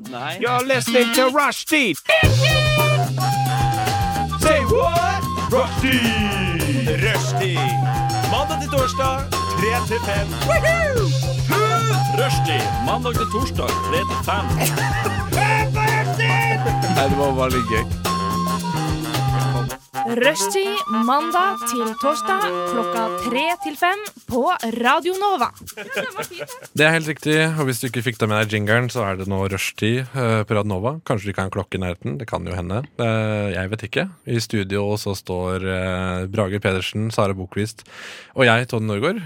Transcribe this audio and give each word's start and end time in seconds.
Nei. 0.00 0.38
You're 0.40 0.64
listening 0.66 1.12
to 1.14 1.30
Rushdie. 1.30 1.94
Say 4.40 4.60
what? 4.66 5.22
Rushdie. 5.50 6.00
Rushdie. 6.98 7.58
Mandag 8.30 8.60
til 8.60 8.70
torsdag, 8.70 9.30
3 9.30 9.86
til 9.86 10.00
5. 10.04 10.26
Rushdie 12.18 12.62
mandag 12.86 13.14
til 13.14 13.26
torsdag 13.32 13.68
3 13.68 13.96
til 14.10 14.20
5. 14.24 14.34
Nei, 16.96 17.08
det 17.08 17.18
var 17.18 17.32
veldig 17.42 17.64
gøy. 17.70 18.13
Rushtid 20.04 20.90
mandag 21.06 21.62
til 21.70 21.88
torsdag 22.02 22.42
klokka 22.68 23.04
tre 23.24 23.44
til 23.62 23.76
fem 23.80 24.02
på 24.28 24.42
Radio 24.76 25.14
Nova. 25.16 25.48
Det 26.76 26.84
er 26.84 26.92
helt 26.92 27.08
riktig, 27.08 27.38
og 27.48 27.64
hvis 27.70 27.80
du 27.80 27.86
ikke 27.88 28.02
fikk 28.04 28.20
det 28.20 28.28
med 28.28 28.42
deg 28.42 28.52
jingeren, 28.58 28.90
så 28.92 29.06
er 29.06 29.16
det 29.16 29.28
nå 29.32 29.38
rushtid 29.48 30.04
på 30.12 30.58
Radio 30.58 30.68
Nova. 30.68 30.98
Kanskje 31.08 31.30
du 31.30 31.32
ikke 31.32 31.46
har 31.46 31.48
en 31.48 31.54
klokke 31.56 31.80
i 31.80 31.82
nærheten, 31.86 32.18
det 32.20 32.28
kan 32.28 32.44
jo 32.44 32.52
hende. 32.52 32.82
Eh, 33.00 33.54
jeg 33.56 33.72
vet 33.72 33.86
ikke. 33.88 34.06
I 34.28 34.44
studio 34.44 34.84
så 35.00 35.16
står 35.16 35.64
Brager 35.64 36.28
Brage 36.36 36.60
Pedersen, 36.60 37.08
Sara 37.14 37.32
Bokvist 37.32 37.86
og 38.36 38.44
jeg, 38.44 38.68
Tone 38.68 38.90
Norgård. 38.90 39.22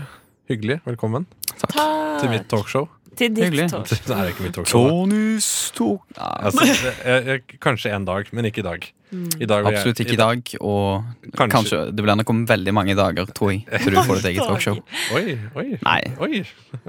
Hyggelig. 0.49 0.79
Velkommen 0.87 1.27
Takk. 1.59 1.75
til 2.23 2.31
mitt 2.31 2.47
talkshow. 2.49 2.87
Til 3.19 3.33
ditt 3.35 3.45
Hyggelig. 3.49 3.67
Det 4.09 4.15
er 4.15 4.29
ikke 4.31 4.45
mitt 4.47 4.55
talkshow. 4.55 4.85
Tonys 4.89 5.49
Tonus 5.49 5.49
tok 5.75 6.19
Altså, 6.19 6.65
jeg, 6.69 7.25
jeg, 7.27 7.43
kanskje 7.65 7.91
en 7.97 8.05
dag, 8.07 8.29
men 8.33 8.47
ikke 8.49 8.63
i 8.63 8.67
dag. 8.69 8.87
I 9.11 9.47
dag 9.49 9.65
vil 9.65 9.73
jeg- 9.73 9.79
Absolutt 9.81 10.01
ikke 10.05 10.15
i 10.15 10.21
dag, 10.21 10.51
og 10.61 11.05
Kanskje. 11.33 11.49
kanskje, 11.57 11.79
det 11.97 12.05
blir 12.05 12.17
nok 12.21 12.31
om 12.35 12.43
veldig 12.47 12.75
mange 12.77 12.95
dager, 12.99 13.27
tror 13.35 13.53
jeg, 13.55 13.65
til 13.83 13.95
du 13.97 14.01
får 14.05 14.21
ditt 14.21 14.31
eget 14.33 14.47
talkshow. 14.47 14.79
Oi, 15.17 15.39
oi, 15.57 15.67
Nei. 15.83 16.01
oi, 16.21 16.43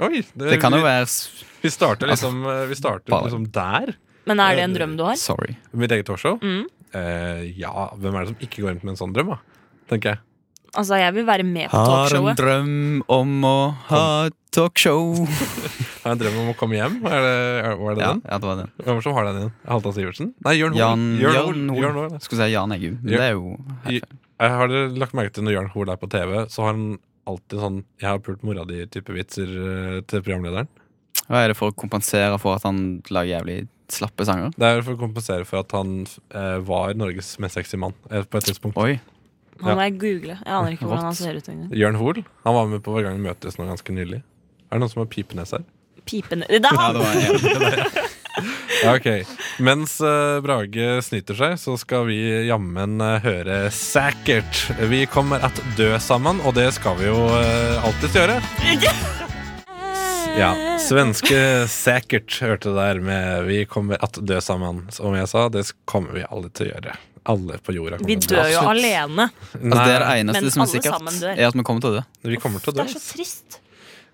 oi. 0.09 0.21
Det 0.35 0.59
kan 0.61 0.75
jo 0.75 0.81
vi, 0.83 0.87
være 0.89 1.07
s- 1.07 1.45
vi 1.63 1.69
starter 1.73 2.11
liksom, 2.11 2.43
vi 2.69 2.75
starter 2.75 3.09
bare- 3.09 3.29
liksom 3.29 3.49
der. 3.55 3.95
Men 4.29 4.39
er 4.43 4.55
det 4.59 4.63
en 4.67 4.75
drøm 4.75 4.97
du 4.99 5.03
har? 5.07 5.15
Sorry. 5.17 5.55
Mitt 5.73 5.91
eget 5.95 6.05
talkshow. 6.05 6.37
Mm. 6.43 6.65
Eh, 6.93 7.53
ja, 7.57 7.71
hvem 7.97 8.13
er 8.15 8.25
det 8.25 8.33
som 8.35 8.41
ikke 8.45 8.61
går 8.65 8.73
rundt 8.75 8.83
med 8.83 8.93
en 8.97 8.99
sånn 8.99 9.13
drøm, 9.15 9.31
da? 9.33 9.39
Tenker 9.89 10.13
jeg. 10.15 10.19
Altså, 10.77 10.97
jeg 11.01 11.13
vil 11.15 11.25
være 11.25 11.43
med 11.47 11.69
på 11.71 11.79
talkshowet. 11.81 12.37
Har 12.39 12.51
en 12.53 12.65
drøm 12.67 13.03
om 13.15 13.45
å 13.49 13.55
ha 13.89 14.01
talkshow. 14.53 15.25
Har 16.03 16.13
en 16.13 16.21
drøm 16.21 16.37
om 16.43 16.51
å 16.51 16.55
komme 16.59 16.77
hjem? 16.79 16.99
Er 17.09 17.25
det, 17.25 17.33
er, 17.65 17.75
var 17.79 17.95
det 17.97 18.03
Ja, 18.05 18.11
den? 18.13 18.21
ja, 18.29 18.37
det 18.39 18.47
var 18.49 18.59
den. 18.61 18.71
Hvem 18.85 18.97
er 18.99 19.05
som 19.05 19.15
har 19.17 19.27
den 19.29 19.39
igjen? 19.41 19.53
Halvdan 19.67 19.95
Sivertsen? 19.97 20.29
Nei, 20.45 20.53
Jørn 20.59 20.77
Hoel. 20.77 21.03
Jørn 21.23 21.65
Jørn 21.79 22.15
Skulle 22.23 22.41
si 22.45 22.51
Jan 22.53 22.75
Eggum, 22.75 22.97
det 23.03 23.19
er 23.19 23.33
jo 23.35 23.55
I- 23.89 23.99
Jeg 23.99 24.53
har 24.55 24.71
dere 24.71 24.93
lagt 25.01 25.13
merke 25.17 25.33
til 25.35 25.43
når 25.47 25.57
Jørn 25.57 25.71
Hoel 25.73 25.91
er 25.93 25.99
på 25.99 26.09
TV, 26.09 26.45
så 26.47 26.63
har 26.65 26.71
han 26.77 26.85
alltid 27.29 27.59
sånn 27.61 27.81
'Jeg 27.99 28.09
har 28.09 28.19
pult 28.25 28.43
mora 28.47 28.63
di'-type 28.65 29.13
vitser 29.13 29.49
eh, 29.49 30.01
til 30.07 30.21
programlederen. 30.23 30.69
Hva 31.29 31.43
er 31.43 31.51
det 31.51 31.57
for 31.59 31.69
å 31.69 31.75
kompensere 31.75 32.39
for 32.39 32.55
at 32.55 32.63
han 32.63 33.01
lager 33.11 33.35
jævlig 33.41 33.67
slappe 33.91 34.25
sanger? 34.25 34.49
Det 34.57 34.65
er 34.65 34.81
for 34.81 34.95
å 34.95 35.01
kompensere 35.03 35.45
for 35.45 35.59
at 35.59 35.71
han 35.75 36.07
eh, 36.33 36.57
var 36.65 36.93
Norges 36.97 37.35
mest 37.39 37.53
sexy 37.59 37.77
mann 37.77 37.93
eh, 38.09 38.23
på 38.23 38.37
et 38.39 38.45
tidspunkt. 38.49 38.77
Oi. 38.81 38.99
Han 39.63 39.75
må 39.75 39.85
jeg 39.87 39.97
google. 39.99 40.37
Jeg 40.39 40.55
aner 40.55 40.75
ikke 40.75 40.87
hvordan 40.87 41.09
han 41.09 41.17
ser 41.17 41.35
ut 41.35 41.49
engang. 41.51 41.73
Jørn 41.75 41.99
Hoel 41.99 42.23
han 42.45 42.55
var 42.55 42.69
med 42.71 42.83
på 42.85 42.95
Hver 42.95 43.07
gang 43.07 43.19
vi 43.19 43.27
møtes 43.27 43.59
nå 43.59 43.67
ganske 43.67 43.95
nylig. 43.95 44.21
Er 44.69 44.77
det 44.77 44.83
noen 44.83 44.93
som 44.93 45.03
har 45.03 45.11
pipenes 45.11 45.51
her? 45.55 45.65
Pipene 46.09 46.47
Det 46.47 46.61
er 46.63 46.73
Ja, 46.73 46.79
han! 46.79 46.95
det 46.95 47.03
var 47.03 47.13
en. 47.19 48.07
Ja, 48.83 48.93
ok 48.95 49.27
Mens 49.59 49.97
uh, 49.99 50.39
Brage 50.39 51.01
snyter 51.03 51.35
seg, 51.35 51.57
så 51.59 51.73
skal 51.81 52.05
vi 52.07 52.19
jammen 52.47 53.01
uh, 53.03 53.17
høre 53.19 53.65
Sækert. 53.75 54.61
Vi 54.87 55.03
kommer 55.11 55.43
at 55.43 55.59
dø 55.75 55.91
sammen, 55.99 56.39
og 56.47 56.55
det 56.55 56.69
skal 56.77 56.95
vi 57.01 57.09
jo 57.09 57.17
uh, 57.27 57.83
alltid 57.83 58.15
gjøre. 58.15 58.37
Ja, 60.39 60.53
Svenske 60.79 61.67
Sækert 61.67 62.37
hørte 62.39 62.71
det 62.71 62.77
der 62.79 63.03
med 63.03 63.43
'Vi 63.49 63.65
kommer 63.65 63.99
at 63.99 64.15
dø 64.21 64.39
sammen'. 64.39 64.87
Som 64.95 65.15
jeg 65.15 65.27
sa, 65.27 65.49
det 65.49 65.65
kommer 65.85 66.15
vi 66.15 66.23
alle 66.31 66.49
til 66.49 66.69
å 66.69 66.73
gjøre. 66.77 66.95
Alle 67.25 67.57
på 67.59 67.73
jorda 67.75 67.97
kommer 67.97 68.07
Vi 68.07 68.15
dør 68.15 68.49
jo 68.51 68.59
Absolutt. 68.59 68.69
alene. 68.77 69.25
Altså, 69.29 69.85
det 69.85 69.93
er 69.95 69.99
det 69.99 70.11
eneste 70.19 70.41
Men 70.41 70.51
som 70.51 70.61
er 70.61 70.65
sikkert, 70.65 70.93
er 71.37 71.47
at 71.47 71.53
vi 71.55 71.63
kommer 71.63 71.81
til 71.81 71.89
å 71.89 71.93
dø. 71.99 72.03
vi 72.29 72.37
kommer 72.37 72.59
til 72.63 72.71
å 72.71 72.75
Det 72.75 72.85
er 72.85 72.93
så 72.99 73.15
trist. 73.15 73.59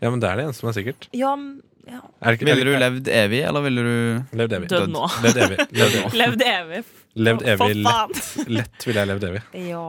Ja, 0.02 0.10
men 0.10 0.20
det 0.20 0.30
er 0.30 0.36
det 0.36 0.46
eneste 0.46 0.60
som 0.60 0.70
er 0.70 0.74
sikkert. 0.74 1.08
Ja, 1.14 1.34
m- 1.34 1.62
ja. 1.88 2.02
Er 2.26 2.38
Ville 2.42 2.64
du 2.66 2.74
levd 2.82 3.08
evig, 3.14 3.42
eller 3.46 3.62
ville 3.66 3.82
du 3.86 4.38
Levd 4.40 4.54
evig. 4.58 4.70
Død 4.72 4.90
nå. 4.94 5.08
Levd 5.24 5.38
evig. 5.46 5.58
Levd 5.72 5.98
evig, 6.02 6.14
Levd 6.22 6.46
evig. 6.52 6.84
levd 7.16 7.44
evig 7.54 7.76
lett. 7.80 7.90
faen. 7.90 8.48
Lett 8.58 8.86
ville 8.88 9.04
jeg 9.04 9.10
levd 9.12 9.28
evig. 9.30 9.42
Ja. 9.70 9.84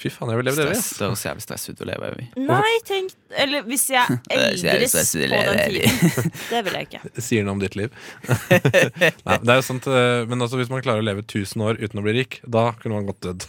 Fy 0.00 0.08
faen, 0.14 0.30
jeg 0.32 0.40
vil 0.40 0.46
levd 0.48 0.62
evig. 0.64 0.76
stress? 0.80 0.98
Det 1.00 1.06
høres 1.08 1.24
jævlig 1.26 1.44
stress 1.44 1.64
ut 1.70 1.80
å 1.84 1.88
leve 1.90 2.10
evig. 2.12 2.26
Nei, 2.50 2.74
tenk 2.88 3.16
Eller 3.44 3.64
hvis 3.68 3.86
jeg 3.92 4.18
eldres 4.36 4.94
på 4.96 5.28
den 5.30 5.58
tiden. 5.74 6.30
Det 6.50 6.62
vil 6.68 6.78
jeg 6.78 6.88
ikke. 6.90 7.02
Sier 7.20 7.44
noe 7.48 7.56
om 7.58 7.64
ditt 7.64 7.76
liv. 7.80 7.96
Nei, 8.28 9.38
det 9.40 9.50
er 9.50 9.58
jo 9.58 9.66
sant, 9.66 9.88
eh, 9.90 10.22
Men 10.30 10.40
altså, 10.46 10.60
hvis 10.60 10.70
man 10.72 10.84
klarer 10.84 11.02
å 11.04 11.08
leve 11.08 11.24
1000 11.26 11.66
år 11.66 11.80
uten 11.82 12.00
å 12.00 12.06
bli 12.06 12.16
rik, 12.20 12.40
da 12.48 12.70
kunne 12.80 13.00
man 13.00 13.08
godt 13.10 13.24
dødd. 13.28 13.48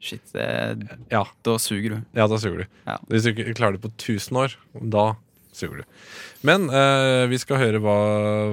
Shit, 0.00 0.30
det, 0.32 0.44
Ja, 1.12 1.26
da 1.44 1.58
suger 1.60 1.90
du. 1.92 1.96
ja 2.16 2.24
da 2.30 2.38
suger 2.40 2.62
du. 2.62 2.68
Ja. 2.88 2.94
Hvis 3.10 3.26
du 3.26 3.34
ikke 3.34 3.52
klarer 3.58 3.76
det 3.76 3.82
på 3.84 3.90
1000 3.92 4.38
år, 4.40 4.54
da 4.94 5.02
suger 5.56 5.82
du. 5.82 5.88
Men 6.46 6.68
eh, 6.72 7.24
vi 7.30 7.40
skal 7.40 7.60
høre 7.60 7.80
hva 7.82 7.96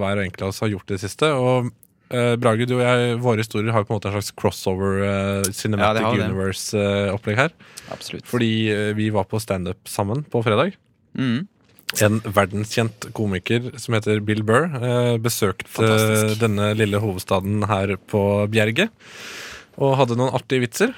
hver 0.01 0.21
og 0.21 0.25
enkelt 0.27 0.47
av 0.47 0.53
oss 0.53 0.63
har 0.63 0.71
gjort 0.73 0.89
i 0.89 0.95
det 0.95 1.03
siste. 1.03 1.29
Og 1.33 1.69
eh, 2.13 2.35
Brage, 2.41 2.67
du 2.69 2.77
og 2.77 2.85
jeg, 2.85 3.19
våre 3.23 3.43
historier 3.43 3.73
har 3.75 3.83
jo 3.83 3.89
på 3.89 3.95
en 3.95 4.01
måte 4.01 4.11
en 4.11 4.17
slags 4.17 4.33
crossover 4.37 5.03
eh, 5.07 5.51
Cinematic 5.55 6.07
ja. 6.07 6.15
Universe-opplegg 6.27 7.43
her. 7.43 7.53
Absolutt. 7.93 8.27
Fordi 8.29 8.51
eh, 8.73 8.91
vi 8.97 9.11
var 9.15 9.29
på 9.29 9.41
standup 9.43 9.89
sammen 9.89 10.25
på 10.27 10.43
fredag. 10.45 10.75
Mm. 11.17 11.45
En 12.03 12.19
verdenskjent 12.19 13.07
komiker 13.15 13.69
som 13.79 13.95
heter 13.95 14.19
Bill 14.27 14.43
Burr 14.47 14.67
eh, 14.75 15.13
besøkte 15.23 16.35
denne 16.41 16.73
lille 16.75 16.99
hovedstaden 16.99 17.63
her 17.69 17.95
på 18.11 18.21
Bjerget. 18.51 18.91
Og 19.77 19.95
hadde 19.99 20.17
noen 20.19 20.35
artige 20.35 20.65
vitser. 20.65 20.97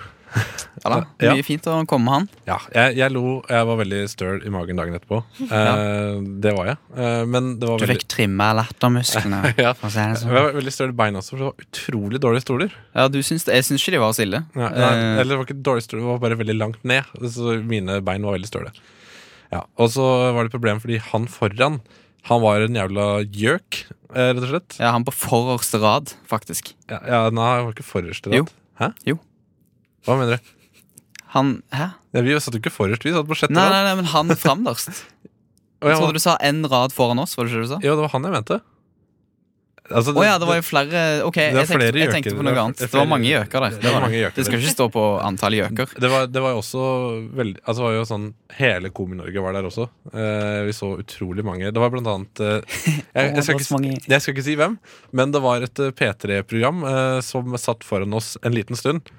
Ja 0.83 0.89
da, 0.93 0.97
Ja. 1.19 1.33
Mye 1.35 1.43
fint 1.43 1.65
å 1.67 1.79
komme 1.89 2.05
med 2.05 2.13
han. 2.13 2.27
Ja, 2.47 2.57
jeg, 2.71 2.95
jeg 2.99 3.11
lo. 3.11 3.41
Jeg 3.49 3.65
var 3.67 3.79
veldig 3.81 4.01
støl 4.11 4.43
i 4.47 4.51
magen 4.53 4.77
dagen 4.79 4.93
etterpå. 4.95 5.17
Eh, 5.49 6.19
Det 6.45 6.53
var 6.55 6.69
jeg. 6.69 6.77
Eh, 6.95 7.23
men 7.27 7.49
det 7.59 7.67
var 7.67 7.81
Du 7.81 7.83
veldig 7.85 7.97
fikk 7.99 8.07
trimma 8.13 8.47
lattermusklene. 8.61 9.41
ja. 9.65 9.73
for 9.73 9.89
å 9.89 9.91
si 9.91 9.99
det 9.99 10.05
Jeg 10.13 10.21
sånn. 10.21 10.35
var 10.37 10.53
veldig 10.59 10.73
støl 10.75 10.93
i 10.93 10.97
beina 11.01 11.19
også, 11.23 11.33
for 11.33 11.41
det 11.41 11.47
var 11.49 11.65
utrolig 11.65 12.21
dårlige 12.23 12.45
stoler. 12.45 12.77
Ja, 12.95 13.07
du 13.11 13.19
syns 13.25 13.43
det, 13.49 13.57
Jeg 13.59 13.67
syns 13.67 13.83
ikke 13.83 13.95
de 13.97 14.01
var 14.05 14.13
så 14.15 14.23
ille. 14.27 14.43
Ja, 14.55 14.69
nei, 14.69 14.91
Eh, 14.93 15.19
eller 15.23 15.31
det 15.33 15.39
var 15.41 15.47
ikke 15.49 15.61
dårlige 15.67 15.87
stoler, 15.89 16.03
det 16.05 16.11
var 16.13 16.23
bare 16.27 16.39
veldig 16.39 16.57
langt 16.61 16.83
ned. 16.87 17.03
Så 17.35 17.57
mine 17.65 17.99
bein 18.05 18.23
var 18.29 18.37
veldig 18.37 18.49
støle. 18.53 18.71
Ja, 19.51 19.63
og 19.81 19.89
så 19.91 20.05
var 20.35 20.43
det 20.45 20.51
et 20.53 20.57
problem 20.59 20.79
fordi 20.83 20.99
han 21.09 21.25
foran 21.27 21.79
Han 22.29 22.41
var 22.43 22.61
en 22.61 22.75
jævla 22.75 23.05
gjøk, 23.31 23.85
eh, 24.13 24.33
rett 24.35 24.43
og 24.43 24.49
slett. 24.51 24.75
ja, 24.79 24.91
han 24.91 25.03
på 25.07 25.13
forreste 25.15 25.79
rad, 25.81 26.11
faktisk. 26.29 26.73
Ja, 26.91 26.99
ja, 27.07 27.21
nei, 27.33 27.47
han 27.57 27.65
var 27.65 27.73
ikke 27.73 27.87
forrest. 27.87 28.27
Jo. 28.31 28.43
Hæ? 28.79 28.91
Jo. 29.07 29.15
Hva 30.07 30.17
mener 30.19 30.37
du? 30.39 30.55
Han 31.35 31.59
Hæ? 31.75 31.91
Ja, 32.15 32.23
vi 32.25 32.39
satt 32.41 32.55
jo 32.57 32.61
ikke 32.63 32.73
forrest, 32.73 33.05
vi 33.05 33.13
satt 33.13 33.27
på 33.29 33.37
sjette 33.37 33.53
Nei, 33.53 33.67
nei, 33.69 33.83
nei, 33.85 33.95
men 33.99 34.09
han 34.09 34.33
framderst. 34.33 35.03
Jeg 35.79 35.95
trodde 35.95 36.17
du 36.17 36.23
sa 36.23 36.35
én 36.43 36.63
rad 36.67 36.91
foran 36.95 37.21
oss. 37.21 37.37
var 37.37 37.45
det 37.45 37.53
ikke 37.53 37.61
det 37.61 37.69
du 37.69 37.73
sa? 37.75 37.79
Jo, 37.85 37.95
det 37.95 38.05
var 38.07 38.13
han 38.15 38.27
jeg 38.27 38.35
mente. 38.35 38.59
Altså, 39.89 40.13
Å 40.13 40.21
ja, 40.21 40.35
det 40.37 40.45
var 40.45 40.57
jo 40.59 40.63
flere 40.65 40.99
Ok, 41.25 41.37
jeg 41.41 41.53
tenkte, 41.55 41.77
flere 41.79 42.01
jeg 42.03 42.11
tenkte 42.13 42.33
på 42.37 42.43
noe 42.45 42.53
annet. 42.61 42.81
Det 42.83 42.89
var 42.93 43.07
mange 43.09 43.25
gjøker 43.29 43.63
der. 43.65 43.73
det 43.73 43.81
Det, 43.81 43.93
var 43.95 44.05
det. 44.05 44.21
det 44.35 44.45
skal 44.45 44.59
ikke 44.59 44.73
stå 44.75 44.87
på 44.93 45.05
antall 45.25 45.57
gjøker. 45.57 45.95
det 46.03 46.11
var, 46.13 46.27
det 46.29 46.43
var 46.45 46.53
jo 46.53 46.61
også 46.61 46.83
veldig 47.39 47.63
Altså 47.63 47.79
det 47.79 47.87
var 47.87 47.95
jo 47.95 48.05
sånn 48.11 48.27
Hele 48.59 48.93
Komi-Norge 48.93 49.43
var 49.45 49.57
der 49.57 49.69
også. 49.69 49.87
Eh, 50.13 50.61
vi 50.67 50.75
så 50.77 50.91
utrolig 51.01 51.45
mange. 51.47 51.71
Det 51.73 51.81
var 51.81 51.93
blant 51.93 52.09
annet 52.11 52.43
eh, 52.45 52.79
jeg, 53.17 53.33
jeg, 53.39 53.45
skal 53.47 53.61
det 53.61 53.67
ikke, 53.95 54.13
jeg 54.13 54.25
skal 54.25 54.35
ikke 54.35 54.47
si 54.51 54.57
hvem, 54.59 54.77
men 55.15 55.33
det 55.33 55.41
var 55.45 55.65
et 55.65 55.81
eh, 55.81 55.93
P3-program 55.95 56.85
eh, 56.93 57.19
som 57.25 57.57
satt 57.61 57.87
foran 57.87 58.13
oss 58.19 58.35
en 58.45 58.53
liten 58.57 58.77
stund. 58.77 59.09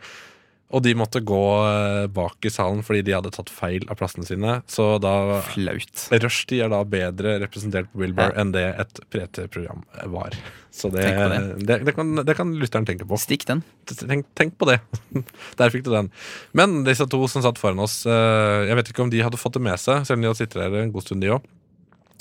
Og 0.71 0.85
de 0.85 0.93
måtte 0.95 1.19
gå 1.27 1.41
eh, 1.67 2.05
bak 2.15 2.47
i 2.47 2.51
salen 2.53 2.85
fordi 2.87 3.01
de 3.09 3.15
hadde 3.17 3.33
tatt 3.35 3.51
feil 3.51 3.83
av 3.91 3.99
plassene 3.99 4.27
sine. 4.29 4.61
Så 4.71 4.87
da 5.03 5.41
Flaut. 5.49 6.05
Rushdie 6.23 6.63
er 6.63 6.71
da 6.71 6.85
bedre 6.87 7.39
representert 7.43 7.91
på 7.91 8.05
Wilbur 8.05 8.31
Ja. 8.31 8.37
enn 8.39 8.53
det 8.55 8.63
et 8.79 9.01
PT-program 9.11 9.83
var. 10.15 10.37
Så 10.71 10.93
det, 10.95 11.03
det. 11.11 11.41
det. 11.67 11.81
Det, 11.89 11.95
kan, 11.97 12.15
det 12.23 12.37
kan 12.39 12.53
lytteren 12.55 12.87
tenke 12.87 13.09
på. 13.11 13.19
Stikk 13.19 13.49
den. 13.49 13.65
Tenk, 13.91 14.29
tenk 14.39 14.55
på 14.63 14.69
det. 14.71 14.79
Der 15.59 15.75
fikk 15.75 15.89
du 15.89 15.91
den. 15.91 16.13
Men 16.55 16.85
disse 16.87 17.09
to 17.11 17.25
som 17.27 17.43
satt 17.43 17.59
foran 17.59 17.83
oss, 17.83 18.05
eh, 18.07 18.69
jeg 18.71 18.79
vet 18.79 18.93
ikke 18.93 19.03
om 19.09 19.11
de 19.11 19.25
hadde 19.27 19.41
fått 19.43 19.59
det 19.59 19.65
med 19.67 19.81
seg, 19.83 20.07
selv 20.07 20.21
om 20.21 20.23
de 20.23 20.31
hadde 20.31 20.43
sittet 20.45 20.63
her 20.63 20.79
en 20.85 20.95
god 20.95 21.09
stund, 21.09 21.27
de 21.27 21.35
òg. 21.35 21.51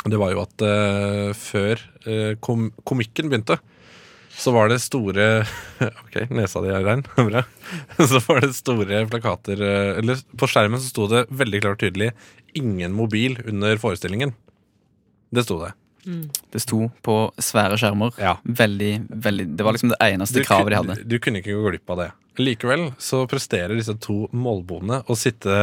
Det 0.10 0.18
var 0.18 0.34
jo 0.34 0.42
at 0.42 0.66
eh, 0.66 1.30
før 1.38 1.86
kom, 2.42 2.72
komikken 2.88 3.30
begynte, 3.30 3.60
så 4.40 4.54
var 4.56 4.70
det 4.72 4.80
store 4.80 5.26
Ok, 6.06 6.16
nesa 6.32 6.62
di 6.64 6.72
er 6.72 6.86
rein. 6.86 7.04
Bra. 7.30 7.44
Så 8.00 8.22
var 8.28 8.42
det 8.46 8.54
store 8.58 9.02
plakater 9.12 9.60
eh, 9.60 10.00
Eller 10.00 10.22
på 10.40 10.48
skjermen 10.50 10.80
så 10.80 10.92
sto 10.94 11.08
det 11.12 11.26
veldig 11.30 11.62
klart 11.66 11.80
og 11.80 11.86
tydelig 11.90 12.14
'Ingen 12.56 12.96
mobil 12.98 13.38
under 13.46 13.78
forestillingen'. 13.78 14.32
Det 15.30 15.44
sto 15.46 15.60
det. 15.62 15.74
Det 16.50 16.62
sto 16.64 16.88
på 17.06 17.16
svære 17.38 17.78
skjermer. 17.78 18.16
Ja. 18.18 18.38
Veldig, 18.44 18.94
veldig 19.12 19.46
Det 19.60 19.66
var 19.68 19.76
liksom 19.76 19.92
det 19.94 20.00
eneste 20.02 20.42
Du 20.42 20.48
kravet 20.48 20.72
de 20.74 20.80
hadde. 20.80 20.96
Du 21.06 21.20
kunne 21.22 21.44
ikke 21.44 21.54
gå 21.54 21.70
glipp 21.70 21.94
av 21.94 22.00
det. 22.02 22.10
Likevel 22.40 22.88
så 22.98 23.26
presterer 23.30 23.76
disse 23.78 23.94
to 24.02 24.24
målboene 24.32 25.04
å 25.06 25.18
sitte 25.20 25.54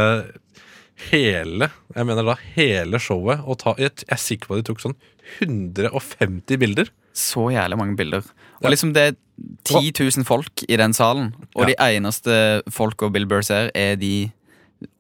hele 1.11 1.69
jeg 1.93 2.09
mener 2.09 2.25
da 2.25 2.37
hele 2.55 3.01
showet 3.03 3.43
og 3.45 3.59
ta, 3.61 3.75
Jeg 3.81 3.93
jeg 4.05 4.13
er 4.15 4.21
sikker 4.23 4.49
på 4.49 4.57
at 4.57 4.63
de 4.63 4.69
tok 4.71 4.81
sånn 4.85 4.97
150 5.43 6.57
bilder. 6.61 6.93
så 7.17 7.49
jævlig 7.51 7.79
mange 7.81 7.97
bilder. 7.97 8.23
Og 8.63 8.71
liksom 8.73 8.93
det 8.97 9.03
er 9.11 9.17
10 9.69 9.93
000 10.17 10.25
folk 10.25 10.63
i 10.69 10.77
den 10.81 10.95
salen, 10.97 11.35
og 11.55 11.67
Ja. 11.69 11.75
de 11.75 11.77
eneste 11.99 12.63
folka 12.73 13.11
Bill 13.13 13.27
Burr 13.29 13.43
ser, 13.45 13.71
er 13.75 13.97
de 14.01 14.31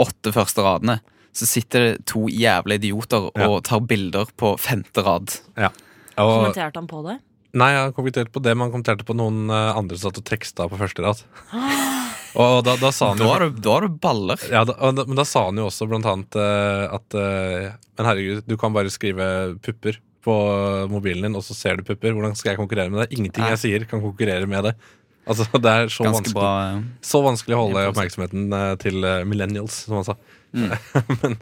åtte 0.00 0.32
første 0.32 0.62
radene. 0.64 0.98
Så 1.36 1.46
sitter 1.48 1.80
det 1.96 2.06
to 2.06 2.26
jævla 2.28 2.76
idioter 2.78 3.30
Ja. 3.36 3.48
og 3.48 3.62
tar 3.64 3.80
bilder 3.80 4.26
på 4.36 4.56
femte 4.58 5.02
rad. 5.04 5.38
Og, 5.56 5.72
Kommenterte 6.16 6.76
han 6.80 6.86
på 6.88 7.02
det? 7.06 7.18
nei, 7.56 7.72
han 7.72 7.92
kommenterte 7.92 8.30
på 8.32 8.42
det, 8.42 8.54
men 8.56 8.68
han 8.68 8.72
kommenterte 8.72 9.04
på 9.04 9.14
noen 9.16 9.48
eh, 9.50 9.72
andre 9.76 9.96
som 9.96 10.10
satt 10.10 10.18
og 10.20 10.24
teksta 10.28 10.68
på 10.68 10.76
første 10.80 11.02
rad. 11.04 11.22
Og 12.36 12.64
da, 12.66 12.74
da 12.76 12.90
sa 12.92 13.14
han 13.14 13.16
Da 13.20 13.24
jo 13.24 13.30
har 13.32 13.40
du, 13.48 13.60
da 13.64 13.70
har 13.78 13.86
du 13.86 13.94
baller. 13.96 14.36
ja, 14.52 14.60
da, 14.68 14.74
da, 14.92 15.04
Men 15.08 15.16
da 15.16 15.24
sa 15.24 15.46
han 15.46 15.56
jo 15.56 15.70
også 15.70 15.86
blant 15.88 16.04
annet 16.04 16.36
uh, 16.36 16.92
at 16.92 17.16
uh, 17.16 17.70
Men 17.96 18.08
herregud, 18.10 18.42
du 18.44 18.56
kan 18.60 18.74
bare 18.76 18.90
skrive 18.92 19.56
pupper 19.64 19.96
på 20.26 20.36
mobilen 20.90 21.28
din, 21.28 21.38
og 21.38 21.44
så 21.46 21.54
ser 21.56 21.78
du 21.78 21.86
pupper. 21.86 22.14
Hvordan 22.16 22.36
skal 22.38 22.52
jeg 22.52 22.60
konkurrere 22.60 22.92
med 22.92 23.04
det? 23.04 23.16
Ingenting 23.16 23.46
jeg 23.52 23.62
sier, 23.62 23.86
kan 23.90 24.02
konkurrere 24.02 24.48
med 24.50 24.70
det. 24.70 24.74
Altså, 25.26 25.46
Det 25.62 25.72
er 25.72 25.92
så 25.92 26.06
vanskelig, 26.06 26.34
bra. 26.36 26.50
eh, 26.70 26.82
så 27.04 27.22
vanskelig 27.24 27.56
å 27.56 27.62
holde 27.64 27.86
oppmerksomheten 27.92 28.58
eh, 28.58 28.72
til 28.82 29.06
eh, 29.06 29.22
millennials, 29.28 29.84
som 29.86 30.00
han 30.00 30.08
sa. 30.08 30.18
Mm. 30.56 30.74
men, 31.22 31.38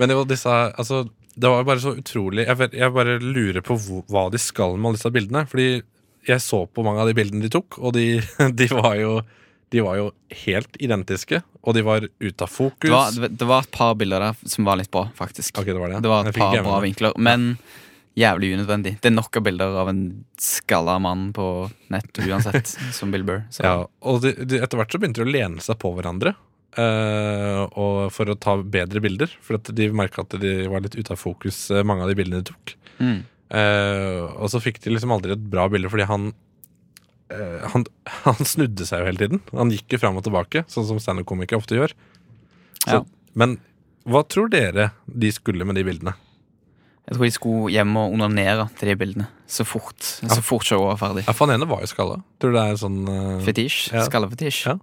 men 0.00 0.12
jo, 0.12 0.24
disse 0.28 0.50
Altså, 0.52 1.04
det 1.34 1.50
var 1.50 1.64
bare 1.66 1.82
så 1.82 1.94
utrolig 1.98 2.44
Jeg, 2.44 2.68
jeg 2.76 2.92
bare 2.94 3.16
lurer 3.18 3.64
på 3.64 3.74
hva 4.12 4.28
de 4.30 4.38
skal 4.38 4.76
med 4.76 4.90
alle 4.92 5.00
disse 5.00 5.14
bildene. 5.14 5.46
Fordi 5.50 5.68
jeg 6.24 6.40
så 6.44 6.64
på 6.68 6.84
mange 6.86 7.02
av 7.02 7.10
de 7.10 7.16
bildene 7.16 7.44
de 7.44 7.52
tok, 7.52 7.80
og 7.80 7.96
de, 7.96 8.20
de 8.60 8.70
var 8.72 9.00
jo 9.00 9.16
de 9.74 9.80
var 9.82 9.96
jo 9.98 10.10
helt 10.44 10.76
identiske, 10.78 11.40
og 11.66 11.74
de 11.74 11.82
var 11.82 12.04
ute 12.06 12.46
av 12.46 12.50
fokus. 12.52 12.84
Det 12.84 12.92
var, 12.92 13.32
det 13.40 13.46
var 13.48 13.64
et 13.64 13.72
par 13.74 13.96
bilder 13.98 14.22
der 14.22 14.50
som 14.52 14.68
var 14.68 14.78
litt 14.78 14.90
bra, 14.94 15.08
faktisk. 15.18 15.56
Okay, 15.58 15.72
det 15.74 15.80
var 15.82 15.90
det. 15.90 15.98
Det 16.04 16.12
var 16.12 16.28
et 16.30 16.36
par 16.38 16.54
bra 16.62 16.76
vinkler, 16.84 17.16
men 17.18 17.56
jævlig 18.18 18.52
unødvendig. 18.54 18.96
Det 19.02 19.10
er 19.10 19.14
nok 19.16 19.36
av 19.38 19.44
bilder 19.46 19.76
av 19.82 19.90
en 19.90 20.02
skalla 20.40 20.96
mann 21.02 21.28
på 21.34 21.46
nett 21.92 22.20
uansett, 22.22 22.74
som 22.98 23.14
Bill 23.14 23.26
Burr. 23.26 23.44
Så. 23.50 23.64
Ja, 23.66 23.76
og 24.06 24.22
de, 24.24 24.34
de, 24.44 24.60
etter 24.62 24.80
hvert 24.80 24.94
så 24.94 25.00
begynte 25.02 25.22
de 25.22 25.28
å 25.28 25.34
lene 25.34 25.64
seg 25.64 25.78
på 25.82 25.92
hverandre. 25.96 26.34
Uh, 26.74 27.70
og 27.78 27.98
for 28.14 28.30
å 28.30 28.38
ta 28.38 28.56
bedre 28.58 29.02
bilder. 29.02 29.30
For 29.44 29.58
at 29.58 29.70
de 29.74 29.90
merka 29.94 30.24
at 30.24 30.34
de 30.42 30.56
var 30.70 30.82
litt 30.84 30.96
ute 30.98 31.14
av 31.14 31.20
fokus, 31.20 31.66
eh, 31.70 31.86
mange 31.86 32.06
av 32.06 32.10
de 32.10 32.18
bildene 32.18 32.42
de 32.42 32.50
tok. 32.50 32.74
Mm. 32.98 33.20
Uh, 33.54 34.24
og 34.40 34.48
så 34.50 34.62
fikk 34.62 34.80
de 34.82 34.94
liksom 34.94 35.12
aldri 35.14 35.34
et 35.34 35.46
bra 35.52 35.68
bilde 35.70 35.90
fordi 35.92 36.06
han 36.08 36.30
uh, 37.30 37.66
han, 37.70 37.84
han 38.24 38.40
snudde 38.40 38.86
seg 38.88 39.02
jo 39.02 39.10
hele 39.10 39.22
tiden. 39.22 39.44
Han 39.52 39.74
gikk 39.74 39.94
jo 39.96 40.02
fram 40.02 40.18
og 40.18 40.26
tilbake, 40.26 40.64
sånn 40.70 40.88
som 40.88 41.02
standup-komikere 41.02 41.62
ofte 41.62 41.78
gjør. 41.78 41.94
Så, 42.84 42.98
Ja. 43.00 43.04
Men 43.34 43.56
hva 44.06 44.20
tror 44.28 44.46
dere 44.52 44.92
de 45.08 45.30
skulle 45.34 45.66
med 45.66 45.74
de 45.74 45.82
bildene? 45.86 46.12
Jeg 47.04 47.16
tror 47.16 47.26
de 47.26 47.34
skulle 47.34 47.72
hjem 47.74 47.96
og 48.00 48.14
onanere 48.16 48.68
til 48.78 48.88
de 48.88 48.96
bildene 48.96 49.26
så 49.50 49.66
fort 49.68 50.00
Så 50.00 50.40
fort 50.40 50.64
showet 50.64 50.94
var 50.94 51.00
ferdig. 51.02 51.26
Ja, 51.26 51.34
for 51.36 51.46
han 51.46 51.58
ene 51.58 51.68
var 51.68 51.82
jo 51.84 51.90
skalla. 51.90 52.22
Tror 52.40 52.54
du 52.54 52.56
det 52.56 52.64
er 52.64 52.78
sånn 52.80 53.00
uh... 53.04 53.42
Fetisj. 53.44 53.90
Ja. 53.92 54.06
Skallefetisj. 54.08 54.62
Ja. 54.70 54.78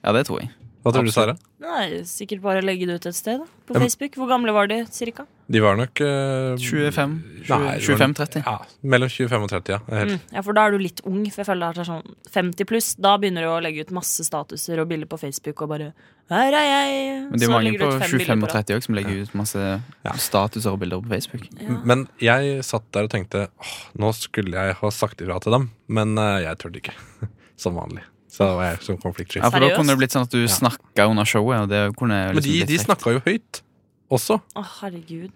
Ja, 0.00 0.14
det 0.16 0.24
tror 0.26 0.40
jeg. 0.42 0.50
Hva 0.80 0.92
tror 0.94 1.04
du, 1.04 1.10
Sara? 1.12 1.34
Nei, 1.60 2.00
Sikkert 2.08 2.40
bare 2.40 2.62
legge 2.64 2.86
det 2.88 2.94
ut 3.00 3.06
et 3.10 3.16
sted 3.16 3.42
da, 3.42 3.46
på 3.68 3.74
Facebook. 3.76 4.14
Hvor 4.16 4.30
gamle 4.30 4.52
var 4.56 4.66
de 4.70 4.78
cirka? 4.88 5.26
De 5.50 5.60
var 5.60 5.74
nok 5.76 6.00
eh, 6.00 6.54
25? 6.56 7.16
Nei, 7.20 7.42
det 7.44 7.50
var- 7.50 7.82
25-30? 7.84 8.44
Ja, 8.46 8.54
mellom 8.94 9.10
25 9.12 9.42
og 9.44 9.50
30, 9.50 9.74
ja. 9.74 9.78
Helt. 9.90 10.14
Mm. 10.14 10.20
Ja, 10.38 10.40
for 10.46 10.56
da 10.56 10.64
er 10.66 10.70
du 10.72 10.78
litt 10.80 11.02
ung. 11.04 11.18
For 11.28 11.42
jeg 11.42 11.48
føler 11.50 11.74
det 11.76 11.82
er 11.84 11.90
sånn 11.90 12.14
50 12.32 12.68
pluss. 12.70 12.88
Da 12.96 13.16
begynner 13.20 13.44
du 13.44 13.50
å 13.52 13.58
legge 13.60 13.84
ut 13.84 13.92
masse 13.92 14.24
statuser 14.24 14.80
og 14.80 14.88
bilder 14.88 15.10
på 15.10 15.18
Facebook 15.20 15.60
og 15.66 15.68
bare 15.74 15.90
Her 16.30 16.54
er 16.54 16.64
jeg! 16.70 17.24
Men 17.26 17.32
det 17.36 17.42
er 17.42 17.50
Så 17.50 17.52
mange 17.52 17.64
legger 17.66 17.78
du 17.80 17.84
på 17.84 17.90
ut 17.90 18.00
fem 18.00 18.10
25 18.10 18.18
bilder 18.20 18.32
og 18.32 18.40
på 18.40 18.50
rad. 18.54 18.66
30 18.70 18.76
også 18.78 18.86
som 18.86 18.94
legger 18.94 19.22
ut 19.24 19.34
masse 19.34 19.64
Ja. 20.06 20.12
statuser 20.16 20.70
og 20.72 20.78
bilder 20.80 21.02
på 21.02 21.10
Facebook. 21.12 21.48
Ja. 21.60 21.76
Men 21.84 22.06
jeg 22.22 22.64
satt 22.64 22.86
der 22.94 23.04
og 23.04 23.10
tenkte 23.10 23.48
åh, 23.50 23.74
nå 23.98 24.12
skulle 24.14 24.54
jeg 24.54 24.78
ha 24.80 24.90
sagt 24.94 25.20
ifra 25.20 25.40
til 25.42 25.52
dem, 25.58 25.70
men 25.88 26.16
eh, 26.16 26.44
jeg 26.46 26.56
turte 26.62 26.80
ikke. 26.80 26.94
Som 27.60 27.74
vanlig. 27.76 28.06
Så 28.30 28.46
da 28.46 28.54
var 28.54 28.70
jeg 28.70 28.82
som 28.86 28.96
konfliktsky. 29.02 29.40
Ja, 29.42 29.50
for 29.50 29.58
da 29.58 29.66
Seriøst? 29.66 29.76
kunne 29.80 29.90
det 29.94 29.98
blitt 29.98 30.12
sånn 30.14 30.22
at 30.22 30.30
du 30.30 30.40
Ja. 30.44 30.46
snakka 30.54 31.08
under 31.10 31.24
showet, 31.24 31.60
og 31.64 31.68
det 31.68 31.96
kunne 31.96 32.08
Men 32.30 32.36
liksom 32.36 32.52
de, 32.52 32.58
blitt 32.64 32.68
de 32.68 32.78
snakka 32.78 33.12
jo 33.16 33.20
høyt 33.26 33.62
også. 34.10 34.40
Å, 34.56 34.64
herregud. 34.80 35.30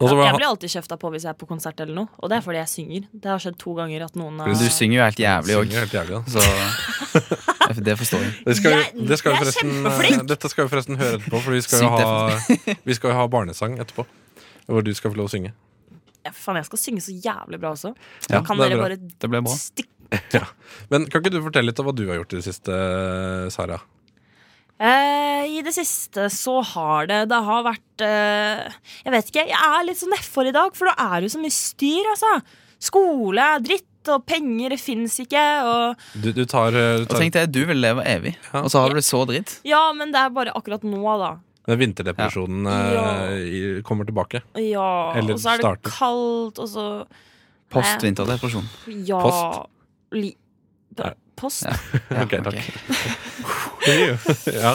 Og 0.00 0.08
så 0.08 0.14
Ja, 0.14 0.16
var 0.16 0.26
jeg 0.30 0.36
blir 0.38 0.46
alltid 0.48 0.70
kjefta 0.70 0.96
på 0.98 1.10
hvis 1.10 1.22
jeg 1.26 1.30
er 1.30 1.34
på 1.34 1.46
konsert 1.48 1.80
eller 1.80 1.94
noe. 1.94 2.08
Og 2.22 2.28
det 2.30 2.36
er 2.38 2.40
fordi 2.40 2.58
jeg 2.62 2.68
synger. 2.70 3.06
Det 3.12 3.28
har 3.32 3.38
skjedd 3.42 3.58
to 3.58 3.74
ganger 3.74 4.04
at 4.04 4.14
noen 4.14 4.38
har 4.38 4.46
Men 4.46 4.56
du 4.56 4.68
synger 4.70 4.94
jo 4.94 5.02
helt 5.02 5.18
jævlig 5.18 5.54
òg, 5.58 5.72
helt 5.74 5.92
jævlig, 5.92 6.14
da. 6.14 6.22
så 6.30 7.82
det 7.88 7.96
forstår 7.98 8.20
jeg. 8.22 8.32
Det 8.46 8.56
skal, 8.56 8.70
Jeg- 8.70 8.92
vi- 8.94 9.06
det 9.08 9.18
skal 9.18 9.32
vi 9.32 9.34
jeg 9.34 9.40
er 9.40 9.44
forresten, 9.44 9.70
kjempeflink! 9.82 10.26
dette 10.28 10.48
skal 10.50 10.64
vi 10.64 10.70
forresten 10.76 10.96
høre 10.96 11.18
etterpå, 11.18 11.40
for 11.42 11.50
vi 11.52 11.60
skal, 11.60 11.80
jo 11.82 11.88
Sykt 11.88 12.68
ha, 12.68 12.74
vi 12.86 12.94
skal 12.94 13.10
jo 13.10 13.16
ha 13.16 13.26
barnesang 13.28 13.78
etterpå. 13.78 14.06
Hvor 14.68 14.84
du 14.84 14.92
skal 14.94 15.10
få 15.10 15.16
lov 15.16 15.26
å 15.26 15.32
synge. 15.34 15.52
Ja, 16.24 16.30
Faen, 16.36 16.56
jeg 16.60 16.66
skal 16.68 16.78
synge 16.78 17.00
så 17.02 17.12
jævlig 17.24 17.58
bra 17.60 17.70
også. 17.72 17.94
Så 18.20 18.30
Ja, 18.30 18.40
kan 18.42 18.56
det 18.58 18.66
er 18.66 18.68
dere 18.68 18.78
bra. 18.78 18.88
bare 18.88 18.96
Det 19.18 19.30
ble 19.30 19.40
bra. 19.42 19.52
stikke 19.54 19.88
Men 20.90 21.04
kan 21.10 21.20
ikke 21.22 21.32
du 21.34 21.42
fortelle 21.44 21.68
litt 21.70 21.80
om 21.82 21.86
hva 21.90 21.94
du 21.96 22.06
har 22.08 22.16
gjort 22.20 22.32
i 22.32 22.38
det 22.40 22.46
siste, 22.48 22.76
Sara? 23.52 23.78
Eh, 24.78 25.42
I 25.58 25.62
det 25.66 25.72
siste 25.74 26.28
så 26.30 26.60
har 26.62 27.08
det 27.10 27.24
Det 27.32 27.38
har 27.48 27.64
vært 27.66 28.02
eh, 28.06 28.68
Jeg 29.02 29.10
vet 29.16 29.30
ikke, 29.32 29.42
jeg 29.50 29.58
er 29.74 29.86
litt 29.88 29.98
så 29.98 30.06
nedfor 30.12 30.46
i 30.46 30.52
dag, 30.54 30.70
for 30.78 30.86
da 30.86 30.94
er 31.08 31.16
det 31.18 31.26
jo 31.30 31.34
så 31.34 31.40
mye 31.42 31.54
styr, 31.56 32.06
altså. 32.12 32.36
Skole 32.78 33.42
er 33.42 33.64
dritt, 33.64 33.84
og 34.08 34.22
penger 34.30 34.76
fins 34.80 35.16
ikke, 35.24 35.42
og 35.66 36.04
Du, 36.22 36.30
du 36.32 36.44
tar, 36.48 36.70
eh, 36.78 37.00
du 37.00 37.08
Og 37.08 37.10
tar 37.10 37.24
tenk 37.24 37.34
deg, 37.34 37.50
du 37.52 37.64
vil 37.68 37.82
leve 37.82 38.04
evig, 38.06 38.36
Ja. 38.52 38.62
og 38.62 38.70
så 38.70 38.84
har 38.84 38.94
du 38.94 39.00
det 39.00 39.04
så 39.08 39.24
dritt. 39.28 39.56
Ja, 39.66 39.82
men 39.98 40.14
det 40.14 40.22
er 40.22 40.30
bare 40.36 40.54
akkurat 40.56 40.86
nå, 40.86 41.02
da. 41.20 41.32
den 41.68 41.80
vinterdepresjonen 41.82 42.70
eh, 42.70 42.92
Ja. 42.94 43.08
i- 43.34 43.82
kommer 43.84 44.06
tilbake. 44.08 44.40
Ja, 44.62 45.12
Eller 45.18 45.34
og 45.34 45.42
så 45.42 45.50
er 45.56 45.58
det 45.58 45.66
starter. 45.66 45.90
kaldt, 45.98 46.62
og 46.62 46.68
så 46.70 46.86
Post-vinterdepresjon. 47.74 48.64
Ja 49.04 49.18
Post? 49.20 49.68
Li, 50.16 50.32
post? 51.38 51.64
Ja. 51.68 51.74
Ja, 52.16 52.22
Ok, 52.24 52.32
takk. 52.44 52.56
ja. 54.62 54.72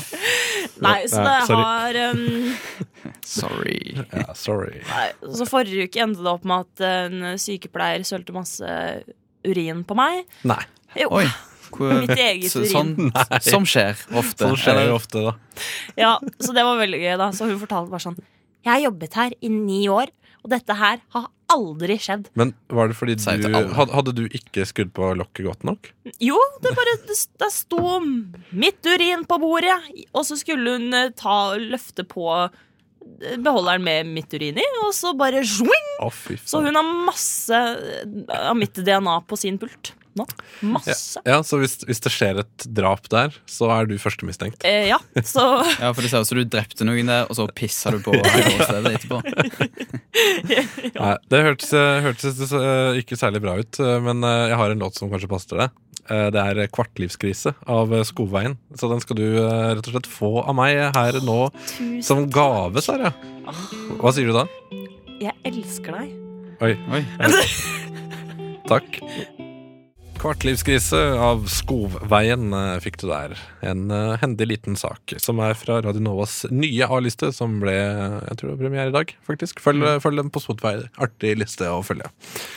Nei, 0.83 0.99
så 1.07 1.21
Nei, 1.21 1.39
det 1.39 1.47
sorry. 1.47 1.63
har 1.63 1.97
um, 2.11 2.55
Sorry. 3.25 3.79
ja, 4.13 4.33
sorry. 4.37 4.79
Nei, 4.87 5.07
så 5.37 5.45
forrige 5.49 5.87
uke 5.89 6.01
endte 6.03 6.23
det 6.25 6.31
opp 6.31 6.45
med 6.49 6.65
at 6.65 6.83
en 6.87 7.37
sykepleier 7.41 8.05
sølte 8.07 8.33
masse 8.35 8.69
urin 9.47 9.83
på 9.87 9.97
meg. 9.99 10.23
Nei. 10.47 10.61
Jo, 10.99 11.09
Oi. 11.19 11.25
Mitt 12.03 12.11
eget 12.13 12.53
urin. 12.53 12.69
sånn, 12.69 12.91
som 13.41 13.63
skjer 13.67 13.97
ofte. 14.19 14.45
Sånn 14.45 14.59
skjer 14.61 14.91
ofte, 14.93 15.23
da. 15.25 15.33
ja, 15.97 16.11
så 16.37 16.53
det 16.55 16.65
var 16.67 16.77
veldig 16.81 16.99
gøy. 17.01 17.15
da 17.21 17.31
Så 17.33 17.47
hun 17.49 17.57
fortalte 17.61 17.89
bare 17.89 18.03
sånn 18.03 18.19
Jeg 18.63 18.69
har 18.75 18.83
jobbet 18.85 19.17
her 19.17 19.33
i 19.41 19.49
ni 19.49 19.79
år, 19.89 20.11
og 20.43 20.51
dette 20.51 20.75
her 20.75 20.99
har 21.15 21.29
aldri 21.53 21.95
skjedd. 22.01 22.27
Men 22.39 22.51
var 22.71 22.89
det 22.89 22.97
fordi 22.97 23.15
du 23.15 23.55
Hadde 23.77 24.13
du 24.15 24.23
ikke 24.27 24.65
skrudd 24.67 24.91
på 24.95 25.13
lokket 25.19 25.47
godt 25.47 25.65
nok? 25.67 25.91
Jo, 26.23 26.37
det 26.63 26.73
bare 26.75 26.97
det, 27.07 27.17
det 27.39 27.49
sto 27.53 27.99
mitt 28.03 28.83
urin 28.85 29.25
på 29.29 29.39
bordet, 29.41 29.79
og 30.11 30.27
så 30.27 30.37
skulle 30.39 30.77
hun 30.77 30.93
eh, 30.97 31.11
ta 31.15 31.55
løfte 31.59 32.05
på 32.09 32.27
eh, 32.43 33.37
beholderen 33.37 33.85
med 33.85 34.11
mitt 34.11 34.33
urin 34.35 34.59
i, 34.59 34.67
og 34.83 34.93
så 34.97 35.13
bare 35.17 35.43
zwing! 35.47 35.89
Oh, 36.03 36.13
Så 36.43 36.63
hun 36.65 36.75
har 36.79 36.93
masse 37.07 37.53
eh, 37.55 38.47
av 38.49 38.57
mitt 38.59 38.79
DNA 38.79 39.19
på 39.29 39.39
sin 39.39 39.61
pult 39.61 39.93
nå. 40.19 40.25
Masse. 40.73 41.21
Ja, 41.25 41.39
så 41.45 41.57
hvis, 41.61 41.77
hvis 41.87 42.01
det 42.05 42.11
skjer 42.13 42.39
et 42.43 42.65
drap 42.77 43.07
der, 43.13 43.33
så 43.49 43.69
er 43.75 43.87
du 43.89 43.95
førstemistenkt. 44.01 44.63
Eh, 44.67 44.87
ja, 44.91 44.99
så 45.25 45.45
Ja, 45.83 45.91
for 45.93 46.01
det 46.05 46.11
ser 46.11 46.23
ut 46.25 46.29
som 46.29 46.37
du 46.41 46.45
drepte 46.45 46.85
noen 46.87 47.09
der, 47.11 47.25
og 47.29 47.35
så 47.39 47.47
pissa 47.55 47.91
du 47.95 47.99
på 48.05 48.13
stedet 48.67 48.93
etterpå. 48.97 49.21
Nei, 51.03 51.15
det 51.31 51.41
hørtes, 51.47 51.71
hørtes 52.05 52.53
eh, 52.53 52.99
ikke 53.01 53.17
særlig 53.19 53.41
bra 53.43 53.57
ut, 53.59 53.79
eh, 53.81 53.97
men 54.05 54.23
eh, 54.27 54.49
jeg 54.53 54.59
har 54.61 54.73
en 54.75 54.83
låt 54.85 54.99
som 54.99 55.11
kanskje 55.11 55.29
passer 55.31 55.53
til 55.53 55.63
deg. 55.63 55.73
Eh, 56.11 56.27
Det 56.35 56.41
er 56.43 56.67
'Kvartlivskrise' 56.67 57.53
av 57.67 57.93
Skogveien. 58.05 58.57
Så 58.75 58.89
den 58.91 58.99
skal 59.03 59.15
du 59.19 59.25
rett 59.39 59.87
og 59.87 59.93
slett 59.93 60.09
få 60.11 60.33
av 60.43 60.55
meg 60.57 60.75
her 60.95 61.19
nå 61.23 61.47
tusen 61.63 62.03
som 62.03 62.25
gave, 62.29 62.81
Sara. 62.83 63.13
Hva 63.99 64.11
sier 64.13 64.27
du 64.27 64.33
da? 64.35 64.45
Jeg 65.23 65.33
elsker 65.47 65.95
deg. 65.95 66.11
Oi, 66.63 66.73
Oi. 66.91 67.01
takk. 68.67 68.99
Kvartlivskrise 70.23 70.99
av 71.19 71.41
Skovveien 71.51 72.53
eh, 72.55 72.77
fikk 72.79 73.01
du 73.01 73.09
der. 73.09 73.33
En 73.59 73.89
uh, 73.91 74.13
hendig 74.21 74.45
liten 74.47 74.77
sak 74.79 75.11
som 75.19 75.41
er 75.43 75.51
fra 75.59 75.81
Radio 75.83 75.99
Novas 75.99 76.45
nye 76.47 76.87
A-liste, 76.87 77.33
som 77.35 77.57
ble 77.59 77.73
jeg 77.75 78.37
tror 78.39 78.47
det 78.47 78.53
var 78.53 78.61
premiere 78.61 78.93
i 78.93 78.95
dag, 78.95 79.11
faktisk. 79.27 79.59
Følg, 79.59 79.83
følg 79.99 80.21
den 80.21 80.31
på 80.31 80.39
Spotify. 80.39 80.85
Artig 81.03 81.35
liste 81.41 81.67
å 81.67 81.81
følge. 81.83 82.07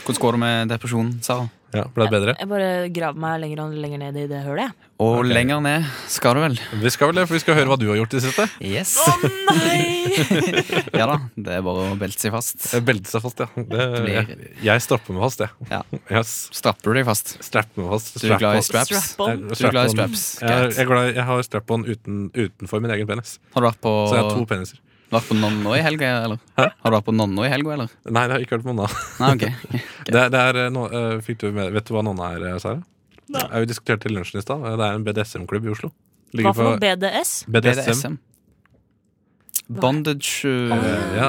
Hvordan 0.05 0.23
går 0.23 0.39
det 0.39 0.43
med 0.45 0.73
depresjonen, 0.77 1.17
Sara? 1.27 1.49
Ja, 1.77 1.85
Ble 1.93 2.07
det 2.09 2.13
bedre? 2.17 2.35
Jeg 2.41 2.49
bare 2.51 2.69
graver 2.97 3.21
meg 3.27 3.41
lenger 3.43 3.63
og 3.67 3.75
lenger 3.85 4.01
ned 4.07 4.17
i 4.23 4.27
det 4.31 4.41
hølet, 4.47 4.67
jeg. 4.71 4.91
Og 5.05 5.19
okay. 5.19 5.29
lenger 5.37 5.59
ned 5.61 5.89
skal 6.09 6.39
du 6.39 6.41
vel? 6.41 6.55
Vi 6.81 6.91
skal 6.95 7.11
vel 7.11 7.19
det, 7.21 7.27
for 7.29 7.37
vi 7.37 7.41
skal 7.43 7.59
høre 7.59 7.69
hva 7.69 7.77
du 7.77 7.85
har 7.91 7.99
gjort 8.01 8.15
i 8.15 8.17
det 8.17 8.23
siste. 8.25 8.47
Yes. 8.65 8.95
Å 9.03 9.17
nei! 9.53 9.83
Ja 10.97 11.05
da, 11.11 11.17
det 11.37 11.59
er 11.59 11.65
bare 11.67 11.91
å 11.91 11.97
belte 12.01 12.23
seg 12.23 12.33
fast. 12.33 12.57
Eh, 12.73 12.81
Belte 12.87 13.11
seg 13.11 13.21
fast, 13.21 13.43
ja. 13.43 13.49
Det, 13.59 13.87
blir- 14.01 14.15
jeg, 14.15 14.39
jeg 14.65 14.85
strapper 14.87 15.13
meg 15.13 15.27
fast, 15.27 15.43
jeg. 15.45 15.69
Ja. 15.73 15.83
Yes. 16.17 16.33
Strapper 16.57 16.95
du 16.95 17.01
deg 17.03 17.07
fast? 17.11 17.35
Strapper 17.45 17.83
meg 17.85 17.93
fast. 17.93 18.17
Du 18.23 18.31
er 18.31 18.41
glad 18.41 18.61
i 18.63 18.65
straps? 18.65 18.95
Strap-on. 19.13 19.45
Jeg- 19.51 19.61
Du 19.61 19.67
er 19.69 19.75
glad 19.77 19.91
i 19.91 19.95
straps? 19.97 20.25
Jeg, 20.41 20.73
jeg, 20.79 21.15
jeg 21.19 21.27
har 21.29 21.45
strap-on 21.51 21.85
uten, 21.91 22.23
utenfor 22.33 22.81
min 22.85 22.95
egen 22.97 23.11
penis. 23.11 23.37
Har 23.53 23.65
du 23.67 23.69
vært 23.69 23.83
på 23.85 23.93
Så 24.09 24.17
jeg 24.17 24.25
har 24.25 24.33
to 24.39 24.49
peniser. 24.49 24.81
Vært 25.13 25.29
på 25.29 25.37
Nonno 25.39 25.75
i 25.77 25.83
helga, 25.87 26.09
eller? 26.27 26.39
Hæ? 26.59 26.65
Har 26.83 26.91
du 26.91 26.97
vært 26.97 27.07
på 27.07 27.15
Nonno 27.15 27.45
i 27.47 27.51
helga, 27.53 27.73
eller? 27.77 27.91
Nei, 28.11 28.25
det 28.27 28.35
har 28.37 28.43
ikke 28.45 28.57
vært 28.59 28.65
på 28.67 28.75
Nonna. 28.75 28.89
Nei, 29.21 29.29
ok. 29.37 29.45
Det, 30.07 30.15
er- 30.23 30.31
det 30.35 30.41
er, 30.41 30.59
eh, 30.65 30.71
no, 30.75 30.85
eh, 30.91 31.17
fikk 31.27 31.39
du 31.45 31.49
med, 31.55 31.73
vet 31.75 31.87
du 31.89 31.95
hva 31.95 32.03
Nonna 32.07 32.33
er, 32.37 32.45
eh, 32.53 32.59
Sara? 32.63 32.81
Nei. 33.31 33.43
har 33.53 33.63
Vi 33.65 33.67
diskuterte 33.71 34.07
i 34.11 34.15
lunsjen 34.15 34.39
i 34.39 34.43
stad. 34.45 34.63
Det 34.63 34.87
er 34.87 34.95
en 34.99 35.05
BDSM-klubb 35.07 35.65
i 35.67 35.73
Oslo. 35.75 35.91
Hva 36.37 36.53
for 36.55 36.63
noe? 36.73 36.79
BDS? 36.83 37.33
BDSM. 37.51 37.87
BDSM. 37.91 38.19
Bondage 39.69 40.47
uh, 40.47 40.71
ja, 41.17 41.29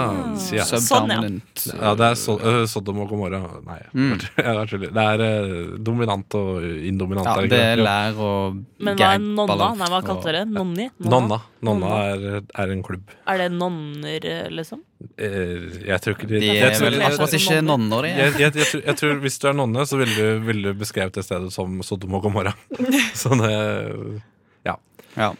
ja. 0.53 0.65
Subdominant. 0.69 1.63
ja, 1.73 1.93
det 1.97 2.05
er 2.11 2.17
so 2.21 2.35
uh, 2.37 2.65
Sodom 2.69 2.99
og 3.01 3.09
Gomorra. 3.09 3.39
Nei, 3.65 3.79
Mm. 3.97 4.11
jeg 4.37 4.67
tuller. 4.69 4.91
det 4.93 5.05
er 5.13 5.23
uh, 5.25 5.77
dominant 5.81 6.35
og 6.37 6.61
indominant. 6.85 7.25
Ja, 7.25 7.47
det 7.49 7.61
er 7.71 7.81
lær 7.81 8.19
og 8.21 8.59
Men 8.77 8.99
hva 8.99 9.09
er 9.15 9.23
nonna? 9.25 9.71
Nei, 9.79 9.89
hva 9.89 10.01
kalte 10.05 10.29
dere? 10.29 10.43
Nonni? 10.45 10.85
Nonna. 11.01 11.39
Nonna 11.65 11.95
er, 12.11 12.27
er 12.45 12.75
en 12.75 12.83
klubb. 12.85 13.09
Er 13.25 13.41
det 13.41 13.47
nonner, 13.55 14.21
eh, 14.29 14.45
liksom? 14.53 14.83
Eh, 15.17 15.81
Jeg 15.89 15.97
tror 16.05 16.13
ikke 16.13 16.29
de, 16.29 16.39
De 16.45 16.51
er 16.59 16.75
tror- 16.77 16.91
vel 16.91 17.01
akkurat 17.07 17.33
ikke 17.39 17.57
nonner, 17.65 18.05
de. 18.05 18.13
jeg, 18.13 18.37
jeg, 18.37 18.53
jeg, 18.61 18.67
tror, 18.69 18.81
jeg 18.85 18.97
tror 19.01 19.19
Hvis 19.25 19.39
du 19.41 19.47
er 19.49 19.57
nonne, 19.57 19.85
så 19.89 19.97
ville 19.97 20.13
du, 20.13 20.45
vil 20.45 20.61
du 20.61 20.71
beskrevet 20.77 21.17
det 21.17 21.25
stedet 21.25 21.49
som 21.57 21.81
Sodom 21.81 22.13
og 22.21 22.23
Gomorra. 22.29 22.53
Sånn, 23.23 23.41
ja. 23.49 24.77
Ja. 25.17 25.31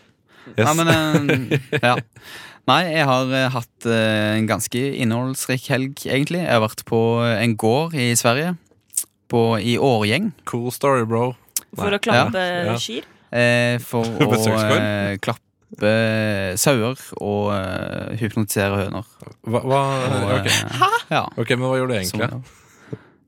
yes. 0.57 0.65
Nei, 0.65 0.73
men 0.81 0.87
eh, 0.89 1.79
ja. 1.83 1.95
Nei, 2.67 2.81
jeg 2.91 3.05
har 3.07 3.29
eh, 3.31 3.45
hatt 3.53 3.85
eh, 3.87 4.37
en 4.37 4.47
ganske 4.49 4.79
innholdsrik 4.99 5.69
helg, 5.71 6.01
egentlig. 6.03 6.41
Jeg 6.43 6.51
har 6.51 6.63
vært 6.65 6.81
på 6.89 6.99
en 7.23 7.53
gård 7.59 7.95
i 7.95 8.09
Sverige. 8.19 8.57
På, 9.31 9.43
I 9.59 9.77
Årgjeng. 9.79 10.33
Cool 10.47 10.67
story, 10.75 11.05
bro. 11.07 11.29
For 11.77 11.87
Nei. 11.91 11.97
å 11.99 12.03
klappe 12.03 12.43
Ja. 12.67 12.75
kyr? 12.79 13.07
Eh, 13.31 13.77
for 13.83 14.03
å 14.23 14.59
eh, 14.75 15.15
klappe 15.23 15.93
sauer 16.59 16.99
og 17.23 17.49
eh, 17.55 18.13
hypnotisere 18.19 18.83
høner. 18.83 19.07
Hva, 19.47 19.63
hva, 19.63 19.81
Og, 20.11 20.29
ok. 20.41 20.51
eh, 20.51 20.85
ja, 21.11 21.23
ok, 21.39 21.55
men 21.55 21.65
hva 21.67 21.79
gjorde 21.79 21.95
du 21.95 21.99
egentlig? 22.01 22.29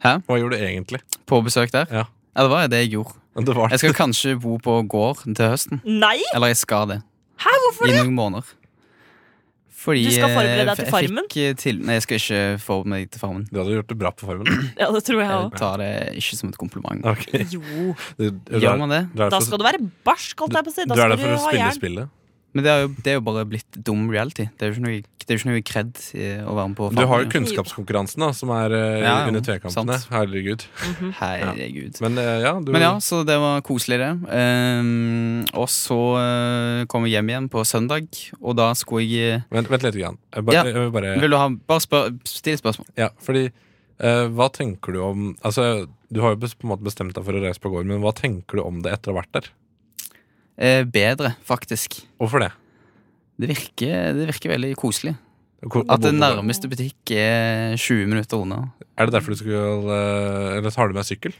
Hæ? 0.03 0.13
Hva 0.27 0.39
gjorde 0.39 0.55
du 0.59 0.63
egentlig? 0.67 1.01
På 1.27 1.39
besøk 1.43 1.71
der? 1.75 1.87
Ja. 1.91 2.05
Ja, 2.35 2.43
det 2.45 2.51
var 2.53 2.67
det 2.71 2.83
jeg 2.85 2.93
gjorde. 2.97 3.15
Det 3.39 3.55
var 3.55 3.71
Jeg 3.71 3.79
skal 3.81 3.95
kanskje 3.95 4.35
bo 4.39 4.57
på 4.63 4.77
gård 4.91 5.23
til 5.27 5.47
høsten. 5.51 5.79
Nei! 5.87 6.17
Eller 6.35 6.51
jeg 6.53 6.59
skal 6.63 6.87
det. 6.91 7.01
Hæ, 7.39 7.51
hvorfor 7.65 7.87
I 7.87 7.93
det? 7.95 8.01
noen 8.03 8.15
måneder. 8.19 8.55
Fordi 9.79 10.01
Du 10.03 10.11
skal 10.11 10.33
forberede 10.33 10.65
deg 10.65 10.71
eh, 10.73 10.75
til 10.75 10.85
jeg 10.85 10.91
Farmen? 10.91 11.27
fikk, 11.29 11.37
eh, 11.39 11.53
Til, 11.61 11.77
nei, 11.87 11.93
jeg 11.95 12.03
skal 12.03 12.19
ikke 12.19 12.39
forberede 12.65 12.91
meg 12.93 13.09
til 13.13 13.21
Farmen. 13.23 13.45
Du 13.47 13.59
hadde 13.61 13.77
gjort 13.77 13.91
det 13.93 13.97
bra 14.01 14.11
på 14.11 14.27
Farmen. 14.27 14.49
Ja, 14.81 14.89
det 14.91 15.03
tror 15.07 15.21
jeg 15.21 15.29
Jeg 15.29 15.45
òg. 15.45 15.57
tar 15.61 15.77
det 15.79 15.91
ikke 16.19 16.39
som 16.41 16.51
et 16.51 16.57
kompliment. 16.59 17.05
Okay. 17.13 17.45
Jo. 17.55 17.61
Du, 18.19 18.25
du, 18.29 18.59
Gjør 18.59 18.79
man 18.81 18.91
det? 18.91 19.01
Da 19.15 19.39
skal 19.39 19.61
du 19.61 19.65
være 19.69 19.79
barsk, 20.07 20.35
holdt 20.43 20.59
jeg 20.59 20.67
på 20.67 20.73
å 20.73 20.75
si. 20.75 20.87
du 20.89 20.93
er 20.99 21.13
der 21.15 21.21
for 21.23 21.35
å 21.37 21.43
spille 21.47 21.71
spillet. 21.79 22.15
Men 22.53 22.65
det 22.65 22.71
er, 22.73 22.79
jo, 22.81 22.89
det 23.05 23.11
er 23.11 23.17
jo 23.19 23.23
bare 23.27 23.45
blitt 23.45 23.77
dum 23.85 24.07
reality. 24.09 24.47
Det 24.57 24.65
er 24.65 24.71
jo 24.71 24.77
ikke 24.79 24.85
noe, 24.87 25.01
det 25.29 25.35
ikke 25.37 25.49
noe 25.51 25.61
kred 25.61 25.99
å 26.49 26.55
være 26.57 26.69
med 26.71 26.77
på 26.79 26.87
Du 26.97 27.01
har 27.11 27.21
jo 27.21 27.27
kunnskapskonkurransen, 27.29 28.23
da, 28.25 28.29
som 28.33 28.49
er 28.55 28.73
eh, 28.73 29.03
Ja, 29.03 29.13
under 29.29 29.43
tvekampene. 29.45 29.97
sant. 29.99 30.07
Herregud. 30.09 30.65
Ja. 31.21 31.53
Men 32.01 32.17
eh, 32.17 32.31
ja, 32.47 32.55
du 32.57 32.71
Men 32.73 32.81
ja, 32.87 32.91
så 33.05 33.21
det 33.27 33.37
var 33.37 33.61
koselig, 33.67 33.99
det. 34.01 34.09
Um, 34.33 35.45
og 35.53 35.69
så 35.69 35.99
eh, 36.23 36.83
kom 36.89 37.05
jeg 37.05 37.19
hjem 37.19 37.29
igjen 37.35 37.49
på 37.53 37.61
søndag, 37.69 38.09
og 38.41 38.57
da 38.57 38.71
skulle 38.77 39.05
jeg 39.05 39.43
Vent, 39.53 39.69
vent 39.69 39.85
litt. 39.85 39.99
Grann. 39.99 40.17
Bare, 40.33 40.55
Ja. 40.57 40.65
jeg 40.65 40.77
vil 40.79 40.93
bare 40.95 41.15
Vil 41.21 41.33
du 41.33 41.37
ha 41.37 41.49
Bare 41.69 41.83
spør, 41.85 42.13
still 42.25 42.57
spørsmål. 42.61 42.89
Ja, 42.97 43.09
fordi 43.21 43.49
Uh, 43.99 44.29
Hva 44.31 44.45
tenker 44.47 44.95
du 44.95 45.01
om 45.03 45.23
Altså, 45.43 45.83
Du 46.07 46.21
har 46.23 46.31
jo 46.31 46.37
på 46.39 46.47
en 46.63 46.69
måte 46.71 46.85
bestemt 46.87 47.11
deg 47.17 47.25
for 47.25 47.35
å 47.35 47.41
reise 47.43 47.59
på 47.59 47.67
gård, 47.73 47.83
men 47.89 47.99
hva 47.99 48.13
tenker 48.15 48.55
du 48.55 48.63
om 48.63 48.77
det 48.79 48.93
etter 48.95 49.11
å 49.11 49.17
ha 49.17 49.19
vært 49.19 49.33
der? 49.35 49.49
Eh, 50.59 50.83
bedre, 50.83 51.33
faktisk. 51.47 52.01
Hvorfor 52.19 52.43
det? 52.43 52.51
Det 53.39 53.47
virker, 53.53 54.13
det 54.17 54.25
virker 54.33 54.51
veldig 54.57 54.73
koselig. 54.79 55.15
Hvor- 55.63 55.85
At 55.91 56.01
den 56.03 56.19
nærmeste 56.19 56.67
butikk 56.71 57.11
er 57.11 57.75
20 57.79 58.07
minutter 58.07 58.37
unna. 58.39 58.71
Er 58.97 59.05
det 59.07 59.13
derfor 59.15 59.31
du 59.31 59.39
skal 59.39 59.87
eh, 59.87 60.57
Eller 60.57 60.71
har 60.75 60.87
du 60.87 60.93
med 60.93 61.03
sykkel? 61.07 61.33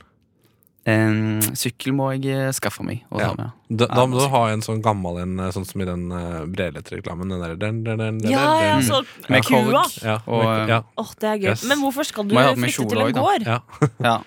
En 0.88 1.42
sykkel 1.60 1.92
må 1.94 2.08
jeg 2.16 2.32
eh, 2.32 2.52
skaffe 2.56 2.84
meg 2.88 3.04
og 3.12 3.20
ta 3.20 3.28
Ja. 3.28 3.34
med. 3.36 3.52
Da, 3.80 3.86
da 3.92 4.06
må 4.08 4.20
du 4.20 4.28
ha 4.32 4.42
en 4.50 4.62
sånn 4.62 4.82
gammel 4.82 5.20
en, 5.22 5.36
sånn 5.54 5.68
som 5.68 5.82
i 5.84 5.86
den 5.86 6.08
uh, 6.12 6.46
Brelett-reklamen. 6.48 7.30
Den 7.30 7.42
der 7.44 7.56
den, 7.60 7.84
den, 7.84 7.98
den, 8.00 8.32
Ja, 8.32 8.46
ja, 8.64 8.80
så 8.82 9.04
Med 9.30 9.44
kua. 9.46 9.84
Ja, 10.02 10.18
Og, 10.26 10.40
og, 10.44 10.68
ja, 10.72 10.82
Åh, 10.98 11.12
det 11.20 11.30
er 11.30 11.38
gøy. 11.44 11.50
Yes. 11.52 11.64
Men 11.68 11.80
hvorfor 11.84 12.08
skal 12.08 12.24
du 12.28 12.36
flytte 12.36 12.88
til 12.90 13.04
en 13.04 13.14
da? 13.14 13.22
gård? 13.22 13.48
ja. 14.00 14.18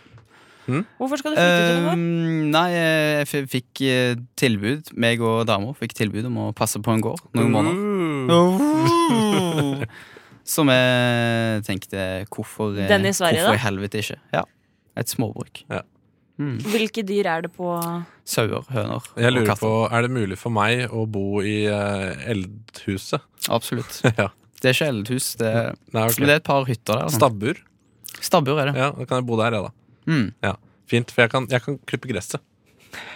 Ja. 0.71 0.83
Hvorfor 1.01 1.19
skal 1.19 1.35
du 1.35 1.37
flytte 1.41 1.63
til 1.67 1.77
en 1.77 1.85
gård? 1.87 1.93
Ehm, 1.97 2.51
nei, 2.55 2.67
jeg 2.71 3.27
f- 3.27 3.49
fikk 3.51 3.83
eh, 3.89 4.15
tilbud, 4.39 4.93
meg 5.03 5.21
og 5.27 5.45
damer 5.49 5.75
fikk 5.79 5.95
tilbud 5.99 6.29
om 6.29 6.37
å 6.45 6.49
passe 6.55 6.79
på 6.83 6.93
en 6.95 7.03
gård 7.03 7.23
noen 7.35 7.51
måneder. 7.51 8.37
Oh. 8.37 9.83
Som 10.55 10.71
jeg 10.73 11.63
tenkte 11.67 12.05
hvorfor, 12.35 12.75
eh, 12.79 12.89
Den 12.91 13.07
i 13.07 13.13
Sverige, 13.15 13.43
hvorfor 13.45 13.59
i 13.59 13.63
helvete 13.63 14.01
ikke? 14.03 14.19
Ja. 14.35 14.43
Et 14.99 15.09
småbruk. 15.11 15.63
Ja. 15.71 15.83
Mm. 16.41 16.57
Hvilke 16.65 17.03
dyr 17.07 17.27
er 17.29 17.43
det 17.45 17.53
på 17.55 17.69
Sauer, 18.27 18.65
høner 18.73 19.05
Jeg 19.21 19.29
og 19.29 19.35
lurer 19.37 19.47
katter. 19.53 19.67
på, 19.67 19.73
Er 19.93 20.03
det 20.07 20.11
mulig 20.11 20.39
for 20.41 20.51
meg 20.55 20.87
å 20.91 21.05
bo 21.07 21.43
i 21.45 21.67
uh, 21.69 22.15
eldhuset? 22.33 23.21
Absolutt. 23.53 24.01
ja. 24.19 24.31
Det 24.63 24.71
er 24.71 24.75
ikke 24.79 24.89
eldhus, 24.95 25.29
det 25.39 25.47
er, 25.51 25.73
Nei, 25.93 26.07
okay. 26.09 26.25
det 26.25 26.33
er 26.37 26.41
et 26.41 26.47
par 26.47 26.65
hytter 26.67 27.03
der. 27.03 27.13
Stabbur? 27.15 27.61
Stabbur 28.23 28.59
er 28.63 28.71
det. 28.73 28.75
Ja, 28.81 28.91
da 28.97 29.07
kan 29.11 29.21
jeg 29.21 29.27
bo 29.29 29.39
der, 29.41 29.57
jeg, 29.59 29.69
da. 29.69 29.73
Mm. 30.07 30.33
Ja, 30.43 30.55
Fint, 30.93 31.11
for 31.15 31.23
jeg 31.23 31.31
kan, 31.33 31.47
jeg 31.49 31.63
kan 31.65 31.79
klippe 31.89 32.09
gresset. 32.11 32.41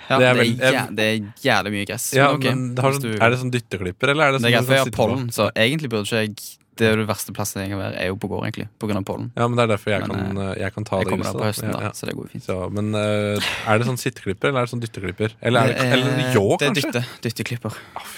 Ja, 0.08 0.16
Det 0.18 0.24
er 0.24 0.30
er 0.30 0.34
vel- 0.38 0.56
jeg, 0.56 0.96
det 0.96 1.04
er 1.04 1.16
jævlig 1.44 1.72
mye 1.74 1.86
gress. 1.90 2.04
Ja, 2.14 2.30
okay, 2.32 2.48
men 2.54 2.74
det 2.74 2.82
har, 2.84 2.92
sånn- 2.92 3.02
du- 3.02 3.18
Er 3.20 3.30
det 3.30 3.38
sånn 3.40 3.50
dytteklipper, 3.52 4.08
eller 4.14 4.28
er 4.28 4.32
det 4.32 4.42
Det 4.42 4.48
er 4.54 4.56
sånn 4.56 4.64
greit, 4.64 4.66
for 4.66 4.74
jeg 4.74 4.84
har 4.86 4.90
pollen, 4.96 5.26
så 5.34 5.50
egentlig 5.52 5.90
burde 5.90 6.06
ikke 6.06 6.22
jeg 6.22 6.36
Det 6.76 6.84
er 6.86 6.90
jo 6.92 7.06
det 7.06 7.08
verste 7.08 7.32
plassen 7.32 7.62
jeg 7.62 7.70
kan 7.72 7.78
være, 7.80 7.96
er 7.96 8.06
jo 8.08 8.16
på 8.20 8.28
gård, 8.28 8.44
egentlig. 8.44 8.68
På 8.78 8.86
grunn 8.86 8.98
av 9.00 9.04
pollen. 9.08 9.30
Ja, 9.34 9.48
men 9.48 9.56
det 9.56 9.64
er 9.64 9.70
derfor 9.76 9.90
jeg, 9.96 10.00
Men, 10.08 10.10
kan, 10.12 10.38
eh, 10.44 10.54
jeg 10.60 10.72
kan 10.74 10.84
ta 10.84 10.96
Jeg 11.00 11.06
det 11.06 11.10
kommer 11.10 11.24
da 11.24 11.32
på 11.32 11.44
høsten, 11.48 11.72
da, 11.72 11.80
ja. 11.80 11.90
så 11.96 12.04
det 12.06 12.14
går 12.16 12.22
jo 12.26 12.28
fint. 12.36 12.44
Så, 12.44 12.56
men 12.70 12.94
uh, 12.94 13.40
er 13.72 13.78
det 13.80 13.86
sånn 13.88 13.96
sitteklipper, 13.96 14.48
eller 14.52 14.60
er 14.60 14.66
det 14.68 14.72
sånn 14.74 14.82
dytteklipper? 14.84 15.32
Eller, 15.40 15.60
er 15.60 15.66
det, 15.66 15.76
Det 15.76 15.86
er- 15.86 15.92
eller 15.96 16.34
ljå, 16.36 16.58
Det 16.60 16.68
er 16.68 16.74
dytte, 16.76 17.04
dytteklipper. 17.24 17.72
Oh. 17.96 18.12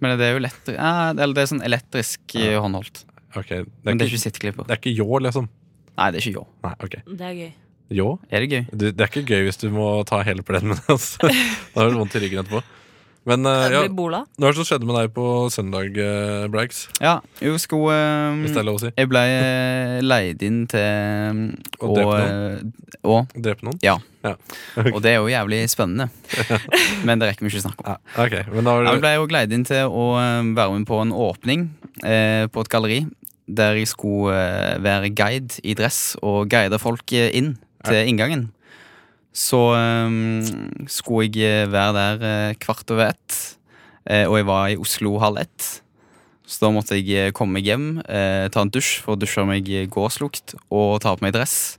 Men 0.00 0.18
det 0.18 0.26
er 0.26 0.32
jo 0.34 0.40
lett 0.42 0.66
ja, 0.74 1.10
Eller 1.10 1.34
det 1.34 1.38
er 1.38 1.50
sånn 1.54 1.62
elektrisk 1.62 2.34
eh, 2.34 2.58
håndholdt. 2.58 3.04
Okay, 3.36 3.62
det 3.62 3.66
er, 3.66 3.66
Men 3.84 3.98
det 3.98 4.08
er 4.08 4.10
ikke, 4.10 4.24
sitteklipper. 4.26 4.66
det 4.66 4.74
er 4.74 4.80
ikke 4.82 4.96
ljå, 4.98 5.20
liksom? 5.22 5.48
Nei, 5.96 6.10
det 6.10 6.18
er 6.18 6.26
ikke 6.26 6.34
ljå. 6.40 6.46
Nei, 6.64 6.74
ok. 6.82 6.94
Det 7.16 7.20
er 7.30 7.34
gøy. 7.38 7.52
Ljå? 7.90 8.10
Er 8.30 8.44
det 8.44 8.50
gøy? 8.50 8.66
Du, 8.70 8.84
det 8.94 9.02
er 9.02 9.08
ikke 9.10 9.26
gøy 9.26 9.48
hvis 9.48 9.58
du 9.58 9.66
må 9.74 9.88
ta 10.06 10.20
hele 10.26 10.44
plenen 10.46 10.74
med 10.74 10.78
det. 10.82 10.94
Altså. 10.94 11.30
Da 11.74 11.82
har 11.82 11.90
du 11.90 11.98
vondt 11.98 12.14
i 12.14 12.22
ryggen 12.22 12.44
etterpå. 12.44 12.62
Men 13.28 13.44
uh, 13.44 13.66
Det 13.68 13.74
ja, 13.74 13.80
bola. 13.92 14.22
hva 14.40 14.48
er 14.48 14.54
det 14.54 14.58
som 14.62 14.66
skjedde 14.70 14.86
med 14.88 14.96
deg 14.96 15.10
på 15.12 15.24
søndag, 15.52 15.98
uh, 16.00 16.46
Braggs? 16.50 16.86
Ja, 17.02 17.18
jo, 17.44 17.58
skulle 17.60 17.92
um, 17.92 18.40
Hvis 18.46 18.54
det 18.54 18.62
er 18.62 18.68
lov 18.68 18.78
å 18.78 18.82
si. 18.86 18.92
Jeg 18.96 19.10
ble 19.10 19.24
eh, 19.28 19.98
leid 20.00 20.44
inn 20.46 20.62
til 20.70 21.42
Å 21.84 21.90
drepe 21.98 22.16
noen? 22.16 22.72
og, 23.04 23.34
Drepe 23.36 23.68
noen? 23.68 23.78
Ja. 23.84 23.98
Ja. 24.24 24.34
og 24.94 24.98
det 25.04 25.12
er 25.12 25.18
jo 25.20 25.28
jævlig 25.32 25.60
spennende. 25.72 26.08
Men 27.06 27.20
det 27.20 27.30
rekker 27.30 27.44
vi 27.44 27.52
ikke 27.52 27.66
snakke 27.66 27.84
om. 27.84 27.92
Ja, 27.92 28.24
Okay, 28.24 28.44
men 28.52 28.66
da 28.66 28.76
har 28.76 28.88
Jeg 28.88 29.04
ble 29.04 29.14
jo 29.18 29.28
leid 29.36 29.54
inn 29.56 29.64
til 29.68 29.88
å 29.88 30.10
um, 30.16 30.52
være 30.56 30.76
med 30.78 30.88
på 30.88 31.00
en 31.04 31.14
åpning 31.16 31.68
uh, 32.04 32.44
på 32.52 32.64
et 32.64 32.72
galleri. 32.72 33.00
Der 33.50 33.76
jeg 33.80 33.88
skulle 33.90 34.32
uh, 34.32 34.76
være 34.80 35.12
guide 35.12 35.60
i 35.66 35.74
dress 35.76 36.14
og 36.22 36.48
guide 36.52 36.78
folk 36.80 37.12
eh, 37.16 37.32
inn 37.36 37.58
til 37.86 38.08
inngangen. 38.10 38.48
Så 39.36 39.60
um, 39.76 40.42
skulle 40.90 41.28
jeg 41.30 41.46
eh, 41.46 41.70
være 41.70 41.94
der 41.94 42.24
eh, 42.26 42.56
kvart 42.58 42.90
over 42.90 43.12
ett, 43.12 43.36
eh, 44.10 44.26
og 44.26 44.40
jeg 44.40 44.48
var 44.48 44.72
i 44.72 44.78
Oslo 44.80 45.14
halv 45.22 45.38
ett. 45.44 45.68
Så 46.50 46.64
da 46.64 46.72
måtte 46.74 46.98
jeg 46.98 47.30
komme 47.38 47.58
meg 47.60 47.68
hjem, 47.68 48.00
eh, 48.10 48.48
ta 48.50 48.64
en 48.64 48.72
dusj 48.74 48.96
for 49.04 49.14
å 49.14 49.20
dusje 49.20 49.44
meg 49.46 49.68
gårdslukt 49.94 50.56
og 50.66 50.98
ta 51.04 51.14
på 51.14 51.22
meg 51.22 51.36
dress. 51.36 51.78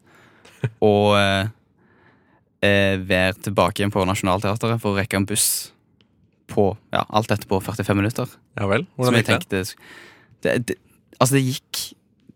Og 0.86 1.18
eh, 1.18 2.96
være 3.02 3.34
tilbake 3.50 3.82
igjen 3.82 3.92
på 3.92 4.06
Nationaltheatret 4.06 4.80
for 4.80 4.94
å 4.94 5.00
rekke 5.02 5.18
en 5.18 5.26
buss 5.28 5.72
på 6.52 6.70
ja, 6.94 7.04
alt 7.10 7.32
dette 7.32 7.50
på 7.50 7.60
45 7.64 7.98
minutter. 7.98 8.32
Ja 8.60 8.68
vel? 8.70 8.86
Hvordan 8.96 9.18
gikk 9.18 9.28
det? 9.28 9.34
tenkte 9.34 9.64
det, 10.46 10.56
det, 10.70 10.78
Altså, 11.18 11.38
det 11.38 11.44
gikk 11.46 11.82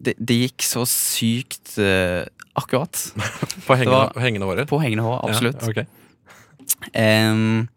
Det, 0.05 0.13
det 0.19 0.35
gikk 0.43 0.65
så 0.65 0.83
sykt 0.89 1.77
eh, 1.81 2.27
akkurat. 2.55 2.99
På 3.67 3.75
hengende, 3.77 3.91
var- 3.95 4.21
hengende 4.23 4.49
håret? 4.49 4.69
På 4.71 4.79
hengende 4.81 5.05
hår, 5.05 5.19
absolutt. 5.29 5.61
Ja, 5.61 5.69
okay. 5.69 5.85
um, 7.31 7.67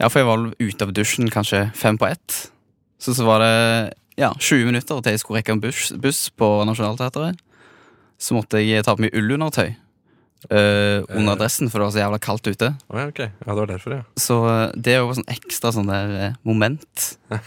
ja, 0.00 0.08
for 0.08 0.20
jeg 0.22 0.28
var 0.30 0.46
ute 0.58 0.86
av 0.86 0.92
dusjen 0.96 1.30
kanskje 1.32 1.66
fem 1.76 1.98
på 2.00 2.08
ett. 2.08 2.40
Så 3.00 3.14
så 3.16 3.24
var 3.24 3.44
det 3.44 3.54
ja, 4.20 4.32
20 4.36 4.66
minutter 4.68 5.00
til 5.00 5.14
jeg 5.14 5.22
skulle 5.22 5.40
rekke 5.40 5.54
en 5.54 5.62
buss, 5.62 5.90
buss 5.96 6.26
på 6.36 6.48
Nationaltheatret. 6.68 7.38
Så 8.20 8.36
måtte 8.36 8.60
jeg 8.60 8.84
ta 8.84 8.92
på 8.96 9.06
meg 9.06 9.14
ullundertøy 9.16 9.70
uh, 10.52 11.04
under 11.16 11.38
dressen, 11.40 11.70
for 11.72 11.80
det 11.80 11.86
var 11.86 11.94
så 11.94 12.02
jævla 12.02 12.20
kaldt 12.20 12.50
ute. 12.50 12.72
Oh, 12.90 12.98
ja, 13.00 13.06
ok. 13.08 13.20
Ja, 13.24 13.48
det 13.48 13.58
var 13.62 13.70
derfor, 13.70 13.94
ja. 13.96 14.02
Så 14.20 14.36
eh, 14.48 14.64
det 14.76 14.94
er 14.94 15.00
jo 15.00 15.14
sånn 15.16 15.28
ekstra 15.32 15.72
sånn 15.72 15.88
der 15.88 16.34
moment 16.46 17.06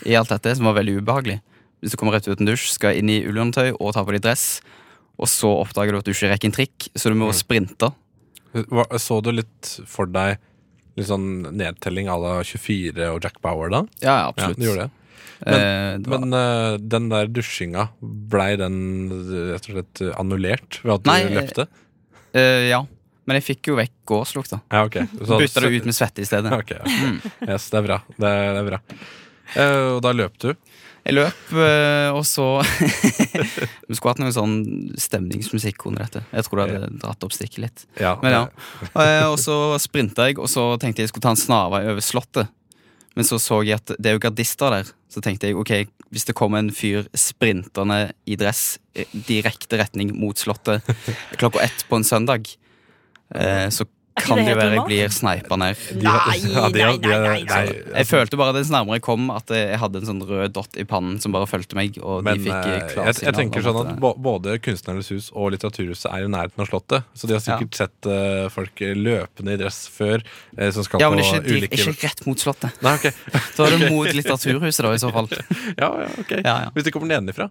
i 0.10 0.18
alt 0.18 0.34
dette 0.34 0.56
som 0.58 0.70
var 0.70 0.80
veldig 0.80 1.00
ubehagelig. 1.02 1.40
Hvis 1.84 1.94
du 1.94 2.00
kommer 2.00 2.18
rett 2.18 2.30
ut 2.30 2.42
en 2.42 2.50
dusj, 2.50 2.72
skal 2.78 2.98
inn 2.98 3.12
i 3.12 3.22
ullundertøy 3.28 3.76
og 3.76 3.94
ta 3.94 4.06
på 4.06 4.16
deg 4.16 4.24
dress, 4.26 4.48
og 5.20 5.28
så 5.30 5.50
oppdager 5.62 5.92
du 5.94 5.98
at 6.00 6.06
du 6.06 6.12
ikke 6.12 6.32
rekker 6.34 6.50
en 6.50 6.56
trikk, 6.58 6.88
så 6.96 7.10
du 7.10 7.16
må 7.20 7.30
Mm. 7.30 7.38
sprinte. 7.38 7.94
Hva- 8.54 9.00
Så 9.00 9.22
du 9.24 9.32
litt 9.32 9.80
for 9.88 10.06
deg 10.06 10.38
litt 10.96 11.08
sånn 11.08 11.52
nedtelling 11.58 12.06
à 12.08 12.18
la 12.22 12.44
24 12.44 13.08
og 13.16 13.24
Jack 13.24 13.42
Bauer 13.42 13.70
da? 13.70 13.82
Ja, 14.02 14.08
ja, 14.08 14.18
Ja, 14.20 14.28
absolutt. 14.30 14.58
du 14.60 14.66
gjorde 14.68 14.84
det. 14.84 14.92
Eh, 15.46 15.98
det 15.98 16.08
var- 16.08 16.20
Men 16.20 16.34
uh, 16.34 16.78
den 16.78 17.10
der 17.10 17.28
dusjinga, 17.28 17.90
blei 18.02 18.56
den 18.56 19.10
eh, 19.12 19.54
rett 19.54 19.70
og 19.70 19.76
slett 19.76 20.16
annullert 20.18 20.80
ved 20.84 20.94
at 20.94 21.04
du 21.04 21.36
løpte? 21.36 21.68
eh, 22.34 22.70
ja. 22.70 22.86
Men 23.26 23.40
jeg 23.40 23.44
fikk 23.58 23.68
jo 23.68 23.76
vekk 23.78 23.92
gårdslukt, 24.06 24.50
da. 24.52 24.60
Ja, 24.72 24.84
okay. 24.86 25.08
Så- 25.26 25.40
Bytta 25.40 25.62
det 25.62 25.72
ut 25.82 25.86
med 25.86 25.94
svette 25.96 26.20
i 26.20 26.26
stedet. 26.26 26.52
Okay, 26.60 26.78
ja. 26.78 27.20
Yes, 27.54 27.70
det 27.70 27.80
er 27.80 27.88
bra. 27.88 28.02
Det 28.20 28.28
er, 28.28 28.54
det 28.54 28.62
er 28.62 28.70
bra. 28.70 28.80
Uh, 29.56 29.96
og 29.96 30.02
da 30.04 30.12
løp 30.14 30.38
du? 30.40 30.54
Jeg 31.04 31.18
løp, 31.18 31.40
eh, 31.60 32.10
og 32.16 32.24
så 32.24 32.46
Vi 33.90 33.96
skulle 33.98 34.14
hatt 34.14 34.22
noe 34.24 34.32
sånn 34.32 34.56
stemningsmusikk 35.00 35.84
under 35.90 36.06
dette. 36.06 36.22
Jeg 36.32 36.46
tror 36.48 36.62
det 36.62 36.68
hadde 36.78 37.00
dratt 37.02 37.26
opp 37.28 37.36
stikket 37.36 37.60
litt. 37.66 37.84
Ja. 38.00 38.14
Men 38.24 38.36
ja. 38.38 38.44
Eh, 38.96 39.26
Og 39.28 39.36
så 39.42 39.58
sprinta 39.84 40.30
jeg, 40.30 40.40
og 40.40 40.48
så 40.52 40.70
tenkte 40.80 41.02
jeg 41.04 41.10
jeg 41.10 41.14
skulle 41.14 41.26
ta 41.28 41.34
en 41.36 41.42
snarvei 41.42 41.84
over 41.92 42.04
Slottet. 42.04 42.48
Men 43.18 43.28
så 43.28 43.38
så 43.38 43.60
jeg 43.68 43.82
at 43.82 43.92
det 44.00 44.10
er 44.10 44.16
jo 44.16 44.24
gardister 44.24 44.72
der. 44.74 44.94
Så 45.12 45.22
tenkte 45.22 45.52
jeg 45.52 45.60
ok, 45.60 45.74
hvis 46.14 46.26
det 46.30 46.38
kommer 46.40 46.64
en 46.64 46.72
fyr 46.74 47.04
sprintende 47.20 48.14
i 48.26 48.38
dress 48.40 48.80
eh, 48.96 49.10
direkte 49.28 49.82
retning 49.84 50.16
mot 50.18 50.40
Slottet 50.40 50.88
klokka 51.42 51.66
ett 51.68 51.84
på 51.90 52.00
en 52.00 52.08
søndag, 52.08 52.48
så 53.74 53.86
kan 54.14 54.38
det 54.38 54.44
det 54.46 54.52
jo 54.54 54.58
være 54.60 54.74
jeg 54.76 54.84
blir 54.86 55.14
sneipa 55.14 55.58
ned. 55.58 55.80
Nei, 55.98 56.36
Ja, 56.54 56.68
de- 56.70 56.84
nei, 56.84 56.98
nei, 57.02 57.18
nei. 57.24 57.38
nei, 57.50 57.62
Jeg 57.98 58.08
følte 58.10 58.38
bare 58.38 58.54
dess 58.54 58.70
nærmere 58.74 59.00
jeg 59.00 59.06
kom, 59.08 59.30
at 59.34 59.50
jeg 59.50 59.80
hadde 59.82 60.02
en 60.02 60.10
sånn 60.10 60.22
rød 60.30 60.54
dott 60.54 60.78
i 60.78 60.86
pannen 60.90 61.18
som 61.24 61.34
bare 61.34 61.48
fulgte 61.50 61.78
meg. 61.80 61.98
Og 62.04 62.22
Men 62.26 62.38
de 62.38 62.46
fikk 62.46 62.54
eh, 62.70 62.76
eh, 62.84 62.98
jeg, 63.10 63.22
jeg 63.26 63.36
tenker 63.40 63.66
sånn 63.66 63.80
at, 63.82 63.92
eh, 63.96 64.20
både 64.30 64.58
Kunstnernes 64.64 65.10
hus 65.16 65.32
og 65.34 65.54
Litteraturhuset 65.56 66.10
er 66.12 66.28
i 66.28 66.32
nærheten 66.32 66.62
av 66.62 66.70
Slottet. 66.70 67.08
Så 67.18 67.30
de 67.30 67.38
har 67.38 67.44
sikkert 67.46 67.80
sett 67.82 68.10
folk 68.54 68.84
løpende 69.02 69.56
i 69.56 69.62
dress 69.62 69.86
før 69.94 70.22
som 70.76 70.86
skal 70.86 71.02
Ja, 71.02 71.10
men 71.10 71.24
ikke, 71.24 71.42
de, 71.48 71.58
ulike 71.58 71.80
ikke 71.82 71.96
rett 72.06 72.26
mot 72.30 72.38
Slottet. 72.44 72.78
Nei, 72.86 72.94
ok. 73.00 73.10
Så 73.58 73.66
er 73.66 73.78
det 73.78 73.90
mot 73.90 74.10
Litteraturhuset, 74.14 74.86
da, 74.86 74.94
i 74.94 75.02
så 75.02 75.10
fall. 75.16 75.32
Ja, 75.82 75.90
ja, 76.04 76.10
ok. 76.22 76.36
Ja, 76.38 76.56
ja. 76.68 76.70
Hvis 76.76 76.86
de 76.86 76.94
kommer 76.94 77.10
nedenifra. 77.10 77.50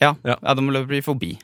Ja, 0.00 0.14
Ja. 0.24 0.36
ja 0.36 0.54
da 0.54 0.60
må 0.60 0.74
løpe 0.74 1.00
forbi. 1.04 1.36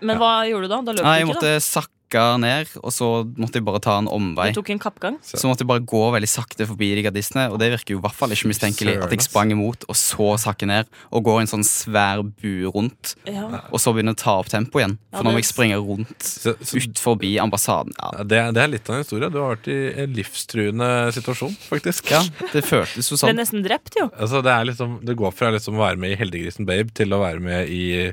Men 0.00 0.16
hva 0.20 0.38
gjorde 0.48 0.68
du 0.68 0.72
da? 0.72 0.78
Da 0.86 0.94
løp 0.96 1.04
Nei, 1.04 1.18
jeg 1.20 1.26
da? 1.26 1.32
Jeg 1.32 1.32
måtte 1.34 1.52
sakke 1.66 2.01
ned, 2.42 2.68
og 2.82 2.92
så 2.92 3.06
måtte 3.38 3.58
jeg 3.60 3.64
bare 3.64 3.80
ta 3.80 3.96
en 3.98 4.08
omvei. 4.12 4.50
Du 4.52 4.60
tok 4.60 4.70
en 4.74 4.80
kappgang? 4.82 5.16
Så 5.24 5.48
måtte 5.48 5.64
jeg 5.64 5.70
bare 5.70 5.84
gå 5.88 6.02
veldig 6.14 6.28
sakte 6.28 6.66
forbi 6.68 6.90
de 6.98 7.04
gardistene, 7.06 7.48
og 7.52 7.58
det 7.62 7.70
virker 7.72 7.94
jo 7.94 8.00
i 8.00 8.04
hvert 8.04 8.14
fall 8.18 8.34
ikke 8.34 8.50
mistenkelig. 8.50 8.98
At 9.02 9.10
jeg 9.14 9.24
sprang 9.24 9.52
imot, 9.54 9.84
og 9.88 9.96
så 9.98 10.32
sakke 10.42 10.66
ned, 10.68 10.90
og 11.10 11.24
går 11.24 11.40
en 11.42 11.50
sånn 11.50 11.64
svær 11.66 12.22
bue 12.22 12.70
rundt, 12.74 13.14
Ja. 13.28 13.46
og 13.70 13.78
så 13.80 13.92
begynner 13.94 14.12
å 14.16 14.20
ta 14.20 14.38
opp 14.40 14.48
tempo 14.52 14.78
igjen. 14.82 14.98
Ja, 15.12 15.18
For 15.18 15.24
nå 15.24 15.32
må 15.32 15.40
jeg 15.42 15.48
springe 15.48 15.78
rundt 15.80 16.22
Så, 16.22 16.54
så, 16.60 16.76
ut 16.82 16.98
forbi 16.98 17.38
ambassaden. 17.38 17.92
Ja, 17.98 18.10
ja, 18.18 18.24
det, 18.24 18.42
det 18.56 18.62
er 18.62 18.68
litt 18.74 18.88
av 18.90 18.96
en 18.98 19.04
historie. 19.04 19.30
Du 19.32 19.38
har 19.40 19.56
vært 19.56 19.68
i 19.72 19.78
en 20.04 20.12
livstruende 20.18 20.90
situasjon, 21.16 21.56
faktisk. 21.68 22.10
ja 22.12 22.22
det 22.52 22.64
føltes 22.66 23.08
jo 23.10 23.16
sånn. 23.16 23.32
Ble 23.32 23.42
nesten 23.42 23.62
drept, 23.64 23.96
jo. 23.98 24.08
Altså, 24.18 24.42
det, 24.44 24.52
er 24.52 24.68
liksom, 24.70 24.98
det 25.06 25.16
går 25.18 25.32
fra 25.36 25.50
liksom 25.54 25.78
å 25.78 25.84
være 25.86 26.00
med 26.02 26.14
i 26.14 26.18
Heldiggrisen 26.20 26.66
Babe 26.68 26.92
til 26.96 27.12
å 27.14 27.20
være 27.22 27.40
med 27.44 27.68
i 27.72 28.12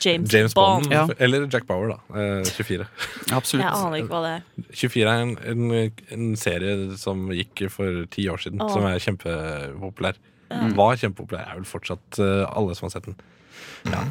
James, 0.00 0.32
James 0.32 0.54
Bond. 0.54 0.92
Ja. 0.92 1.06
Eller 1.18 1.46
Jack 1.52 1.66
Bauer, 1.66 1.94
da. 1.94 2.20
Eh, 2.20 2.44
24. 2.44 2.86
Jeg 3.28 3.36
Absolutt. 3.36 3.66
aner 3.70 3.98
ikke 4.00 4.12
hva 4.12 4.22
det 4.24 4.32
er. 4.34 4.70
24 4.82 5.14
er 5.14 5.24
en, 5.24 5.34
en, 5.52 6.04
en 6.16 6.30
serie 6.40 6.76
som 7.00 7.26
gikk 7.34 7.66
for 7.72 8.04
ti 8.14 8.26
år 8.30 8.42
siden, 8.44 8.62
Åh. 8.64 8.72
som 8.74 8.88
er 8.88 9.02
kjempepopulær. 9.02 10.20
Var 10.50 10.98
kjempepopulær. 11.00 11.46
Er 11.50 11.60
vel 11.60 11.68
fortsatt 11.68 12.20
uh, 12.20 12.44
alle 12.50 12.76
som 12.76 12.88
har 12.88 12.96
sett 12.96 13.08
den. 13.08 13.16
Ja. 13.90 14.02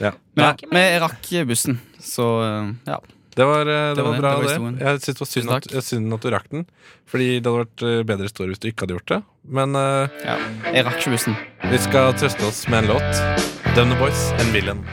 Ja. 0.00 0.12
Men, 0.32 0.44
ja, 0.46 0.68
men 0.70 0.86
jeg 0.86 1.00
rakk 1.02 1.26
bussen, 1.50 1.80
så 2.00 2.28
uh, 2.40 2.70
ja. 2.86 2.96
det 3.36 3.44
var, 3.44 3.68
eh, 3.68 3.90
det 3.90 3.98
Det 3.98 4.06
var 4.06 4.16
bra, 4.16 4.30
Det 4.40 4.54
var 4.56 4.70
det. 4.78 4.86
Jeg 4.86 5.02
syns 5.02 5.18
det 5.18 5.20
var 5.20 5.30
synd 5.32 5.52
at, 5.58 5.68
synd 5.84 6.16
at 6.16 6.24
du 6.24 6.30
rakk 6.32 6.48
den. 6.54 6.64
Fordi 7.10 7.28
det 7.36 7.52
hadde 7.52 7.66
vært 7.66 8.08
bedre 8.08 8.30
historie 8.30 8.54
hvis 8.54 8.62
du 8.62 8.70
ikke 8.70 8.86
hadde 8.86 8.96
gjort 8.96 9.12
det. 9.12 9.20
Men 9.60 9.76
uh, 9.76 10.22
ja. 10.24 10.40
Jeg 10.70 10.88
rakk 10.88 11.02
ikke 11.02 11.14
bussen. 11.18 11.38
vi 11.68 11.84
skal 11.84 12.16
trøste 12.16 12.48
oss 12.48 12.64
med 12.70 12.84
en 12.84 12.94
låt. 12.94 13.46
Dumner 13.76 14.00
Boys 14.00 14.30
and 14.38 14.56
Villain. 14.56 14.84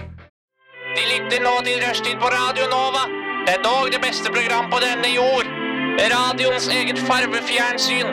De 0.98 1.04
lytter 1.06 1.44
nå 1.46 1.52
til 1.66 1.78
Rushtid 1.84 2.16
på 2.18 2.30
Radio 2.34 2.66
Nova. 2.72 3.04
Det 3.46 3.52
er 3.54 3.60
dog 3.66 3.92
det 3.94 4.00
beste 4.02 4.32
program 4.34 4.66
på 4.72 4.80
denne 4.82 5.10
jord. 5.14 5.46
Radioens 6.14 6.66
eget 6.74 6.98
farvefjernsyn. 7.10 8.08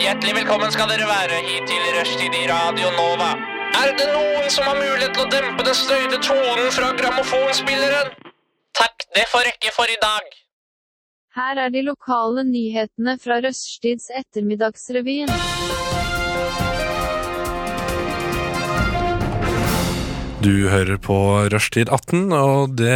Hjertelig 0.00 0.32
velkommen 0.38 0.72
skal 0.72 0.88
dere 0.88 1.04
være 1.10 1.42
hit 1.48 1.66
til 1.68 1.84
Rushtid 1.98 2.38
i 2.38 2.46
Radio 2.48 2.94
Nova. 2.96 3.34
Er 3.82 3.92
det 3.98 4.06
noen 4.14 4.48
som 4.54 4.64
har 4.70 4.80
mulighet 4.80 5.12
til 5.12 5.26
å 5.26 5.32
dempe 5.34 5.66
den 5.68 5.76
støyte 5.76 6.22
tonen 6.24 6.72
fra 6.78 6.94
grammofonspilleren? 7.02 8.16
Takk, 8.80 9.04
det 9.18 9.26
får 9.34 9.44
rekke 9.50 9.74
for 9.76 9.92
i 9.92 10.00
dag. 10.08 10.32
Her 11.36 11.60
er 11.66 11.76
de 11.76 11.84
lokale 11.90 12.46
nyhetene 12.48 13.18
fra 13.20 13.42
Røststids 13.44 14.08
ettermiddagsrevyen. 14.22 15.28
Du 20.44 20.66
hører 20.68 20.98
på 21.00 21.14
Rushtid 21.48 21.88
18, 21.88 22.26
og 22.36 22.74
det, 22.76 22.92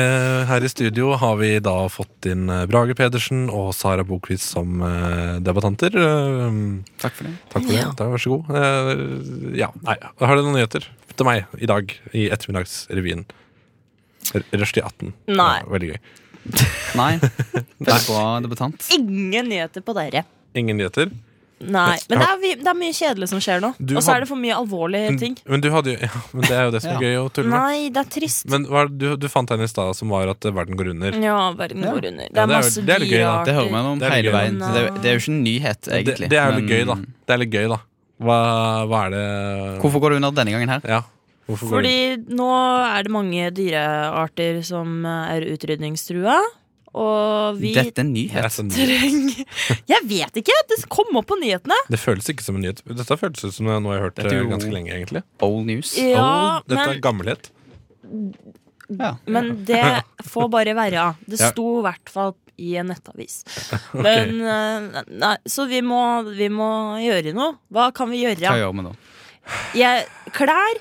her 0.50 0.64
i 0.64 0.68
studio 0.68 1.14
har 1.16 1.38
vi 1.40 1.54
da 1.64 1.86
fått 1.88 2.26
inn 2.28 2.42
eh, 2.52 2.66
Brage 2.68 2.92
Pedersen 2.98 3.46
og 3.48 3.70
Sara 3.72 4.04
Bokvist 4.04 4.50
som 4.52 4.82
eh, 4.84 5.38
debattanter. 5.40 5.96
Eh, 5.96 6.58
Takk 7.00 7.16
for 7.16 7.24
det. 7.24 7.32
Takk 7.48 7.64
for 7.64 7.72
det. 7.72 7.86
Da, 7.96 8.08
vær 8.12 8.20
så 8.20 8.34
god. 8.34 8.50
Eh, 8.52 8.92
ja, 9.62 9.70
nei, 9.86 9.96
Har 10.20 10.34
dere 10.34 10.44
noen 10.44 10.58
nyheter 10.58 10.90
til 11.14 11.28
meg 11.30 11.56
i 11.56 11.70
dag 11.70 11.94
i 12.12 12.26
ettermiddagsrevyen? 12.36 13.24
Rushtid 14.52 14.84
18. 14.84 15.14
Nei. 15.32 15.54
Ja, 15.62 15.70
veldig 15.72 15.94
gøy. 15.94 15.98
Nei, 17.00 17.10
veldig 17.80 18.02
på 18.10 18.26
debutant. 18.44 18.90
Ingen 18.98 19.48
nyheter 19.54 19.88
på 19.88 19.96
dere. 19.96 20.26
Ingen 20.52 20.82
nyheter? 20.82 21.16
Nei, 21.60 21.96
Men 22.08 22.20
det 22.20 22.26
er, 22.28 22.58
det 22.62 22.68
er 22.70 22.76
mye 22.78 22.94
kjedelig 22.94 23.28
som 23.32 23.40
skjer 23.42 23.62
nå. 23.64 23.72
Og 23.82 24.02
så 24.04 24.12
er 24.14 24.22
det 24.22 24.28
for 24.30 24.38
mye 24.38 24.54
alvorlige 24.54 25.16
ting. 25.18 25.34
Men 25.50 25.60
du 25.64 25.68
hadde 25.74 25.94
jo 25.96 25.98
ja, 26.06 26.20
Men 26.32 26.44
det 26.46 26.52
er 26.54 26.62
jo 26.68 26.70
det 26.76 26.82
som 26.84 26.92
er 26.94 27.02
gøy 27.02 27.16
å 27.18 27.24
tulle 27.34 27.50
med. 27.50 27.58
Nei, 27.58 27.88
det 27.96 28.02
er 28.04 28.12
trist. 28.14 28.46
Men 28.52 28.66
hva, 28.70 28.84
du, 28.88 29.06
du 29.18 29.26
fant 29.32 29.50
en 29.56 29.64
i 29.66 29.68
stad 29.70 29.96
som 29.98 30.14
var 30.14 30.30
at 30.30 30.46
verden 30.54 30.78
går 30.78 30.92
under. 30.94 31.18
Ja, 31.18 31.38
verden 31.58 31.82
går 31.82 32.10
under. 32.12 32.30
Det 32.30 32.38
Ja, 32.38 32.44
er 32.44 32.46
det 32.46 32.58
er 32.60 32.62
masse 32.62 32.84
det 32.86 32.94
er 32.94 33.06
gøy, 33.08 33.18
da. 33.26 33.34
Det 33.48 33.56
hører 33.58 33.74
man 33.74 33.90
om 33.96 34.04
hele 34.06 34.34
veien. 34.36 34.58
Det, 34.62 34.84
er- 34.86 34.98
det 35.02 35.10
er 35.10 35.18
jo 35.18 35.24
ikke 35.24 35.34
en 35.34 35.42
nyhet, 35.48 35.90
egentlig. 35.98 36.30
det 36.30 36.38
er 36.38 36.46
jo 36.52 36.56
litt 36.60 36.68
men- 36.68 36.74
gøy, 36.76 36.86
da. 36.92 36.98
Det 37.28 37.34
er 37.36 37.42
litt 37.42 37.54
gøy, 37.58 37.66
da. 37.74 37.80
Hva, 38.18 38.38
hva 38.90 39.00
er 39.06 39.10
det 39.14 39.26
Hvorfor 39.82 40.02
går 40.02 40.10
det 40.14 40.16
under 40.22 40.32
denne 40.38 40.54
gangen 40.54 40.72
her? 40.76 40.86
Ja. 40.90 41.02
Hvorfor 41.48 41.70
går 41.70 41.82
det 41.86 41.90
Fordi 41.90 42.36
nå 42.38 42.48
er 42.86 43.02
det 43.06 43.12
mange 43.14 43.50
dyrearter 43.54 44.58
som 44.66 45.04
er 45.06 45.46
utrydningstrua. 45.54 46.38
Og 46.96 47.58
vi 47.60 47.74
Dette 47.76 48.00
er 48.00 48.06
en 48.06 48.14
Det 48.14 48.24
er 48.32 48.38
nyhet. 48.40 48.72
Treng... 48.72 49.46
Jeg 49.92 50.06
vet 50.08 50.40
ikke! 50.40 50.56
Det 50.70 50.80
kom 50.92 51.18
opp 51.20 51.28
på 51.28 51.38
nyhetene. 51.40 51.76
Det 51.92 52.00
føles 52.00 52.28
ikke 52.32 52.44
som 52.46 52.56
en 52.58 52.64
nyhet. 52.64 52.82
Dette 52.88 53.18
føles 53.20 53.44
ut 53.44 53.54
som 53.54 53.68
noe 53.68 53.78
jeg 53.78 54.00
har 54.00 54.06
hørt 54.08 54.16
Dette 54.18 54.34
eh, 54.34 54.40
jo- 54.40 54.50
ganske 54.54 54.72
lenge, 54.72 54.92
egentlig. 54.94 55.22
Old 55.44 55.68
news. 55.68 55.94
Ja, 56.00 56.24
old. 56.24 56.68
dette 56.72 56.88
er 56.96 57.02
gammelhet. 57.04 57.50
Ja. 58.88 59.16
men 59.28 59.50
det 59.68 59.84
får 60.24 60.48
bare 60.48 60.72
være. 60.72 61.10
Det 61.28 61.36
sto 61.42 61.66
i 61.80 61.84
hvert 61.84 62.08
fall 62.12 62.32
i 62.58 62.72
en 62.80 62.88
nettavis. 62.90 63.42
Men 63.94 64.40
okay. 64.40 65.04
Nei, 65.20 65.34
så 65.46 65.68
vi 65.70 65.82
må, 65.84 66.00
vi 66.34 66.48
må 66.50 66.70
gjøre 67.04 67.34
noe. 67.36 67.58
Hva 67.70 67.90
kan 67.94 68.10
vi 68.10 68.24
Hva 68.24 68.32
gjøre? 68.32 68.56
gjør 68.64 68.72
vi 68.80 68.86
da? 68.88 68.94
Jeg, 69.78 70.08
klær, 70.34 70.80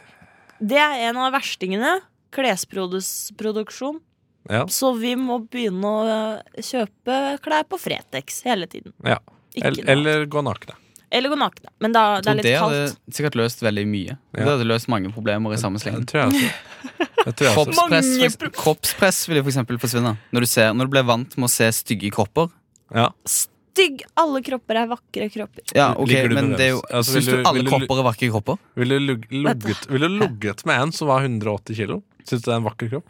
det 0.59 0.79
er 0.81 1.03
en 1.11 1.19
av 1.21 1.35
verstingene. 1.35 1.97
Klesproduksjon. 2.33 3.99
Ja. 4.49 4.63
Så 4.71 4.93
vi 4.99 5.15
må 5.19 5.39
begynne 5.51 5.89
å 5.91 6.03
eh, 6.07 6.61
kjøpe 6.63 7.21
klær 7.43 7.65
på 7.69 7.79
Fretex 7.81 8.43
hele 8.47 8.67
tiden. 8.71 8.93
ja. 9.05 9.19
Ikke 9.57 9.71
Eller, 9.71 9.87
eller 9.89 10.25
gå 10.29 10.41
nakne. 10.45 10.75
Eller 11.09 11.31
gå 11.31 11.37
nakne. 11.39 11.71
Men 11.81 11.93
da, 11.95 12.19
det 12.21 12.29
er 12.29 12.35
litt 12.37 12.45
det 12.45 12.55
kaldt. 12.59 12.75
hadde 12.75 13.15
sikkert 13.15 13.37
løst 13.39 13.63
veldig 13.65 13.85
mye. 13.89 14.17
Ja. 14.35 14.43
Det 14.43 14.47
hadde 14.51 14.67
løst 14.69 14.89
mange 14.91 15.09
problemer 15.15 15.55
i 15.55 15.57
samme 15.57 15.79
Det. 15.81 15.93
Det 16.05 16.25
også. 16.27 17.53
Kroppspress, 17.55 18.35
for, 18.37 18.51
kroppspress 18.53 19.21
vil 19.29 19.39
jo 19.39 19.45
for 19.47 19.51
eksempel 19.53 19.79
forsvinne. 19.81 20.13
Når 20.35 20.45
du, 20.45 20.49
ser, 20.51 20.73
når 20.77 20.89
du 20.89 20.93
blir 20.93 21.07
vant 21.07 21.37
med 21.39 21.47
å 21.47 21.51
se 21.51 21.71
stygge 21.75 22.11
kropper. 22.13 22.51
Ja. 22.93 23.09
Stygg! 23.25 24.03
Alle 24.19 24.43
kropper 24.45 24.79
er 24.83 24.91
vakre 24.91 25.27
kropper. 25.33 25.65
Ja, 25.75 25.89
ok, 25.97 26.13
men 26.33 26.53
det 26.55 26.69
er 26.69 26.71
jo? 26.75 26.83
Altså, 26.91 27.17
Syns 27.17 27.27
du 27.31 27.35
du- 27.37 27.43
alle 27.49 27.65
kropper 27.67 27.99
er 28.03 28.07
vakre 28.11 28.29
kropper? 28.35 28.61
Ville 28.79 28.99
du 28.99 29.07
ligget 29.09 29.37
lugget, 29.47 29.89
ville 29.89 30.11
du 30.11 30.19
lugget 30.21 30.65
med 30.69 30.81
en 30.85 30.91
som 30.95 31.09
var 31.11 31.25
180 31.25 31.75
kilo? 31.81 32.01
Syns 32.23 32.43
du 32.43 32.51
det 32.51 32.55
er 32.55 32.61
en 32.61 32.67
vakker 32.67 32.89
kropp? 32.95 33.07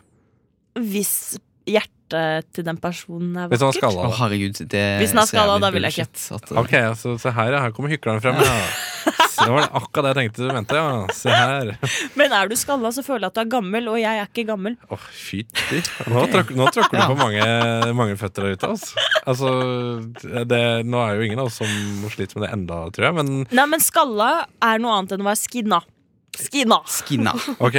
Hvis 0.77 1.13
hjertet 1.67 2.45
til 2.55 2.63
den 2.63 2.77
personen 2.79 3.33
er 3.35 3.49
Hvis 3.51 3.59
han 3.59 3.67
vakkert. 3.73 3.81
skalla? 3.83 4.03
Å, 4.07 4.13
herregud, 4.21 4.59
det 4.71 4.83
Hvis 5.01 5.11
den 5.11 5.19
er 5.19 5.25
så 5.27 5.33
skalla, 5.33 5.57
da 5.59 5.71
vil 5.75 5.83
jeg 5.83 5.97
ikke. 5.97 6.05
bullshit 6.07 6.37
at, 6.37 6.51
uh, 6.53 6.59
Ok, 6.61 6.73
altså, 6.79 7.15
se 7.19 7.33
her, 7.35 7.49
ja. 7.51 7.63
Her 7.65 7.73
kommer 7.75 7.91
hykleren 7.91 8.21
frem. 8.23 8.39
Ja. 8.39 8.53
Så 9.27 9.43
det 9.47 9.51
var 9.51 9.67
akkurat 9.75 10.05
det 10.07 10.13
jeg 10.13 10.17
tenkte 10.21 10.47
du 10.47 10.53
mente, 10.55 10.77
ja. 10.79 11.01
Se 11.17 11.33
her. 11.33 11.73
Men 12.15 12.31
er 12.37 12.47
du 12.47 12.55
skalla, 12.55 12.93
så 12.95 13.03
føler 13.03 13.27
jeg 13.27 13.33
at 13.33 13.35
du 13.35 13.41
er 13.43 13.51
gammel, 13.57 13.89
og 13.91 13.99
jeg 13.99 14.21
er 14.23 14.31
ikke 14.31 14.47
gammel. 14.47 14.77
Åh, 14.87 15.03
fytti. 15.11 15.81
Nå, 16.07 16.23
tråk, 16.31 16.55
nå 16.55 16.69
tråkker 16.77 16.95
du 16.95 17.03
på 17.11 17.19
mange, 17.19 17.49
mange 17.99 18.15
føtter 18.23 18.47
der 18.47 18.55
ute. 18.55 18.71
Altså. 18.71 19.05
altså 19.27 19.51
det, 20.47 20.63
nå 20.87 21.03
er 21.03 21.19
jo 21.19 21.27
ingen 21.27 21.43
av 21.43 21.51
oss 21.51 21.59
som 21.59 22.07
sliter 22.15 22.39
med 22.39 22.47
det 22.47 22.53
enda, 22.55 22.79
tror 22.95 23.09
jeg. 23.09 23.19
Men 23.19 23.35
Nei, 23.51 23.67
men 23.75 23.83
skalla 23.83 24.31
er 24.63 24.79
noe 24.79 24.95
annet 25.01 25.17
enn 25.17 25.27
å 25.27 25.29
være 25.33 25.43
skinna. 25.43 25.83
Skinna. 26.37 26.77
Skinna. 26.85 27.31
ok 27.65 27.77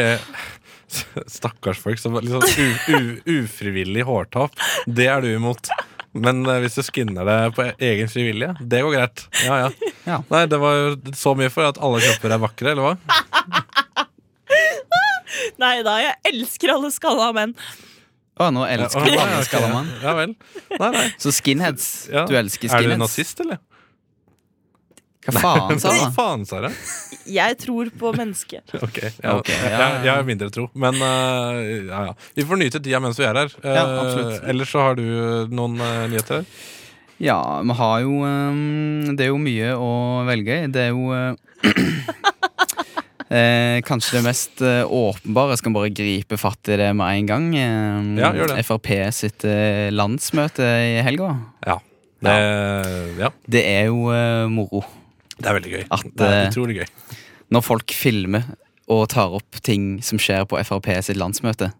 Stakkars 1.38 1.78
folk 1.82 1.98
som 2.00 2.14
litt 2.18 2.32
sånn 2.32 2.48
u, 2.48 2.50
u, 2.96 2.98
ufrivillig 3.42 4.04
hårtap. 4.08 4.50
Det 4.86 5.06
er 5.12 5.18
du 5.24 5.28
imot. 5.34 5.64
Men 6.18 6.34
eh, 6.48 6.60
hvis 6.64 6.78
du 6.78 6.82
skinner 6.86 7.24
det 7.28 7.36
på 7.56 7.62
egen 7.84 8.08
frivillige, 8.10 8.54
det 8.64 8.80
går 8.86 8.92
greit. 8.96 9.18
Ja, 9.44 9.54
ja. 9.66 9.70
Ja. 10.08 10.16
Nei, 10.32 10.44
det 10.48 10.56
var 10.62 10.72
jo 10.80 10.86
så 11.18 11.34
mye 11.36 11.50
for 11.52 11.64
at 11.68 11.76
alle 11.84 11.98
kropper 12.00 12.30
er 12.32 12.40
vakre, 12.46 12.68
eller 12.72 12.84
hva? 12.86 12.94
Nei 15.58 15.82
da, 15.86 15.94
jeg 16.02 16.14
elsker 16.32 16.72
alle 16.74 16.90
skalla 16.94 17.28
menn. 17.36 17.52
Å, 18.38 18.48
nå 18.54 18.62
elsker 18.70 19.02
du 19.04 19.10
Ja, 19.12 19.24
alle, 19.26 19.40
ok. 19.42 19.54
menn 19.58 19.72
man. 19.74 19.88
Ja 20.02 20.12
vel. 20.16 20.32
Nei, 20.78 20.90
nei. 20.94 21.06
Så 21.20 21.32
skinheads. 21.34 21.86
Ja. 22.12 22.22
Du 22.30 22.34
elsker 22.38 22.68
Er 22.70 22.78
du 22.78 22.82
skinheads. 22.86 23.02
nazist, 23.02 23.40
eller? 23.44 23.58
Hva 25.28 25.40
faen, 25.42 25.74
Hva 25.76 25.78
Sara? 25.82 26.08
faen, 26.18 26.44
Sara? 26.48 26.70
Jeg 27.28 27.58
tror 27.60 27.90
på 28.00 28.12
mennesket. 28.16 28.64
Ok, 28.86 28.98
ja, 29.20 29.34
Ok, 29.36 29.50
ja, 29.52 29.58
Jeg, 29.68 29.76
ja. 29.76 29.88
jeg 30.06 30.12
har 30.14 30.24
mindre 30.28 30.48
tro. 30.54 30.68
Men 30.74 30.94
eh, 30.96 31.60
ja, 31.90 32.00
ja. 32.10 32.14
vi 32.38 32.46
får 32.48 32.60
nyte 32.62 32.80
tida 32.80 33.00
mens 33.04 33.20
vi 33.20 33.26
er 33.28 33.36
her. 33.42 33.52
Eh, 33.62 33.76
Ja, 33.76 33.84
absolutt. 34.02 34.42
ellers 34.48 34.72
så 34.72 34.86
har 34.86 34.96
du 34.98 35.04
noen 35.52 35.76
eh, 35.84 36.06
nyheter? 36.14 36.46
Ja, 37.18 37.38
vi 37.66 37.74
har 37.74 37.96
jo 38.04 38.20
ehm, 38.22 39.16
Det 39.18 39.24
er 39.26 39.32
jo 39.32 39.38
mye 39.42 39.72
å 39.74 39.88
velge 40.28 40.54
i. 40.62 40.68
Det 40.70 40.84
er 40.86 40.92
jo 40.94 41.08
eh, 41.10 41.34
eh, 43.28 43.80
Kanskje 43.86 44.18
det 44.18 44.24
mest 44.26 44.62
eh, 44.62 44.84
åpenbare. 44.86 45.56
Jeg 45.56 45.62
skal 45.62 45.74
bare 45.76 45.90
gripe 45.94 46.38
fatt 46.40 46.70
i 46.72 46.78
det 46.80 46.92
med 46.98 47.18
en 47.18 47.28
gang. 47.32 47.48
Eh, 47.58 48.22
Ja, 48.22 48.32
gjør 48.36 48.54
det. 48.54 48.62
Frp 48.68 48.88
sitt 49.16 49.44
eh, 49.48 49.88
landsmøte 49.94 50.62
i 50.62 50.98
helga. 51.06 51.34
Ja. 51.66 51.78
Det, 52.18 52.32
ja. 53.20 53.28
Det 53.46 53.60
er 53.66 53.84
jo 53.92 54.08
eh, 54.14 54.46
moro. 54.50 54.80
Det 55.38 55.46
er 55.48 55.56
veldig 55.58 55.72
gøy. 55.74 55.84
At, 55.94 56.06
det 56.18 56.28
er 56.28 56.36
eh, 56.38 56.48
utrolig 56.50 56.78
gøy. 56.80 56.88
Når 57.54 57.64
folk 57.64 57.94
filmer 57.96 58.46
og 58.88 59.06
tar 59.12 59.34
opp 59.36 59.60
ting 59.64 59.98
som 60.04 60.20
skjer 60.20 60.46
på 60.48 60.60
Frp 60.64 60.88
sitt 61.04 61.18
landsmøte. 61.20 61.70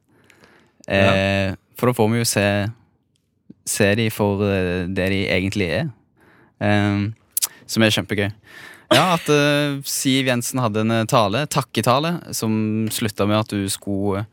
Eh, 0.88 1.54
For 1.78 1.90
da 1.90 1.96
får 1.96 2.10
vi 2.12 2.20
jo 2.22 2.28
se 2.28 2.44
Se 3.68 3.90
de 3.98 4.06
for 4.08 4.40
eh, 4.48 4.86
det 4.88 5.08
de 5.12 5.22
egentlig 5.28 5.68
er. 5.82 5.88
Eh, 6.64 7.08
som 7.68 7.84
er 7.84 7.92
kjempegøy. 7.92 8.30
Ja, 8.94 9.18
at 9.18 9.28
eh, 9.28 9.76
Siv 9.84 10.30
Jensen 10.30 10.62
hadde 10.62 10.86
en 10.86 10.94
tale, 11.10 11.44
takketale, 11.52 12.14
som 12.32 12.88
slutta 12.92 13.26
med 13.28 13.42
at 13.42 13.52
du 13.52 13.66
skulle 13.68 14.24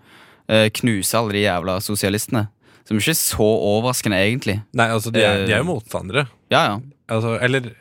eh, 0.48 0.70
knuse 0.80 1.20
alle 1.20 1.36
de 1.36 1.44
jævla 1.44 1.82
sosialistene. 1.84 2.46
Som 2.88 3.02
ikke 3.02 3.12
er 3.12 3.20
så 3.20 3.50
overraskende, 3.50 4.22
egentlig. 4.24 4.60
Nei, 4.78 4.88
altså, 4.94 5.12
de 5.12 5.24
er, 5.26 5.44
de 5.50 5.56
er 5.58 5.64
jo 5.64 5.68
motstandere. 5.74 6.28
Ja, 6.54 6.62
ja. 6.70 6.76
Altså, 7.12 7.36
eller 7.44 7.72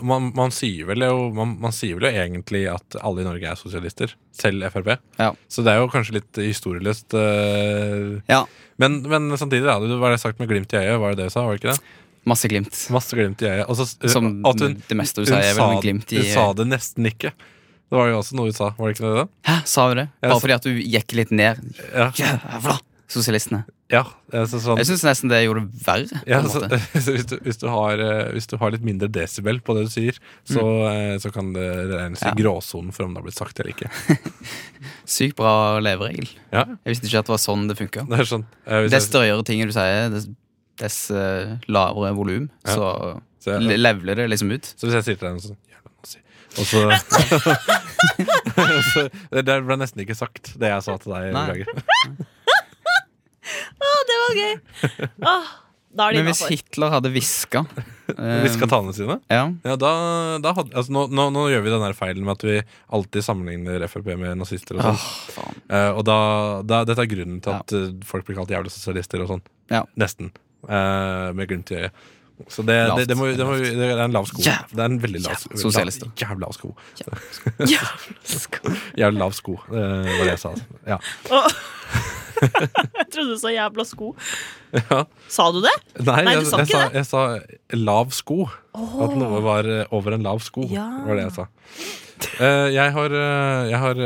man, 0.00 0.30
man, 0.36 0.52
sier 0.54 0.88
vel 0.88 1.04
jo, 1.06 1.28
man, 1.34 1.56
man 1.62 1.74
sier 1.74 1.98
vel 1.98 2.08
jo 2.08 2.22
egentlig 2.24 2.64
at 2.70 2.98
alle 3.02 3.22
i 3.22 3.26
Norge 3.26 3.50
er 3.50 3.58
sosialister. 3.58 4.14
Selv 4.36 4.66
Frp. 4.74 4.94
Ja. 5.18 5.32
Så 5.50 5.64
det 5.66 5.74
er 5.74 5.82
jo 5.82 5.90
kanskje 5.92 6.18
litt 6.20 6.40
historieløst. 6.40 7.14
Uh, 7.14 8.18
ja. 8.30 8.44
men, 8.82 9.00
men 9.10 9.30
samtidig, 9.36 9.66
da, 9.66 9.78
hva 9.82 10.00
var 10.02 10.14
det 10.14 10.22
sagt 10.22 10.42
med 10.42 10.50
glimt 10.50 10.74
i 10.74 10.80
øyet. 10.82 10.98
Var 11.02 11.14
det 11.14 11.22
det 11.22 11.30
du 11.30 11.34
sa? 11.36 11.46
var 11.46 11.56
det 11.56 11.62
ikke 11.62 11.76
det? 11.76 11.94
Masse 12.28 12.50
glimt. 12.50 12.80
Masse 12.92 13.16
glimt 13.16 13.42
i 13.42 13.48
øyet. 13.48 13.64
Også, 13.70 13.88
Som 14.12 14.30
hun, 14.44 14.76
det 14.88 14.98
meste 14.98 15.22
du 15.22 15.28
hun 15.28 15.32
sier, 15.32 15.44
er 15.44 15.54
vel 15.54 15.62
sa- 15.62 15.70
med 15.72 15.86
glimt 15.86 16.12
i 16.12 16.20
Hun 16.20 16.34
sa 16.34 16.50
det 16.58 16.68
nesten 16.68 17.08
ikke. 17.10 17.32
Det 17.88 17.96
var 17.96 18.10
jo 18.10 18.18
også 18.20 18.36
noe 18.36 18.50
hun 18.50 18.56
sa. 18.56 18.74
Var 18.76 18.90
det 18.90 18.98
ikke 18.98 19.06
det? 19.06 19.22
da? 19.22 19.26
Hæ, 19.48 19.56
sa 19.64 19.88
hun 19.88 20.02
det? 20.02 20.08
Bare 20.26 20.42
fordi 20.42 20.56
at 20.58 20.68
du 20.68 20.76
gikk 20.76 21.16
litt 21.16 21.32
ned. 21.32 21.62
Ja. 21.88 22.10
Jævla 22.18 22.76
sosialistene. 23.08 23.64
Ja 23.88 24.02
eh, 24.34 24.44
så, 24.44 24.58
sånn, 24.60 24.80
Jeg 24.82 24.88
syns 24.90 25.04
nesten 25.06 25.30
det 25.32 25.38
gjorde 25.46 25.62
det 25.64 25.84
verre. 25.86 26.20
Ja, 26.28 26.42
så, 26.44 26.60
så 27.04 27.14
hvis, 27.14 27.28
du, 27.30 27.36
hvis, 27.44 27.60
du 27.62 27.68
har, 27.72 28.02
eh, 28.04 28.32
hvis 28.36 28.50
du 28.50 28.56
har 28.60 28.74
litt 28.74 28.84
mindre 28.84 29.08
desibel 29.12 29.62
på 29.64 29.76
det 29.78 29.86
du 29.86 29.92
sier, 29.92 30.18
så, 30.44 30.64
mm. 30.64 31.22
så 31.24 31.32
kan 31.34 31.54
det 31.56 31.68
regnes 31.92 32.24
i. 32.24 32.28
Ja. 32.28 32.34
gråsonen 32.36 32.92
for 32.92 33.06
om 33.06 33.14
det 33.16 33.22
har 33.22 33.28
blitt 33.30 33.38
sagt 33.38 33.62
eller 33.62 33.72
ikke. 33.72 33.88
Sykt 35.18 35.38
bra 35.40 35.54
leveregel. 35.84 36.28
Ja, 36.52 36.66
Jeg 36.84 36.96
visste 36.96 37.08
ikke 37.08 37.24
at 37.24 37.30
det 37.30 37.36
var 37.36 37.42
sånn 37.46 37.64
det 37.70 37.78
funka. 37.80 38.04
sånn 38.28 38.44
eh, 38.66 38.90
Dess 38.92 39.08
drøyere 39.14 39.46
tingene 39.48 39.72
du 39.72 39.76
sier, 39.78 40.12
dess, 40.12 40.28
dess 40.82 41.00
uh, 41.14 41.56
lavere 41.72 42.12
volum. 42.18 42.52
Så 42.68 42.92
så 43.38 43.54
jeg- 43.56 43.78
levler 43.78 44.14
det 44.18 44.28
liksom 44.28 44.50
ut. 44.52 44.64
Så 44.76 44.86
hvis 44.86 44.98
jeg 44.98 45.04
sier 45.04 45.16
til 45.16 45.28
deg 45.28 45.40
sånn 45.40 45.56
Jævla 45.70 45.90
nazi. 45.94 46.20
Og 46.58 46.64
så, 46.66 46.80
så 48.92 49.04
det, 49.30 49.44
det 49.46 49.56
ble 49.64 49.76
nesten 49.78 50.02
ikke 50.02 50.16
sagt, 50.18 50.58
det 50.58 50.72
jeg 50.72 50.84
sa 50.84 50.96
til 50.98 51.14
deg. 51.14 51.32
Nei. 51.32 51.64
Å, 53.78 53.94
det 54.08 54.18
var 54.24 54.38
gøy! 54.42 54.54
Åh, 55.28 55.48
da 55.98 56.06
er 56.06 56.14
det 56.14 56.20
Men 56.20 56.28
hvis 56.28 56.40
innafor. 56.42 56.52
Hitler 56.52 56.92
hadde 56.92 57.10
hviska 57.14 57.62
Hviska 58.44 58.68
talene 58.70 58.92
sine? 58.96 59.16
Ja. 59.32 59.46
Ja, 59.64 59.76
da, 59.80 59.92
da 60.44 60.52
hadde, 60.56 60.74
altså, 60.76 60.92
nå, 60.94 61.06
nå, 61.12 61.28
nå 61.34 61.46
gjør 61.52 61.64
vi 61.64 61.72
den 61.72 61.84
der 61.86 61.96
feilen 61.96 62.26
med 62.26 62.36
at 62.36 62.44
vi 62.46 62.58
alltid 62.98 63.24
sammenligner 63.24 63.86
Frp 63.90 64.12
med 64.20 64.36
nazister. 64.40 64.78
Og 64.78 64.84
sånn 64.84 65.00
Åh, 65.00 65.08
faen. 65.36 65.58
Eh, 65.68 65.90
og 65.92 66.04
da, 66.08 66.18
da, 66.64 66.82
Dette 66.88 67.04
er 67.04 67.10
grunnen 67.10 67.40
til 67.44 67.56
at 67.56 67.74
eh, 67.76 67.88
folk 68.08 68.28
blir 68.28 68.38
kalt 68.40 68.52
jævla 68.52 68.72
sosialister 68.72 69.24
og 69.24 69.32
sånn. 69.34 69.44
Ja. 69.72 69.82
Nesten. 70.00 70.30
Eh, 70.68 71.28
med 71.36 71.50
glimt 71.50 71.72
i 71.72 71.82
øyet. 71.82 72.06
Så 72.46 72.62
det, 72.62 72.76
det, 72.96 73.06
det, 73.10 73.16
må, 73.18 73.26
det, 73.34 73.44
må, 73.48 73.56
det 73.58 73.88
er 73.90 74.02
en 74.04 74.14
lav 74.14 74.28
sko. 74.30 74.38
Jævla- 74.46 74.70
Det 74.76 74.78
er 74.84 74.90
en 74.92 75.00
veldig 75.02 75.22
lav 75.24 75.34
sko. 75.42 75.58
Sosialister. 75.58 76.12
Jævla 76.20 76.46
lav 76.46 76.54
sko. 76.58 76.70
Jævla 78.98 79.18
lav 79.18 79.34
sko, 79.36 79.56
det 79.72 79.82
var 79.82 80.22
det 80.22 80.32
jeg 80.36 80.42
sa. 80.46 80.54
Ja. 80.94 81.00
Jeg 82.38 83.06
trodde 83.10 83.32
du 83.34 83.38
sa 83.40 83.50
jævla 83.50 83.82
sko. 83.88 84.12
Ja. 84.70 85.00
Sa 85.32 85.48
du 85.50 85.56
det? 85.64 85.72
Nei, 86.06 86.20
Nei, 86.28 86.34
du 86.38 86.44
jeg, 86.44 86.50
sa 86.52 86.60
jeg, 86.60 86.68
ikke 86.68 86.78
sa, 86.78 86.82
jeg 86.94 87.06
sa 87.08 87.78
lav 87.80 88.12
sko. 88.14 88.36
At 88.78 89.16
noe 89.18 89.40
var 89.42 89.66
eh, 89.66 89.80
over 89.96 90.14
en 90.14 90.22
lav 90.26 90.38
sko. 90.46 90.62
Ja. 90.70 90.84
var 91.08 91.18
det 91.18 91.24
jeg 91.24 91.34
sa. 91.34 91.48
Eh, 92.38 92.68
jeg 92.76 92.94
har 92.94 93.16
Jeg 93.72 93.80
har, 93.82 94.02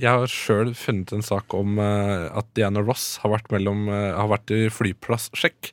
jeg 0.00 0.08
har 0.08 0.32
sjøl 0.32 0.72
funnet 0.78 1.12
en 1.18 1.24
sak 1.26 1.52
om 1.58 1.76
eh, 1.84 2.30
at 2.32 2.48
Diana 2.56 2.80
Ross 2.86 3.18
har 3.24 3.34
vært, 3.36 3.52
mellom, 3.52 3.84
eh, 3.92 4.08
har 4.16 4.32
vært 4.32 4.54
i 4.56 4.62
flyplasssjekk. 4.72 5.72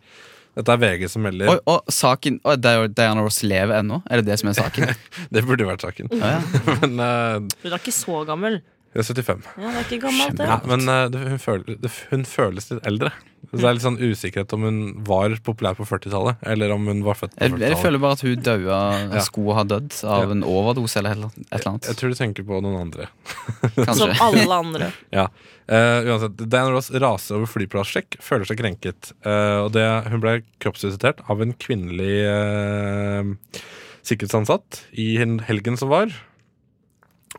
Dette 0.55 0.71
er 0.71 0.79
VG 0.79 1.09
som 1.11 1.25
melder. 1.27 1.49
Oi, 1.51 1.57
og 1.67 1.89
saken 1.91 2.37
Oi, 2.47 2.55
Di- 2.63 2.87
Diana 2.95 3.23
Ross 3.25 3.41
lever 3.43 3.75
ennå? 3.81 4.01
Er 4.07 4.21
det 4.21 4.29
det 4.31 4.37
som 4.39 4.49
er 4.51 4.55
saken? 4.57 4.93
Det 5.35 5.43
burde 5.47 5.67
vært 5.67 5.83
saken. 5.83 6.07
Ja, 6.15 6.37
ja. 6.37 6.61
Men 6.85 6.95
uh, 7.01 7.43
Hun 7.63 7.73
er 7.73 7.79
ikke 7.81 7.95
så 7.95 8.21
gammel. 8.29 8.61
Jeg 8.95 9.03
er 9.03 9.08
75. 9.12 9.47
Ja, 9.60 9.69
det 9.69 9.79
er 9.81 9.86
ikke 9.89 10.01
gammelt, 10.08 10.36
det. 10.39 10.45
Ja, 10.47 10.58
men 10.71 10.88
uh, 10.88 11.05
det, 11.12 11.21
hun, 11.34 11.39
føler, 11.43 11.79
det, 11.84 11.89
hun 12.13 12.21
føles 12.27 12.69
litt 12.71 12.86
eldre. 12.88 13.10
Så 13.45 13.60
det 13.60 13.65
er 13.67 13.75
litt 13.77 13.84
sånn 13.84 13.97
usikkerhet 14.01 14.53
om 14.55 14.63
hun 14.65 14.77
var 15.05 15.36
populær 15.45 15.75
på 15.77 15.86
40-tallet, 15.86 16.39
eller 16.49 16.71
om 16.73 16.88
hun 16.89 17.03
var 17.05 17.17
født 17.19 17.36
på 17.36 17.43
Jeg, 17.43 17.51
jeg 17.51 17.60
40-tallet. 17.60 17.81
føler 17.84 18.01
bare 18.01 18.15
at 18.17 18.23
hun 18.25 18.45
daua 18.47 18.77
Ja. 19.17 19.23
Skulle 19.27 19.58
ha 19.60 19.65
dødd 19.69 19.97
av 20.01 20.23
Ja. 20.23 20.31
en 20.34 20.45
overdose 20.49 20.97
eller 21.01 21.13
et 21.27 21.36
eller 21.51 21.69
annet. 21.73 21.89
Jeg 21.91 21.99
tror 21.99 22.15
du 22.15 22.17
tenker 22.21 22.47
på 22.47 22.62
noen 22.65 22.79
andre. 22.88 23.10
Kanskje. 23.75 23.97
Som 23.99 24.15
alle 24.29 24.62
andre. 24.63 24.89
Ja. 25.19 25.27
Uh, 25.65 26.05
uansett, 26.13 26.41
Diana 26.45 26.69
Ross 26.73 26.91
raser 26.93 27.39
over 27.39 27.49
flyplasssjekk, 27.49 28.19
føler 28.21 28.45
seg 28.49 28.60
krenket. 28.62 29.12
Uh, 29.25 29.65
og 29.65 29.71
det, 29.75 29.86
hun 30.13 30.21
ble 30.23 30.36
kroppsvisitert 30.62 31.23
av 31.29 31.41
en 31.41 31.55
kvinnelig 31.58 32.19
uh, 32.29 33.62
sikkerhetsansatt 34.05 34.84
i 35.01 35.08
helgen 35.47 35.77
som 35.81 35.89
var. 35.93 36.13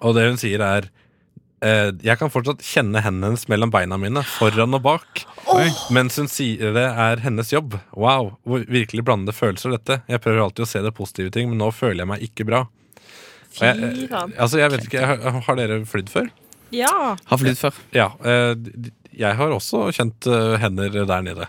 Og 0.02 0.16
det 0.18 0.26
hun 0.28 0.40
sier, 0.40 0.62
er 0.62 0.88
Jeg 1.62 2.18
kan 2.20 2.28
fortsatt 2.30 2.60
kjenne 2.62 3.00
hendene 3.00 3.30
hennes 3.30 3.46
mellom 3.48 3.70
beina 3.72 3.96
mine, 3.98 4.20
foran 4.36 4.76
og 4.76 4.82
bak. 4.84 5.22
Mens 5.94 6.18
hun 6.20 6.28
sier 6.28 6.74
det 6.76 6.84
er 6.84 7.22
hennes 7.24 7.48
jobb. 7.54 7.78
Wow, 7.96 8.34
hvor 8.44 8.64
virkelig 8.68 9.04
blandede 9.06 9.32
følelser 9.34 9.72
dette. 9.72 10.00
Jeg 10.10 10.20
prøver 10.20 10.42
alltid 10.44 10.66
å 10.66 10.68
se 10.68 10.82
det 10.84 10.92
positive 10.98 11.32
ting, 11.32 11.48
men 11.48 11.58
nå 11.62 11.70
føler 11.72 12.02
jeg 12.04 12.10
meg 12.12 12.26
ikke 12.28 12.46
bra. 12.50 12.60
Fy 13.56 13.70
jeg, 13.70 14.08
faen. 14.12 14.34
altså, 14.36 14.58
jeg 14.60 14.74
vet 14.74 14.84
ikke, 14.90 15.06
har, 15.08 15.40
har 15.46 15.56
dere 15.62 15.80
flydd 15.88 16.12
før? 16.12 16.28
Ja. 16.76 16.92
Har 17.30 17.40
flydd 17.40 17.56
før. 17.62 17.80
Ja, 17.96 18.10
eh, 18.26 18.52
jeg 19.16 19.38
har 19.38 19.54
også 19.56 19.86
kjent 19.96 20.28
eh, 20.28 20.58
hender 20.60 20.92
der 21.08 21.24
nede. 21.24 21.48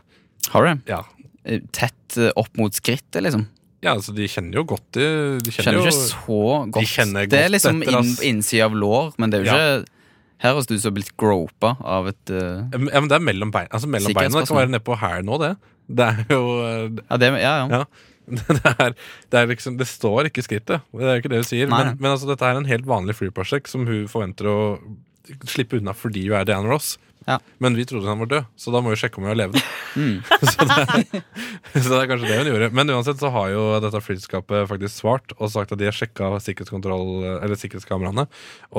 Har 0.53 0.69
du? 0.69 0.85
Ja. 0.87 1.01
Eh, 1.43 1.59
Tett 1.75 2.15
eh, 2.21 2.31
opp 2.39 2.55
mot 2.61 2.71
skrittet, 2.79 3.19
liksom? 3.27 3.49
ja, 3.83 3.91
altså 3.93 4.09
de 4.15 4.25
kjenner 4.25 4.57
jo 4.57 4.63
godt 4.71 4.97
De 4.97 5.03
kjenner, 5.05 5.51
Kjenner 5.53 5.75
jo 5.77 5.81
ikke 5.85 6.07
så 6.07 6.37
godt. 6.73 6.87
kjenner 6.89 7.27
det 7.29 7.41
er 7.45 7.51
liksom 7.53 7.83
inn, 7.85 8.07
innsida 8.25 8.65
av 8.65 8.73
lår, 8.75 9.11
men 9.21 9.29
det 9.31 9.37
er 9.37 9.43
jo 9.45 9.51
Ja. 9.51 9.57
ikke 9.77 9.93
Her 10.43 10.53
høres 10.53 10.67
det 10.69 10.77
ut 10.77 10.83
som 10.83 10.93
blitt 10.93 11.15
gropa 11.17 11.75
av 11.81 12.11
et 12.11 12.33
uh, 12.33 12.67
Ja, 12.69 12.99
men 12.99 13.09
det 13.09 13.17
er 13.17 13.25
mellom 13.25 13.53
beina. 13.53 13.71
Altså 13.73 13.89
mellom 13.89 14.13
beina 14.13 14.37
det 14.37 14.49
kan 14.49 14.59
være 14.59 14.73
nedpå 14.75 14.99
her 15.01 15.25
nå, 15.25 15.39
det. 15.41 15.55
Det 15.87 16.11
er 16.11 16.35
jo 16.35 16.43
uh, 16.59 17.01
Ja, 17.07 17.17
det, 17.21 17.31
ja, 17.41 17.55
ja. 17.63 17.81
Ja. 17.81 17.83
Det, 18.27 18.59
er, 18.59 18.91
det, 19.31 19.39
er 19.39 19.45
liksom, 19.47 19.77
det 19.79 19.85
står 19.87 20.27
ikke 20.27 20.43
skrittet. 20.43 20.83
Det 20.91 21.05
er 21.05 21.13
jo 21.15 21.21
ikke 21.21 21.29
det 21.31 21.37
hun 21.39 21.45
sier. 21.47 21.69
Nei, 21.71 21.77
Men, 21.79 21.93
men 22.01 22.11
altså, 22.11 22.27
dette 22.27 22.43
er 22.43 22.57
en 22.59 22.67
helt 22.67 22.83
vanlig 22.89 23.15
flyprosjekt 23.15 23.71
som 23.71 23.85
hun 23.87 24.09
forventer 24.11 24.49
å 24.51 24.57
slippe 25.47 25.79
unna 25.79 25.93
fordi 25.95 26.25
hun 26.27 26.35
er 26.35 26.47
Diana 26.49 26.67
Ross. 26.67 26.97
Ja. 27.27 27.39
Men 27.59 27.75
vi 27.75 27.83
trodde 27.85 28.07
han 28.07 28.21
var 28.23 28.29
død, 28.31 28.45
så 28.55 28.71
da 28.71 28.79
må 28.83 28.93
vi 28.93 28.99
sjekke 29.01 29.19
om 29.19 29.25
vi 29.27 29.31
har 29.33 29.39
levd. 29.41 29.57
Mm. 29.99 30.13
så, 30.53 30.67
det 30.69 30.77
er, 30.79 31.25
så 31.75 31.89
det 31.91 31.99
er 31.99 32.09
kanskje 32.13 32.29
det 32.29 32.37
hun 32.39 32.49
gjorde. 32.53 32.69
Men 32.79 32.93
uansett 32.95 33.19
så 33.19 33.31
har 33.35 33.51
jo 33.51 33.65
dette 33.83 34.01
flyselskapet 34.05 34.69
faktisk 34.71 34.95
svart 34.95 35.35
og 35.35 35.51
sagt 35.51 35.75
at 35.75 35.81
de 35.81 35.89
har 35.89 35.97
sjekka 35.97 36.31
sikkerhetskameraene 36.45 38.27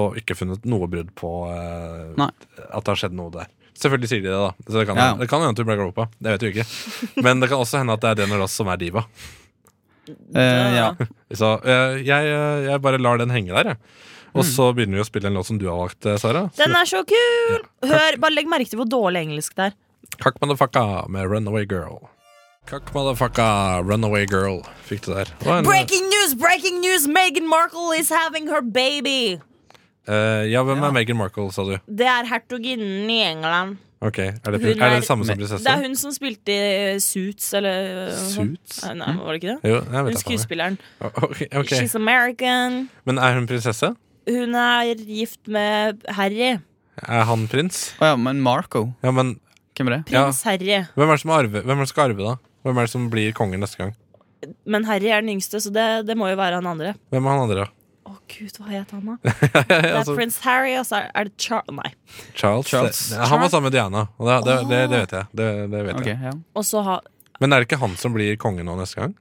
og 0.01 0.17
ikke 0.21 0.39
funnet 0.39 0.65
noe 0.69 0.89
brudd 0.91 1.13
på 1.19 1.33
eh, 1.53 2.25
at 2.25 2.49
det 2.49 2.95
har 2.95 3.03
skjedd 3.05 3.19
noe 3.19 3.35
der. 3.37 3.53
Selvfølgelig 3.79 4.11
sier 4.11 4.25
de 4.25 4.31
det, 4.33 4.39
da. 4.39 4.53
Så 4.67 4.81
det 4.81 4.87
kan 4.89 4.97
Ja. 4.99 5.11
det 5.15 5.29
kan 5.31 5.45
hende 5.45 5.55
at 5.55 5.61
hun 5.61 5.69
ble 5.69 5.77
gropa. 5.79 6.09
Det 6.19 6.35
vet 6.35 6.43
vi 6.47 6.55
ikke. 6.55 6.67
Men 7.23 7.41
det 7.41 7.51
kan 7.51 7.61
også 7.63 7.79
hende 7.83 7.95
at 7.95 8.03
det 8.03 8.11
er 8.11 8.23
Diana 8.23 8.41
Ross 8.41 8.57
som 8.59 8.71
er 8.73 8.81
diva. 8.81 9.05
Uh, 10.09 10.73
ja. 10.75 10.89
Så 11.41 11.53
uh, 11.61 11.97
jeg, 12.01 12.33
uh, 12.33 12.65
jeg 12.65 12.83
bare 12.83 13.01
lar 13.01 13.21
den 13.21 13.31
henge 13.31 13.53
der, 13.53 13.75
jeg. 13.75 13.77
Og 14.38 14.44
Mm. 14.44 14.51
så 14.55 14.68
begynner 14.74 14.98
vi 15.01 15.03
å 15.03 15.09
spille 15.09 15.27
en 15.27 15.35
låt 15.35 15.46
som 15.46 15.59
du 15.59 15.66
har 15.66 15.77
valgt, 15.77 16.07
eh, 16.07 16.16
Sara. 16.16 16.44
Den 16.57 16.77
er 16.77 16.85
så 16.87 17.03
kul! 17.05 17.59
Hør, 17.83 18.16
Bare 18.22 18.35
legg 18.35 18.46
merke 18.46 18.68
til 18.70 18.79
hvor 18.79 18.87
dårlig 18.88 19.27
engelsk 19.27 19.55
det 19.59 19.72
er. 19.72 19.74
Kakk 20.22 20.38
motherfucka 20.40 21.09
med 21.11 21.27
Runaway 21.29 21.66
Girl. 21.66 22.09
Kakk 22.68 22.92
motherfucka, 22.92 23.81
runaway 23.88 24.27
girl. 24.27 24.59
Fikk 24.87 25.01
du 25.07 25.14
der. 25.14 25.27
En- 25.46 25.64
Breaking 25.64 26.05
news! 26.11 26.35
Breaking 26.35 26.81
news! 26.83 27.07
Meghan 27.09 27.48
Markle 27.48 27.92
is 27.98 28.11
having 28.11 28.46
her 28.48 28.61
baby! 28.61 29.40
Uh, 30.07 30.44
ja, 30.48 30.62
hvem 30.62 30.83
er 30.85 30.92
Meghan 30.92 31.16
Markle, 31.16 31.51
sa 31.53 31.64
du? 31.64 31.79
Det 31.88 32.07
er 32.07 32.24
hertuginnen 32.29 33.09
i 33.11 33.22
England. 33.31 33.79
Ok, 34.01 34.18
Er 34.18 34.31
det, 34.53 34.62
er 34.62 34.83
er- 34.85 35.01
det 35.01 35.05
samme 35.09 35.24
som 35.27 35.38
Det 35.38 35.66
er 35.66 35.81
hun 35.83 35.96
som 35.96 36.12
spilte 36.12 36.48
i 36.55 36.98
Suits, 37.01 37.53
eller 37.55 38.12
Suits? 38.14 38.85
Nei, 38.85 39.16
var 39.16 39.33
det 39.33 39.42
ikke 39.42 39.57
det? 39.62 39.70
Jo, 39.72 39.81
Hun 39.81 40.14
skuespilleren. 40.14 40.79
Okay, 41.01 41.46
okay. 41.53 41.81
She's 41.81 41.94
American. 41.96 42.90
Men 43.05 43.18
er 43.18 43.35
hun 43.35 43.46
prinsesse? 43.48 43.96
Hun 44.29 44.55
er 44.61 44.95
gift 45.09 45.49
med 45.49 46.03
Harry. 46.19 46.59
Er 47.07 47.25
han 47.29 47.47
prins? 47.49 47.95
Å 48.03 48.12
ja, 48.12 48.17
men 48.21 48.41
Marco, 48.45 48.88
Ja, 49.05 49.12
men 49.14 49.37
hvem 49.79 49.88
er 49.93 49.95
det? 49.99 50.12
Ja. 50.12 50.25
Prins 50.27 50.43
Harry. 50.49 50.75
hvem 50.97 51.09
er 51.09 51.14
det 51.17 51.23
som 51.23 51.31
arve, 51.37 51.62
Hvem 51.62 51.77
er 51.79 51.85
det 51.85 51.88
som 51.88 51.95
skal 51.95 52.11
arve, 52.11 52.25
da? 52.27 52.37
Hvem 52.67 52.79
er 52.83 52.88
det 52.88 52.93
som 52.93 53.05
blir 53.12 53.33
kongen 53.38 53.62
neste 53.62 53.79
gang? 53.79 53.93
Men 54.67 54.85
Harry 54.88 55.09
er 55.11 55.23
den 55.23 55.31
yngste, 55.37 55.61
så 55.62 55.71
det, 55.75 55.85
det 56.09 56.17
må 56.19 56.29
jo 56.31 56.37
være 56.38 56.59
han 56.59 56.67
andre. 56.67 56.95
Hvem 57.14 57.25
er 57.27 57.31
han 57.37 57.45
andre, 57.47 57.64
da? 57.64 57.69
Å 58.09 58.17
gud, 58.33 58.59
hva 58.59 58.69
het 58.73 58.91
han 58.97 59.05
da? 59.07 59.17
Det 59.69 59.79
er 59.79 59.97
altså, 60.01 60.14
prins 60.19 60.38
Harry, 60.45 60.75
og 60.81 60.87
så 60.88 60.99
er- 61.03 61.11
er 61.14 61.29
det 61.31 61.35
Char... 61.43 61.62
Nei. 61.75 61.91
Charles. 62.35 62.67
Charles. 62.71 63.01
Det, 63.12 63.19
han 63.31 63.41
var 63.43 63.51
sammen 63.53 63.69
med 63.71 63.77
Diana, 63.79 64.05
og 64.19 64.29
det, 64.31 64.37
det, 64.49 64.57
det, 64.71 64.83
det 64.93 65.01
vet 65.05 65.14
jeg. 65.19 65.31
Det, 65.41 65.49
det 65.75 65.83
vet 65.91 66.07
jeg. 66.07 66.19
ja. 66.29 66.33
Og 66.59 66.64
så 66.67 66.83
ha 66.87 66.99
Men 67.41 67.53
er 67.55 67.61
det 67.62 67.69
ikke 67.71 67.81
han 67.83 67.95
som 68.01 68.14
blir 68.17 68.35
konge 68.41 68.64
nå 68.67 68.75
neste 68.81 68.99
gang? 69.03 69.14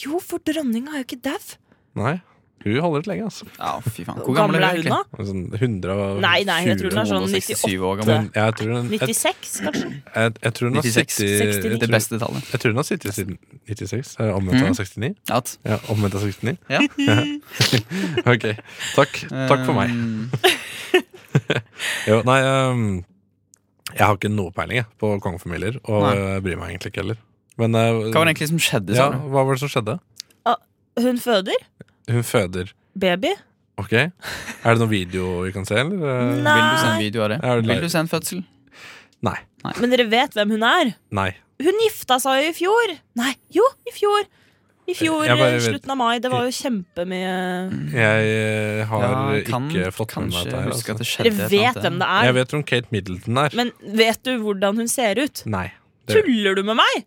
Jo, 0.00 0.18
for 0.24 0.40
dronninga 0.46 0.94
er 0.96 1.02
jo 1.02 1.06
ikke 1.08 1.20
dau. 1.30 1.38
Nei. 2.00 2.14
Hun 2.60 2.76
holder 2.84 3.00
ut 3.00 3.06
lenge, 3.08 3.24
altså. 3.24 3.46
ja, 3.56 3.70
fy 3.80 4.02
faen. 4.04 4.18
Hvor 4.20 4.34
gammel 4.36 4.64
er 4.66 4.76
hun, 4.76 4.88
da? 4.92 4.98
Sånn 5.24 5.44
120 5.56 6.18
Nei, 6.20 6.42
nei, 6.44 6.58
jeg 6.66 6.76
tror 6.76 6.90
hun 6.92 7.00
er 7.00 7.06
sånn 7.08 7.22
98. 7.24 7.70
år 7.88 7.94
gammel. 8.02 8.10
Men 8.10 8.26
jeg 8.36 8.56
tror 8.58 8.72
hun, 8.74 8.90
96, 8.90 9.54
kanskje? 9.64 9.86
jeg, 9.88 10.34
jeg 10.44 10.52
tror 10.58 10.68
hun 10.68 10.76
har 10.76 10.84
96. 10.84 11.14
sittet 11.16 11.40
jeg 11.40 11.54
69. 11.54 11.78
Det 11.80 11.88
beste 11.94 12.18
tallet. 12.20 12.50
jeg 12.52 12.60
tror 12.60 12.74
hun 12.74 12.80
har 12.82 12.88
sittet 12.90 13.16
siden 13.16 13.38
96. 13.70 14.12
eh, 14.20 14.32
Omvendt 14.36 14.66
av 14.68 14.76
69. 14.76 15.10
At, 15.38 15.54
Ja, 15.70 15.78
omvendt 15.94 16.18
av 16.20 16.26
69. 16.28 16.58
Ja. 16.68 16.82
ok. 18.34 18.46
Takk. 18.98 19.16
Takk 19.32 19.64
for 19.64 19.80
meg. 19.80 19.96
Um, 19.96 20.28
Jo, 22.10 22.20
nei 22.26 22.38
um, 22.44 22.86
Jeg 23.94 24.04
har 24.04 24.16
ikke 24.18 24.30
noe 24.32 24.52
peiling 24.54 24.82
jeg, 24.82 24.88
på 25.00 25.14
kongefamilier, 25.24 25.80
og 25.88 26.04
Nei. 26.04 26.14
jeg 26.18 26.44
bryr 26.44 26.60
meg 26.60 26.74
egentlig 26.74 26.92
ikke 26.92 27.04
heller. 27.06 27.18
Men 27.60 27.72
uh, 27.74 28.04
Hva 28.10 28.20
var 28.20 28.28
det 28.28 28.34
egentlig 28.36 28.52
som 28.52 28.60
skjedde? 28.68 29.00
ja. 29.00 29.08
Hva 29.16 29.48
var 29.48 29.56
det 29.56 29.62
som 29.64 29.72
skjedde? 29.72 29.96
Hun 31.00 31.16
føder 31.22 31.54
Hun 32.10 32.26
føder. 32.26 32.72
baby. 32.98 33.34
Ok. 33.80 33.92
Er 33.96 34.74
det 34.74 34.80
noen 34.82 34.90
video 34.90 35.40
vi 35.46 35.52
kan 35.54 35.64
se, 35.68 35.78
eller? 35.80 35.96
Eh, 35.96 36.32
Nei. 36.44 36.56
Vil 36.56 36.66
du 36.66 36.80
se 36.82 36.88
en 36.90 36.98
video 37.00 37.22
av 37.24 37.30
det? 37.32 37.38
Er 37.42 37.62
det 37.62 37.70
Vil 37.70 37.86
du 37.86 37.92
se 37.92 38.02
en 38.02 38.10
fødsel? 38.10 38.42
Nei. 39.24 39.38
Men 39.78 39.92
dere 39.92 40.06
vet 40.10 40.36
hvem 40.36 40.52
hun 40.56 40.66
er? 40.66 40.92
Nei. 41.16 41.30
Hun 41.60 41.80
gifta 41.84 42.16
seg 42.22 42.42
jo 42.44 42.52
i 42.52 42.54
fjor. 42.56 42.92
Nei, 43.20 43.32
jo, 43.52 43.64
i 43.88 43.92
fjor. 43.94 44.28
I 44.90 44.94
fjor, 44.96 45.22
bare 45.28 45.58
eh, 45.58 45.62
slutten 45.62 45.92
av 45.92 45.98
mai. 46.00 46.18
Det 46.22 46.30
var 46.32 46.46
jo 46.48 46.54
kjempemye 46.56 47.34
Jeg 47.94 48.30
eh, 48.30 48.80
har 48.90 49.04
Ja, 49.04 49.42
kan 49.46 49.68
ikke 49.70 49.92
fått 49.94 50.16
med 50.18 50.32
meg 50.32 50.48
dette 50.48 50.62
Altså. 50.72 50.96
det 50.98 51.06
Dere 51.28 51.50
vet 51.52 51.78
hvem 51.84 52.00
det 52.00 52.08
er. 52.08 52.24
Jeg 52.26 52.36
vet 52.40 52.54
hvem 52.56 52.64
Kate 52.72 52.94
Middleton 52.96 53.42
er. 53.44 53.58
Men 53.60 53.70
vet 54.00 54.22
du 54.26 54.32
hvordan 54.42 54.80
hun 54.82 54.90
ser 54.90 55.20
ut? 55.20 55.44
Nei. 55.46 55.68
Det, 56.08 56.24
Tuller 56.24 56.58
du 56.58 56.64
med 56.66 56.80
meg? 56.80 57.04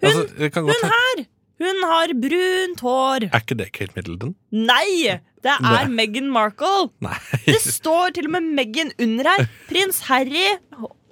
altså, 0.00 0.24
det 0.38 0.52
kan 0.54 0.64
godt 0.64 0.78
Hun 0.78 0.94
her! 0.94 1.26
Hun 1.58 1.80
har 1.90 2.12
brunt 2.22 2.82
hår. 2.86 3.24
Er 3.32 3.42
ikke 3.42 3.56
det 3.58 3.72
Kate 3.74 3.96
Middleton? 3.96 4.36
Nei! 4.54 5.18
Det 5.42 5.52
er 5.54 5.62
Nei. 5.62 5.82
Meghan 5.90 6.30
Markle. 6.34 6.88
Nei. 7.02 7.16
Det 7.46 7.58
står 7.62 8.14
til 8.16 8.26
og 8.26 8.36
med 8.36 8.46
Meghan 8.58 8.90
under 8.98 9.28
her. 9.30 9.46
Prins 9.70 10.00
Harry 10.08 10.58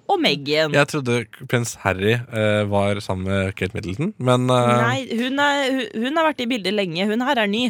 og 0.07 0.21
Meghan. 0.23 0.75
Jeg 0.75 0.91
trodde 0.91 1.19
prins 1.51 1.75
Harry 1.83 2.15
uh, 2.15 2.63
var 2.71 3.01
sammen 3.03 3.27
med 3.31 3.55
Kate 3.59 3.75
Middleton, 3.75 4.13
men 4.19 4.47
uh... 4.51 4.71
Nei, 4.83 5.01
hun, 5.19 5.43
er, 5.43 5.67
hun, 5.71 6.07
hun 6.07 6.21
har 6.21 6.29
vært 6.31 6.43
i 6.47 6.49
bildet 6.51 6.75
lenge. 6.75 7.07
Hun 7.11 7.27
her 7.27 7.43
er 7.43 7.51
ny. 7.51 7.65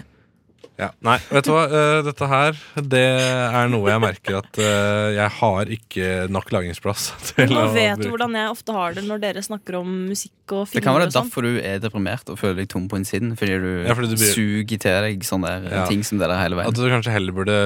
Ja, 0.77 0.91
nei, 1.01 1.15
vet 1.33 1.47
du 1.47 1.55
hva? 1.55 1.63
Uh, 1.73 2.03
dette 2.05 2.27
her 2.29 2.57
Det 2.85 3.01
er 3.01 3.69
noe 3.73 3.89
jeg 3.89 4.01
merker 4.03 4.35
at 4.43 4.59
uh, 4.61 5.09
jeg 5.17 5.31
har 5.39 5.71
ikke 5.73 6.09
nok 6.29 6.51
lagringsplass 6.53 7.07
til 7.31 7.49
Nå 7.55 7.63
vet 7.73 7.97
du 7.97 8.03
bruke. 8.05 8.11
hvordan 8.13 8.37
jeg 8.37 8.51
ofte 8.53 8.75
har 8.77 8.93
det 8.99 9.05
når 9.09 9.23
dere 9.23 9.45
snakker 9.47 9.79
om 9.81 9.95
musikk 10.11 10.33
og 10.53 10.69
Det 10.71 10.83
kan 10.85 10.95
være 10.95 11.09
sånn. 11.09 11.25
derfor 11.31 11.43
du 11.49 11.57
er 11.59 11.81
deprimert 11.83 12.29
og 12.31 12.37
føler 12.39 12.61
deg 12.61 12.69
tom 12.71 12.85
på 12.93 13.01
innsiden. 13.01 13.33
Fordi 13.41 13.57
du, 13.59 13.71
Ja, 13.89 13.97
fordi 13.99 14.13
du 14.13 14.19
blir- 14.21 14.35
suger 14.37 14.79
til 14.85 15.01
deg 15.09 15.25
sånne 15.27 15.49
der 15.65 15.73
Ja. 15.81 15.87
ting 15.89 16.05
som 16.07 16.21
det 16.21 16.29
der 16.31 16.39
hele 16.39 16.61
At 16.63 16.77
du 16.77 16.85
kanskje 16.93 17.11
heller 17.17 17.33
burde 17.35 17.57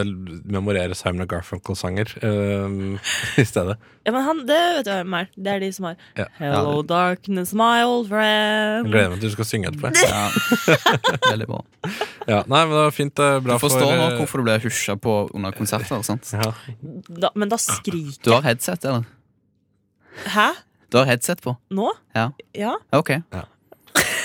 memorere 0.49 0.95
Simon 0.97 1.27
Garfunkel-sanger 1.29 2.15
uh, 2.25 2.97
i 3.43 3.45
stedet. 3.45 3.77
Ja, 4.07 4.15
men 4.17 4.23
han, 4.25 4.47
det 4.49 4.57
vet 4.79 4.87
du 4.87 4.93
hvem 4.95 5.19
er. 5.19 5.29
Det 5.37 5.53
er 5.53 5.61
de 5.67 5.73
som 5.77 5.91
har 5.91 5.97
Ja. 6.17 6.25
Hello 6.39 6.81
darkness, 6.89 7.53
my 7.53 7.83
old 7.85 8.09
friend. 8.09 8.87
Jeg 8.89 8.93
gleder 8.95 9.11
meg 9.13 9.21
til 9.21 9.29
du 9.29 9.35
skal 9.35 9.51
synge 9.51 9.75
etterpå. 9.75 9.93
Ja. 10.01 10.31
Veldig 11.35 11.51
bra. 11.51 11.61
Ja, 12.29 12.41
nei, 12.49 12.63
men 12.65 12.75
det 12.77 12.90
var 12.91 12.97
fint. 12.99 13.23
eh, 13.23 13.37
Du 13.41 13.47
Bra 13.49 13.59
for 13.59 13.69
forstår 13.69 13.95
nå 13.97 14.09
eh, 14.11 14.17
hvorfor 14.21 14.43
du 14.43 14.49
ble 14.51 14.59
husja 14.67 14.97
på 15.01 15.15
under 15.35 15.55
konserter. 15.57 16.03
sant? 16.07 16.33
ja. 16.37 16.51
Da, 17.09 17.31
men 17.35 17.49
da 17.53 17.59
skriker 17.61 18.21
Du 18.27 18.35
har 18.37 18.43
headset, 18.51 18.85
eller? 18.85 19.07
Hæ? 20.35 20.51
Du 20.91 20.99
har 20.99 21.07
headset 21.07 21.41
på? 21.45 21.57
Nå? 21.71 21.89
Ja. 22.19 22.31
Ja. 22.59 22.75
Ok. 22.99 23.15
Ja. 23.33 23.47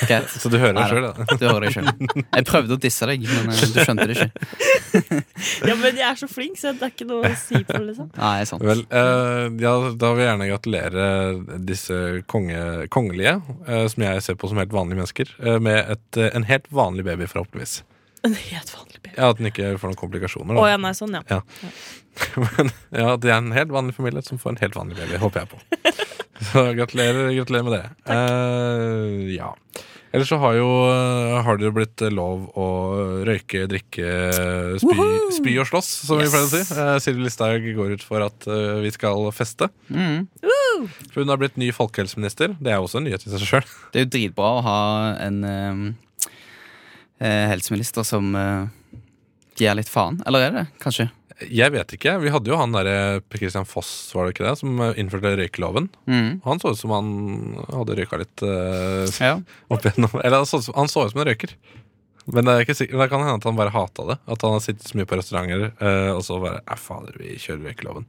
Okay. 0.04 0.20
Så 0.42 0.50
du 0.52 0.58
hører 0.60 0.76
det 0.76 0.82
deg 0.84 0.92
sjøl, 0.92 1.06
da. 1.06 1.36
Du 1.40 1.44
hører 1.48 1.64
deg 1.66 1.74
sjøl. 1.74 1.88
Jeg 2.36 2.46
prøvde 2.50 2.76
å 2.76 2.80
disse 2.84 3.08
deg, 3.10 3.24
men 3.32 3.54
eh, 3.54 3.62
du 3.74 3.78
skjønte 3.80 4.06
det 4.10 4.18
ikke. 4.18 4.50
ja, 5.70 5.76
men 5.80 5.96
jeg 5.98 6.06
er 6.10 6.20
så 6.20 6.28
flink, 6.30 6.60
så 6.60 6.74
det 6.76 6.84
er 6.90 6.92
ikke 6.94 7.08
noe 7.10 7.30
å 7.32 7.38
si 7.40 7.62
på, 7.66 7.80
liksom. 7.86 8.10
Nei, 8.20 8.44
sant. 8.50 8.66
Vel, 8.68 8.84
eh, 8.92 9.46
ja, 9.64 9.74
da 9.96 10.12
vil 10.18 10.26
jeg 10.26 10.30
gjerne 10.30 10.50
gratulere 10.52 11.08
disse 11.72 12.02
konge, 12.32 12.62
kongelige, 12.94 13.38
eh, 13.66 13.86
som 13.94 14.06
jeg 14.06 14.26
ser 14.28 14.38
på 14.42 14.52
som 14.52 14.60
helt 14.62 14.76
vanlige 14.76 15.00
mennesker, 15.02 15.34
eh, 15.42 15.58
med 15.70 15.80
et, 15.96 16.08
eh, 16.22 16.30
en 16.38 16.50
helt 16.52 16.68
vanlig 16.76 17.08
baby, 17.08 17.30
forhåpentligvis. 17.32 17.80
En 18.30 18.34
helt 18.34 18.72
vanlig 18.74 19.02
baby. 19.02 19.16
Ja, 19.16 19.30
At 19.30 19.40
den 19.40 19.52
ikke 19.52 19.76
får 19.80 19.92
noen 19.92 20.00
komplikasjoner. 20.00 20.58
Å 20.58 20.68
ja, 20.72 20.78
nei, 20.82 20.94
sånn, 20.98 21.18
ja. 21.20 21.42
Men 22.42 22.72
ja, 22.96 23.16
det 23.22 23.32
er 23.32 23.38
en 23.38 23.56
helt 23.56 23.74
vanlig 23.76 23.98
familie 23.98 24.24
som 24.26 24.40
får 24.42 24.56
en 24.56 24.64
helt 24.64 24.78
vanlig 24.80 24.98
baby, 24.98 25.20
håper 25.22 25.44
jeg 25.44 25.52
på. 25.54 25.94
Så 26.52 26.66
gratulerer, 26.76 27.30
gratulerer 27.38 27.68
med 27.68 27.78
det. 27.78 27.84
Eh, 28.12 29.36
ja. 29.38 29.54
Ellers 30.16 30.30
så 30.32 30.38
har 30.40 30.54
jo 30.56 30.68
har 31.44 31.58
det 31.60 31.66
jo 31.68 31.74
blitt 31.76 32.02
lov 32.16 32.46
å 32.56 32.68
røyke, 33.28 33.66
drikke, 33.68 34.12
spy, 34.80 35.08
spy 35.36 35.56
og 35.60 35.68
slåss, 35.68 35.90
som 36.08 36.22
vi 36.22 36.30
pleier 36.30 36.46
å 36.46 36.52
si. 36.54 36.62
Eh, 36.76 36.92
Sylvi 37.04 37.26
Listhaug 37.26 37.68
går 37.76 37.98
ut 37.98 38.06
for 38.06 38.24
at 38.24 38.48
eh, 38.48 38.78
vi 38.86 38.94
skal 38.96 39.28
feste. 39.36 39.68
Mm. 39.92 40.28
For 41.12 41.22
hun 41.24 41.34
har 41.34 41.42
blitt 41.42 41.60
ny 41.60 41.72
folkehelseminister. 41.76 42.56
Det 42.60 42.72
er 42.72 42.80
jo 42.80 42.88
også 42.88 43.02
en 43.02 43.08
nyhet 43.10 43.28
i 43.28 43.34
seg 43.34 43.44
sjøl. 43.44 43.70
Det 43.92 44.02
er 44.02 44.08
jo 44.08 44.14
dritbra 44.16 44.54
å 44.56 44.64
ha 44.66 44.80
en 45.26 45.44
eh, 45.50 45.68
eh, 45.68 45.86
helseminister 47.24 48.04
som 48.08 48.34
eh, 48.36 48.66
gir 49.60 49.76
litt 49.78 49.90
faen. 49.92 50.22
Eller 50.28 50.50
er 50.50 50.52
det 50.60 50.66
kanskje? 50.84 51.10
Jeg 51.52 51.68
vet 51.74 51.92
ikke. 51.98 52.14
Vi 52.24 52.30
hadde 52.32 52.48
jo 52.48 52.56
han 52.56 52.72
derre 52.72 53.20
Per 53.28 53.42
Christian 53.42 53.66
Foss, 53.68 53.90
var 54.16 54.24
det 54.30 54.36
ikke 54.38 54.46
det, 54.48 54.54
som 54.62 54.78
eh, 54.80 54.94
innførte 55.02 55.34
røykeloven. 55.40 55.90
Mm. 56.08 56.30
Han 56.46 56.62
så 56.64 56.72
ut 56.72 56.80
som 56.80 56.94
han 56.96 57.10
hadde 57.72 57.98
røyka 58.00 58.20
litt 58.22 58.44
uh, 58.48 59.04
Ja. 59.20 59.34
opp 59.68 59.84
igjennom. 59.84 60.16
Eller 60.24 60.38
han 60.44 60.48
så, 60.48 60.62
ut 60.64 60.68
som- 60.70 60.78
han 60.80 60.88
så 60.92 61.04
ut 61.06 61.12
som 61.12 61.24
en 61.24 61.28
røyker. 61.28 61.56
Men 62.26 62.48
det, 62.48 62.54
er 62.56 62.64
ikke 62.64 62.74
sikkert, 62.80 62.98
det 63.04 63.10
kan 63.12 63.22
hende 63.22 63.36
at 63.38 63.44
han 63.46 63.58
bare 63.60 63.70
hata 63.76 64.06
det. 64.10 64.16
At 64.32 64.42
han 64.48 64.56
har 64.56 64.64
sittet 64.64 64.88
så 64.88 64.96
mye 64.98 65.06
på 65.12 65.20
restauranter 65.20 65.68
uh, 65.78 66.12
og 66.16 66.24
så 66.26 66.40
bare 66.42 66.64
Æ, 66.66 66.78
fader, 66.82 67.20
vi 67.22 67.36
kjører 67.38 67.68
røykeloven. 67.68 68.08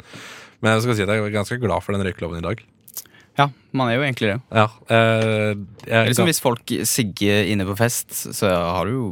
Men 0.62 0.72
jeg 0.76 0.86
skal 0.86 0.96
si 0.96 1.04
at 1.04 1.12
jeg 1.12 1.26
er 1.26 1.34
ganske 1.34 1.58
glad 1.60 1.82
for 1.84 1.92
den 1.98 2.06
røykeloven 2.06 2.38
i 2.40 2.46
dag. 2.46 2.62
Ja, 3.38 3.48
man 3.76 3.90
er 3.90 3.98
jo 3.98 4.04
egentlig 4.06 4.28
det. 4.34 4.40
Ja, 4.54 4.64
eh, 4.88 5.54
Det 5.56 5.90
er 5.92 6.04
jeg, 6.04 6.12
liksom 6.12 6.28
Hvis 6.30 6.40
folk 6.40 6.72
sigger 6.88 7.44
inne 7.52 7.66
på 7.68 7.76
fest, 7.76 8.12
så 8.34 8.48
har 8.48 8.84
du 8.88 8.92
jo 8.94 9.06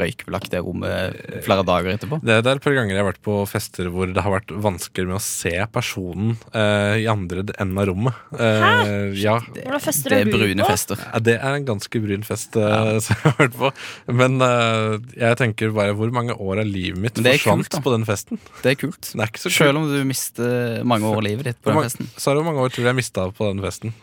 røykbelagt 0.00 0.52
det 0.52 0.60
rommet 0.64 1.16
flere 1.46 1.64
dager 1.66 1.94
etterpå. 1.94 2.18
det, 2.22 2.38
det 2.44 2.50
er 2.50 2.58
et 2.58 2.64
par 2.64 2.76
ganger 2.76 2.94
jeg 2.94 3.02
har 3.02 3.08
vært 3.08 3.22
på 3.24 3.36
fester 3.50 3.90
hvor 3.92 4.10
det 4.10 4.24
har 4.24 4.34
vært 4.34 4.52
vanskelig 4.64 5.08
med 5.08 5.18
å 5.18 5.22
se 5.24 5.54
personen 5.72 6.34
uh, 6.54 6.96
i 7.00 7.06
andre 7.10 7.44
enden 7.56 7.80
av 7.80 7.88
rommet. 7.90 8.20
Hæ? 8.36 8.72
ja, 9.18 9.36
Hvordan 9.42 9.82
fester 9.82 10.14
Det 10.14 10.20
er 10.22 10.30
brune 10.32 10.66
fester. 10.68 11.02
Ja, 11.06 11.22
Det 11.24 11.36
er 11.38 11.58
en 11.58 11.66
ganske 11.68 12.02
brun 12.02 12.26
fest 12.26 12.56
eh, 12.58 12.92
som 13.04 13.16
jeg 13.16 13.24
har 13.24 13.38
vært 13.38 13.58
på. 13.58 13.70
Men 14.12 14.38
eh, 14.44 14.96
jeg 15.20 15.38
tenker 15.40 15.72
bare 15.76 15.96
hvor 15.98 16.12
mange 16.14 16.36
år 16.36 16.62
av 16.62 16.68
livet 16.68 17.00
mitt 17.00 17.18
det 17.18 17.34
er 17.34 17.40
forsvant 17.40 17.66
kult, 17.66 17.76
da. 17.76 17.82
på 17.84 17.94
den 17.94 18.06
festen. 18.08 18.42
Det 18.62 18.74
er 18.74 18.78
kult. 18.80 19.12
Det 19.12 19.20
er 19.20 19.32
ikke 19.32 19.44
så 19.44 19.48
kult. 19.50 19.58
Selv 19.58 19.82
om 19.82 19.88
du 19.90 19.98
mister 20.08 20.82
mange 20.88 21.08
år 21.08 21.20
av 21.20 21.26
livet 21.26 21.50
ditt 21.50 21.60
på 21.62 21.72
den 21.72 21.86
festen. 21.86 22.10
Så 22.16 22.30
er 22.30 22.36
det 22.36 22.42
hvor 22.42 22.50
mange 22.50 22.66
år 22.66 22.74
tror 22.74 22.86
du 22.86 22.92
jeg 22.92 23.00
mista 23.00 23.28
på 23.36 23.50
den 23.50 23.64
festen? 23.64 23.96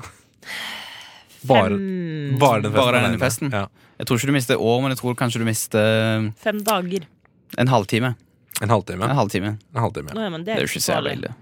Bare, 1.50 1.78
bare 2.40 2.62
den 2.66 2.74
festen. 2.74 2.80
Bare 2.80 3.04
denne 3.06 3.22
festen? 3.22 3.54
Ja. 3.54 3.68
Jeg 4.00 4.08
tror 4.08 4.20
ikke 4.20 4.32
du 4.32 4.36
mister 4.38 4.62
år, 4.64 4.80
men 4.82 4.94
jeg 4.94 5.02
tror 5.02 5.20
kanskje 5.20 5.42
du 5.42 5.46
mister 5.48 6.32
fem 6.40 6.64
dager. 6.64 7.06
en 7.58 7.68
halvtime. 7.68 8.16
En 8.64 8.72
halvtime. 8.72 9.06
En 9.06 9.16
halvtime. 9.16 9.58
En 9.76 9.84
halvtime. 9.84 10.16
Nå, 10.16 10.24
ja, 10.24 10.30
men 10.32 10.44
det 10.44 10.56
Det 10.56 10.56
er 10.56 10.64
er 10.64 10.68
jo 10.68 10.72
ikke 10.72 10.88
så 10.88 10.98
jævlig 10.98 11.16
ille. 11.20 11.36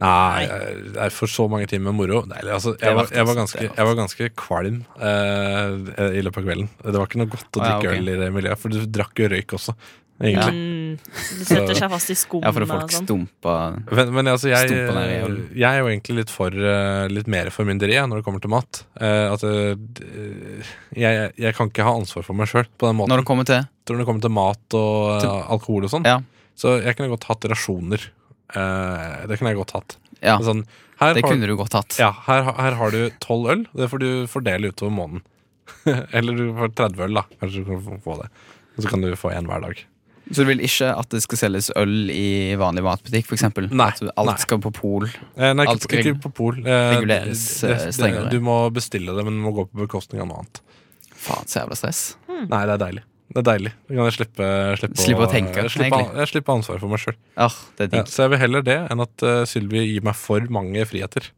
Nei, 0.00 0.46
det 0.94 1.00
er 1.04 1.12
for 1.12 1.28
så 1.28 1.44
mange 1.52 1.66
timer 1.68 1.92
med 1.92 1.98
moro. 1.98 2.22
Nei, 2.28 2.40
altså, 2.48 2.72
er 2.78 2.88
jeg, 2.88 2.96
var, 2.96 3.10
jeg, 3.12 3.26
var 3.28 3.36
ganske, 3.36 3.64
er 3.66 3.74
jeg 3.76 3.88
var 3.90 3.96
ganske 3.98 4.28
kvalm 4.40 4.78
uh, 4.96 5.74
i 6.16 6.22
løpet 6.24 6.40
av 6.40 6.46
kvelden. 6.46 6.70
Det 6.80 6.94
var 6.96 7.10
ikke 7.10 7.20
noe 7.20 7.32
godt 7.34 7.58
å 7.60 7.64
drikke 7.66 7.92
øl 7.98 8.08
i 8.08 8.16
det 8.22 8.30
miljøet, 8.32 8.62
for 8.62 8.72
du 8.72 8.86
drakk 8.88 9.20
jo 9.20 9.28
røyk 9.28 9.56
også. 9.58 9.74
Egentlig. 10.20 10.54
Mm, 10.60 10.96
det 11.40 11.46
setter 11.48 11.74
seg 11.78 11.90
fast 11.92 12.10
i 12.12 12.16
skoene 12.18 12.44
Ja, 12.48 12.52
for 12.52 12.64
å 12.64 12.66
er 12.66 12.70
og 12.74 12.80
folk 12.80 12.94
sånn. 12.94 13.06
stumpa 13.08 13.54
Men, 13.96 14.12
men 14.16 14.30
altså, 14.32 14.50
jeg, 14.52 14.68
Stumpa 14.70 14.94
ned 14.98 15.10
i 15.14 15.18
øl. 15.26 15.36
jeg 15.62 15.68
er 15.70 15.78
jo 15.84 15.88
egentlig 15.92 16.16
litt 16.20 16.32
for 16.34 16.50
eh, 16.72 17.06
litt 17.12 17.30
mer 17.30 17.50
formynderi 17.54 17.94
jeg, 17.96 18.08
når 18.10 18.20
det 18.20 18.26
kommer 18.28 18.42
til 18.44 18.52
mat. 18.52 18.82
Eh, 19.00 19.26
at 19.32 19.44
eh, 19.46 19.74
d- 19.78 20.64
jeg, 21.00 21.32
jeg 21.40 21.54
kan 21.56 21.70
ikke 21.72 21.86
ha 21.86 21.94
ansvar 22.00 22.26
for 22.26 22.36
meg 22.38 22.50
sjøl 22.50 22.66
på 22.76 22.90
den 22.90 22.98
måten. 23.00 23.14
Når 23.14 23.22
det 23.24 23.28
kommer 23.30 23.48
til 23.48 23.64
Når 23.90 24.02
det 24.02 24.08
kommer 24.10 24.26
til 24.26 24.34
mat 24.36 24.78
og 24.78 24.92
eh, 25.16 25.20
Til- 25.24 25.48
alkohol 25.56 25.88
og 25.88 25.94
sånn. 25.94 26.06
Ja. 26.10 26.18
Så 26.60 26.76
jeg 26.84 26.96
kunne 26.98 27.12
godt 27.14 27.24
hatt 27.30 27.46
rasjoner. 27.54 28.02
Eh, 28.54 29.26
det 29.30 29.38
kunne 29.40 29.52
jeg 29.54 29.60
godt 29.62 29.76
hatt. 29.78 29.96
Ja, 30.20 30.34
Sånn, 30.44 30.66
her, 31.00 31.14
det 31.16 31.22
har, 31.24 31.30
kunne 31.32 31.46
du 31.48 31.54
godt 31.56 31.72
hatt. 31.78 31.94
ja, 31.96 32.10
her, 32.26 32.42
her 32.58 32.74
har 32.76 32.90
du 32.92 33.06
tolv 33.24 33.46
øl. 33.54 33.62
Det 33.72 33.86
får 33.88 34.02
du 34.02 34.08
fordele 34.28 34.68
utover 34.74 34.92
måneden. 34.92 35.22
Eller 36.16 36.36
du 36.36 36.50
får 36.58 36.74
30 36.76 37.06
øl, 37.06 37.14
da. 37.16 37.22
Kanskje 37.40 37.62
du 37.64 37.70
kan 37.70 38.02
få 38.04 38.18
det. 38.20 38.28
Og 38.76 38.84
så 38.84 38.90
kan 38.92 39.00
du 39.06 39.08
få 39.16 39.30
én 39.32 39.48
hver 39.48 39.64
dag. 39.64 39.80
Så 40.30 40.44
du 40.44 40.46
vil 40.46 40.60
ikke 40.62 40.92
at 40.94 41.10
det 41.10 41.20
skal 41.24 41.40
selges 41.40 41.70
øl 41.78 42.10
i 42.14 42.54
vanlig 42.58 42.84
matbutikk, 42.86 43.26
f.eks.? 43.26 43.42
Så 43.42 44.10
alt 44.14 44.28
nei. 44.30 44.36
skal 44.38 44.60
på 44.62 44.70
pol? 44.76 45.08
Eh, 45.34 45.52
nei, 45.58 45.66
Alt 45.66 45.82
ikke, 45.82 45.88
skal 45.88 46.02
ikke 46.04 46.22
på 46.22 46.32
pol. 46.38 46.60
Eh, 46.62 46.82
reguleres, 46.94 47.44
det- 47.60 47.70
eh, 47.70 47.84
det- 47.86 47.94
strengere. 47.96 48.30
Du 48.30 48.38
må 48.40 48.58
bestille 48.72 49.10
det, 49.16 49.24
men 49.26 49.40
det 49.40 49.42
må 49.42 49.52
gå 49.56 49.66
på 49.72 49.82
bekostning 49.86 50.22
av 50.22 50.28
noe 50.30 50.44
annet. 50.44 50.60
Faen, 51.20 51.46
så 51.50 51.64
jævla 51.64 51.76
stress. 51.76 52.02
Nei, 52.28 52.62
det 52.66 52.76
er 52.76 52.84
deilig. 52.86 53.02
Det 53.30 53.42
er 53.42 53.46
deilig. 53.58 53.72
Da 53.86 53.94
kan 53.94 54.04
jeg 54.08 54.14
slippe, 54.16 54.46
slippe, 54.80 54.96
Slippe 54.98 55.26
å 55.26 55.30
tenke, 55.30 55.54
jeg 55.62 55.70
slipper, 55.70 56.14
jeg 56.18 56.30
slipper 56.32 56.54
ansvaret 56.56 56.80
for 56.80 56.88
meg 56.90 56.98
sjøl. 56.98 57.14
Ah, 57.36 57.54
det 57.78 57.92
Ja, 57.92 58.02
så 58.02 58.24
jeg 58.24 58.30
vil 58.30 58.38
heller 58.38 58.62
det 58.66 58.78
enn 58.90 59.00
at 59.04 59.22
uh, 59.22 59.44
Sylvi 59.46 59.84
gir 59.86 60.02
meg 60.02 60.16
for 60.18 60.40
mange 60.50 60.82
friheter. 60.86 61.28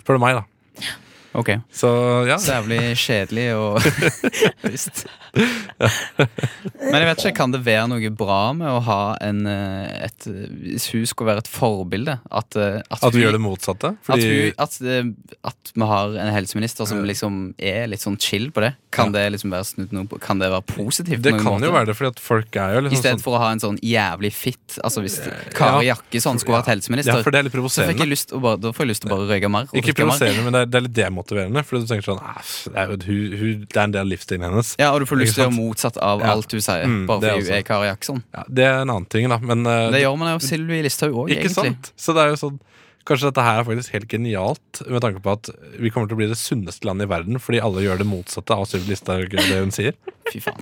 Spør 0.00 0.16
du 0.16 0.24
meg, 0.24 0.40
da. 0.40 0.44
Ok. 1.32 1.50
Så 1.72 1.88
ja. 2.26 2.38
Så 2.42 2.56
jævlig 2.56 2.80
kjedelig 2.98 3.46
og 3.54 3.78
trist. 4.64 5.04
Men 5.30 6.96
jeg 6.98 7.06
vet 7.06 7.22
ikke, 7.22 7.34
kan 7.38 7.52
det 7.54 7.60
være 7.62 7.86
noe 7.92 8.10
bra 8.18 8.40
med 8.56 8.66
å 8.66 8.80
ha 8.82 9.00
en 9.22 9.44
eh, 9.46 10.08
et, 10.08 10.26
hun 10.26 11.06
skulle 11.06 11.30
være 11.30 11.44
et 11.44 11.50
forbilde 11.50 12.16
At, 12.26 12.56
eh, 12.58 12.80
at, 12.82 13.04
At 13.06 13.14
vi 13.14 13.22
gjør 13.22 13.36
det 13.36 13.42
motsatte. 13.44 13.92
At, 13.94 14.08
Fordi 14.08 14.50
at, 14.50 14.78
eh, 14.82 15.12
at 15.46 15.72
vi 15.74 15.88
har 15.92 16.16
en 16.24 16.32
helseminister 16.34 16.88
som 16.90 17.04
liksom 17.06 17.38
er 17.56 17.86
litt 17.92 18.02
sånn 18.02 18.18
chill 18.20 18.48
på 18.54 18.64
det. 18.64 18.72
Kan 18.90 19.14
det 19.14 19.22
liksom 19.36 19.54
være 19.54 19.68
snudd 19.68 19.94
noe 19.94 20.20
Kan 20.22 20.42
det 20.42 20.50
være 20.50 20.66
positivt? 20.66 21.22
det 21.22 21.36
kan 21.38 21.62
jo 21.62 21.70
være 21.70 21.92
det, 21.92 21.96
fordi 21.98 22.10
at 22.16 22.22
folk 22.24 22.58
er 22.58 22.74
jo 22.74 22.82
I 22.82 22.86
liksom 22.88 23.02
stedet 23.04 23.14
sånn 23.20 23.24
for 23.28 23.38
å 23.38 23.42
ha 23.44 23.52
en 23.54 23.62
sånn 23.62 23.78
jævlig 23.86 24.32
fitt 24.34 24.78
Altså 24.82 25.04
Hvis 25.04 25.20
Kari 25.54 25.86
Jakkesson 25.86 26.40
skulle 26.42 26.58
vært 26.58 26.72
helseminister, 26.72 27.20
Ja, 27.20 27.26
for 27.26 27.34
det 27.34 27.44
er 27.44 27.46
litt 27.46 27.54
så 27.54 27.60
fikk 27.60 27.60
provoserende. 27.60 28.02
jeg 28.02 28.10
lyst 28.16 28.34
å 28.34 28.42
bare, 28.42 28.58
da 28.60 28.74
får 28.74 28.86
jeg 28.86 28.90
lyst 28.90 29.04
til 29.04 29.10
å 29.10 29.14
bare 29.14 29.28
røyke 29.30 29.50
mer. 29.52 29.70
Ikke 29.76 29.94
provoserende, 29.94 30.44
men 30.46 30.56
det 30.56 30.60
er, 30.64 30.70
det 30.70 30.78
er 30.80 30.84
litt 30.86 30.96
demotiverende. 30.96 31.19
For 31.28 31.78
du 31.78 31.86
tenker 31.86 32.02
sånn 32.04 32.20
"Ah, 32.22 32.40
Det 32.40 32.76
er 32.76 32.86
hun, 33.06 33.32
hun, 33.38 33.66
det 33.68 33.76
er 33.76 33.82
en 33.84 33.90
del 33.92 34.00
av 34.00 34.06
livsstilen 34.12 34.44
hennes. 34.50 34.76
Ja, 34.78 34.92
Og 34.92 35.00
du 35.00 35.06
får 35.06 35.18
lyst 35.20 35.34
til 35.34 35.44
å 35.44 35.50
gjøre 35.50 35.56
motsatt 35.58 35.96
av 36.00 36.20
Ja. 36.20 36.32
alt 36.32 36.48
du 36.48 36.58
sier, 36.60 36.84
Mm, 36.86 37.06
bare 37.06 37.20
fordi 37.20 37.46
hun 37.46 37.52
er 37.58 37.62
Kari 37.62 37.86
Jackson. 37.86 38.22
Ja, 38.34 38.44
det 38.48 38.64
er 38.64 38.80
en 38.82 38.88
annen 38.90 39.06
ting, 39.08 39.28
da. 39.28 39.38
Men 39.38 39.66
uh, 39.66 39.90
Det 39.90 40.00
gjør 40.02 40.18
man 40.18 40.38
jo 40.40 40.46
Sylvi 40.46 40.82
Listhaug 40.82 41.12
òg, 41.14 41.28
egentlig. 41.30 41.50
sant? 41.54 41.92
Så 41.96 42.14
det 42.14 42.22
er 42.24 42.28
jo 42.30 42.36
sånn 42.36 42.58
Kanskje 43.08 43.30
dette 43.30 43.44
her 43.44 43.60
er 43.60 43.66
faktisk 43.66 43.94
helt 43.96 44.10
genialt, 44.10 44.82
med 44.86 45.02
tanke 45.04 45.22
på 45.24 45.32
at 45.32 45.50
vi 45.80 45.90
kommer 45.92 46.10
til 46.10 46.18
å 46.18 46.20
bli 46.20 46.30
det 46.30 46.38
sunneste 46.38 46.86
landet 46.88 47.08
i 47.08 47.10
verden 47.10 47.40
fordi 47.42 47.62
alle 47.64 47.84
gjør 47.84 48.02
det 48.02 48.08
motsatte 48.08 48.56
av 48.56 48.68
Sylvi 48.68 48.92
Listhaug, 48.92 49.32
det 49.32 49.60
hun 49.60 49.72
sier. 49.74 49.96
Fy 50.30 50.42
faen. 50.44 50.60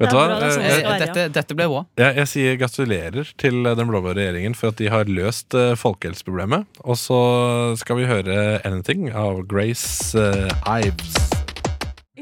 Vet 0.00 0.10
du 0.10 0.16
hva? 0.16 0.24
bra, 0.26 0.38
det 0.40 0.48
er 0.48 0.56
sånn 0.56 0.68
det 0.68 0.74
Eh. 0.84 0.98
Dette, 1.04 1.26
dette 1.34 1.56
ble 1.56 1.68
bra. 1.70 1.84
Jeg, 2.00 2.16
jeg 2.20 2.30
sier 2.30 2.58
gratulerer 2.60 3.30
til 3.40 3.62
den 3.66 3.90
blå-blå 3.90 4.14
regjeringen 4.16 4.56
for 4.58 4.72
at 4.72 4.80
de 4.80 4.90
har 4.92 5.10
løst 5.10 5.54
uh, 5.56 5.74
folkehelseproblemet. 5.78 6.66
Og 6.84 6.98
så 7.00 7.20
skal 7.80 8.00
vi 8.00 8.10
høre 8.10 8.60
'Anything' 8.64 9.10
av 9.12 9.44
Grace 9.50 10.18
uh, 10.18 10.50
Ives. 10.66 11.43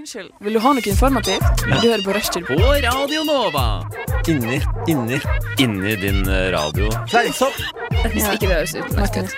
Unnskyld, 0.03 0.31
vil 0.41 0.57
du 0.57 0.59
ha 0.59 0.71
noe 0.75 0.83
informativt? 0.91 1.61
Du 1.63 1.77
hører 1.77 2.03
på 2.03 2.15
Rushtid. 2.17 2.49
På 2.49 2.57
Radio 2.59 3.23
Nova. 3.23 3.85
Inni, 4.27 4.59
inni, 4.91 5.21
inni 5.63 5.95
din 6.03 6.27
eh, 6.27 6.49
radio. 6.51 6.91
Fleinsopp! 7.07 7.55
Hvis 8.11 8.27
ikke 8.35 8.49
det 8.49 8.57
høres 8.57 8.75
ut. 8.75 9.37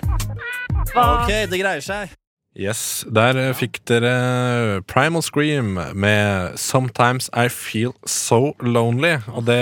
Ok, 0.96 1.32
det 1.52 1.60
greier 1.60 1.84
seg. 1.84 2.16
Yes, 2.54 3.02
Der 3.10 3.34
eh, 3.34 3.52
fikk 3.58 3.80
dere 3.90 4.80
Primal 4.86 5.24
Scream 5.26 5.74
med 5.74 6.54
'Sometimes 6.54 7.26
I 7.34 7.48
Feel 7.50 7.90
So 8.06 8.54
Lonely'. 8.62 9.26
Og 9.34 9.42
det 9.48 9.58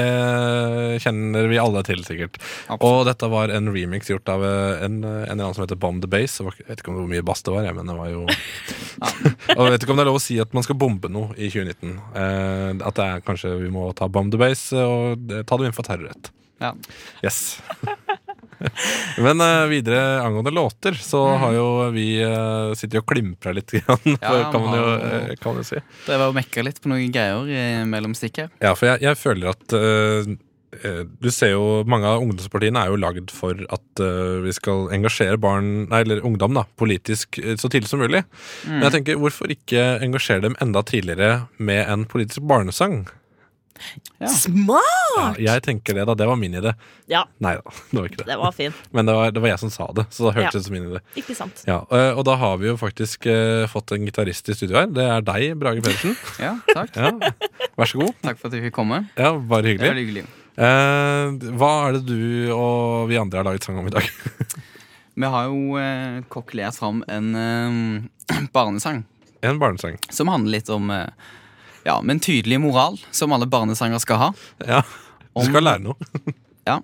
kjenner 1.00 1.48
vi 1.48 1.56
alle 1.56 1.82
til, 1.88 2.04
sikkert. 2.04 2.36
Og 2.68 3.06
dette 3.08 3.30
var 3.32 3.48
en 3.48 3.72
remix 3.72 4.12
gjort 4.12 4.28
av 4.28 4.44
eh, 4.44 4.84
en, 4.84 5.00
en 5.00 5.24
eller 5.24 5.32
annen 5.40 5.56
som 5.56 5.64
heter 5.64 5.80
Bomb 5.80 6.04
the 6.04 6.10
Base. 6.10 6.44
Jeg 6.44 6.68
vet 6.68 6.84
ikke 6.84 6.92
om 6.92 7.00
hvor 7.00 7.08
mye 7.08 7.24
bass 7.24 7.42
det 7.42 7.54
var, 7.54 7.64
jeg, 7.64 7.78
men 7.80 7.88
det 7.88 7.96
var 7.96 8.12
jo 8.12 8.26
Og 9.56 9.64
jeg 9.64 9.72
vet 9.72 9.82
ikke 9.82 9.94
om 9.94 9.96
det 9.96 10.04
er 10.04 10.10
lov 10.12 10.20
å 10.20 10.24
si 10.28 10.36
at 10.42 10.52
man 10.52 10.66
skal 10.66 10.76
bombe 10.76 11.08
noe 11.08 11.32
i 11.40 11.48
2019. 11.48 11.96
Eh, 11.96 12.70
at 12.76 13.00
det 13.00 13.08
er 13.08 13.24
kanskje 13.24 13.56
vi 13.62 13.72
må 13.72 13.88
ta 13.96 14.10
Bomb 14.12 14.34
the 14.34 14.40
Base 14.40 14.76
og 14.76 15.32
eh, 15.32 15.46
ta 15.48 15.56
dem 15.56 15.70
inn 15.70 15.76
for 15.76 15.88
terrorrett. 15.88 16.28
Ja. 16.60 16.74
Yes. 17.24 17.56
Men 19.24 19.40
uh, 19.44 19.66
videre 19.70 20.20
angående 20.22 20.52
låter, 20.54 20.94
så 20.98 21.22
Mm. 21.32 21.40
har 21.42 21.52
jo 21.56 21.66
vi 21.94 22.06
uh, 22.24 22.72
sittet 22.78 23.00
og 23.02 23.06
klimpra 23.10 23.52
litt, 23.56 23.70
grann, 23.72 24.00
for, 24.04 24.18
Ja, 24.20 24.48
kan, 24.52 24.62
man 24.64 24.78
jo, 24.78 24.86
eh, 25.08 25.34
kan 25.40 25.54
man 25.58 25.64
si. 25.68 25.80
Det 26.06 26.16
var 26.20 26.30
å 26.32 26.36
mekka 26.36 26.64
litt 26.66 26.80
på 26.82 26.90
noen 26.92 27.12
greier 27.14 27.48
i 27.50 27.84
mellom 27.88 28.14
stikk 28.18 28.42
her. 28.44 28.50
Ja, 28.62 28.74
for 28.78 28.90
jeg, 28.92 29.02
jeg 29.06 29.18
føler 29.20 29.52
at 29.52 29.74
eh, 29.78 30.32
eh, 30.82 31.02
Du 31.22 31.30
ser 31.34 31.52
jo, 31.54 31.64
Mange 31.88 32.08
av 32.08 32.22
ungdomspartiene 32.24 32.80
er 32.84 32.92
jo 32.92 33.00
lagd 33.00 33.32
for 33.34 33.58
at 33.72 34.02
eh, 34.02 34.38
vi 34.46 34.52
skal 34.56 34.88
engasjere 34.96 35.38
barn, 35.40 35.88
nei, 35.92 36.02
eller 36.06 36.22
ungdom 36.26 36.54
da, 36.56 36.64
politisk 36.80 37.38
eh, 37.42 37.56
så 37.60 37.68
tidlig 37.72 37.90
som 37.92 38.00
mulig. 38.02 38.22
Mm. 38.66 38.76
Men 38.78 38.86
jeg 38.88 38.96
tenker, 38.98 39.20
hvorfor 39.22 39.52
ikke 39.52 39.84
engasjere 40.04 40.46
dem 40.48 40.56
enda 40.64 40.82
tidligere 40.88 41.42
med 41.58 41.84
en 41.92 42.06
politisk 42.08 42.44
barnesang? 42.48 43.02
Ja. 44.22 44.28
Smart! 44.30 45.38
Ja, 45.42 45.54
jeg 45.56 45.62
tenker 45.66 45.96
det, 45.96 46.04
da. 46.06 46.14
Det 46.14 46.26
var 46.28 46.36
min 46.38 46.54
idé. 46.54 46.72
Ja, 47.10 47.24
Nei 47.42 47.54
da, 47.58 47.72
det 47.90 47.96
var 47.98 48.06
ikke 48.10 48.20
det. 48.22 48.26
det 48.30 48.36
var 48.38 48.52
fin. 48.54 48.74
Men 48.94 49.08
det 49.08 49.14
var, 49.18 49.32
det 49.34 49.42
var 49.42 49.50
jeg 49.54 49.62
som 49.64 49.72
sa 49.74 49.88
det, 49.96 50.04
så 50.14 50.28
da 50.28 50.34
hørtes 50.36 50.54
Ja. 50.54 50.58
det 50.60 50.64
som 50.68 50.76
min 50.76 50.86
idé. 50.90 51.00
Ikke 51.18 51.34
sant? 51.38 51.64
Ja, 51.66 51.80
eh, 51.90 52.12
Og 52.18 52.22
da 52.28 52.36
har 52.38 52.56
vi 52.62 52.68
jo 52.70 52.76
faktisk 52.80 53.26
eh, 53.32 53.64
fått 53.72 53.92
en 53.96 54.06
gitarist 54.06 54.48
i 54.52 54.54
studio 54.58 54.78
her. 54.78 54.86
Det 54.92 55.06
er 55.08 55.24
deg, 55.26 55.48
Brage 55.58 55.82
Pedersen. 55.82 56.14
Ja, 56.44 56.54
takk. 56.72 56.94
Ja, 56.96 57.10
Vær 57.80 57.90
så 57.90 57.98
god. 58.04 58.14
Takk 58.22 58.38
for 58.38 58.48
at 58.48 58.54
du 58.54 58.62
fikk 58.68 58.76
komme. 58.78 59.02
Ja, 59.18 59.32
Bare 59.34 59.62
Det 59.66 59.78
var 59.82 59.96
hyggelig. 59.96 60.06
hyggelig. 60.06 60.24
Eh, 60.52 61.50
hva 61.58 61.72
er 61.88 61.96
det 61.98 62.04
du 62.06 62.52
og 62.54 63.08
vi 63.08 63.16
andre 63.18 63.40
har 63.40 63.48
laget 63.50 63.64
sang 63.66 63.78
om 63.80 63.88
i 63.88 63.94
dag? 63.94 64.04
Vi 65.14 65.28
har 65.28 65.44
jo 65.50 65.74
eh, 65.76 66.22
kokkelert 66.32 66.76
fram 66.78 67.02
en 67.12 67.26
eh, 67.36 68.44
barnesang 68.54 69.02
En 69.44 69.58
barnesang. 69.60 69.98
som 70.08 70.30
handler 70.32 70.54
litt 70.60 70.70
om 70.72 70.88
eh, 70.94 71.08
Ja, 71.86 71.96
med 72.02 72.14
en 72.18 72.20
tydelig 72.22 72.60
moral, 72.62 72.98
som 73.10 73.32
alle 73.34 73.46
barnesanger 73.50 73.98
skal 74.02 74.20
ha. 74.20 74.30
Ja, 74.66 74.82
Du 75.32 75.40
Om- 75.40 75.48
skal 75.48 75.64
lære 75.64 75.80
noe. 75.82 75.96
ja. 76.68 76.80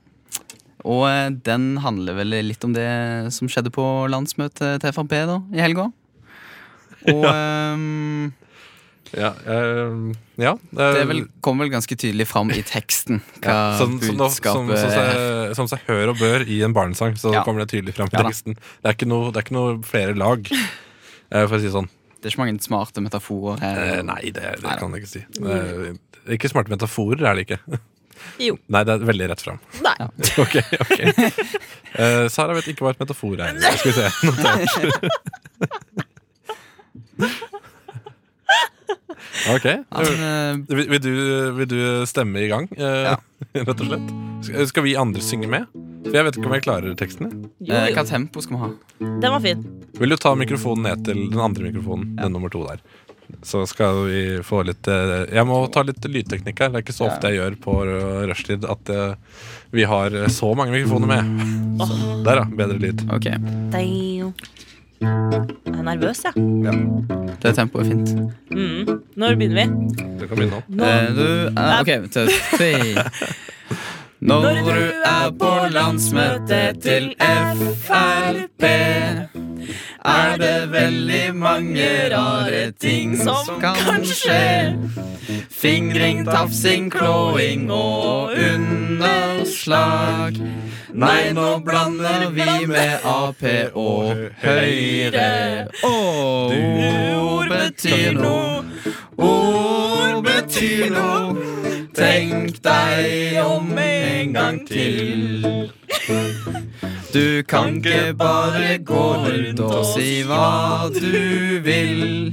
Og 0.89 1.05
eh, 1.11 1.29
den 1.45 1.77
handler 1.85 2.17
vel 2.17 2.33
litt 2.49 2.65
om 2.65 2.73
det 2.73 2.89
som 3.35 3.49
skjedde 3.51 3.71
på 3.75 3.85
landsmøtet 4.09 4.81
til 4.81 4.93
Frp 4.97 5.11
da, 5.29 5.39
i 5.53 5.61
helga. 5.61 5.91
Og 7.13 7.25
ehm, 7.29 8.33
Ja, 9.15 9.31
eh, 9.49 9.93
ja 10.37 10.55
det 10.73 10.87
er 11.03 11.07
vel, 11.09 11.23
kom 11.45 11.61
vel 11.63 11.71
ganske 11.73 11.97
tydelig 11.97 12.27
fram 12.29 12.51
i 12.53 12.61
teksten 12.67 13.21
hva 13.45 13.53
ja, 13.55 13.61
som, 13.79 13.95
budskapet 14.01 14.81
som, 14.83 14.97
er. 14.99 15.55
som 15.57 15.69
seg 15.71 15.85
hør 15.89 16.13
og 16.13 16.19
bør 16.21 16.45
i 16.49 16.59
en 16.67 16.75
barnesang, 16.77 17.15
så 17.21 17.33
Ja. 17.37 17.45
kommer 17.47 17.65
det 17.65 17.71
tydelig 17.73 17.95
fram 17.97 18.11
i 18.11 18.17
Ja 18.17 18.25
teksten. 18.27 18.57
Det 18.59 18.91
er 18.91 18.97
ikke 18.99 19.09
noe, 19.09 19.31
det 19.33 19.41
er 19.43 19.47
ikke 19.47 19.57
noe 19.61 19.79
flere 19.87 20.17
lag, 20.19 20.49
eh, 20.53 21.45
for 21.47 21.57
å 21.57 21.61
si 21.61 21.69
det 21.71 21.77
sånn. 21.77 21.89
Det 22.19 22.27
er 22.27 22.33
ikke 22.35 22.43
mange 22.43 22.59
smarte 22.65 23.01
metaforer 23.05 23.61
her. 23.63 23.79
Eh, 23.99 24.03
nei, 24.03 24.23
det, 24.35 24.43
det 24.59 24.65
Nei 24.65 24.75
kan 24.81 24.91
jeg 24.97 25.05
ikke 25.05 25.13
si. 25.13 25.23
Eh, 25.39 26.35
ikke 26.35 26.51
smarte 26.51 26.73
metaforer 26.75 27.23
er 27.31 27.39
det 27.39 27.47
ikke. 27.49 27.61
Jo. 28.43 28.57
Nei, 28.75 28.81
det 28.83 28.97
er 28.97 29.05
veldig 29.07 29.29
rett 29.31 29.43
fram. 29.45 29.61
Nei. 29.85 29.95
Ok, 30.43 30.57
ok 30.83 30.99
Eh, 31.99 32.25
Sara 32.31 32.53
vet 32.57 32.67
ikke 32.73 32.83
hva 32.85 32.91
et 32.93 32.99
metafor 33.01 33.39
er. 33.41 33.55
Skal 33.79 33.89
vi 33.89 33.95
se. 33.97 34.07
Notert. 34.29 34.69
Ok. 39.55 39.65
Eh, 39.71 40.59
Vil, 40.69 40.85
vil, 40.91 41.01
du, 41.03 41.13
vil 41.61 41.71
du 41.71 41.79
stemme 42.11 42.43
i 42.43 42.49
gang, 42.51 42.67
eh, 42.77 43.13
Ja. 43.13 43.15
rett 43.55 43.81
og 43.81 43.87
slett? 43.87 44.69
Skal 44.69 44.85
vi 44.87 44.97
andre 44.99 45.23
synge 45.25 45.49
med? 45.51 45.67
For 46.05 46.15
Jeg 46.15 46.25
vet 46.29 46.39
ikke 46.39 46.49
om 46.49 46.55
jeg 46.57 46.65
klarer 46.65 46.95
tekstene. 46.99 47.29
Jo, 47.59 47.75
eh, 47.75 47.89
jo. 47.91 47.97
hva 47.99 48.05
tempo 48.09 48.45
skal 48.45 48.57
vi 48.57 48.63
ha? 48.63 48.71
Den 49.25 49.35
var 49.35 49.43
fin. 49.45 49.67
Vil 49.99 50.15
du 50.15 50.17
ta 50.21 50.35
mikrofonen 50.39 50.87
ned 50.89 51.05
til 51.09 51.21
den 51.33 51.43
andre 51.43 51.69
mikrofonen? 51.71 52.17
Den 52.19 52.35
nummer 52.37 52.53
to 52.53 52.65
der. 52.69 52.83
Så 53.45 53.67
skal 53.69 54.07
vi 54.09 54.21
få 54.43 54.63
litt 54.65 54.89
eh, 54.89 55.27
Jeg 55.37 55.45
må 55.49 55.61
ta 55.73 55.83
litt 55.85 56.05
lydteknikk 56.05 56.63
her. 56.65 56.73
Det 56.73 56.81
er 56.81 56.87
ikke 56.87 56.97
så 56.97 57.11
ofte 57.11 57.33
jeg 57.33 57.43
gjør 57.43 57.59
på 57.65 57.75
eh, 57.85 58.23
rushtid 58.31 58.65
at 58.65 58.95
eh, 58.95 59.43
vi 59.77 59.85
har 59.89 60.15
eh, 60.17 60.31
så 60.33 60.55
mange 60.57 60.73
mikrofoner 60.73 61.11
med. 61.11 61.35
Oh. 61.83 61.93
der, 62.25 62.43
ja. 62.43 62.47
Bedre 62.63 62.79
lyd. 62.81 63.05
Ok, 63.13 63.29
Damn. 63.75 64.33
Jeg 64.99 65.75
er 65.79 65.85
nervøs, 65.87 66.25
jeg. 66.25 66.33
det 67.43 67.53
tempoet 67.55 67.87
er 67.87 67.91
fint. 67.93 68.09
Mm. 68.51 68.89
Når 69.15 69.37
begynner 69.39 69.61
vi? 69.61 69.67
Du 70.19 70.25
kan 70.27 70.35
begynne 70.41 70.57
nå. 70.57 70.63
Eh, 70.83 71.07
du, 71.15 71.27
eh, 71.53 71.79
ok. 71.79 71.91
Når 74.21 74.55
du 74.67 74.81
er 75.07 75.31
på 75.39 75.51
landsmøtet 75.71 76.83
til 76.83 77.15
Frp, 77.85 78.65
er 80.05 80.37
det 80.37 80.73
veldig 80.73 81.35
mange 81.35 81.89
rare 82.15 82.73
ting 82.81 83.15
som 83.19 83.61
kan 83.61 84.05
skje. 84.05 84.75
Fingring, 85.51 86.25
tafsing, 86.27 86.91
klåing 86.91 87.71
og 87.71 88.35
underslag. 88.35 90.35
Nei, 90.95 91.31
nå 91.33 91.59
blander 91.63 92.31
vi 92.35 92.67
med 92.67 93.07
Ap 93.07 93.45
og 93.75 94.17
Høyre. 94.43 95.69
Og 95.85 96.55
ord 97.23 97.55
betyr 97.55 98.19
noe. 98.19 98.65
Ord 99.19 100.25
betyr 100.27 100.91
noe. 100.91 101.78
Tenk 101.99 102.61
deg 102.63 103.41
om 103.43 103.73
en 103.79 104.33
gang 104.33 104.59
til. 104.69 105.71
Du 107.13 107.43
kan 107.49 107.77
ikke 107.77 108.15
bare 108.15 108.79
gå 108.87 109.07
rundt 109.25 109.61
og 109.61 109.83
si 109.97 110.23
hva 110.23 110.87
du 110.95 111.59
vil. 111.65 112.31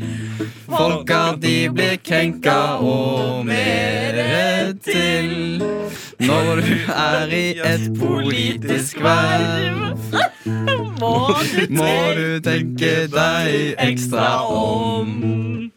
Folka 0.69 1.33
de 1.41 1.55
blir 1.73 1.97
krenka 2.05 2.77
og 2.77 3.45
mere 3.45 4.75
til. 4.85 5.63
Når 6.19 6.61
du 6.61 6.75
er 6.93 7.33
i 7.33 7.47
et 7.73 7.89
politisk 7.97 9.01
verv, 9.01 9.97
Må 11.69 11.95
du 12.15 12.39
tenke 12.39 13.07
deg 13.09 13.75
ekstra 13.81 14.45
om. 14.45 15.71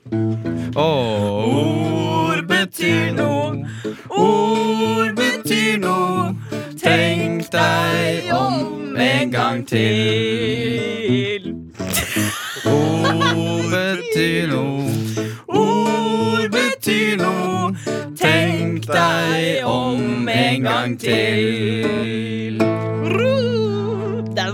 Oh. 0.77 2.38
Betyr 2.69 3.13
noe. 3.13 3.65
Ord 4.11 5.17
betyr 5.17 5.79
noe. 5.81 6.35
Tenk 6.77 7.51
deg 7.51 8.33
om 8.33 8.97
en 8.97 9.31
gang 9.31 9.65
til. 9.69 11.55
Ord 12.65 13.71
betyr 13.73 14.49
noe. 14.53 14.91
Ord 15.49 16.51
betyr 16.53 17.17
noe. 17.17 17.73
Tenk 18.19 18.87
deg 18.87 19.65
om 19.65 20.29
en 20.29 20.63
gang 20.63 21.01
til. 21.01 22.48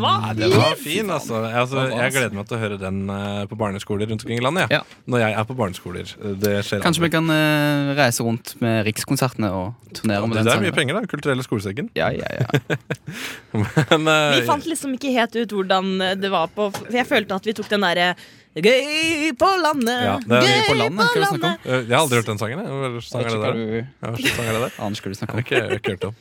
Var 0.05 0.27
fin! 0.29 0.41
den 0.41 0.55
var 0.59 0.77
fin, 0.81 1.11
altså. 1.17 1.41
Jeg, 1.45 1.57
altså. 1.63 1.85
jeg 1.91 2.15
gleder 2.17 2.37
meg 2.39 2.49
til 2.51 2.57
å 2.57 2.61
høre 2.63 2.79
den 2.81 3.01
eh, 3.15 3.41
på 3.51 3.59
barneskoler 3.61 4.11
rundt 4.11 4.25
omkring 4.27 4.43
i 4.43 4.45
landet. 4.45 4.69
Ja. 4.71 4.83
Ja. 4.83 5.01
Når 5.11 5.25
jeg 5.25 5.39
er 5.41 5.49
på 5.49 5.57
barneskoler. 5.59 6.15
Det 6.45 6.55
skjer 6.69 6.85
Kanskje 6.85 7.07
vi 7.07 7.11
kan 7.15 7.31
uh, 7.31 7.95
reise 7.99 8.27
rundt 8.27 8.55
med 8.63 8.85
Rikskonsertene 8.89 9.51
og 9.55 9.97
turnere 9.97 10.29
med 10.29 10.39
det 10.39 10.45
den 10.45 10.53
er 10.53 10.63
mye 10.63 10.71
sangen. 10.71 10.79
penger, 10.79 11.01
da. 11.01 11.11
Kulturelle 11.11 11.47
skolesekken. 11.47 11.91
Ja, 11.99 12.13
ja, 12.15 12.31
ja. 12.39 12.79
Men, 13.59 14.09
uh, 14.09 14.37
Vi 14.37 14.47
fant 14.49 14.69
liksom 14.69 14.97
ikke 14.99 15.13
helt 15.15 15.37
ut 15.37 15.53
hvordan 15.55 15.93
det 16.21 16.31
var 16.33 16.51
på 16.55 16.71
For 16.75 16.97
jeg 16.97 17.07
følte 17.09 17.37
at 17.39 17.47
vi 17.47 17.55
tok 17.57 17.71
den 17.71 17.85
derre 17.87 18.15
Gøy 18.55 19.33
på 19.35 19.49
landet, 19.59 20.03
Ja, 20.07 20.15
det 20.23 20.37
er 20.39 20.45
gøy 20.47 20.61
på 20.69 20.75
landet, 20.79 21.09
På 21.11 21.23
landet. 21.25 21.57
det 21.65 21.79
jeg 21.89 21.91
har 21.91 22.03
aldri 22.05 22.21
hørt 22.21 22.29
den 22.31 22.39
sangen. 22.39 22.61
jeg. 22.63 22.69
Hva 22.71 22.91
slags 23.03 23.09
sang 23.11 23.25
er 23.25 23.33
det 23.35 23.41
der? 23.43 23.57
Hva 23.99 24.13
slags 24.15 24.37
sang 24.37 24.47
er 24.47 24.55
det 24.55 24.61
der? 24.63 24.71
Ikke 24.71 24.85
hva 24.85 25.11
du 25.11 25.19
snakke 25.19 25.19
snakker 25.19 25.35
har 25.35 25.41
om. 25.41 25.43
ikke, 25.45 25.55
jeg 25.57 25.65
har 25.67 25.81
ikke 25.81 25.95
hørt 25.97 26.05
om. 26.07 26.15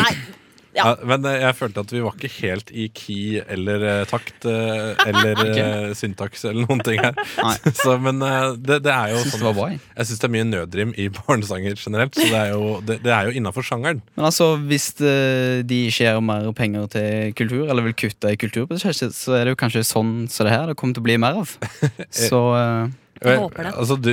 Nei, 0.00 0.12
Ja. 0.72 0.84
Ja, 0.86 0.92
men 1.04 1.24
eh, 1.28 1.42
jeg 1.42 1.56
følte 1.58 1.82
at 1.84 1.90
vi 1.92 2.00
var 2.00 2.14
ikke 2.16 2.30
helt 2.38 2.70
i 2.72 2.86
key 2.96 3.42
eller 3.42 3.82
eh, 3.84 4.04
takt 4.08 4.46
eh, 4.48 5.02
eller 5.04 5.42
eh, 5.62 5.90
syntaks 5.96 6.46
eller 6.48 6.64
noen 6.64 6.80
ting 6.86 7.02
her. 7.02 7.18
Så, 7.82 7.98
men 8.00 8.22
det, 8.56 8.80
det 8.86 8.92
er 8.92 9.12
jo 9.12 9.18
Jeg 9.20 9.26
syns 9.26 9.36
det 9.36 9.42
sånn 9.42 9.58
var 9.58 9.74
jeg. 9.74 9.82
Syns 10.08 10.22
det 10.22 10.28
er 10.28 10.34
mye 10.38 10.48
nødrim 10.48 10.94
i 10.96 11.08
barnesanger 11.18 11.76
generelt. 11.76 12.16
Så 12.16 12.24
det 12.30 12.40
er 12.40 12.54
jo, 12.54 12.78
det, 12.88 12.98
det 13.04 13.12
er 13.12 13.28
jo 13.28 13.36
innafor 13.40 13.66
sjangeren. 13.68 14.00
Men 14.16 14.30
altså, 14.30 14.54
hvis 14.70 14.88
de 15.02 15.82
ikke 15.90 16.08
gir 16.08 16.24
mer 16.24 16.48
penger 16.56 16.88
til 16.96 17.36
kultur, 17.36 17.66
eller 17.68 17.84
vil 17.90 17.98
kutte 18.06 18.32
i 18.32 18.40
kulturbudsjettet, 18.40 19.14
så 19.16 19.36
er 19.36 19.46
det 19.46 19.54
jo 19.56 19.60
kanskje 19.60 19.84
sånn 19.86 20.14
som 20.32 20.48
det 20.48 20.56
her 20.56 20.72
det 20.72 20.78
kommer 20.80 20.96
til 20.96 21.04
å 21.04 21.08
bli 21.10 21.20
mer 21.20 21.42
av. 21.42 21.52
Så 22.16 22.40
Jeg 23.22 23.38
håper 23.38 23.66
det. 23.68 23.72
Altså, 23.78 23.96
du, 24.00 24.10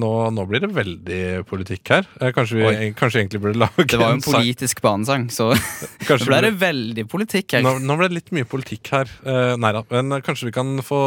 nå, 0.00 0.10
nå 0.32 0.44
blir 0.48 0.62
det 0.64 0.70
veldig 0.72 1.20
politikk 1.50 1.90
her. 1.92 2.06
Eh, 2.20 2.30
Kanskje 2.36 2.60
vi 2.60 2.90
kanskje 2.96 3.20
egentlig 3.20 3.40
burde 3.42 3.60
lage 3.60 3.86
det 3.90 3.98
var 4.00 4.14
jo 4.14 4.18
en 4.20 4.24
politisk 4.24 4.80
banesang, 4.84 5.26
så 5.34 5.50
nå 6.08 6.18
ble 6.28 6.40
det 6.46 6.52
veldig 6.62 7.06
politikk 7.12 7.58
her. 7.58 7.66
nå, 7.66 7.74
nå 7.82 7.98
ble 7.98 8.08
det 8.08 8.18
litt 8.20 8.32
mye 8.38 8.48
politikk 8.48 8.92
her. 8.94 9.12
Eh, 9.26 9.52
nei 9.60 9.72
da. 9.76 9.84
Men 9.92 10.16
eh, 10.16 10.24
kanskje 10.24 10.48
vi 10.48 10.54
kan 10.56 10.72
få 10.86 11.00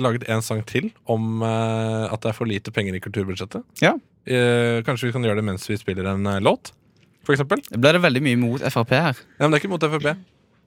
laget 0.00 0.28
en 0.30 0.44
sang 0.46 0.62
til 0.68 0.90
om 1.10 1.42
at 1.44 2.20
det 2.22 2.30
er 2.32 2.36
for 2.36 2.48
lite 2.48 2.72
penger 2.74 2.96
i 2.96 3.02
kulturbudsjettet? 3.02 3.66
Ja. 3.84 3.96
Eh, 4.30 4.80
kanskje 4.86 5.10
vi 5.10 5.14
kan 5.16 5.24
gjøre 5.26 5.40
det 5.42 5.48
mens 5.50 5.66
vi 5.68 5.78
spiller 5.80 6.08
en 6.14 6.28
låt? 6.44 6.72
For 7.26 7.34
eksempel? 7.36 7.60
Det 7.68 7.78
ble 7.80 7.92
det 7.98 8.00
veldig 8.06 8.22
mye 8.24 8.38
mot 8.40 8.62
Frp 8.72 8.94
her. 8.96 9.18
Ja, 9.36 9.44
men 9.44 9.52
det 9.52 9.60
er 9.60 9.64
ikke 9.66 9.74
mot 9.74 9.84
Frp. 9.84 10.14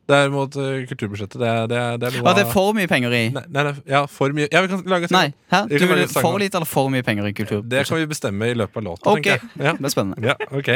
Det 0.04 0.18
er 0.20 0.32
mot 0.34 0.56
eh, 0.60 0.84
kulturbudsjettet. 0.90 1.38
Det 1.40 1.48
er, 1.48 1.68
det 1.72 1.78
er, 1.80 2.00
det 2.02 2.08
er 2.10 2.18
noe 2.18 2.28
Og 2.28 2.36
det 2.36 2.44
er 2.44 2.50
for 2.52 2.76
mye 2.76 2.90
penger 2.92 3.14
i 3.16 3.22
Nei, 3.32 3.44
nei, 3.48 3.64
nei, 3.70 3.74
ja, 3.88 4.02
for 4.12 4.36
mye. 4.36 4.50
Ja, 4.52 4.64
vi 4.66 4.72
kan 4.74 4.84
lage 4.92 5.08
sang. 5.08 5.32
Nei, 5.32 5.54
hæ? 5.54 5.62
Du 5.72 5.86
vil 5.88 6.04
for 6.12 6.40
lite 6.42 6.60
eller 6.60 6.70
for 6.70 6.92
mye 6.92 7.06
penger 7.08 7.30
i 7.30 7.34
Det 7.34 7.86
kan 7.88 8.02
vi 8.02 8.10
bestemme 8.12 8.52
i 8.52 8.58
løpet 8.58 8.82
av 8.82 8.88
låta. 8.90 9.14
Ok. 9.14 9.32
Ja. 9.64 9.76
det 9.80 9.88
er 9.88 9.94
spennende. 9.94 10.20
Ja, 10.24 10.36
ok 10.52 10.74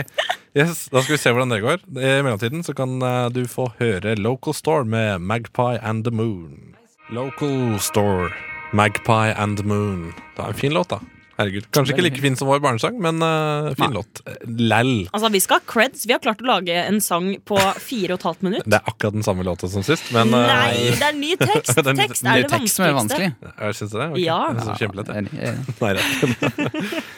yes, 0.58 0.88
Da 0.92 1.02
skal 1.04 1.18
vi 1.18 1.20
se 1.22 1.34
hvordan 1.34 1.52
det 1.52 1.62
går. 1.62 1.84
I 1.98 2.22
mellomtiden 2.24 2.64
så 2.64 2.74
kan 2.78 3.02
eh, 3.02 3.28
du 3.36 3.44
få 3.52 3.70
høre 3.82 4.16
Local 4.16 4.56
Store 4.56 4.86
med 4.86 5.20
Magpie 5.20 5.80
and 5.84 6.08
the 6.08 6.12
Moon. 6.12 6.76
Local 7.10 7.80
Store, 7.80 8.32
Magpie 8.74 9.36
and 9.38 9.58
the 9.58 9.64
Moon. 9.64 10.14
Det 10.36 10.44
er 10.44 10.48
en 10.48 10.54
fin 10.54 10.74
låt, 10.74 10.90
da. 10.90 11.00
Herregud. 11.38 11.68
Kanskje 11.76 11.94
ikke 11.94 12.04
like 12.08 12.22
fin 12.24 12.36
som 12.40 12.50
vår 12.50 12.62
barnesang, 12.64 12.96
men 13.02 13.22
uh, 13.22 13.68
fin 13.78 13.92
Nei. 13.92 14.00
låt. 14.00 14.22
Eh, 14.26 15.12
Altså, 15.14 15.30
vi 15.34 15.42
skal 15.44 15.60
ha 15.60 15.66
creds. 15.70 16.06
Vi 16.10 16.16
har 16.16 16.22
klart 16.24 16.42
å 16.42 16.48
lage 16.50 16.74
en 16.82 16.98
sang 17.04 17.28
på 17.46 17.58
fire 17.78 18.16
og 18.16 18.20
et 18.22 18.26
halvt 18.26 18.42
minutt. 18.48 18.66
Det 18.72 18.80
er 18.80 18.90
akkurat 18.90 19.14
den 19.20 19.26
samme 19.28 19.46
låta 19.46 19.70
som 19.70 19.86
sist, 19.86 20.10
men 20.16 20.34
uh, 20.34 20.48
Nei, 20.50 20.96
det 20.98 21.06
er 21.12 21.18
ny 21.20 21.36
tekst! 21.38 21.76
Det 21.78 21.86
er 21.86 21.94
ny- 21.94 22.08
Tekst 22.08 22.26
Det 22.26 22.34
er 22.34 22.42
det 22.48 22.52
tekst 22.56 22.80
som 22.80 22.88
er 22.88 22.96
vanskeligste. 22.98 23.38
vanskelig. 23.38 23.68
jeg 23.68 23.78
Syns 23.82 23.94
det? 23.94 24.08
Okay. 24.10 24.24
Ja. 24.26 24.40
Det 24.50 24.58
er 24.58 24.66
så 24.66 24.78
Kjempelett. 24.82 25.14
ja. 25.14 25.54
Nei, 25.84 25.94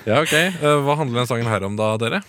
ja, 0.10 0.20
ok. 0.20 0.36
Eh, 0.36 0.76
hva 0.84 1.00
handler 1.00 1.22
den 1.24 1.30
sangen 1.32 1.48
her 1.52 1.66
om, 1.70 1.80
da, 1.80 1.94
dere? 2.02 2.22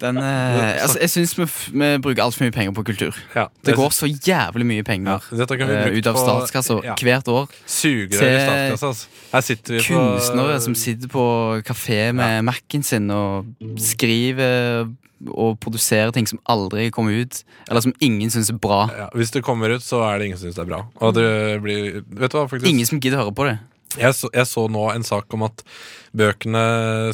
Den, 0.00 0.16
eh, 0.16 0.82
altså, 0.82 0.98
jeg 1.02 1.12
syns 1.12 1.34
vi, 1.36 1.46
vi 1.76 1.88
bruker 2.00 2.24
altfor 2.24 2.46
mye 2.46 2.54
penger 2.54 2.72
på 2.76 2.84
kultur. 2.88 3.16
Ja, 3.36 3.48
Det 3.66 3.76
går 3.76 3.92
så 3.92 4.08
jævlig 4.08 4.66
mye 4.66 4.86
penger 4.86 5.20
Ja, 5.32 5.44
eh, 5.44 5.98
ut 5.98 6.06
av 6.08 6.16
statskassa 6.16 6.78
ja. 6.84 6.94
hvert 6.96 7.28
år. 7.28 7.52
Suger 7.66 8.16
Til 8.16 8.72
altså. 8.72 8.94
Sitter 9.44 9.84
på 9.84 9.92
Kunstnere 9.92 10.60
som 10.64 10.74
sitter 10.74 11.12
på 11.12 11.26
kafé 11.68 12.12
med 12.16 12.44
Mac-en 12.48 12.82
sin 12.86 13.10
og 13.12 13.52
skriver 13.78 14.88
og 15.28 15.58
produserer 15.60 16.12
ting 16.16 16.28
som 16.28 16.40
aldri 16.48 16.88
kommer 16.94 17.12
ut, 17.20 17.42
eller 17.68 17.84
som 17.84 17.92
ingen 18.00 18.32
syns 18.32 18.48
er 18.52 18.56
bra. 18.60 18.86
ja, 18.96 19.08
Hvis 19.14 19.34
det 19.34 19.44
kommer 19.44 19.68
ut, 19.74 19.84
så 19.84 20.00
er 20.06 20.18
det 20.18 20.30
ingen 20.30 20.40
som 20.40 20.48
syns 20.48 20.56
det 20.56 20.64
er 20.64 20.70
bra. 20.70 20.80
Og 21.00 21.14
det 21.14 21.60
blir, 21.64 22.00
vet 22.08 22.32
du 22.32 22.38
hva, 22.38 22.60
Ingen 22.64 22.88
som 22.88 23.00
gidder 23.00 23.20
høre 23.20 23.34
på 23.36 23.48
det. 23.50 23.58
jeg, 23.98 24.14
så, 24.14 24.30
jeg 24.32 24.46
så 24.46 24.66
nå 24.70 24.86
en 24.94 25.04
sak 25.04 25.32
om 25.34 25.42
at 25.48 25.64
bøkene 26.16 26.62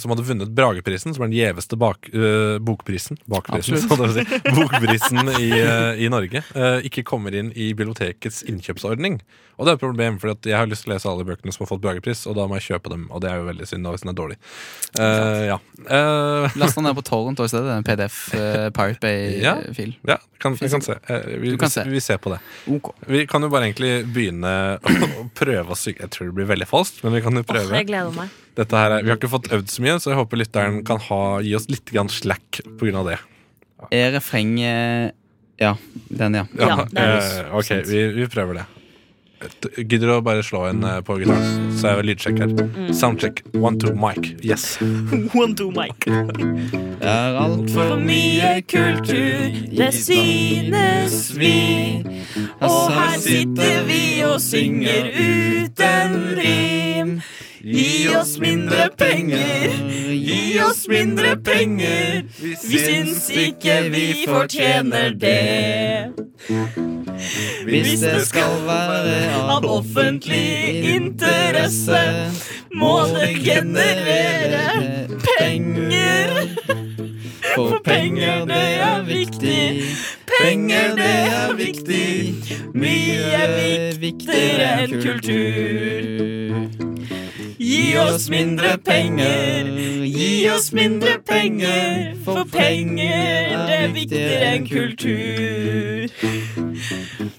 som 0.01 0.13
hadde 0.13 0.25
vunnet 0.27 0.53
Brageprisen, 0.57 1.15
som 1.15 1.25
er 1.25 1.31
den 1.31 1.39
gjeveste 1.39 1.79
bak, 1.81 2.09
øh, 2.13 2.57
bokprisen 2.65 3.19
Bakprisen, 3.29 3.81
så 3.83 3.99
det 4.01 4.13
si, 4.17 4.41
Bokprisen 4.57 5.33
i, 5.37 5.51
øh, 5.61 6.01
i 6.01 6.09
Norge, 6.13 6.43
øh, 6.55 6.79
ikke 6.87 7.05
kommer 7.07 7.35
inn 7.37 7.53
i 7.55 7.73
bibliotekets 7.75 8.43
innkjøpsordning. 8.49 9.21
Og 9.57 9.65
det 9.65 9.73
er 9.73 9.79
et 9.79 9.83
problem, 9.83 10.19
for 10.21 10.35
jeg 10.45 10.57
har 10.57 10.69
lyst 10.69 10.85
til 10.85 10.93
å 10.93 10.95
lese 10.95 11.09
alle 11.09 11.25
bøkene 11.25 11.53
som 11.55 11.65
har 11.65 11.71
fått 11.71 11.81
Bragepris, 11.85 12.27
og 12.29 12.37
da 12.37 12.45
må 12.49 12.59
jeg 12.59 12.67
kjøpe 12.67 12.93
dem. 12.93 13.07
Og 13.09 13.23
det 13.25 13.31
er 13.31 13.41
jo 13.41 13.47
veldig 13.49 13.69
synd 13.69 13.89
da, 13.89 13.93
hvis 13.95 14.05
den 14.05 14.13
er 14.13 14.19
dårlig. 14.19 14.37
Uh, 14.99 15.45
ja. 15.49 15.57
uh, 15.89 16.59
Last 16.61 16.77
den 16.77 16.85
ned 16.85 16.97
på 16.99 17.05
Torrent 17.09 17.41
og 17.41 17.49
i 17.49 17.53
stedet. 17.55 17.73
En 17.73 17.87
PDF, 17.87 18.19
uh, 18.37 18.69
Pirate 18.77 19.01
Bay-fil. 19.01 19.95
ja, 20.13 20.19
kan, 20.45 20.59
vi 20.61 20.69
kan 20.69 20.85
se. 20.85 20.99
Eh, 21.09 21.29
vi, 21.41 21.57
kan 21.57 21.73
se. 21.73 21.87
Vi, 21.89 21.97
vi 21.97 22.05
ser 22.05 22.21
på 22.21 22.35
det. 22.35 22.43
Okay. 22.69 23.09
Vi 23.17 23.25
kan 23.31 23.49
jo 23.49 23.53
bare 23.53 23.71
egentlig 23.71 23.95
begynne 24.13 24.57
å 24.77 25.29
prøve 25.41 25.73
å 25.73 25.79
synge. 25.79 26.05
Jeg 26.05 26.13
tror 26.19 26.29
det 26.29 26.37
blir 26.43 26.53
veldig 26.53 26.69
falskt, 26.69 27.01
men 27.07 27.17
vi 27.17 27.25
kan 27.25 27.41
jo 27.41 27.47
prøve. 27.49 27.73
Oh, 27.73 27.79
jeg 27.81 27.89
gleder 27.89 28.13
meg. 28.13 28.43
Dette 28.57 28.79
her 28.81 28.95
er, 28.97 29.03
vi 29.05 29.11
har 29.13 29.19
ikke 29.21 29.29
fått 29.33 29.51
øvd 29.53 29.69
så 29.69 29.83
mye, 29.85 29.99
så 30.01 30.13
jeg 30.15 30.19
håper 30.21 30.41
lytteren 30.41 30.79
kan 30.89 31.01
ha, 31.11 31.21
gi 31.45 31.53
oss 31.59 31.69
litt 31.69 31.91
grann 31.93 32.09
slack 32.13 32.63
pga. 32.81 33.03
det. 33.11 33.19
Er 33.93 34.15
refrenget 34.17 35.13
Ja, 35.61 35.75
den, 36.09 36.35
ja. 36.35 36.47
Ja, 36.61 36.79
er 36.97 37.13
eh, 37.21 37.53
ok, 37.57 37.71
vi, 37.89 38.01
vi 38.17 38.27
prøver 38.33 38.55
det. 38.63 38.65
Et- 39.45 39.67
Gidder 39.85 40.09
du 40.09 40.13
å 40.15 40.23
bare 40.25 40.41
slå 40.45 40.63
inn 40.71 40.81
eh, 40.85 41.03
på 41.05 41.19
gitaren? 41.21 41.67
Så 41.77 41.91
er 41.91 42.01
det 42.01 42.07
lydsjekk 42.09 42.39
her. 42.41 42.53
Mm. 42.57 42.89
Soundcheck. 42.97 43.43
One, 43.61 43.77
two, 43.81 43.93
mic. 43.93 44.31
Yes. 44.45 44.79
One, 45.37 45.53
two, 45.57 45.69
Mike. 45.77 46.09
Det 46.09 47.05
er 47.13 47.37
altfor 47.41 47.91
For 47.93 48.01
mye 48.01 48.55
kultur, 48.69 49.53
det 49.77 49.91
synes 49.97 51.19
vi. 51.37 51.53
Og 52.65 52.93
her 52.97 53.19
sitter 53.21 53.83
vi 53.89 54.03
og 54.25 54.39
synger 54.41 55.13
uten 55.13 56.17
rim. 56.41 57.19
Gi 57.67 58.09
oss 58.15 58.39
mindre 58.39 58.91
penger, 58.97 59.73
gi 60.13 60.61
oss 60.61 60.87
mindre 60.89 61.37
penger. 61.37 62.23
Vi 62.39 62.79
syns 62.79 63.25
ikke 63.31 63.91
vi 63.91 64.05
fortjener 64.29 65.11
det. 65.11 66.13
Hvis 67.65 68.01
det 68.01 68.23
skal 68.29 68.55
være 68.69 69.17
Av 69.51 69.67
offentlig 69.67 70.95
interesse 70.95 72.05
må 72.71 73.01
det 73.17 73.35
generere 73.43 75.09
penger. 75.27 76.55
For 77.57 77.81
penger, 77.85 78.47
det 78.47 78.65
er 78.79 79.03
viktig. 79.11 79.83
Penger, 80.39 80.95
det 81.03 81.13
er 81.35 81.55
viktig. 81.59 82.35
Mye 82.79 83.47
viktigere 83.99 84.75
enn 84.85 84.99
kultur. 85.03 86.76
Gi 87.67 87.97
oss 87.99 88.29
mindre 88.29 88.79
penger, 88.79 89.65
gi 90.07 90.49
oss 90.51 90.73
mindre 90.73 91.19
penger, 91.19 92.15
for 92.25 92.45
penger 92.45 93.57
det 93.67 93.79
er 93.79 93.89
viktigere 93.91 94.51
enn 94.55 94.69
kultur. 94.69 96.07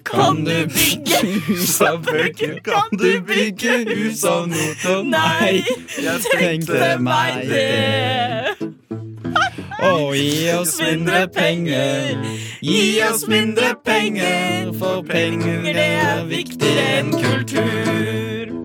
Kan 0.03 0.43
du 0.43 0.67
bygge 0.73 1.21
hus 1.47 1.77
av 1.79 2.01
bøker? 2.03 2.59
Kan 2.67 2.99
du 2.99 3.21
bygge 3.29 3.77
hus 3.93 4.25
av 4.27 4.49
noter? 4.51 5.07
Nei, 5.13 5.63
jeg 5.95 6.19
tenkte 6.27 6.91
meg 7.07 7.47
det. 7.47 8.67
Og 9.93 10.11
gi 10.19 10.51
oss 10.57 10.75
mindre 10.83 11.23
penger, 11.31 12.19
gi 12.59 12.83
oss 13.07 13.23
mindre 13.31 13.77
penger, 13.79 14.75
for 14.75 15.07
penger 15.07 15.71
det 15.71 15.91
er 16.03 16.23
viktigere 16.35 16.99
enn 16.99 17.15
kultur. 17.15 18.56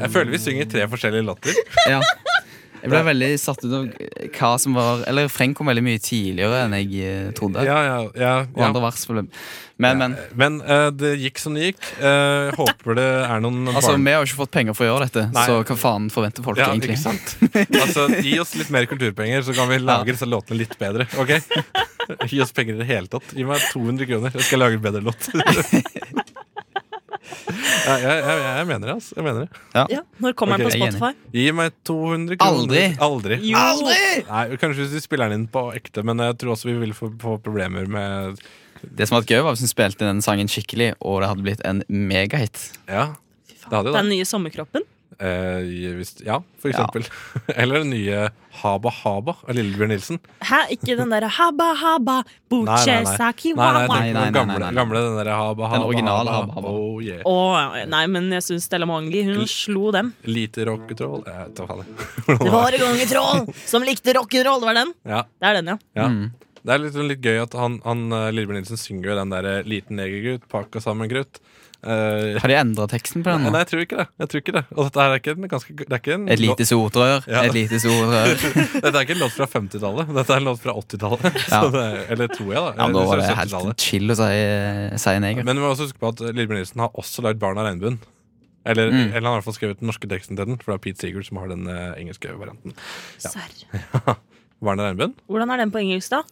Jeg 0.00 0.14
føler 0.14 0.34
vi 0.34 0.42
synger 0.42 0.70
tre 0.70 0.86
forskjellige 0.90 1.26
låter. 1.26 1.56
Ja. 1.88 2.00
Jeg 2.80 2.90
ble 2.92 3.00
veldig 3.10 3.28
satt 3.40 3.60
ut 3.64 3.72
av 3.76 3.88
hva 4.38 4.50
som 4.60 4.76
var 4.78 5.02
Eller 5.10 5.26
refreng 5.28 5.52
kom 5.56 5.68
veldig 5.68 5.82
mye 5.84 6.00
tidligere 6.02 6.62
enn 6.64 6.76
jeg 6.78 7.02
eh, 7.04 7.28
trodde. 7.36 7.64
Ja, 7.66 7.76
ja, 7.84 7.98
ja, 8.16 8.32
Og 8.54 8.62
andre 8.70 8.82
vers 8.86 9.04
Men, 9.10 10.00
men. 10.00 10.16
Men 10.36 10.58
uh, 10.64 10.88
det 10.92 11.14
gikk 11.20 11.40
som 11.42 11.56
det 11.56 11.70
gikk. 11.70 11.82
Uh, 12.00 12.52
håper 12.56 12.96
det 12.98 13.06
er 13.26 13.44
noen 13.44 13.68
Altså, 13.72 13.94
barn- 13.94 14.06
Vi 14.08 14.14
har 14.16 14.24
jo 14.24 14.30
ikke 14.30 14.40
fått 14.42 14.54
penger 14.56 14.76
for 14.76 14.86
å 14.86 14.90
gjøre 14.90 15.08
dette, 15.08 15.26
Nei. 15.34 15.46
så 15.48 15.60
hva 15.60 15.78
faen 15.84 16.08
forventer 16.12 16.46
folk 16.46 16.60
ja, 16.60 16.70
egentlig? 16.72 16.96
Ikke 16.96 17.04
sant? 17.04 17.36
Altså, 17.80 18.08
Gi 18.20 18.36
oss 18.42 18.56
litt 18.60 18.72
mer 18.72 18.88
kulturpenger, 18.90 19.44
så 19.46 19.56
kan 19.56 19.70
vi 19.72 19.80
lage 19.90 20.12
disse 20.12 20.28
låtene 20.28 20.62
litt 20.62 20.76
bedre. 20.80 21.08
Ok? 21.20 21.36
Gi 22.32 22.40
oss 22.44 22.52
penger 22.56 22.76
i 22.76 22.82
det 22.82 22.88
hele 22.90 23.12
tatt. 23.12 23.32
Gi 23.36 23.46
meg 23.46 23.64
200 23.72 24.08
kroner, 24.08 24.34
så 24.34 24.44
skal 24.44 24.56
jeg 24.56 24.64
lage 24.64 24.80
en 24.80 24.86
bedre 24.88 25.04
låt. 25.10 25.30
Ja, 27.50 27.94
jeg, 27.96 28.16
jeg, 28.24 28.40
jeg 28.44 28.66
mener 28.68 28.90
det, 28.90 28.94
altså. 28.94 29.16
Jeg 29.16 29.26
mener 29.26 29.44
det. 29.44 29.62
Ja, 29.74 30.00
Når 30.22 30.34
kommer 30.38 30.60
okay. 30.60 30.70
den 30.70 30.94
på. 30.94 31.00
Spotify? 31.00 31.36
Gi 31.36 31.46
meg 31.56 31.76
200 31.88 32.40
kroner. 32.40 32.62
Aldri. 32.62 32.84
Aldri. 33.06 33.38
Aldri! 33.60 34.00
Nei, 34.28 34.44
Kanskje 34.60 34.84
hvis 34.84 34.96
vi 34.98 35.02
spiller 35.04 35.30
den 35.30 35.42
inn 35.42 35.48
på 35.52 35.66
ekte, 35.76 36.04
men 36.06 36.22
jeg 36.24 36.38
tror 36.42 36.54
også 36.56 36.70
vi 36.70 36.76
vil 36.82 36.94
få, 36.96 37.10
få 37.20 37.36
problemer 37.42 37.88
med 37.90 38.40
Det 38.82 39.08
som 39.08 39.18
hadde 39.18 39.26
vært 39.26 39.34
gøy, 39.34 39.42
var 39.46 39.56
hvis 39.56 39.66
hun 39.66 39.72
spilte 39.72 40.06
den 40.06 40.22
sangen 40.24 40.50
skikkelig, 40.50 40.92
og 41.00 41.20
det 41.22 41.32
hadde 41.32 41.46
blitt 41.48 41.66
en 41.68 41.84
megahit. 41.88 42.62
Ja, 42.88 43.12
det 43.48 43.72
hadde 43.72 43.90
jo 43.90 43.94
det. 43.94 43.98
Den 44.00 44.12
nye 44.14 44.28
sommerkroppen? 44.28 44.86
Eh, 45.18 45.96
hvis, 45.98 46.14
ja, 46.24 46.38
for 46.60 46.70
Ja. 46.70 46.84
eksempel. 46.86 47.04
Eller 47.60 47.82
den 47.82 47.90
nye 47.90 48.28
Haba 48.60 48.90
Haba 48.90 49.34
av 49.46 49.54
Lillebjørn 49.56 49.90
Nilsen. 49.92 50.20
Hæ, 50.46 50.60
ikke 50.76 50.96
den 50.98 51.10
derre 51.12 51.28
haba 51.28 51.68
haba 51.76 52.16
Nei, 52.50 52.60
nei, 52.64 53.02
nei. 53.04 53.04
Nei, 53.04 53.32
nei, 53.36 53.54
wawa. 53.54 53.86
Nei, 54.00 54.12
den 54.14 54.78
gamle, 54.80 55.02
den 55.04 55.18
der 55.20 55.30
Haba 55.34 55.68
Haba. 55.70 55.78
Den 55.78 55.86
originale 55.86 56.34
Haba, 56.34 56.54
Haba. 56.56 56.72
Oh, 56.72 57.00
yeah. 57.04 57.22
oh, 57.28 57.76
nei, 57.86 58.04
men 58.10 58.30
jeg 58.34 58.42
syns 58.46 58.66
Stella 58.70 58.88
Mangli 58.90 59.22
hun 59.28 59.46
slo 59.50 59.90
dem. 59.94 60.12
Lite 60.24 60.66
rocketroll 60.68 61.22
Jeg 61.26 61.36
vet 61.46 61.54
da 61.60 61.66
faen. 61.68 61.86
Det 62.44 62.52
var 62.52 62.72
en 62.76 62.84
gang 62.86 63.00
et 63.04 63.12
troll 63.12 63.44
som 63.66 63.86
likte 63.86 64.14
rock'n'roll. 64.16 64.60
Det 64.64 64.70
var 64.72 64.78
den? 64.82 64.94
Ja, 65.06 65.22
Det 65.38 65.50
er 65.50 65.60
den, 65.60 65.72
ja. 65.74 65.78
ja. 66.00 66.08
Mm. 66.08 66.30
Det 66.60 66.74
er 66.74 66.82
litt, 66.82 66.98
litt 67.08 67.22
gøy 67.24 67.38
at 67.40 67.54
han, 67.56 67.78
han 67.86 68.02
eh, 68.12 68.26
Lillebjørn 68.34 68.60
Nilsen 68.64 68.80
synger 68.80 69.12
jo 69.12 69.20
den 69.22 69.30
der 69.32 69.46
eh, 69.48 69.62
'Liten 69.64 69.96
negergutt, 70.00 70.48
pakka 70.52 70.82
sammen 70.84 71.08
krutt'. 71.08 71.40
Eh, 71.80 72.36
Har 72.42 72.48
de 72.52 72.56
endra 72.60 72.84
teksten 72.92 73.22
på 73.24 73.30
den? 73.32 73.46
nei, 73.46 73.50
nå? 73.54 73.58
jeg 73.62 73.68
tror 73.70 73.80
ikke 73.86 73.96
det. 74.02 74.06
Jeg 74.20 74.28
tror 74.28 74.40
ikke 74.42 74.52
det. 74.58 74.62
Og 74.76 74.84
dette 74.84 75.00
her 75.00 75.14
er 75.14 75.20
ikke 75.22 75.32
en 75.32 75.48
ganske 75.48 75.76
det 75.78 75.86
er 75.88 76.00
ikke 76.02 76.12
en 76.18 76.26
Et 76.28 76.42
lite 76.42 76.66
sotrør, 76.68 77.24
Ja. 77.26 77.42
et 77.48 77.54
lite 77.56 77.80
sotrør. 77.80 78.34
Dette 78.84 78.92
er 78.92 79.00
ikke 79.06 79.16
en 79.16 79.22
låt 79.24 79.32
fra 79.32 79.46
50-tallet. 79.48 80.12
Dette 80.18 80.34
er 80.36 80.42
en 80.42 80.48
låt 80.50 80.60
fra 80.60 80.74
80-tallet. 80.76 81.40
Ja. 81.54 81.62
Eller 82.12 82.28
tror 82.28 82.52
jeg, 82.52 82.60
da. 82.60 82.72
Ja, 82.76 82.86
Nå 82.92 83.06
var 83.08 83.16
det 83.22 83.32
helt 83.40 83.80
chill 83.80 84.12
å 84.12 84.16
si, 84.20 84.30
si 85.00 85.16
neger. 85.24 85.44
Men 85.48 85.56
vi 85.56 85.64
må 85.64 85.72
også 85.72 85.88
huske 85.88 85.98
på 86.02 86.12
at 86.12 86.20
Lillebjørn 86.28 86.60
Nilsen 86.60 86.80
har 86.84 86.92
også 87.00 87.24
lagd 87.24 87.40
'Barn 87.40 87.56
av 87.58 87.66
regnbuen'. 87.70 87.98
Eller, 88.66 88.90
Mm. 88.92 89.16
eller 89.16 89.24
han 89.24 89.24
har 89.24 89.32
i 89.32 89.40
hvert 89.40 89.44
fall 89.48 89.56
skrevet 89.56 89.78
den 89.80 89.88
norske 89.88 90.06
teksten 90.06 90.36
til 90.36 90.44
den, 90.44 90.58
for 90.60 90.72
det 90.72 90.76
er 90.76 90.84
Pete 90.84 91.00
Seeger 91.00 91.24
som 91.24 91.38
har 91.40 91.48
den 91.48 91.64
uh, 91.66 91.96
engelske 91.96 92.28
varianten. 92.36 92.74
Serr. 93.16 94.16
av 94.68 94.90
regnbuen'? 94.90 95.14
Hvordan 95.30 95.50
er 95.50 95.56
den 95.62 95.70
på 95.72 95.80
engelsk, 95.80 96.10
da? 96.10 96.22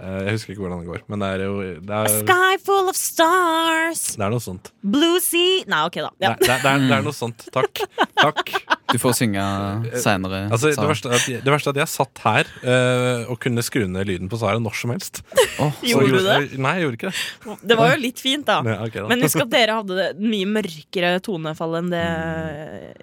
Eh, 0.00 0.20
jeg 0.24 0.32
husker 0.34 0.52
ikke 0.54 0.62
hvordan 0.64 0.80
det 0.80 0.88
går, 0.88 1.02
men 1.12 1.22
det 1.22 1.28
er 1.28 1.42
jo 1.44 1.54
det 1.84 1.92
A 1.92 2.00
er, 2.08 2.14
sky 2.24 2.58
full 2.64 2.88
of 2.88 2.96
stars, 2.96 4.02
det 4.16 4.24
er 4.24 4.32
noe 4.32 4.40
sånt. 4.40 4.70
blue 4.80 5.20
sea 5.20 5.64
Nei, 5.70 5.80
ok, 5.86 5.98
da. 6.00 6.10
Ja. 6.24 6.30
Det, 6.40 6.48
er- 6.48 6.62
det, 6.62 6.70
er, 6.70 6.86
det 6.88 6.96
er 6.96 7.04
noe 7.04 7.16
sånt. 7.16 7.44
Takk. 7.52 7.82
Takk. 8.16 8.52
Du 8.90 8.98
får 8.98 9.14
synge 9.20 9.42
seinere. 10.02 10.48
Altså, 10.50 10.72
det, 10.72 10.88
verste 10.88 11.10
er 11.12 11.18
at, 11.20 11.44
det 11.44 11.52
verste 11.52 11.70
er 11.70 11.76
at 11.76 11.82
jeg 11.82 11.92
satt 11.92 12.22
her 12.24 12.48
uh, 12.64 13.30
og 13.30 13.38
kunne 13.44 13.62
skru 13.62 13.84
ned 13.86 14.08
lyden 14.08 14.32
på 14.32 14.40
Sara 14.40 14.58
når 14.58 14.78
som 14.80 14.94
helst. 14.94 15.22
Så 15.30 15.68
Gjorde 15.86 16.08
du 16.16 16.26
det? 16.26 16.38
Nei, 16.58 16.74
jeg 16.78 16.86
gjorde 16.88 16.98
ikke 16.98 17.12
det. 17.12 17.58
Det 17.70 17.78
var 17.78 17.94
jo 17.94 18.00
litt 18.02 18.24
fint, 18.24 18.48
da. 18.48 18.58
Nei, 18.66 18.78
okay, 18.88 19.04
da. 19.04 19.06
Men 19.12 19.22
husk 19.26 19.44
at 19.44 19.52
dere 19.52 19.78
hadde 19.78 20.00
det 20.00 20.08
mye 20.18 20.48
mørkere 20.58 21.12
tonefall 21.24 21.78
enn 21.82 21.92
det 21.92 22.06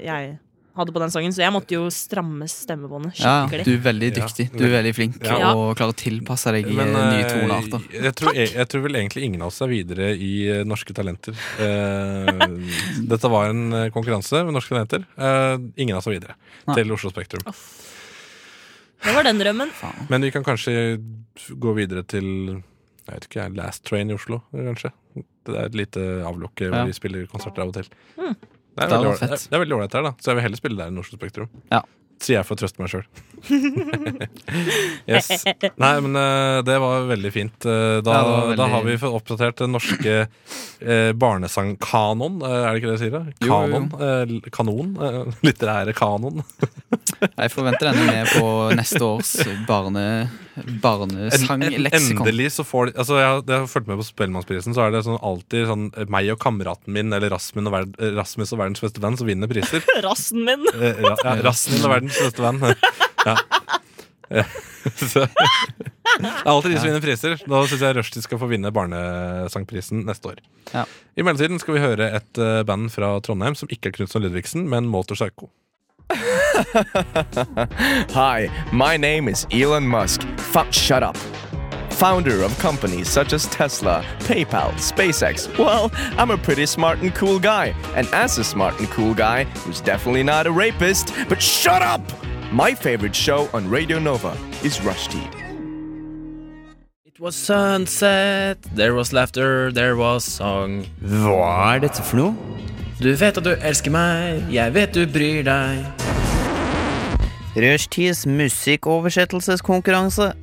jeg 0.04 0.36
hadde 0.78 0.94
på 0.96 1.02
den 1.02 1.12
sangen, 1.14 1.34
så 1.36 1.42
jeg 1.44 1.54
måtte 1.56 1.74
jo 1.76 1.88
stramme 1.94 2.46
stemmebåndet 2.52 3.20
Ja, 3.20 3.48
du 3.50 3.72
er 3.74 3.82
veldig 3.84 4.10
dyktig. 4.16 4.48
Du 4.56 4.64
er 4.68 4.74
veldig 4.78 4.94
flink 4.96 5.18
Ja. 5.26 5.52
og 5.54 5.76
klarer 5.80 5.94
å 5.94 5.98
tilpasse 5.98 6.54
deg 6.56 6.70
Men, 6.72 6.94
eh, 6.96 7.10
nye 7.18 7.26
eh, 7.26 7.34
tonearter. 7.34 7.88
Jeg 7.94 8.16
tror, 8.20 8.34
jeg, 8.38 8.54
jeg 8.56 8.68
tror 8.72 8.86
vel 8.88 9.00
egentlig 9.02 9.24
ingen 9.28 9.42
av 9.42 9.48
oss 9.52 9.60
er 9.66 9.68
videre 9.74 10.12
i 10.16 10.32
eh, 10.60 10.64
Norske 10.64 10.94
Talenter. 10.98 11.36
Eh, 11.60 12.48
dette 13.12 13.34
var 13.34 13.50
en 13.52 13.92
konkurranse 13.96 14.44
med 14.46 14.54
Norske 14.56 14.76
Talenter. 14.76 15.06
Eh, 15.18 15.58
ingen 15.78 15.96
av 15.98 16.02
oss 16.04 16.08
er 16.08 16.18
videre 16.20 16.38
Nei. 16.68 16.76
til 16.80 16.92
Oslo 16.96 17.12
Spektrum. 17.14 17.44
Det 19.04 19.14
var 19.14 19.24
den 19.28 19.38
drømmen. 19.40 19.70
Men 20.10 20.22
vi 20.26 20.32
kan 20.34 20.44
kanskje 20.44 20.98
gå 21.54 21.74
videre 21.78 22.04
til 22.10 22.64
jeg 23.08 23.14
vet 23.22 23.26
ikke, 23.30 23.44
Last 23.56 23.86
Train 23.88 24.10
i 24.12 24.16
Oslo, 24.18 24.42
kanskje. 24.52 24.90
Det 25.48 25.54
er 25.56 25.70
et 25.70 25.76
lite 25.80 26.02
avlukke 26.28 26.68
hvor 26.68 26.82
Ja. 26.82 26.86
vi 26.90 26.96
spiller 26.98 27.28
konserter 27.32 27.62
av 27.64 27.70
og 27.70 27.78
til. 27.78 27.88
Mm. 28.20 28.34
Det 28.78 28.88
er 28.88 28.92
veldig 28.94 29.14
det, 29.20 29.40
det 29.50 29.56
er 29.58 29.64
veldig 29.66 29.78
ålreit 29.82 29.96
her, 29.98 30.04
da. 30.10 30.16
Så 30.22 30.32
jeg 30.32 30.38
vil 30.40 30.46
heller 30.48 30.60
spille 30.64 30.78
der 30.80 30.92
enn 30.94 31.02
Oslo 31.02 31.18
Spektrum. 31.20 31.50
Ja. 31.74 31.82
Sier 32.18 32.40
jeg 32.40 32.48
for 32.48 32.58
å 32.58 32.60
trøste 32.64 32.82
meg 32.82 32.90
sjøl. 32.90 33.04
yes. 35.12 35.28
Nei, 35.78 35.92
men 36.02 36.16
eh, 36.18 36.60
det 36.66 36.78
var 36.82 37.04
veldig 37.12 37.32
fint. 37.36 37.68
Eh, 37.70 38.00
da, 38.06 38.16
Ja, 38.16 38.24
veldig- 38.32 38.58
da 38.58 38.68
har 38.72 38.84
vi 38.88 38.96
fått 38.98 39.18
oppdatert 39.20 39.62
den 39.62 39.76
norske 39.76 40.16
uh, 40.26 41.12
barnesangkanon. 41.14 42.40
Eh, 42.42 42.56
er 42.58 42.72
det 42.74 42.82
ikke 42.82 42.90
det 42.90 42.96
jeg 42.98 43.04
sier? 43.04 43.14
da? 43.20 43.22
Kanon? 43.46 43.88
jo, 43.94 44.40
jo. 44.42 44.52
Kanon. 44.58 44.90
eh, 44.98 45.38
litterære 45.48 45.94
kanon. 45.98 46.42
Jeg 47.38 47.54
forventer 47.54 47.92
denne 47.92 48.10
med 48.10 48.34
på 48.34 48.50
neste 48.78 49.02
års 49.06 49.36
barne, 49.70 50.08
barnesangleksikon. 50.82 52.22
endelig 52.22 52.52
så 52.56 52.64
får 52.68 52.90
de 52.90 52.94
altså 53.02 53.18
Jeg 53.20 53.28
har, 53.28 53.42
jeg 53.48 53.62
har 53.62 53.68
fulgt 53.72 53.90
med 53.90 54.00
på 54.00 54.06
Spellemannsprisen, 54.08 54.76
så 54.76 54.86
er 54.86 54.94
det 54.96 55.04
sånn 55.06 55.20
alltid 55.22 55.68
sånn 55.70 55.88
eh, 55.96 56.08
meg 56.12 56.30
og 56.34 56.40
kameraten 56.44 56.94
min 56.96 57.14
eller 57.14 57.32
Rasmus 57.34 57.66
og, 57.66 57.74
verd, 57.74 57.94
eh, 58.00 58.14
Rasmus 58.18 58.54
og 58.56 58.62
verdens 58.62 58.84
beste 58.84 59.04
venn 59.04 59.18
som 59.20 59.30
vinner 59.30 59.52
priser. 59.52 59.84
Rassen 60.08 60.46
min. 60.48 60.66
Eh, 60.74 61.04
ja, 61.04 61.14
ja, 61.24 61.54
min 61.74 61.84
og 61.88 61.94
verdens 61.94 62.22
beste 62.24 62.46
venn. 62.46 62.64
Ja. 63.28 63.34
Ja. 64.32 64.44
Så, 64.96 65.26
det 65.26 66.30
er 66.30 66.48
alltid 66.48 66.72
de 66.72 66.78
som 66.78 66.88
vinner 66.88 67.04
priser. 67.04 67.34
Da 67.44 67.60
syns 67.68 67.82
jeg 67.84 67.96
Rushdie 67.98 68.24
skal 68.24 68.40
få 68.40 68.48
vinne 68.48 68.72
Barnesangprisen 68.72 70.06
neste 70.08 70.32
år. 70.32 70.40
Ja. 70.72 70.86
I 71.20 71.26
mellomtiden 71.28 71.60
skal 71.60 71.76
vi 71.76 71.84
høre 71.84 72.08
et 72.22 72.40
band 72.70 72.94
fra 72.94 73.18
Trondheim 73.26 73.58
som 73.60 73.68
ikke 73.74 73.92
er 73.92 73.98
Knutson 73.98 74.24
Ludvigsen, 74.24 74.64
men 74.72 74.88
Motor 74.88 75.20
Psycho. 75.20 75.52
Hi, 78.14 78.50
my 78.74 78.98
name 78.98 79.28
is 79.28 79.46
Elon 79.52 79.88
Musk. 79.88 80.22
Fuck, 80.38 80.74
shut 80.74 81.04
up. 81.04 81.16
Founder 81.92 82.42
of 82.42 82.58
companies 82.58 83.10
such 83.10 83.32
as 83.34 83.46
Tesla, 83.48 84.04
PayPal, 84.20 84.72
SpaceX. 84.74 85.56
Well, 85.58 85.92
I'm 86.18 86.32
a 86.32 86.38
pretty 86.38 86.66
smart 86.66 87.00
and 87.02 87.14
cool 87.14 87.40
guy. 87.40 87.76
And 87.96 88.08
as 88.08 88.40
a 88.40 88.44
smart 88.44 88.80
and 88.80 88.90
cool 88.90 89.14
guy, 89.14 89.44
who's 89.66 89.82
definitely 89.82 90.24
not 90.24 90.48
a 90.48 90.52
rapist, 90.52 91.14
but 91.30 91.42
shut 91.42 91.84
up! 91.84 92.02
My 92.52 92.74
favorite 92.74 93.16
show 93.16 93.50
on 93.54 93.70
Radio 93.70 94.00
Nova 94.00 94.36
is 94.64 94.82
Rush 94.82 95.08
Teed. 95.10 95.30
It 97.06 97.20
was 97.20 97.36
sunset, 97.36 98.62
there 98.74 98.96
was 98.96 99.14
laughter, 99.14 99.72
there 99.72 99.96
was 99.96 100.24
song. 100.24 100.86
Hva 101.04 101.76
er 101.76 101.80
dette 101.80 102.02
for 102.02 102.18
noe? 102.18 102.36
Du 102.98 103.14
vet 103.14 103.38
at 103.38 103.44
du 103.44 103.54
elsker 103.54 103.94
meg, 103.94 104.50
jeg 104.50 104.74
vet 104.74 104.94
du 104.94 105.06
bryr 105.06 105.44
deg. 105.46 106.08
Rushtids 107.58 108.26
musikkoversettelseskonkurranse. 108.30 110.34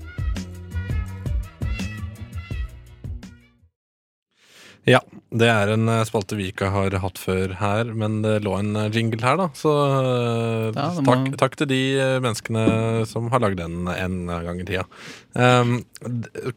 Ja, 4.85 4.99
det 5.33 5.47
er 5.49 5.71
en 5.73 5.89
eh, 5.89 6.03
spalte 6.05 6.37
vi 6.37 6.51
ikke 6.53 6.69
har 6.75 6.93
hatt 7.01 7.17
før 7.17 7.55
her, 7.57 7.89
men 7.97 8.19
det 8.25 8.35
lå 8.45 8.53
en 8.59 8.75
eh, 8.77 8.91
jingle 8.93 9.23
her, 9.25 9.39
da. 9.41 9.47
Så 9.57 9.71
eh, 9.73 10.67
Ja, 10.77 10.91
det 10.93 11.05
må- 11.07 11.09
takk, 11.09 11.31
takk 11.41 11.55
til 11.63 11.71
de 11.71 11.79
eh, 11.97 12.19
menneskene 12.21 12.65
som 13.09 13.31
har 13.33 13.41
lagd 13.47 13.63
den 13.63 13.89
en 13.89 14.19
gang 14.29 14.61
i 14.61 14.67
tida. 14.69 14.85
Um, 15.33 15.79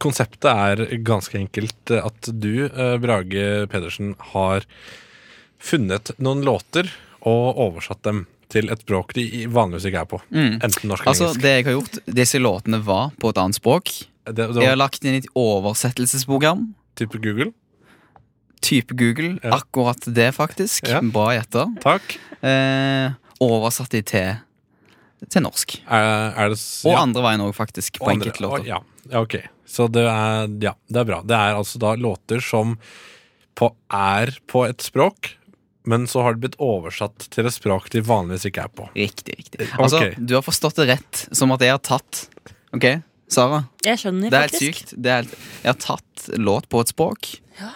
konseptet 0.03 0.49
er 0.51 0.83
ganske 1.07 1.39
enkelt 1.39 1.93
eh, 1.95 2.03
at 2.03 2.27
du, 2.35 2.65
eh, 2.67 2.97
Brage 2.99 3.63
Pedersen, 3.71 4.11
har 4.33 4.67
funnet 5.63 6.11
noen 6.19 6.43
låter 6.45 6.91
og 7.23 7.55
oversatt 7.69 8.03
dem 8.05 8.25
til 8.49 8.69
et 8.71 8.79
språk 8.79 9.13
de 9.17 9.45
vanligvis 9.51 9.85
ikke 9.89 10.01
er 10.05 10.09
på. 10.11 10.21
Mm. 10.31 10.53
Enten 10.63 10.87
norsk 10.89 11.03
eller 11.03 11.11
Altså, 11.11 11.25
engelsk. 11.27 11.41
det 11.43 11.51
jeg 11.55 11.65
har 11.65 11.73
gjort 11.77 11.97
Disse 12.15 12.39
låtene 12.39 12.79
var 12.85 13.09
på 13.19 13.29
et 13.33 13.37
annet 13.43 13.55
språk. 13.59 13.91
Det, 14.27 14.35
det 14.53 14.61
Jeg 14.63 14.69
har 14.69 14.79
lagt 14.79 15.03
inn 15.07 15.15
et 15.19 15.27
oversettelsesprogram. 15.35 16.73
type 16.95 17.19
Google. 17.21 17.51
Type 18.61 18.95
Google. 18.97 19.37
Ja. 19.43 19.55
Akkurat 19.59 20.01
det, 20.07 20.31
faktisk. 20.35 20.87
Ja. 20.89 21.01
Bra 21.01 21.29
gjetta. 21.35 21.67
Takk. 21.83 22.17
Eh, 22.41 23.11
oversatt 23.43 23.91
de 23.93 24.01
til, 24.01 24.39
til 25.29 25.43
norsk. 25.45 25.77
Er, 25.85 26.33
er 26.33 26.49
det 26.55 26.57
ja. 26.57 26.89
Og 26.91 26.97
andre 27.03 27.21
veien 27.27 27.43
òg, 27.45 27.53
faktisk. 27.55 27.99
På 27.99 28.07
Og 28.07 28.15
andre- 28.15 28.31
enkelte 28.31 28.43
låter. 28.47 28.63
å, 28.63 28.67
Ja, 28.67 28.79
ja, 29.11 29.21
ok. 29.21 29.37
Så 29.67 29.89
det 29.91 30.05
er, 30.07 30.47
ja, 30.63 30.73
det 30.89 31.01
er 31.03 31.05
bra. 31.05 31.21
Det 31.27 31.35
er 31.37 31.53
altså 31.59 31.77
da 31.83 31.93
låter 31.99 32.41
som 32.41 32.77
på, 33.57 33.71
er 33.91 34.31
på 34.47 34.65
et 34.67 34.79
språk, 34.85 35.35
men 35.87 36.03
så 36.11 36.21
har 36.25 36.35
det 36.35 36.43
blitt 36.43 36.57
oversatt 36.63 37.29
til 37.33 37.47
et 37.47 37.55
språk 37.55 37.89
de 37.93 38.01
vanligvis 38.03 38.45
ikke 38.49 38.65
er 38.67 38.71
på. 38.75 38.87
Riktig, 38.97 39.37
riktig. 39.39 39.67
Altså, 39.79 40.01
okay. 40.03 40.15
Du 40.19 40.35
har 40.35 40.43
forstått 40.45 40.75
det 40.81 40.89
rett, 40.91 41.21
som 41.35 41.53
at 41.55 41.63
jeg 41.63 41.71
har 41.73 41.83
tatt 41.87 42.25
Ok, 42.75 42.85
Sara. 43.31 43.61
Jeg 43.87 44.01
skjønner 44.01 44.29
Det 44.29 44.37
er 44.37 44.43
helt 44.45 44.55
faktisk. 44.57 44.81
sykt. 44.83 44.95
Det 45.01 45.11
er 45.13 45.21
helt, 45.23 45.35
jeg 45.63 45.71
har 45.71 45.79
tatt 45.85 46.27
låt 46.37 46.67
på 46.71 46.81
et 46.83 46.91
språk, 46.91 47.29
Ja. 47.61 47.71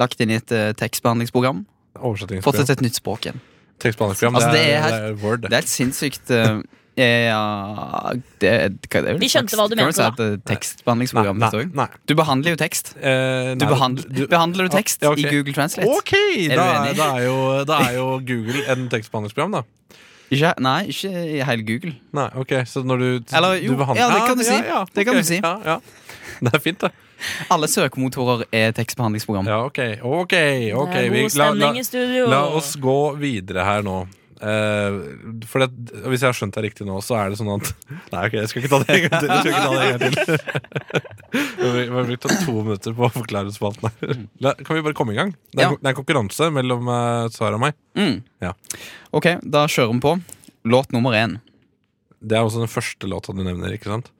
lagt 0.00 0.20
inn 0.24 0.32
i 0.32 0.38
et 0.40 0.52
uh, 0.54 0.70
tekstbehandlingsprogram, 0.78 1.64
fått 1.98 2.56
det 2.60 2.66
til 2.68 2.76
et 2.78 2.84
nytt 2.86 2.98
språk 3.00 3.26
igjen. 3.28 3.40
Tekstbehandlingsprogram. 3.82 4.38
Altså, 4.40 4.50
det, 4.54 4.64
det 4.64 4.74
er, 4.78 4.88
det 4.88 5.10
er 5.12 5.18
Word. 5.22 5.44
Det 5.44 5.52
er 5.52 5.60
helt 5.60 5.70
sinnssykt. 5.70 6.30
eh, 6.34 6.60
ja 6.98 8.12
det, 8.42 8.50
hva, 8.90 8.90
det 8.90 8.96
er 8.98 9.04
vel 9.12 9.18
Vi 9.22 9.28
skjønte 9.30 9.54
slags- 9.54 9.60
hva 9.60 9.68
du 9.70 9.76
mente, 9.78 9.92
si 9.94 10.02
da. 10.02 10.10
det 10.18 10.26
et 10.38 10.44
tekstbehandlingsprogram. 10.50 11.38
Nei, 11.38 11.50
dette 11.52 11.76
nei. 11.78 11.86
Du 12.10 12.14
behandler 12.18 12.50
jo 12.56 12.58
tekst. 12.60 12.94
Eh, 12.98 13.54
Du 13.54 13.66
behandler, 13.66 14.08
behandler, 14.08 14.28
behandler 14.34 14.68
du 14.68 14.74
tekst 14.76 15.02
Ja, 15.02 15.12
okay. 15.12 15.24
i 15.28 15.30
Google 15.36 15.54
Translate? 15.54 15.88
Ok, 15.88 16.12
Er 16.50 16.56
da, 16.56 16.68
er, 16.88 16.94
da, 16.98 17.08
er 17.16 17.24
jo, 17.28 17.64
da 17.64 17.78
er 17.88 17.94
jo 17.98 18.06
Google 18.30 18.64
en 18.74 18.88
tekstbehandlingsprogram, 18.88 19.52
da. 19.60 19.62
Ikke, 20.30 20.52
nei, 20.60 20.88
ikke 20.92 21.08
i 21.08 21.38
hele 21.40 21.62
Google. 21.64 21.94
Nei, 22.12 22.28
ok, 22.36 22.52
Så 22.68 22.82
når 22.84 22.98
du, 23.00 23.08
Eller 23.32 23.54
jo, 23.62 23.72
du 23.72 23.76
behandler- 23.84 24.02
ja, 24.02 24.08
det 24.12 24.26
kan 24.26 24.36
du 24.36 24.44
si. 24.44 24.52
Ja, 24.58 24.64
ja, 24.74 24.84
Det 24.94 25.06
kan 25.06 25.14
du 25.16 25.22
si. 25.24 25.38
Ja, 25.40 25.54
ja. 25.64 25.78
Det 26.42 26.54
er 26.54 26.58
fint, 26.60 26.78
det. 26.84 26.90
Alle 27.50 27.66
søkemotorer 27.66 28.44
er 28.52 28.70
tekstbehandlingsprogram. 28.76 29.46
Ja, 29.48 29.64
ok, 29.64 29.78
ok, 30.04 30.34
okay. 30.84 31.08
Vi- 31.10 31.28
la, 31.38 31.50
la, 31.54 31.72
la 32.28 32.42
oss 32.54 32.76
gå 32.76 33.16
videre 33.18 33.64
her 33.64 33.82
nå. 33.82 34.06
Eh, 34.38 34.96
for 35.50 35.58
det, 35.64 35.68
Hvis 36.06 36.22
jeg 36.22 36.28
har 36.28 36.36
skjønt 36.38 36.54
det 36.54 36.62
riktig 36.68 36.84
nå, 36.86 37.00
så 37.02 37.16
er 37.18 37.32
det 37.32 37.38
sånn 37.40 37.50
at 37.56 37.72
Nei, 38.12 38.20
ok, 38.28 38.34
jeg 38.38 38.48
skal 38.52 38.62
ikke 38.62 38.70
ta 38.70 38.78
det 38.84 38.94
en 38.94 39.02
gang 39.08 39.16
til. 39.18 39.28
Jeg 39.28 39.38
skal 39.40 39.52
ikke 39.52 39.64
ta 39.64 39.72
det 39.74 39.82
en 39.82 39.90
gang 39.98 40.02
til. 40.14 40.26
To 42.46 42.54
minutter 42.62 42.94
på 42.96 43.06
å 43.08 43.10
forklare 43.12 43.52
spalten 43.54 43.90
her. 43.90 44.20
La, 44.44 44.52
kan 44.62 44.78
vi 44.78 44.84
bare 44.86 44.96
komme 44.96 45.12
i 45.14 45.18
gang? 45.18 45.34
Det 45.52 45.62
er, 45.64 45.70
Ja. 45.72 45.76
det 45.82 45.90
er 45.90 45.96
konkurranse 45.98 46.50
mellom 46.54 46.86
uh, 46.88 47.28
Sara 47.34 47.58
og 47.58 47.62
meg. 47.66 47.74
Mm. 47.98 48.22
Ja. 48.44 48.52
Ok, 49.12 49.26
da 49.42 49.66
kjører 49.66 49.92
vi 49.96 50.00
på. 50.06 50.14
Låt 50.68 50.92
nummer 50.94 51.12
én. 51.18 51.38
Det 52.20 52.36
er 52.38 52.42
også 52.46 52.62
den 52.64 52.70
første 52.72 53.06
låta 53.10 53.34
du 53.36 53.42
nevner, 53.46 53.74
ikke 53.76 53.90
sant? 53.92 54.10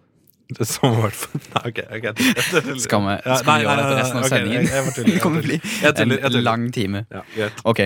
Det 0.49 0.65
Som 0.65 0.95
i 0.97 1.01
hvert 1.03 1.13
fall 1.19 1.43
Nei, 1.55 1.63
ok. 1.69 1.81
ok 1.99 2.79
Skal 2.81 3.03
vi, 3.05 3.17
Ja, 3.21 3.35
nei, 3.45 3.59
vi 3.59 3.65
gjøre 3.67 3.83
dette 3.83 3.97
resten 3.99 4.17
av 4.17 4.23
okay, 4.25 4.31
sendingen? 4.33 4.63
jeg- 4.63 4.71
jeg 4.73 4.85
jeg 4.87 5.05
det 5.13 5.21
kommer 5.21 5.43
til 5.45 5.59
å 5.61 6.07
bli 6.09 6.19
en 6.25 6.45
lang 6.47 6.71
time. 6.73 7.03
Ja. 7.37 7.51
Ok. 7.69 7.83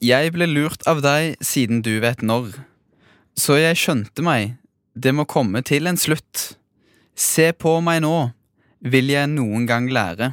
Jeg 0.00 0.32
ble 0.34 0.48
lurt 0.48 0.84
av 0.90 1.02
deg 1.04 1.36
siden 1.44 1.82
du 1.84 1.98
vet 2.02 2.22
når. 2.24 2.52
Så 3.38 3.58
jeg 3.60 3.78
skjønte 3.78 4.24
meg. 4.24 4.56
Det 4.94 5.12
må 5.14 5.26
komme 5.28 5.62
til 5.66 5.88
en 5.90 5.98
slutt. 6.00 6.54
Se 7.14 7.50
på 7.52 7.78
meg 7.84 8.02
nå. 8.04 8.30
Vil 8.80 9.12
jeg 9.12 9.28
noen 9.28 9.66
gang 9.68 9.90
lære. 9.92 10.32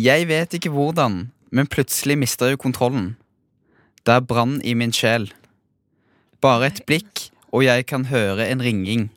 Jeg 0.00 0.28
vet 0.30 0.54
ikke 0.56 0.72
hvordan, 0.72 1.26
men 1.52 1.68
plutselig 1.68 2.16
mister 2.16 2.52
jeg 2.52 2.60
kontrollen. 2.62 3.14
Det 4.06 4.14
er 4.16 4.24
brann 4.24 4.60
i 4.64 4.72
min 4.72 4.94
sjel. 4.96 5.28
Bare 6.40 6.70
et 6.70 6.80
blikk, 6.88 7.28
og 7.52 7.66
jeg 7.66 7.84
kan 7.90 8.06
høre 8.08 8.46
en 8.48 8.62
ringing. 8.64 9.10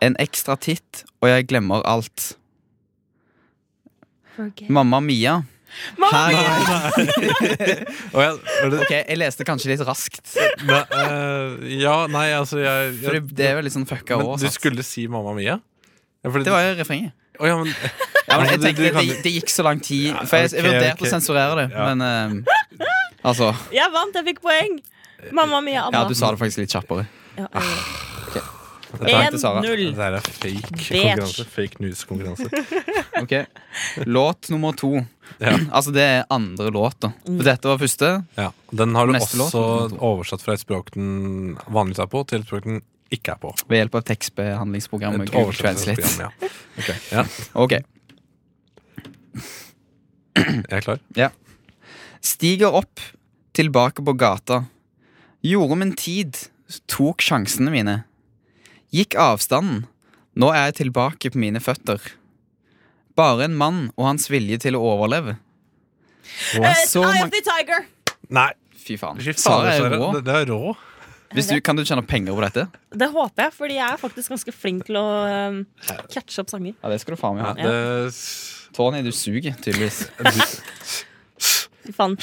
En 0.00 0.16
ekstra 0.22 0.56
titt, 0.56 1.04
og 1.20 1.28
jeg 1.28 1.48
glemmer 1.50 1.84
alt. 1.84 2.38
Mamma 4.70 5.02
Mia. 5.04 5.42
Her, 5.98 6.34
Å, 8.16 8.22
ja, 8.22 8.30
er 8.32 8.72
det, 8.72 8.80
Ok, 8.82 8.92
jeg 8.94 9.18
leste 9.20 9.46
kanskje 9.46 9.70
litt 9.72 9.84
raskt. 9.86 10.32
Nei, 10.66 10.80
uh, 10.94 11.58
ja, 11.70 11.94
nei, 12.10 12.26
altså 12.36 12.60
jeg, 12.62 12.94
jeg 13.02 13.14
det, 13.14 13.36
det 13.38 13.48
er 13.50 13.58
jo 13.60 13.64
litt 13.68 13.76
sånn 13.76 13.86
fucka 13.88 14.18
Men 14.20 14.40
du 14.42 14.48
skulle 14.52 14.84
si 14.86 15.06
Mamma 15.12 15.36
Mia? 15.36 15.58
Ja, 16.24 16.32
fordi- 16.32 16.48
Det 16.48 16.54
var 16.54 16.66
jo 16.66 16.74
refrenget. 16.80 17.14
Oh, 17.38 17.46
ja, 17.46 17.54
men, 17.60 17.70
Ja, 17.70 18.36
men 18.36 18.48
jeg 18.48 18.58
Altså, 18.58 18.64
tenkte, 18.66 18.82
du 18.82 18.98
det, 19.12 19.22
det 19.24 19.34
gikk 19.36 19.52
så 19.52 19.64
lang 19.64 19.80
tid. 19.80 20.16
For 20.26 20.42
jeg, 20.42 20.52
jeg 20.56 20.66
vurderte 20.66 20.98
okay. 20.98 21.06
å 21.08 21.12
sensurere 21.14 21.62
det, 21.62 21.68
Ja. 21.76 21.94
men 21.94 22.42
uh, 22.42 22.88
Altså. 23.28 23.52
Jeg 23.74 23.90
vant, 23.94 24.14
jeg 24.14 24.26
fikk 24.32 24.44
poeng. 24.44 24.78
Mamma 25.34 25.60
mia, 25.64 25.86
Anna. 25.88 26.04
Ja, 26.04 26.08
du 26.08 26.14
sa 26.14 26.30
det 26.30 26.38
faktisk 26.40 26.62
litt 26.62 26.74
kjappere. 26.74 27.08
Ja, 27.38 27.48
jeg-. 27.54 28.07
1-0. 28.88 29.94
Det 29.94 30.04
er 30.06 30.20
fake 30.24 30.62
konkurranse. 30.70 31.44
Fake 31.52 31.82
news-konkurranse. 31.84 32.48
Ok, 33.22 33.32
Låt 34.06 34.48
nummer 34.50 34.72
to. 34.78 34.92
Ja. 35.42 35.56
Altså, 35.76 35.90
det 35.92 36.02
er 36.06 36.24
andre 36.32 36.70
låt, 36.72 36.96
da. 37.02 37.10
For 37.26 37.44
dette 37.46 37.68
var 37.68 37.78
første. 37.82 38.10
Ja. 38.38 38.48
Den 38.70 38.94
har 38.96 39.06
du 39.10 39.12
Neste 39.16 39.36
også 39.42 39.62
låt, 39.64 39.96
oversatt 40.00 40.44
fra 40.44 40.54
et 40.56 40.62
språk 40.62 40.92
den 40.94 41.56
vanligvis 41.66 42.00
er 42.04 42.08
på, 42.12 42.22
til 42.30 42.40
et 42.40 42.46
språk 42.48 42.64
den 42.68 42.80
ikke 43.12 43.34
er 43.34 43.40
på. 43.42 43.52
Ved 43.68 43.80
hjelp 43.82 43.94
av 44.00 44.04
tekstbehandlingsprogrammet 44.08 45.28
Et 45.28 45.34
Google 45.34 45.56
Translate. 45.56 46.08
ja. 46.20 46.30
Ok, 46.78 46.90
ja. 47.12 47.24
Ok, 47.64 47.76
Jeg 50.38 50.64
er 50.78 50.84
klar. 50.84 51.00
ja. 51.18 51.30
Stiger 52.22 52.74
opp, 52.74 53.00
tilbake 53.56 54.02
på 54.04 54.12
gata. 54.18 54.62
Gjorde 55.46 55.76
min 55.80 55.92
tid, 55.98 56.36
tok 56.90 57.22
sjansene 57.24 57.70
mine. 57.74 57.94
Gikk 58.94 59.16
avstanden. 59.20 59.84
Nå 60.38 60.52
er 60.54 60.68
jeg 60.68 60.78
tilbake 60.84 61.32
på 61.34 61.40
mine 61.40 61.60
føtter. 61.60 62.00
Bare 63.18 63.48
en 63.48 63.56
mann 63.58 63.80
og 63.96 64.06
hans 64.06 64.28
vilje 64.30 64.60
til 64.62 64.78
å 64.78 64.82
overleve. 64.94 65.36
Eh, 66.56 66.84
Så 66.86 67.02
Eye 67.02 67.24
of 67.24 67.32
the 67.34 67.42
Tiger. 67.44 67.86
Nei, 68.30 68.52
Fy 68.78 68.96
faen. 69.00 69.18
fy 69.20 69.34
Sara 69.36 69.74
er 69.74 69.90
rå. 69.92 70.12
Det, 70.16 70.22
det 70.28 70.36
er 70.42 70.52
rå. 70.52 70.76
Hvis 71.36 71.50
du, 71.50 71.58
kan 71.60 71.76
du 71.76 71.82
tjene 71.84 72.00
penger 72.08 72.32
på 72.32 72.40
dette? 72.46 72.62
Det 72.96 73.08
håper 73.12 73.48
jeg, 73.48 73.52
fordi 73.58 73.74
jeg 73.76 73.84
er 73.84 74.00
faktisk 74.00 74.32
ganske 74.32 74.52
flink 74.56 74.86
til 74.88 74.96
å 74.96 75.04
um, 75.50 75.58
catche 76.08 76.40
opp 76.40 76.48
sanger. 76.54 76.72
Ja, 76.80 76.92
det 76.92 77.02
skal 77.02 77.16
du 77.16 77.20
faen 77.20 77.36
meg 77.36 77.60
Ja, 77.60 77.68
det, 77.68 78.14
Tony, 78.76 79.02
du 79.04 79.10
suger 79.12 79.58
tydeligvis. 79.60 80.06
Fy 81.84 81.92
faen. 81.96 82.16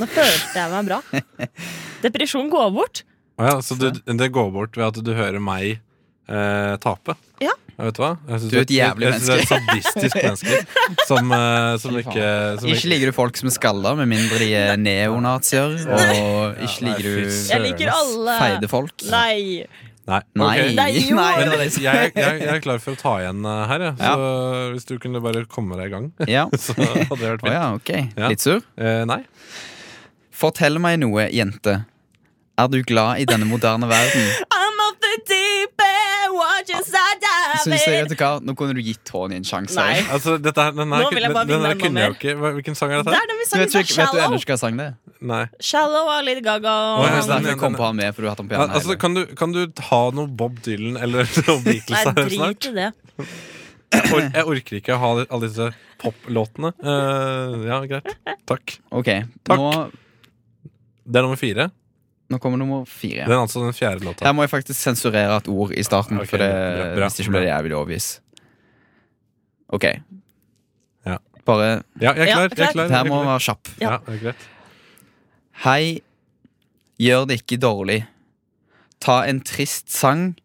Nå 0.00 0.08
følte 0.10 0.56
jeg 0.56 0.72
meg 0.74 0.90
bra. 0.90 0.98
Depresjon 2.06 2.50
går 2.50 2.74
bort. 2.74 3.04
Ja, 3.38 3.54
så 3.62 3.76
du, 3.78 3.86
det 3.94 4.30
går 4.34 4.50
bort 4.56 4.74
ved 4.80 4.88
at 4.88 4.98
du 5.04 5.12
hører 5.14 5.38
meg 5.42 5.78
eh, 6.30 6.76
tape? 6.82 7.16
Ja. 7.42 7.52
vet 7.80 7.96
du 7.96 8.02
hva? 8.02 8.10
Jeg 8.28 8.40
synes 8.42 8.50
Du 8.52 8.56
er 8.58 8.64
et 8.66 8.72
jævlig 8.74 9.06
jævlig 9.06 9.06
jeg 9.08 9.20
synes 9.20 9.28
det 9.28 9.34
er 9.34 9.42
et 9.42 9.52
sadistisk 9.52 10.16
menneske 10.20 11.04
som, 11.08 11.30
eh, 11.32 11.76
som 11.80 11.98
ikke 12.00 12.30
som 12.60 12.72
Ikke 12.74 12.90
liker 12.92 13.12
du 13.12 13.16
folk 13.16 13.38
som 13.40 13.48
er 13.50 13.54
skalla, 13.56 13.94
med 13.96 14.10
mindre 14.10 14.40
de 14.42 14.50
er 14.54 14.74
neonazier. 14.80 15.78
Og 15.88 16.58
ikke 16.66 16.88
liker 16.90 17.06
du 17.06 17.30
Jeg 17.54 17.62
liker 17.64 17.92
alle. 17.94 18.34
feide 18.42 18.68
folk. 18.72 19.06
Nei. 19.10 19.64
Nei. 20.10 20.20
Nei, 20.34 20.52
ok. 20.58 20.74
Nei, 20.74 20.92
Men 21.38 21.52
jeg, 21.60 21.72
jeg, 21.84 22.12
jeg 22.16 22.48
er 22.50 22.60
klar 22.64 22.80
for 22.82 22.96
å 22.96 22.98
ta 22.98 23.12
igjen 23.20 23.44
uh, 23.46 23.60
her, 23.70 23.84
jeg. 23.84 23.94
Så 24.00 24.30
hvis 24.74 24.88
du 24.88 24.94
kunne 24.98 25.20
bare 25.22 25.44
komme 25.46 25.76
deg 25.78 25.86
i 25.90 25.94
gang, 25.94 26.08
Ja. 26.26 26.46
så 26.64 26.74
hadde 26.74 27.20
det 27.20 27.28
vært 27.28 27.44
Å 27.44 27.46
fint. 27.46 27.54
ja, 27.54 27.66
ok. 27.76 27.92
Ja. 28.18 28.30
Litt 28.32 28.42
sur? 28.42 28.64
Eh, 28.80 29.04
nei. 29.06 29.20
Fortell 30.34 30.80
meg 30.82 30.98
noe, 31.02 31.28
jente. 31.30 31.84
Er 32.60 32.68
du 32.72 32.80
glad 32.84 33.22
i 33.22 33.28
denne 33.28 33.46
moderne 33.48 33.86
verden? 33.88 34.26
Jeg, 37.68 38.04
vet 38.06 38.08
du 38.12 38.16
hva, 38.16 38.30
Nå 38.42 38.54
kunne 38.56 38.74
du 38.74 38.80
gitt 38.82 39.00
Tony 39.04 39.36
en 39.36 39.44
sjanse. 39.44 39.76
Nei. 39.76 40.00
Altså, 40.14 40.38
dette 40.40 40.56
her, 40.64 40.72
den 40.72 40.88
Nå 40.88 41.10
vil 41.12 41.22
jeg 41.26 41.32
bare 41.34 41.46
vinne 41.50 41.72
enda 41.74 41.90
mer. 41.92 42.14
ikke. 42.16 42.34
Hvilken 42.56 42.76
sang 42.78 42.90
er 42.94 43.02
Det 43.02 43.10
dette? 43.10 43.20
er 43.20 43.26
den 43.30 43.38
vi 43.42 43.46
sang 43.50 43.60
vet, 43.60 43.72
du 43.72 43.78
ikke, 43.78 43.96
vet 44.00 44.12
du 44.16 44.20
ellers 44.24 44.46
hva 44.50 44.56
sang 44.62 44.76
det 44.80 44.86
er? 44.90 44.94
Nei. 45.20 45.42
Shallow 45.60 46.08
av 46.08 46.24
Lady 46.24 46.40
Gaga. 46.40 46.70
Å, 46.70 46.98
Og 46.98 47.04
ja, 47.04 47.20
så 47.20 47.26
den- 47.28 47.36
derfor 47.36 47.50
jeg 47.52 47.58
kom 47.60 47.74
på 47.76 47.84
han 47.90 47.96
med, 47.96 48.14
for 48.14 48.22
du 48.22 48.26
har 48.28 48.34
hatt 48.36 48.40
han 48.44 48.48
på 48.48 48.56
hjernen. 48.56 48.74
altså, 48.80 48.98
kan, 48.98 49.14
du, 49.14 49.24
kan 49.36 49.52
du 49.52 49.60
ha 49.90 50.02
noe 50.16 50.26
Bob 50.26 50.60
Dylan 50.64 50.96
eller 50.96 51.28
noe 51.48 51.60
Beatles 51.66 51.90
Nei, 51.90 52.04
her 52.04 52.12
drit 52.14 52.38
snart? 52.38 52.70
i 52.70 52.72
det. 52.80 52.92
Jeg, 53.90 54.12
or 54.14 54.20
jeg 54.22 54.44
orker 54.46 54.76
ikke 54.78 54.94
å 54.94 55.00
ha 55.02 55.10
alle 55.26 55.48
disse 55.48 55.66
poplåtene. 56.00 56.70
Uh, 56.80 57.66
ja, 57.66 57.80
greit. 57.90 58.06
Takk. 58.46 58.76
Ok, 58.94 59.10
Takk. 59.44 59.58
nå, 59.58 59.90
Det 61.10 61.18
er 61.18 61.26
nummer 61.26 61.36
fire. 61.40 61.70
Nå 62.30 62.38
kommer 62.38 62.58
nummer 62.60 62.84
fire. 62.86 63.24
Det 63.26 63.34
er 63.34 63.40
altså 63.42 63.62
den 63.64 63.74
fjerde 63.74 64.04
låta. 64.06 64.24
Her 64.24 64.32
må 64.36 64.44
jeg 64.46 64.50
faktisk 64.52 64.78
sensurere 64.80 65.36
et 65.40 65.48
ord 65.50 65.72
i 65.74 65.82
starten, 65.82 66.20
Okay, 66.20 66.30
for 66.30 66.42
det, 66.42 66.50
bra, 66.50 66.84
bra, 66.96 67.08
hvis 67.08 67.20
ikke 67.24 67.34
blir 67.34 67.40
det 67.46 67.50
jeg 67.50 67.64
vil 67.66 67.74
overbevise. 67.74 68.20
Ok. 69.70 69.84
Ja. 71.06 71.16
Bare 71.46 71.66
Ja, 72.00 72.12
jeg 72.12 72.18
er 72.18 72.26
Ja. 72.26 72.26
Jeg 72.26 72.44
er 72.44 72.48
klar. 72.48 72.72
klar. 72.72 72.84
Det 72.86 72.90
her 72.96 73.04
er 73.04 73.08
må 73.08 73.22
klar. 73.22 73.32
være 73.32 73.40
kjapp. 73.40 73.68
Ja, 73.80 73.96
det 74.06 74.14
er 74.14 74.22
greit. 74.24 74.46
Hei, 75.64 76.00
gjør 77.00 77.26
det 77.28 77.42
ikke 77.42 77.58
dårlig. 77.60 78.06
Ta 79.00 79.22
en 79.28 79.40
trist 79.40 79.90
sang 79.92 80.36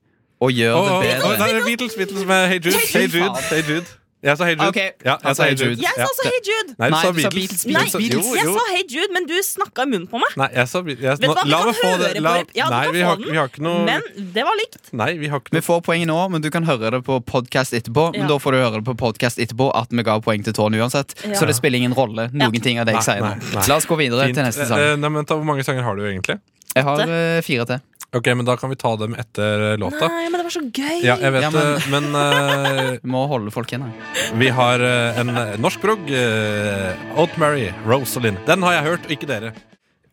og 0.42 0.52
gjør 0.52 0.76
oh, 0.76 0.86
det 0.86 1.10
bedre. 1.10 1.32
Det 1.38 1.56
er 1.56 1.66
Beatles, 1.66 1.96
Beatles 1.96 2.26
med 2.26 2.48
Hey 2.48 2.60
Jude. 2.60 2.82
Hey 2.94 3.08
Jude. 3.08 3.42
Hey 3.50 3.62
Jude. 3.70 3.86
Jeg 4.26 4.38
sa 4.40 4.46
Hey 4.50 4.56
Jude. 4.56 4.68
Okay. 4.74 4.90
Ja, 5.06 5.16
jeg 5.22 5.36
sa 5.38 5.44
Hey 5.46 5.54
Jude. 5.60 5.76
Jeg 5.84 5.94
sa 5.96 6.06
også 6.10 6.24
Hey 6.26 6.40
Jude. 6.48 6.72
Nei, 6.82 6.88
du 6.90 6.96
sa 6.98 7.12
Beatles. 7.14 7.36
Beatles, 7.36 7.66
Nei, 7.70 7.84
Beatles, 7.94 8.26
Jo, 8.26 8.36
jeg 8.40 8.48
sa 8.56 8.64
Hey 8.74 8.84
Jude, 8.90 9.12
men 9.14 9.28
du 9.30 9.36
snakka 9.46 9.86
i 9.86 9.90
munnen 9.92 10.08
på 10.10 10.18
meg. 10.24 10.32
Nei, 10.42 10.48
jeg 10.56 10.72
sa 10.72 10.82
Beatles. 10.82 11.04
Jeg, 11.06 11.20
Vet 11.22 11.30
du 11.30 11.36
hva, 11.36 11.44
vi 11.46 11.52
la 11.54 11.60
kan 11.62 11.70
meg 11.70 11.78
få 11.78 11.92
høre 11.92 12.10
det. 12.16 12.24
La. 12.26 12.34
Ja, 12.58 12.70
nei, 12.74 12.82
vi 12.96 13.04
få 13.04 13.12
har, 13.12 13.20
den. 13.22 13.30
vi 13.30 13.38
har 13.38 13.52
ikke 13.54 13.66
noe 13.68 13.84
Men 13.86 14.02
det 14.34 14.46
var 14.50 14.58
likt. 14.62 14.82
Nei, 14.98 15.10
vi 15.22 15.30
har 15.30 15.44
ikke 15.44 15.54
Vi 15.60 15.62
får 15.68 15.84
poenget 15.86 16.10
nå, 16.10 16.18
men 16.34 16.42
du 16.42 16.50
kan 16.56 16.66
høre 16.66 16.92
det 16.98 17.04
på 17.06 17.20
podkast 17.22 17.78
etterpå. 17.78 18.08
Men 18.18 18.26
Ja. 18.26 18.32
da 18.34 18.40
får 18.42 18.52
du 18.52 18.58
høre 18.64 18.82
det 18.82 18.86
på 18.90 18.98
podcast 19.06 19.38
etterpå 19.46 19.70
at 19.78 19.94
vi 19.94 20.04
ga 20.10 20.18
poeng 20.26 20.44
til 20.44 20.54
Tony 20.58 20.82
uansett. 20.82 21.14
Ja. 21.24 21.38
Så 21.38 21.46
det 21.46 21.56
spiller 21.56 21.78
ingen 21.78 21.94
rolle, 21.94 22.30
noen 22.34 22.50
Ja. 22.54 22.60
ting 22.66 22.80
av 22.82 22.90
det 22.90 22.96
jeg 22.98 23.04
sier 23.06 23.22
nå. 23.22 23.68
La 23.70 23.76
oss 23.78 23.86
gå 23.86 23.96
videre 24.02 24.26
Fint. 24.26 24.36
til 24.42 24.44
neste 24.50 24.62
Eh, 24.66 24.68
sang. 24.74 24.80
eh, 24.80 24.96
Nei, 24.96 25.10
men 25.10 25.26
ta, 25.26 25.36
Hvor 25.36 25.46
mange 25.46 25.64
sanger 25.64 25.84
har 25.84 25.96
du 25.96 26.02
egentlig? 26.02 26.40
Jeg 26.76 26.84
har 26.84 27.00
eh, 27.00 27.42
fire 27.42 27.66
til. 27.66 27.80
Ok, 28.14 28.28
men 28.36 28.46
Da 28.46 28.56
kan 28.58 28.70
vi 28.70 28.76
ta 28.80 28.96
dem 28.96 29.16
etter 29.16 29.78
låta. 29.82 30.08
Nei, 30.08 30.30
men 30.30 30.40
det 30.40 30.46
var 30.46 30.54
så 30.54 30.62
gøy. 30.72 31.02
Ja, 31.04 31.16
jeg 31.20 31.32
vet 31.34 31.42
Ja, 31.42 31.50
det, 31.52 31.64
men- 31.92 32.12
men 32.12 32.16
eh, 32.22 32.92
Vi 33.04 33.10
må 33.12 33.28
holde 33.28 33.52
folk 33.52 33.68
igjen 33.72 33.84
her. 33.88 34.38
vi 34.40 34.50
har 34.50 34.80
uh, 34.80 35.20
en 35.20 35.34
norsk 35.62 35.82
prog. 35.82 36.00
Uh, 36.08 37.18
Aunt 37.20 37.38
Mary, 37.38 37.72
Rosalind. 37.86 38.38
Den 38.46 38.62
har 38.64 38.74
jeg 38.78 38.84
hørt, 38.92 39.06
og 39.06 39.12
ikke 39.18 39.28
dere. 39.28 39.54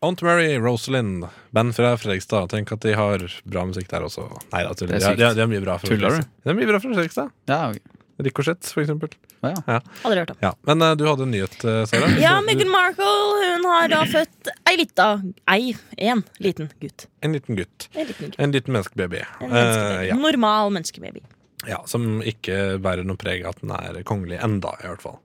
Aunt 0.03 0.21
Mary, 0.21 0.57
Rosalind, 0.59 1.23
band 1.55 1.71
fra 1.77 1.93
Fredrikstad. 1.95 2.49
Tenk 2.51 2.71
at 2.75 2.81
de 2.83 2.91
har 2.93 3.23
bra 3.47 3.63
musikk 3.69 3.87
der 3.87 4.03
også. 4.03 4.25
Nei 4.51 4.63
da, 4.67 4.73
tuller. 4.75 4.97
Det 4.97 5.03
er 5.03 5.13
sykt. 5.13 5.19
de 5.21 5.29
de, 5.29 5.35
de 5.35 5.41
er 5.45 5.47
mye 5.53 5.63
bra 5.63 5.77
fra 5.79 5.87
Tuller 5.87 6.09
du? 6.09 6.17
Fredrikstad. 6.17 6.33
Det 6.43 6.51
er 6.51 6.57
mye 6.59 6.67
bra 6.73 6.79
fra 6.83 6.91
Fredrikstad. 6.97 7.31
Ja, 7.47 7.59
okay. 7.69 7.79
Ricochet, 8.27 8.67
for 8.73 8.83
eksempel. 8.83 9.13
Ja. 9.43 9.79
Aldri 10.07 10.19
hørt 10.23 10.31
om. 10.31 10.37
Ja. 10.43 10.53
Men 10.69 10.81
uh, 10.85 10.93
du 10.95 11.03
hadde 11.07 11.25
en 11.27 11.31
nyhet, 11.33 11.55
eh, 11.67 11.81
Sara. 11.89 12.09
Ja, 12.21 12.33
Meghan 12.45 12.69
Markle 12.71 13.09
hun 13.43 13.65
har 13.67 13.89
da 13.91 14.03
født 14.07 14.51
ei 14.69 14.77
lita 14.79 15.07
Ei, 15.51 15.73
en 15.97 16.23
liten 16.39 16.69
gutt. 16.81 17.07
En 17.21 17.35
liten 17.35 17.57
gutt. 17.59 17.89
En 17.93 18.07
liten 18.07 18.29
gutt. 18.31 18.39
En 18.39 18.51
liten 18.55 18.73
menneskebaby. 18.77 19.23
En 19.41 19.49
menneskebaby. 19.51 20.07
ja. 20.07 20.15
Normal 20.15 20.71
menneskebaby. 20.77 21.23
ja, 21.67 21.81
som 21.87 22.21
ikke 22.27 22.77
bærer 22.83 23.05
noe 23.07 23.19
preg 23.19 23.43
av 23.45 23.53
at 23.55 23.61
den 23.63 23.71
er 23.75 24.01
kongelig 24.07 24.39
enda, 24.43 24.73
i 24.83 24.87
hvert 24.87 25.03
fall. 25.03 25.19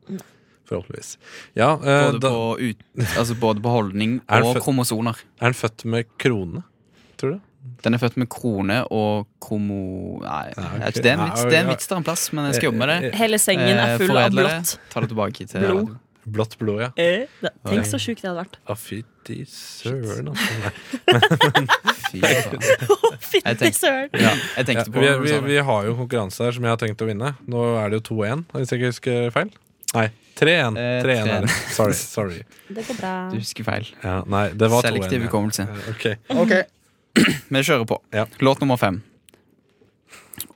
Forhåpentligvis. 0.69 1.15
Ja, 1.57 1.73
eh, 1.79 2.05
Både 2.13 2.19
da, 2.23 2.31
på, 2.31 2.59
ut, 2.61 2.83
altså 3.19 3.35
både 3.41 3.63
på 3.65 3.73
holdning 3.73 4.19
og 4.29 4.59
kromosoner. 4.63 5.17
er 5.41 5.47
den 5.49 5.57
født 5.57 5.85
med 5.89 6.11
krone, 6.21 6.63
tror 7.17 7.39
du? 7.39 7.41
Den 7.85 7.95
er 7.95 8.01
født 8.03 8.17
med 8.19 8.29
krone 8.33 8.81
og 8.95 9.29
kromo... 9.43 9.79
Nei, 10.25 10.49
Ja, 10.57 10.65
ok. 10.65 10.73
jeg 10.73 10.81
vet 10.81 10.89
ikke, 10.89 11.03
det 11.05 11.11
er 11.11 11.17
en 11.19 11.25
vits, 11.29 11.43
det 11.45 11.57
er 11.59 11.63
en 11.63 11.71
vits 11.73 11.91
der 11.91 11.97
en 12.01 12.07
plass, 12.07 12.27
men 12.33 12.49
jeg 12.49 12.59
skal 12.59 12.69
jobbe 12.71 12.81
med 12.83 12.91
det. 12.91 13.15
Hele 13.19 13.39
sengen 13.39 13.81
er 13.83 13.97
full 13.97 14.11
full 14.11 14.21
av 14.21 14.31
blått. 14.35 14.73
det, 14.75 14.93
Ta 14.93 15.03
det 15.05 15.11
tilbake 15.13 15.47
til 15.53 15.67
Blod. 15.67 15.97
Blått 16.29 16.59
blod, 16.61 16.81
ja. 16.83 16.89
Eh, 17.01 17.25
da, 17.41 17.53
Tenk 17.71 17.87
så 17.89 17.97
sjukt 18.03 18.21
det 18.21 18.29
hadde 18.29 18.43
vært. 18.43 18.59
Å, 18.69 18.75
fytti 18.77 19.39
søren, 19.49 20.29
altså. 20.29 20.73
Fy 22.11 22.21
faen. 22.21 22.67
Fytti 23.31 23.71
søren. 23.77 24.13
Ja, 24.13 24.35
jeg 24.59 24.69
tenkte 24.69 24.93
på 24.93 25.01
vi, 25.01 25.09
når 25.09 25.23
du 25.23 25.29
vi, 25.29 25.39
vi 25.55 25.59
har 25.71 25.89
jo 25.89 25.97
konkurranse 26.03 26.45
her 26.45 26.57
som 26.57 26.67
jeg 26.69 26.75
har 26.75 26.81
tenkt 26.83 27.05
å 27.05 27.09
vinne. 27.09 27.33
Nå 27.49 27.65
er 27.81 27.93
det 27.95 28.03
jo 28.03 28.07
2-1, 28.13 28.45
hvis 28.59 28.75
jeg 28.75 28.83
ikke 28.83 28.93
husker 28.93 29.35
feil. 29.39 29.53
Nei, 29.97 30.09
3-1. 30.37 30.77
Eh, 30.77 30.99
3-1 31.07 31.07
3-1. 31.09 31.47
det. 31.47 31.55
Sorry. 31.79 31.97
sorry. 31.99 32.43
Det 32.69 32.85
går 32.91 32.99
bra. 33.01 33.15
Du 33.33 33.39
husker 33.41 33.69
feil. 33.69 33.89
Ja, 34.05 34.19
nei, 34.29 34.49
det 34.53 34.69
var 34.69 34.85
2-1. 34.85 34.91
Selektiv 34.91 35.23
ja. 35.23 35.29
hukommelse. 35.31 35.69
Okay. 35.95 36.21
Ok. 36.37 36.59
Vi 37.53 37.63
kjører 37.65 37.87
på. 37.89 37.99
Ja. 38.15 38.27
Låt 38.45 38.61
nummer 38.63 38.77
fem. 38.81 39.01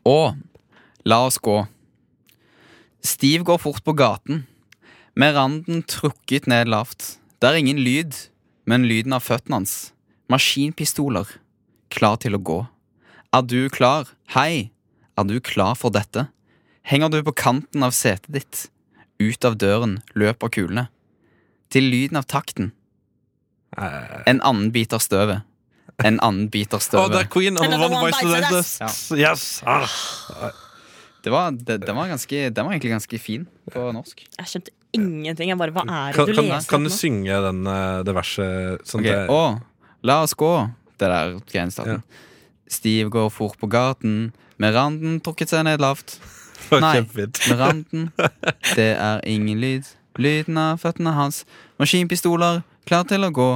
Og 0.09 0.36
la 1.09 1.20
oss 1.26 1.38
gå. 1.42 1.62
Steve 3.03 3.44
går 3.46 3.59
fort 3.59 3.82
på 3.84 3.94
gaten, 3.98 4.44
med 5.18 5.34
randen 5.36 5.82
trukket 5.82 6.46
ned 6.50 6.70
lavt. 6.70 7.16
Det 7.42 7.50
er 7.50 7.59
ingen 7.59 7.80
lyd, 7.82 8.14
men 8.70 8.86
lyden 8.86 9.12
av 9.16 9.24
føttene 9.26 9.59
hans. 9.61 9.92
Maskinpistoler. 10.30 11.26
Klar 11.92 12.16
til 12.22 12.38
å 12.38 12.40
gå. 12.40 12.61
Er 13.34 13.42
du 13.44 13.66
klar? 13.72 14.12
Hei, 14.36 14.70
er 15.18 15.26
du 15.28 15.40
klar 15.44 15.74
for 15.76 15.92
dette? 15.92 16.28
Henger 16.86 17.11
du 17.12 17.20
på 17.26 17.34
kanten 17.36 17.84
av 17.84 17.92
setet 17.96 18.30
ditt? 18.32 18.62
Ut 19.22 19.44
av 19.44 19.59
døren 19.61 19.98
løper 20.18 20.50
kulene. 20.55 20.86
Til 21.72 21.86
lyden 21.90 22.18
av 22.20 22.26
takten. 22.30 22.72
Eh, 23.76 24.22
En 24.26 24.40
annen 24.40 24.70
bit 24.72 24.92
av 24.92 25.03
støvet. 25.05 25.42
En 26.05 26.18
annen 26.20 26.50
bit 26.53 26.74
av 26.74 26.82
støvet. 26.84 27.14
det 27.14 27.22
er 27.24 27.30
Queen! 27.32 27.59
Another 27.59 27.88
one 27.88 28.11
bites 28.11 28.20
the 28.22 28.50
dust. 28.50 29.12
Yes! 29.16 29.62
Ah. 29.66 29.88
Det 31.22 31.30
var, 31.30 31.53
det, 31.55 31.78
den, 31.86 31.96
var 31.96 32.09
ganske, 32.11 32.50
den 32.50 32.66
var 32.66 32.72
egentlig 32.72 32.90
ganske 32.96 33.18
fin 33.22 33.46
på 33.70 33.84
norsk. 33.94 34.24
Jeg 34.38 34.50
skjønte 34.50 34.72
ingenting. 34.96 35.53
Jeg 35.53 35.59
bare, 35.61 35.74
Hva 35.74 35.84
er 35.86 36.11
det 36.11 36.16
Kan, 36.16 36.26
du 36.26 36.34
kan, 36.34 36.48
leser? 36.48 36.68
kan 36.70 36.82
du 36.82 36.90
nå? 36.90 36.96
synge 36.96 37.40
den, 37.46 37.62
eh, 37.70 38.03
det 38.07 38.14
verset 38.16 38.88
sånn 38.88 39.05
okay. 39.05 39.22
det, 39.22 39.30
Å, 39.30 39.92
la 40.03 40.18
oss 40.26 40.34
gå. 40.34 40.53
Det 40.98 41.11
der 41.11 41.36
greiene 41.46 41.70
i 41.70 41.76
starten. 41.76 42.03
Steve 42.72 43.12
går 43.12 43.30
fort 43.30 43.59
på 43.61 43.68
gaten, 43.70 44.32
med 44.59 44.74
randen 44.74 45.20
trukket 45.22 45.53
seg 45.53 45.66
ned 45.68 45.82
lavt. 45.82 46.18
Nei. 46.84 47.03
Med 47.14 47.59
randen, 47.62 48.11
det 48.74 48.92
er 48.96 49.22
ingen 49.28 49.62
lyd. 49.62 49.86
Lyden 50.18 50.59
av 50.61 50.82
føttene 50.82 51.14
hans. 51.16 51.42
Maskinpistoler, 51.80 52.62
klar 52.88 53.07
til 53.09 53.24
å 53.26 53.30
gå. 53.34 53.50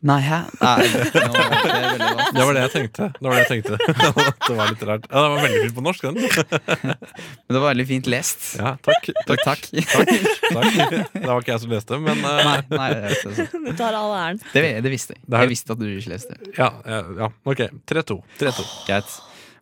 Nei, 0.00 0.20
hæ? 0.24 0.36
Nei, 0.62 0.84
det 2.36 2.44
var 2.46 2.54
det 2.56 2.62
jeg 2.62 2.72
tenkte. 2.72 3.08
Det 3.18 3.26
var 3.26 3.34
det 3.36 3.40
jeg 3.42 3.50
tenkte 3.50 3.76
Det 4.46 4.54
var 4.56 4.70
litt 4.72 4.84
rart. 4.88 5.08
Ja, 5.10 5.24
det 5.24 5.32
var 5.34 5.42
veldig 5.44 5.58
fint 5.64 5.74
på 5.76 5.84
norsk, 5.84 6.06
den. 6.06 6.14
Men 6.16 7.52
det 7.52 7.60
var 7.60 7.66
veldig 7.66 7.86
fint 7.90 8.08
lest. 8.08 8.46
Ja, 8.56 8.72
takk. 8.86 9.10
Takk. 9.28 9.44
takk. 9.44 9.66
takk. 9.76 10.72
Det 11.12 11.26
var 11.26 11.44
ikke 11.44 11.52
jeg 11.52 11.64
som 11.66 11.74
leste, 11.74 12.00
men 12.00 12.24
eh, 12.24 12.40
Nei, 12.48 12.56
nei 12.72 12.88
det, 12.96 13.18
sånn. 13.20 13.64
Du 13.66 13.72
tar 13.76 13.98
all 13.98 14.14
æren. 14.16 14.40
det, 14.54 14.64
det 14.86 14.94
visste 14.94 15.18
jeg. 15.18 15.24
Jeg 15.36 15.52
visste 15.52 15.76
at 15.76 15.82
du 15.82 15.88
ikke 15.90 16.14
leste. 16.14 16.38
ja, 16.56 16.70
ja, 16.88 17.02
ja. 17.20 17.30
Ok. 17.44 17.66
3-2. 17.92 18.20
3-2. 18.40 18.68
Greit. 18.88 19.18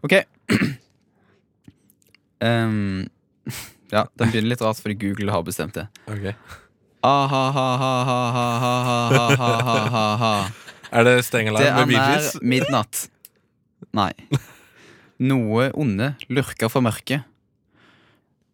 Ok. 0.06 0.20
Um, 2.38 3.08
ja, 3.90 4.04
den 4.14 4.30
begynner 4.30 4.52
litt 4.52 4.60
rart 4.62 4.78
fordi 4.78 4.94
Google 5.00 5.32
har 5.34 5.42
bestemt 5.42 5.74
det. 5.74 5.88
Ok. 6.06 6.28
Er 10.88 11.04
det 11.06 11.24
stengelarm 11.28 11.76
med 11.76 11.86
Bee 11.92 11.98
Det 11.98 12.02
er 12.02 12.08
nær 12.18 12.40
midnatt. 12.42 13.04
Nei. 13.94 14.12
Noe 15.18 15.70
onde 15.78 16.14
lurker 16.30 16.68
for 16.72 16.82
mørket. 16.84 17.22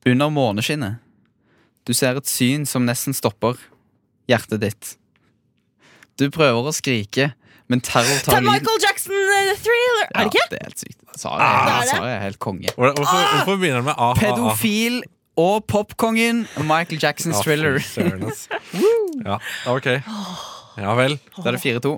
Under 0.04 0.28
måneskinnet. 0.32 1.00
Du 1.84 1.92
ser 1.96 2.16
et 2.16 2.28
syn 2.28 2.64
som 2.68 2.84
nesten 2.88 3.16
stopper 3.16 3.56
hjertet 4.28 4.60
ditt. 4.62 4.92
Du 6.20 6.28
prøver 6.32 6.68
å 6.68 6.72
skrike, 6.72 7.32
men 7.68 7.80
terror 7.84 8.20
tar 8.24 8.38
Ta 8.38 8.44
Michael 8.44 8.80
Jackson 8.80 9.16
eh, 9.16 9.48
the 9.50 9.56
thriller! 9.60 10.06
Er 10.12 10.20
det 10.20 10.30
ikke? 10.30 10.44
Ja, 10.44 10.48
det 10.52 10.58
er 10.60 10.68
helt 10.68 10.84
sykt. 10.84 11.00
Sara 11.18 11.48
er, 11.48 11.88
Sara 11.90 12.08
er 12.12 12.22
helt 12.24 12.40
konge. 12.42 12.72
Hvorfor, 12.76 13.04
hvorfor 13.04 13.58
begynner 13.60 13.84
du 13.84 13.88
med 13.88 13.96
a-ha-ha? 13.96 14.20
Pedofil 14.20 15.02
og 15.40 15.64
popkongen 15.70 16.44
Michael 16.62 17.00
Jacksons 17.02 17.40
thriller. 17.44 17.80
Ja, 19.24 19.36
ok. 19.70 19.86
Ja 20.82 20.94
vel. 20.98 21.14
Da 21.36 21.52
er 21.52 21.54
det 21.54 21.60
4-2. 21.62 21.92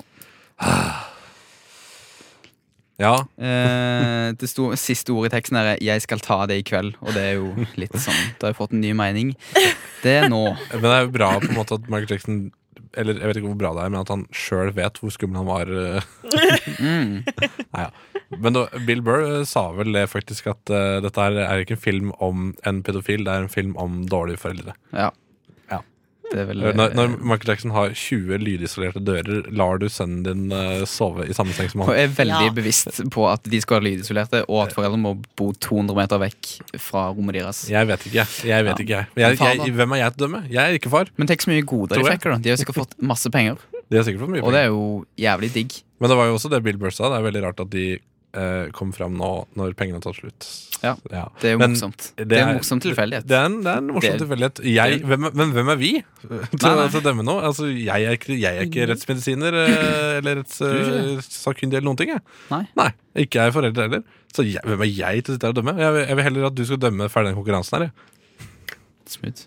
Ja. 3.01 3.15
Eh, 3.41 4.33
det 4.37 4.49
sto, 4.49 4.69
siste 4.81 5.13
ordet 5.13 5.33
i 5.33 5.37
teksten 5.37 5.57
er 5.57 5.77
'Jeg 5.81 6.03
skal 6.03 6.21
ta 6.21 6.47
det 6.47 6.59
i 6.61 6.63
kveld', 6.63 6.95
og 7.01 7.13
det 7.15 7.23
er 7.23 7.33
jo 7.37 7.67
litt 7.77 7.93
sånn 7.93 8.37
Da 8.39 8.47
har 8.47 8.53
jeg 8.53 8.61
fått 8.61 8.73
en 8.73 8.81
ny 8.81 8.93
mening. 8.93 9.35
Det 10.03 10.13
er 10.25 10.29
nå. 10.29 10.57
Men 10.73 10.83
det 10.83 10.93
er 10.93 11.03
jo 11.05 11.13
bra 11.13 11.39
på 11.41 11.49
en 11.49 11.57
måte 11.57 11.75
at 11.75 11.89
Michael 11.89 12.11
Jackson 12.11 12.53
Eller 12.97 13.21
jeg 13.21 13.31
vet 13.31 13.41
ikke 13.41 13.51
hvor 13.53 13.61
bra 13.61 13.73
det 13.77 13.85
er, 13.85 13.93
men 13.95 14.03
at 14.03 14.13
han 14.13 14.27
sjøl 14.35 14.73
vet 14.77 15.01
hvor 15.01 15.15
skummel 15.15 15.43
han 15.43 15.51
var. 15.51 15.71
eh. 15.71 16.13
Mm. 16.81 17.23
Nei, 17.77 17.87
ja. 17.87 17.91
Men 18.43 18.57
da, 18.57 18.65
Bill 18.89 19.05
Burr 19.07 19.23
eh, 19.23 19.45
sa 19.47 19.69
vel 19.77 19.93
det 19.95 20.09
faktisk 20.11 20.49
at 20.51 20.73
uh, 20.73 20.99
dette 21.05 21.29
er 21.31 21.63
ikke 21.63 21.77
en 21.77 21.83
film 21.85 22.11
om 22.25 22.49
en 22.67 22.83
pedofil, 22.87 23.23
det 23.27 23.33
er 23.33 23.47
en 23.47 23.53
film 23.53 23.77
om 23.81 24.01
dårlige 24.11 24.43
foreldre. 24.43 24.75
Ja. 24.97 25.13
Er 26.35 26.47
vel 26.49 26.59
Når, 26.77 26.95
når 26.99 27.13
Michael 27.23 27.53
Jackson 27.53 27.71
har 27.71 27.93
20 27.95 28.39
lydisolerte 28.43 29.01
dører, 29.05 29.47
lar 29.55 29.79
du 29.79 29.87
sønnen 29.93 30.25
din 30.27 30.53
eh, 30.53 30.83
sove 30.91 31.27
i 31.31 31.33
samme 31.37 31.55
seng 31.55 31.71
som 31.71 31.85
Og 31.87 31.93
Jeg 31.95 32.09
er 32.09 32.15
veldig 32.17 32.49
Ja. 32.49 32.53
bevisst 32.57 32.99
på 33.15 33.27
at 33.31 33.43
de 33.47 33.61
skal 33.63 33.79
være 33.81 33.87
lydisolerte, 33.93 34.43
og 34.49 34.65
at 34.67 34.75
foreldrene 34.75 35.03
må 35.05 35.13
bo 35.39 35.53
200 35.53 35.95
meter 35.97 36.19
vekk 36.19 36.51
fra 36.83 37.07
rommet 37.15 37.39
deres. 37.39 37.63
Jeg 37.71 37.87
vet 37.87 38.01
ikke, 38.11 38.27
jeg. 38.27 38.65
vet 38.65 38.73
Ja. 38.73 38.85
ikke 38.85 38.97
jeg. 38.97 39.07
Jeg, 39.17 39.39
jeg. 39.39 39.73
Hvem 39.79 39.93
er 39.93 40.03
jeg 40.03 40.13
til 40.17 40.19
å 40.19 40.27
dømme? 40.27 40.43
Jeg 40.51 40.63
er 40.65 40.79
ikke 40.81 40.91
far. 40.91 41.07
Men 41.17 41.27
tenk 41.31 41.41
så 41.47 41.51
mye 41.55 41.63
goder 41.65 41.97
de 42.03 42.05
fikk. 42.11 42.23
da 42.27 42.39
De 42.39 42.51
har 42.51 42.57
sikkert 42.57 42.81
fått 42.83 42.95
masse 43.01 43.31
penger, 43.31 43.57
De 43.91 43.97
har 43.97 44.05
sikkert 44.05 44.27
fått 44.27 44.35
mye 44.35 44.43
og 44.43 44.51
det 44.53 44.61
er 44.67 44.69
jo 44.75 45.07
jævlig 45.17 45.53
digg. 45.55 45.79
Men 46.01 46.11
det 46.11 46.17
var 46.19 46.27
jo 46.27 46.35
også 46.37 46.51
det 46.51 46.63
Bill 46.67 46.77
Burr 46.77 46.91
sa. 46.93 47.09
Det 47.09 47.21
er 47.23 47.31
veldig 47.31 47.43
rart 47.47 47.61
at 47.61 47.71
de 47.71 47.99
eh, 48.35 48.71
kom 48.75 48.91
fram 48.97 49.15
nå 49.17 49.31
når 49.57 49.75
pengene 49.79 50.01
har 50.01 50.05
tatt 50.09 50.19
slutt. 50.19 50.47
Ja. 50.83 50.95
Det 51.41 51.49
er 51.49 51.55
jo 51.55 51.59
Men 51.63 51.73
morsomt. 51.73 52.09
Det 52.19 52.37
er 52.37 52.43
en 52.51 52.59
morsom 52.59 52.81
tilfeldighet. 52.85 53.25
Det 53.27 53.37
er 53.39 53.47
en, 53.49 53.55
det 53.65 53.71
er 53.73 53.79
en 53.81 53.87
morsom 53.95 54.13
Det- 54.13 54.21
tilfeldighet. 54.25 54.61
Jeg, 54.69 55.01
hvem, 55.09 55.25
er- 55.31 55.37
men 55.41 55.53
hvem 55.57 55.71
er 55.73 55.79
vi 55.81 55.93
til, 56.21 56.35
Nei, 56.63 56.75
nei. 56.77 56.89
å 56.91 57.03
dømme 57.07 57.25
nå? 57.27 57.37
Altså, 57.49 57.69
jeg, 57.71 57.87
er 58.11 58.37
jeg 58.37 58.61
er 58.61 58.67
ikke 58.69 58.89
rettsmedisiner 58.93 59.57
eh, 59.63 60.17
eller 60.19 60.43
rettssakkyndig 60.43 61.77
ikke 61.77 61.81
eller 61.81 61.89
noen 61.91 62.01
ting. 62.03 62.13
Jeg. 62.17 62.25
Nei. 62.53 62.91
Ikke 63.25 63.41
jeg 63.41 63.53
er 63.53 63.57
forelder 63.57 63.89
heller. 63.89 64.05
Så 64.37 64.45
jeg, 64.45 64.61
hvem 64.69 64.83
er 64.85 64.93
jeg 64.93 65.25
til 65.25 65.33
å 65.33 65.37
sitte 65.39 65.49
her 65.49 65.55
og 65.55 65.61
dømme? 65.63 65.77
Jeg 65.81 65.95
vil, 65.97 66.05
jeg 66.11 66.17
vil 66.21 66.27
heller 66.29 66.49
at 66.51 66.59
du 66.59 66.65
skal 66.69 66.83
dømme 66.83 67.09
ferdig 67.13 67.33
den 67.33 67.39
konkurransen 67.41 67.79
her. 67.79 67.89
jeg. 67.89 68.13
Smooth. 69.17 69.47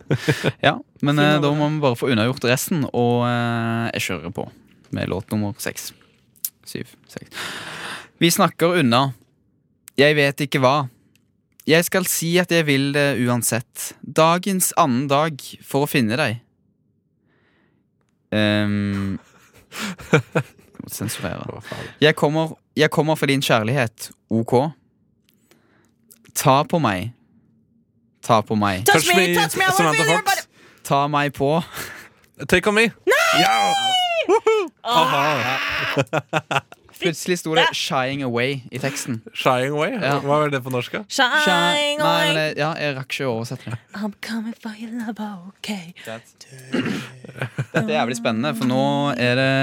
Ja, 0.64 0.78
men 1.06 1.20
eh, 1.20 1.36
da 1.44 1.50
må 1.54 1.68
vi 1.76 1.82
bare 1.84 1.98
få 2.00 2.10
unnagjort 2.14 2.46
resten, 2.50 2.86
og 2.96 3.26
eh, 3.28 3.90
jeg 3.98 4.06
kjører 4.08 4.34
på 4.40 4.48
med 4.96 5.12
låt 5.12 5.30
nummer 5.36 5.54
seks. 5.62 5.92
Syv, 6.66 6.96
seks. 7.12 7.30
Vi 8.20 8.32
snakker 8.32 8.80
unna. 8.82 9.14
Jeg 9.96 10.16
vet 10.18 10.42
ikke 10.44 10.60
hva. 10.60 10.90
Jeg 11.70 11.86
skal 11.88 12.08
si 12.10 12.34
at 12.42 12.52
jeg 12.52 12.66
vil 12.68 12.90
det 12.96 13.16
uansett. 13.24 13.94
Dagens 14.04 14.74
annen 14.80 15.08
dag 15.08 15.40
for 15.64 15.86
å 15.86 15.90
finne 15.90 16.18
deg. 16.20 16.42
Um, 18.36 19.20
jeg 20.12 20.92
sensurere. 20.92 21.62
Jeg 22.04 22.16
kommer, 22.20 22.58
jeg 22.76 22.92
kommer 22.92 23.16
for 23.16 23.32
din 23.32 23.42
kjærlighet. 23.42 24.12
OK. 24.30 24.54
Ta 26.36 26.64
på 26.68 26.80
meg. 26.84 27.14
Ta 28.26 28.42
på 28.44 28.56
meg. 28.60 28.84
Touch 28.90 29.08
me, 29.16 29.32
touch 29.36 29.56
me, 29.56 29.64
I 29.64 29.72
wanna 29.80 29.94
feel 29.96 30.12
your 30.12 30.24
Fox. 30.28 30.48
Ta 30.84 31.08
meg 31.08 31.34
på. 31.40 31.64
Take 32.50 32.68
on 32.68 32.76
me. 32.76 32.92
Plutselig 37.00 37.38
sto 37.40 37.56
det 37.56 37.66
'shying 37.74 38.22
away' 38.24 38.62
i 38.72 38.78
teksten. 38.80 39.22
Shying 39.34 39.72
away. 39.76 39.92
Ja. 39.96 40.20
Hva 40.20 40.46
er 40.46 40.50
det 40.54 40.64
på 40.64 40.70
norsk? 40.74 40.92
da? 40.92 41.04
Shine 41.08 41.44
Shy- 41.46 41.52
Nei, 41.52 41.96
away. 42.00 42.34
jeg, 42.36 42.58
ja, 42.58 42.74
jeg 42.80 42.96
rakk 42.98 43.10
ikke 43.16 43.26
å 43.30 43.36
oversette 43.40 43.66
det. 43.72 43.78
I'm 43.96 44.14
coming 44.22 44.54
for 44.62 44.74
your 44.80 44.92
love, 44.92 45.20
okay. 45.58 45.94
Dette 46.06 47.86
er 47.88 47.96
jævlig 48.00 48.18
spennende, 48.20 48.56
for 48.58 48.66
nå 48.70 48.84
er 49.18 49.36
det 49.40 49.54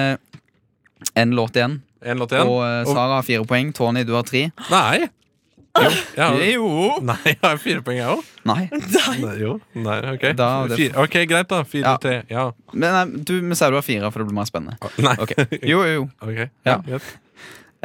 en 1.17 1.31
låt 1.37 1.57
igjen. 1.57 1.83
En 2.03 2.19
låt 2.19 2.33
igjen? 2.33 2.47
Og 2.49 2.63
uh, 2.63 2.85
Sara 2.89 3.19
har 3.21 3.23
fire 3.27 3.45
poeng. 3.49 3.73
Tony, 3.75 4.05
du 4.05 4.15
har 4.17 4.23
tre. 4.27 4.51
Nei. 4.71 5.09
Jo. 5.77 5.91
Ja. 6.17 6.27
Jo. 6.41 6.69
nei, 7.05 7.17
jeg 7.27 7.37
har 7.43 7.59
fire 7.61 7.83
poeng, 7.85 7.99
jeg 7.99 8.09
òg. 8.09 8.23
Nei. 8.49 8.63
Jo. 9.43 9.59
Nei, 9.75 9.99
ok. 10.15 10.23
Da- 10.39 10.67
det- 10.71 10.79
Fire. 10.79 11.03
ok, 11.05 11.17
greit, 11.29 11.49
da. 11.51 11.63
Fire, 11.69 11.83
Ja. 11.85 11.97
tre. 12.01 12.23
Ja. 12.31 12.47
Men 12.73 12.93
nei, 12.97 13.23
du 13.29 13.35
vi 13.43 13.55
sier 13.59 13.71
du 13.75 13.77
har 13.77 13.85
fire, 13.85 14.11
for 14.11 14.21
det 14.25 14.29
blir 14.31 14.39
mer 14.39 14.49
spennende. 14.49 14.79
Nei. 15.05 15.17
Okay. 15.21 15.45
Jo, 15.69 15.83
jo, 15.85 15.93
jo. 15.99 16.11
Ok, 16.23 16.49
Ja. 16.65 16.79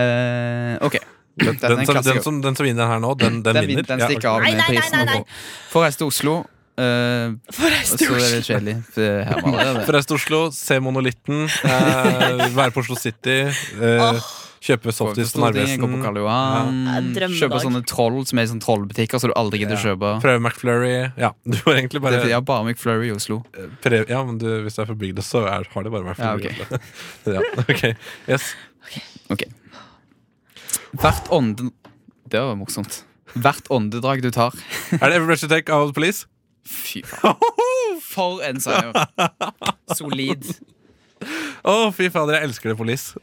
Eh, 0.02 0.86
ok. 0.88 1.00
Den, 1.42 1.56
den, 1.62 1.86
som, 1.88 1.96
den, 2.04 2.22
som, 2.26 2.42
den 2.44 2.58
som 2.60 2.66
vinner 2.68 2.90
her 2.92 3.00
nå, 3.02 3.14
den, 3.18 3.40
den, 3.46 3.56
Den, 3.56 3.68
vinner. 3.70 3.86
den 3.88 4.02
stikker 4.04 4.28
ja, 4.28 4.34
av 4.36 4.44
med 4.44 4.66
prisen. 4.68 4.98
nei, 4.98 5.02
og 5.02 5.08
nei. 5.08 5.16
går. 5.22 5.40
For 5.72 5.86
reise 5.86 6.02
til 6.02 6.10
Oslo. 6.12 6.34
eh, 6.82 7.32
For 7.56 7.72
ei 7.72 7.80
og 7.82 7.88
så 7.88 7.98
er 8.12 8.20
det 8.20 8.28
stor 8.28 8.46
kjedelig. 8.50 8.76
for 8.92 9.02
det 9.02 9.26
her 9.30 9.42
var 9.46 9.58
det 9.58 9.66
det. 9.80 9.86
Forresten 9.88 10.18
Oslo, 10.20 10.40
se 10.56 10.78
monolitten. 10.84 11.42
uh, 11.48 12.46
være 12.60 12.72
på 12.76 12.84
Oslo 12.84 12.98
City. 13.00 13.38
Eh, 13.48 14.22
kjøpe 14.62 14.84
Gå 14.84 14.92
på 14.92 14.94
softis 14.94 15.32
på 15.34 15.42
Narvesen. 15.42 15.96
Ja. 16.22 17.30
Kjøpe 17.40 17.62
sånne 17.64 17.82
troll 17.90 18.20
som 18.30 18.38
er 18.38 18.46
i 18.46 18.52
sånne 18.52 18.62
trollbutikker 18.68 19.24
så 19.24 19.32
du 19.32 19.34
aldri 19.40 19.64
gidder 19.64 19.80
å 19.80 19.82
kjøpe. 19.88 20.12
Prøve 20.22 20.44
McFlurry. 20.44 20.92
Ja, 21.18 21.32
du 21.48 21.58
har 21.64 21.80
egentlig 21.80 22.04
bare 22.04 22.22
Ja, 22.30 22.44
bare 22.46 22.68
McFlurry 22.68 23.10
i 23.10 23.16
Oslo. 23.16 23.40
Prøv, 23.82 24.04
Ja, 24.12 24.22
men 24.28 24.38
du, 24.44 24.50
hvis 24.68 24.78
du 24.78 24.84
er 24.84 24.92
fra 24.92 25.00
bygda, 25.08 25.26
så 25.26 25.48
er, 25.48 25.66
har 25.74 25.88
det 25.88 25.96
bare 25.96 26.12
McFlurry. 26.12 26.54
Ja, 26.60 26.84
ja, 27.40 27.48
ok. 27.66 27.88
Yes. 28.30 28.52
Hvert 31.00 31.32
ånde... 31.32 31.72
Det 32.32 32.40
var 32.40 32.56
morsomt. 32.60 33.04
Hvert 33.34 33.68
åndedrag 33.72 34.22
du 34.24 34.32
tar. 34.32 34.56
Er 34.98 35.08
det 35.08 35.16
Every 35.16 35.28
Breath 35.32 35.44
You 35.44 35.50
Take 35.52 35.72
The 35.72 35.94
Police? 35.96 36.28
Fy 36.68 37.02
faen. 37.08 37.36
For 38.12 38.42
en 38.44 38.60
seier. 38.62 38.92
Solid. 39.96 40.48
Å, 41.64 41.92
fy 41.96 42.10
fader, 42.12 42.40
jeg 42.40 42.50
elsker 42.50 42.74
det 42.74 42.78
Police. 42.80 43.16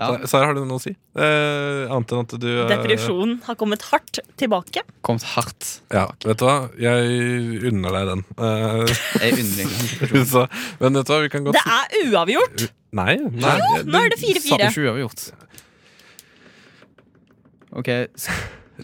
Ja. 0.00 0.26
Sara, 0.30 0.46
har 0.48 0.54
du 0.56 0.62
noe 0.64 0.78
å 0.78 0.82
si? 0.82 0.94
Eh, 1.14 1.82
annet 1.92 2.12
enn 2.16 2.22
at 2.24 2.32
du 2.40 2.46
eh, 2.48 2.68
Depresjonen 2.70 3.34
har 3.44 3.58
kommet 3.60 3.82
hardt 3.90 4.20
tilbake. 4.40 4.80
Kommet 5.04 5.26
hardt. 5.34 5.68
Ja, 5.92 6.06
vet 6.24 6.40
du 6.40 6.46
hva? 6.48 6.54
Jeg 6.80 7.60
unner 7.70 7.98
deg 7.98 8.08
den. 8.14 8.24
Eh, 8.40 8.94
Jeg 9.26 9.44
unner 9.44 10.24
så, 10.32 10.46
men 10.80 10.96
vet 10.96 11.10
du 11.10 11.12
hva, 11.12 11.20
vi 11.26 11.32
kan 11.36 11.44
godt 11.44 11.58
Det 11.60 11.66
er 11.76 12.08
uavgjort! 12.14 12.66
Nei. 12.96 13.18
nei 13.20 13.52
Jo, 13.60 13.68
nå 13.86 14.00
er 14.02 14.08
det 14.14 14.18
du- 14.18 14.26
4-4. 14.26 14.46
Sa 14.48 14.56
du 14.58 14.66
ikke 14.70 14.88
uavgjort? 14.88 15.26
Ok, 17.80 17.88
s- 18.18 18.30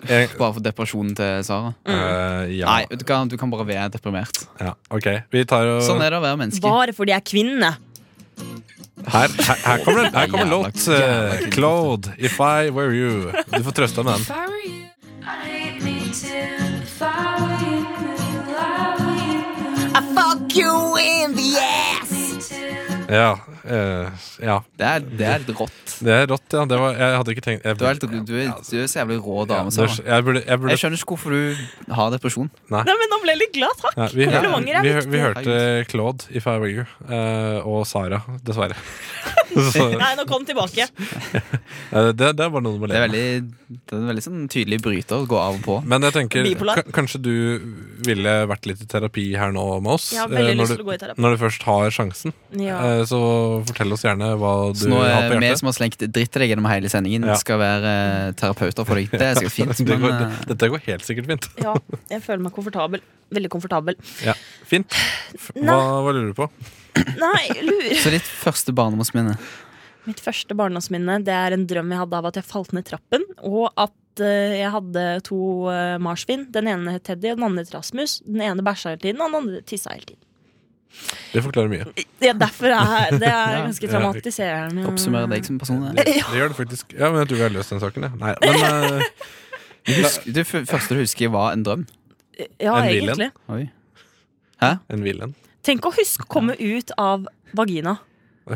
Jeg, 0.07 0.29
bare 0.37 0.53
for 0.53 0.61
depresjonen 0.61 1.15
til 1.17 1.41
Sara. 1.49 1.71
eh, 1.89 2.51
ja. 2.59 2.67
Nei, 2.69 2.85
du 3.01 3.05
kan, 3.09 3.27
du 3.33 3.39
kan 3.41 3.49
bare 3.51 3.65
være 3.67 3.89
deprimert. 3.97 4.45
ja. 4.61 4.75
Ok, 4.93 5.07
vi 5.33 5.45
tar 5.49 5.65
og 5.79 5.81
Sånn 5.83 6.03
er 6.05 6.11
det 6.13 6.19
å 6.21 6.23
være 6.23 6.37
menneske. 6.45 6.61
Bare 6.61 6.93
fordi 6.93 7.15
jeg 7.15 7.23
er 7.25 7.27
kvinne. 7.33 7.71
Her, 9.05 9.29
her, 9.29 9.59
her 9.67 9.85
kommer 9.85 10.03
det 10.03 10.15
her 10.19 10.27
kommer 10.27 10.45
en 10.47 10.51
låt. 10.51 10.89
eh. 10.89 11.51
Claude, 11.53 12.13
If 12.19 12.39
I 12.41 12.71
Were 12.71 12.91
You. 12.97 13.31
Du 13.57 13.63
får 13.63 13.71
trøste 13.77 13.97
deg 13.97 14.05
med 14.05 14.13
den. 14.15 14.25
Ja. 23.09 23.37
eh, 23.65 24.09
ja. 24.43 24.57
Det 24.77 24.87
er, 24.87 25.01
det 25.19 25.27
er 25.27 25.43
litt 25.45 25.59
rått. 25.61 25.93
Det 26.03 26.13
er 26.13 26.27
rått, 26.31 26.47
ja. 26.53 26.65
Det 26.69 26.79
var, 26.81 26.97
jeg 26.99 27.17
hadde 27.21 27.35
ikke 27.37 27.45
tenkt 27.47 27.65
jeg, 27.69 27.79
Du 27.79 27.85
er, 27.85 27.89
helt, 27.95 28.07
du, 28.27 28.35
er, 28.41 28.51
du 28.71 28.77
er 28.83 28.89
så 28.91 28.99
jævlig 29.01 29.19
rå 29.25 29.47
dame, 29.49 29.71
er- 29.71 29.95
jeg, 30.07 30.25
burde, 30.27 30.43
jeg 30.47 30.61
burde 30.61 30.75
Jeg 30.75 30.83
skjønner 30.83 31.01
ikke 31.01 31.15
hvorfor 31.15 31.37
du 31.37 31.93
har 32.01 32.11
depresjon. 32.17 32.51
Nei, 32.75 32.83
men 32.89 33.13
Nå 33.13 33.21
ble 33.23 33.35
jeg 33.37 33.41
litt 33.45 33.55
glad, 33.57 33.77
takk. 33.81 33.97
ja, 33.97 34.09
vi, 34.13 34.27
hør, 34.27 34.49
er 34.51 34.83
vi, 34.83 34.93
viktig. 34.97 35.13
vi 35.15 35.23
hørte 35.23 35.59
Claude, 35.93 36.27
I 36.37 36.43
Five 36.43 36.61
Wigger 36.67 36.89
eh, 37.09 37.61
og 37.67 37.87
Sara, 37.89 38.23
dessverre. 38.45 38.77
Så, 39.73 39.87
Nei, 39.97 40.11
nå 40.19 40.25
kom 40.29 40.43
tilbake. 40.45 40.85
eh, 40.91 42.11
det, 42.13 42.33
det 42.37 42.45
er 42.45 42.51
bare 42.53 42.65
noe 42.67 42.77
med 42.83 42.91
Det 42.91 42.99
er 42.99 43.05
veldig, 43.07 43.29
det 43.71 43.95
er 43.95 44.01
en 44.03 44.09
veldig 44.11 44.25
sånn 44.25 44.43
tydelig 44.53 44.81
bryter 44.85 45.23
å 45.23 45.29
gå 45.31 45.39
av 45.41 45.57
og 45.57 45.63
på. 45.65 45.77
Men 45.89 46.05
jeg 46.05 46.17
tenker, 46.19 46.45
Bipolar. 46.45 46.83
ka- 46.83 46.93
kanskje 46.99 47.21
du 47.25 47.33
ville 48.07 48.35
vært 48.51 48.67
litt 48.69 48.83
i 48.85 48.89
terapi 48.91 49.25
her 49.39 49.55
nå 49.57 49.65
med 49.81 49.95
oss? 49.97 50.11
Jeg 50.13 50.21
har 50.25 50.33
veldig 50.35 50.53
eh, 50.53 50.59
når 50.59 50.67
lyst 50.67 50.75
du- 50.75 50.77
til 50.77 50.85
å 50.85 50.89
gå 50.91 50.97
i 50.97 51.01
terapi. 51.01 51.23
Når 51.25 51.37
du 51.37 51.43
først 51.45 51.67
har 51.71 51.95
sjansen. 51.97 52.35
Ja. 52.61 52.77
Eh, 52.91 52.96
Så 53.05 53.19
fortell 53.69 53.93
oss 53.93 54.03
gjerne 54.07 54.31
hva 54.41 54.53
du 54.73 54.79
Så 54.81 54.89
nå 54.89 55.01
har 55.03 55.27
er 55.27 55.35
på 55.35 55.41
vi 55.43 55.51
som 55.61 55.69
har 55.69 55.77
slengt 55.77 55.99
dritt 56.01 56.31
til 56.33 56.41
deg 56.45 56.51
gjennom 56.55 56.69
hele 56.71 56.89
sendingen, 56.93 57.27
Ja. 57.29 57.35
skal 57.41 57.59
være 57.61 57.93
eh, 57.93 58.33
terapeuter 58.39 58.87
for 58.89 58.95
deg. 58.97 59.11
Det 59.11 59.21
er 59.21 59.35
sikkert 59.41 59.53
fint, 59.59 59.77
det 59.85 59.87
men 59.89 60.01
går, 60.07 60.17
eh, 60.25 60.39
dette 60.53 60.71
går 60.73 60.85
helt 60.87 61.05
sikkert 61.05 61.27
fint. 61.27 61.49
ja, 61.63 61.75
jeg 62.15 62.23
føler 62.25 62.43
meg 62.47 62.53
komfortabel. 62.57 63.05
Veldig 63.37 63.51
komfortabel. 63.51 63.97
Ja, 64.25 64.35
Fint. 64.65 64.95
Hva, 65.59 65.77
hva 66.07 66.13
lurer 66.15 66.31
du 66.33 66.35
på? 66.39 66.49
Nei, 67.27 67.43
lurer 67.67 67.99
Så 68.01 68.11
ditt 68.15 68.25
første 68.41 68.73
barndomsminne? 68.73 69.35
Mitt 70.07 70.21
første 70.23 70.55
barndomsminne 70.55 71.19
Det 71.27 71.35
er 71.35 71.53
en 71.57 71.65
drøm 71.67 71.91
jeg 71.91 71.99
hadde 71.99 72.17
av 72.21 72.29
at 72.31 72.37
jeg 72.39 72.47
falt 72.47 72.71
ned 72.77 72.87
trappen, 72.87 73.25
og 73.43 73.73
at 73.77 74.23
eh, 74.23 74.61
jeg 74.63 74.71
hadde 74.73 75.03
to 75.27 75.39
marsvin. 76.01 76.47
Den 76.55 76.71
ene 76.71 76.95
het 76.95 77.05
Teddy, 77.11 77.33
og 77.35 77.41
den 77.43 77.49
andre 77.51 77.67
het 77.67 77.75
Rasmus. 77.75 78.21
Den 78.25 78.41
ene 78.47 78.63
bæsja 78.65 78.95
hele 78.95 79.03
tiden, 79.03 79.21
og 79.21 79.33
den 79.35 79.41
andre 79.43 79.61
tissa 79.67 79.91
hele 79.97 80.07
tiden. 80.13 80.23
Det 81.33 81.43
forklarer 81.45 81.69
mye. 81.69 82.05
Ja, 82.25 82.33
derfor 82.33 82.73
er 82.73 83.11
det 83.19 83.29
er 83.29 83.57
ganske 83.67 83.89
traumatiserende. 83.91 84.87
Oppsummerer 84.89 85.29
deg 85.35 85.45
som 85.49 85.59
person. 85.61 85.83
Det, 85.97 86.07
det 86.09 86.17
gjør 86.23 86.53
det 86.55 86.57
faktisk. 86.61 86.95
Ja, 86.97 87.11
men 87.13 87.21
jeg 87.23 87.29
tror 87.33 87.41
vi 87.43 87.45
har 87.47 87.55
løst 87.57 87.75
den 87.75 87.83
saken. 87.83 88.09
Ja. 88.09 88.13
Nei, 88.23 88.35
men 88.47 88.65
uh, 88.65 89.03
Du 89.87 89.93
husker, 90.01 90.33
det 90.39 90.47
første 90.49 90.97
du 90.97 91.03
husker, 91.05 91.29
var 91.35 91.53
en 91.53 91.63
drøm? 91.67 91.87
Ja, 92.61 92.79
En 92.81 92.89
egentlig. 92.91 93.31
Oi. 93.53 93.65
en 94.65 95.05
villen. 95.05 95.35
Tenk 95.67 95.87
å 95.89 95.93
huske 95.97 96.25
å 96.27 96.31
komme 96.31 96.57
ut 96.59 96.93
av 97.01 97.27
vagina. 97.57 97.99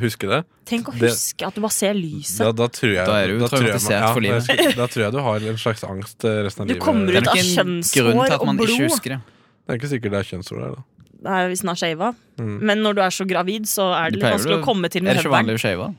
Huske 0.00 0.28
det? 0.30 0.44
Tenk 0.70 0.86
å 0.88 0.92
Det- 0.94 1.10
huske 1.10 1.46
at 1.48 1.56
du 1.56 1.60
bare 1.64 1.74
ser 1.74 1.94
lyset. 1.98 2.38
Da, 2.44 2.52
da 2.54 2.68
tror 2.70 2.92
jeg 2.94 3.06
Da 3.08 3.16
er 3.18 3.32
du 3.32 3.40
traumatisert 3.42 3.58
jeg- 3.58 3.74
traumatisert 3.74 4.14
for 4.14 4.20
livet. 4.22 4.46
Da, 4.46 4.70
da 4.80 4.86
tror 4.86 5.02
jeg 5.02 5.12
du 5.12 5.20
har 5.26 5.46
en 5.50 5.58
slags 5.58 5.82
angst 5.88 6.24
eh, 6.24 6.42
resten 6.46 6.62
av 6.62 6.68
livet. 6.68 6.78
Du 6.80 6.84
kommer 6.84 7.06
Det 7.06 7.16
er 7.16 7.22
ut 7.22 7.28
av 7.28 7.40
kjønnshår 7.50 8.10
og 8.10 8.56
blod. 8.60 9.02
det. 9.02 9.18
Det 9.20 9.74
er 9.74 9.80
ikke 9.80 9.90
sikkert 9.90 10.10
det 10.14 10.20
er 10.20 10.28
kjønnshår 10.30 10.60
der, 10.62 10.76
da. 10.76 10.84
Nei, 11.26 11.40
hvis 11.50 11.60
den 11.64 11.72
er 11.72 11.80
shava. 11.80 12.12
Mm. 12.40 12.54
Men 12.64 12.80
når 12.84 12.96
du 12.96 13.02
er 13.04 13.12
så 13.12 13.26
gravid, 13.28 13.66
så 13.68 13.90
er 13.96 14.10
det 14.14 14.20
litt 14.22 14.30
vanskelig 14.32 14.60
å 14.60 14.64
komme 14.64 14.88
til 14.92 15.02
Er 15.02 15.10
med 15.10 15.18
det 15.18 15.24
så 15.24 15.28
høvelen. 15.28 15.42
vanlig 15.50 15.58
å 15.58 15.64
shave? 15.66 15.90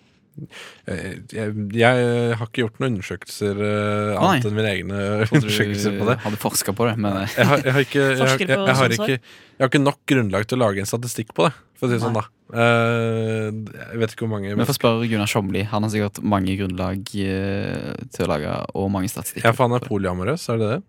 Jeg, 0.87 1.17
jeg, 1.35 1.53
jeg 1.75 2.35
har 2.39 2.47
ikke 2.47 2.61
gjort 2.63 2.77
noen 2.79 2.93
undersøkelser 2.95 3.57
uh, 3.59 4.13
annet 4.15 4.45
enn 4.47 4.55
mine 4.55 4.69
egne 4.71 5.01
undersøkelser 5.27 5.97
på 5.99 6.07
det. 6.07 6.15
hadde 6.23 6.39
forska 6.39 6.73
på 6.73 6.87
det, 6.87 6.93
men 7.03 7.17
eh, 7.19 7.33
Jeg 7.35 7.49
har, 7.49 7.63
jeg, 7.67 7.73
har 7.75 7.85
ikke, 7.85 8.05
har- 8.21 8.95
ikke, 8.95 9.17
jeg 9.19 9.61
har 9.65 9.69
ikke 9.73 9.83
nok 9.83 9.99
grunnlag 10.09 10.47
til 10.47 10.57
å 10.57 10.63
lage 10.63 10.81
en 10.81 10.87
statistikk 10.89 11.35
på 11.37 11.49
det. 11.49 11.51
For 11.77 11.85
å 11.85 11.91
si 11.91 11.99
det 11.99 12.05
sånn 12.07 12.17
da 12.17 12.27
Uh, 12.51 13.47
Jeg 13.47 13.99
vet 14.01 14.11
ikke 14.11 14.25
hvor 14.25 14.31
mange 14.33 14.49
vi 14.51 14.65
får 14.67 14.75
spørre 14.75 15.05
Gunnar 15.07 15.29
Sjomli. 15.31 15.61
Han 15.71 15.85
har 15.85 15.91
sikkert 15.93 16.17
mange 16.19 16.51
grunnlag 16.59 16.97
uh, 16.99 17.91
til 18.11 18.25
å 18.25 18.27
lage, 18.27 18.55
og 18.75 18.89
mange 18.91 19.07
statistikker. 19.07 19.45
Ja, 19.47 19.53
for 19.55 19.69
han 19.69 19.77
er 19.77 19.85
polyamorøs, 19.85 20.49
er 20.51 20.59
det 20.59 20.67
det? 20.73 20.79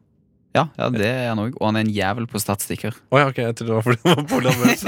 Ja, 0.54 0.66
ja, 0.76 0.88
det 0.92 1.06
er 1.08 1.28
han 1.30 1.38
òg. 1.40 1.54
Og 1.60 1.66
han 1.70 1.76
er 1.80 1.86
en 1.86 1.92
jævel 1.94 2.26
på 2.28 2.40
statistikker. 2.42 2.92
Oh, 3.10 3.18
ja, 3.20 3.28
ok, 3.30 3.38
jeg 3.40 3.54
trodde 3.56 3.70
det 3.70 3.76
var 3.78 3.86
fordi 3.86 4.00
han 4.04 4.18
var 4.18 4.26
polyamorøs. 4.28 4.82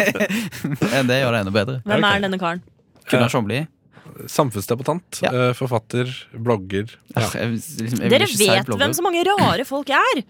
Det 1.09 1.21
gjør 1.23 1.33
det 1.33 1.41
enda 1.45 1.55
bedre. 1.55 1.79
Hvem 1.89 2.05
er 2.11 2.21
denne 2.27 2.39
karen? 2.43 2.61
Gunnar 3.09 3.33
Sjomli. 3.33 3.63
Samfunnsdebattant, 4.31 5.23
Ja. 5.25 5.31
eh, 5.33 5.53
forfatter, 5.57 6.11
blogger. 6.37 6.91
Ja, 7.17 7.25
jeg, 7.35 7.57
liksom, 7.81 8.03
jeg 8.05 8.11
Dere 8.13 8.27
vet 8.29 8.67
blogger. 8.69 8.83
hvem 8.85 8.93
så 8.95 9.03
mange 9.07 9.25
rare 9.27 9.65
folk 9.69 9.91
er! 9.91 10.21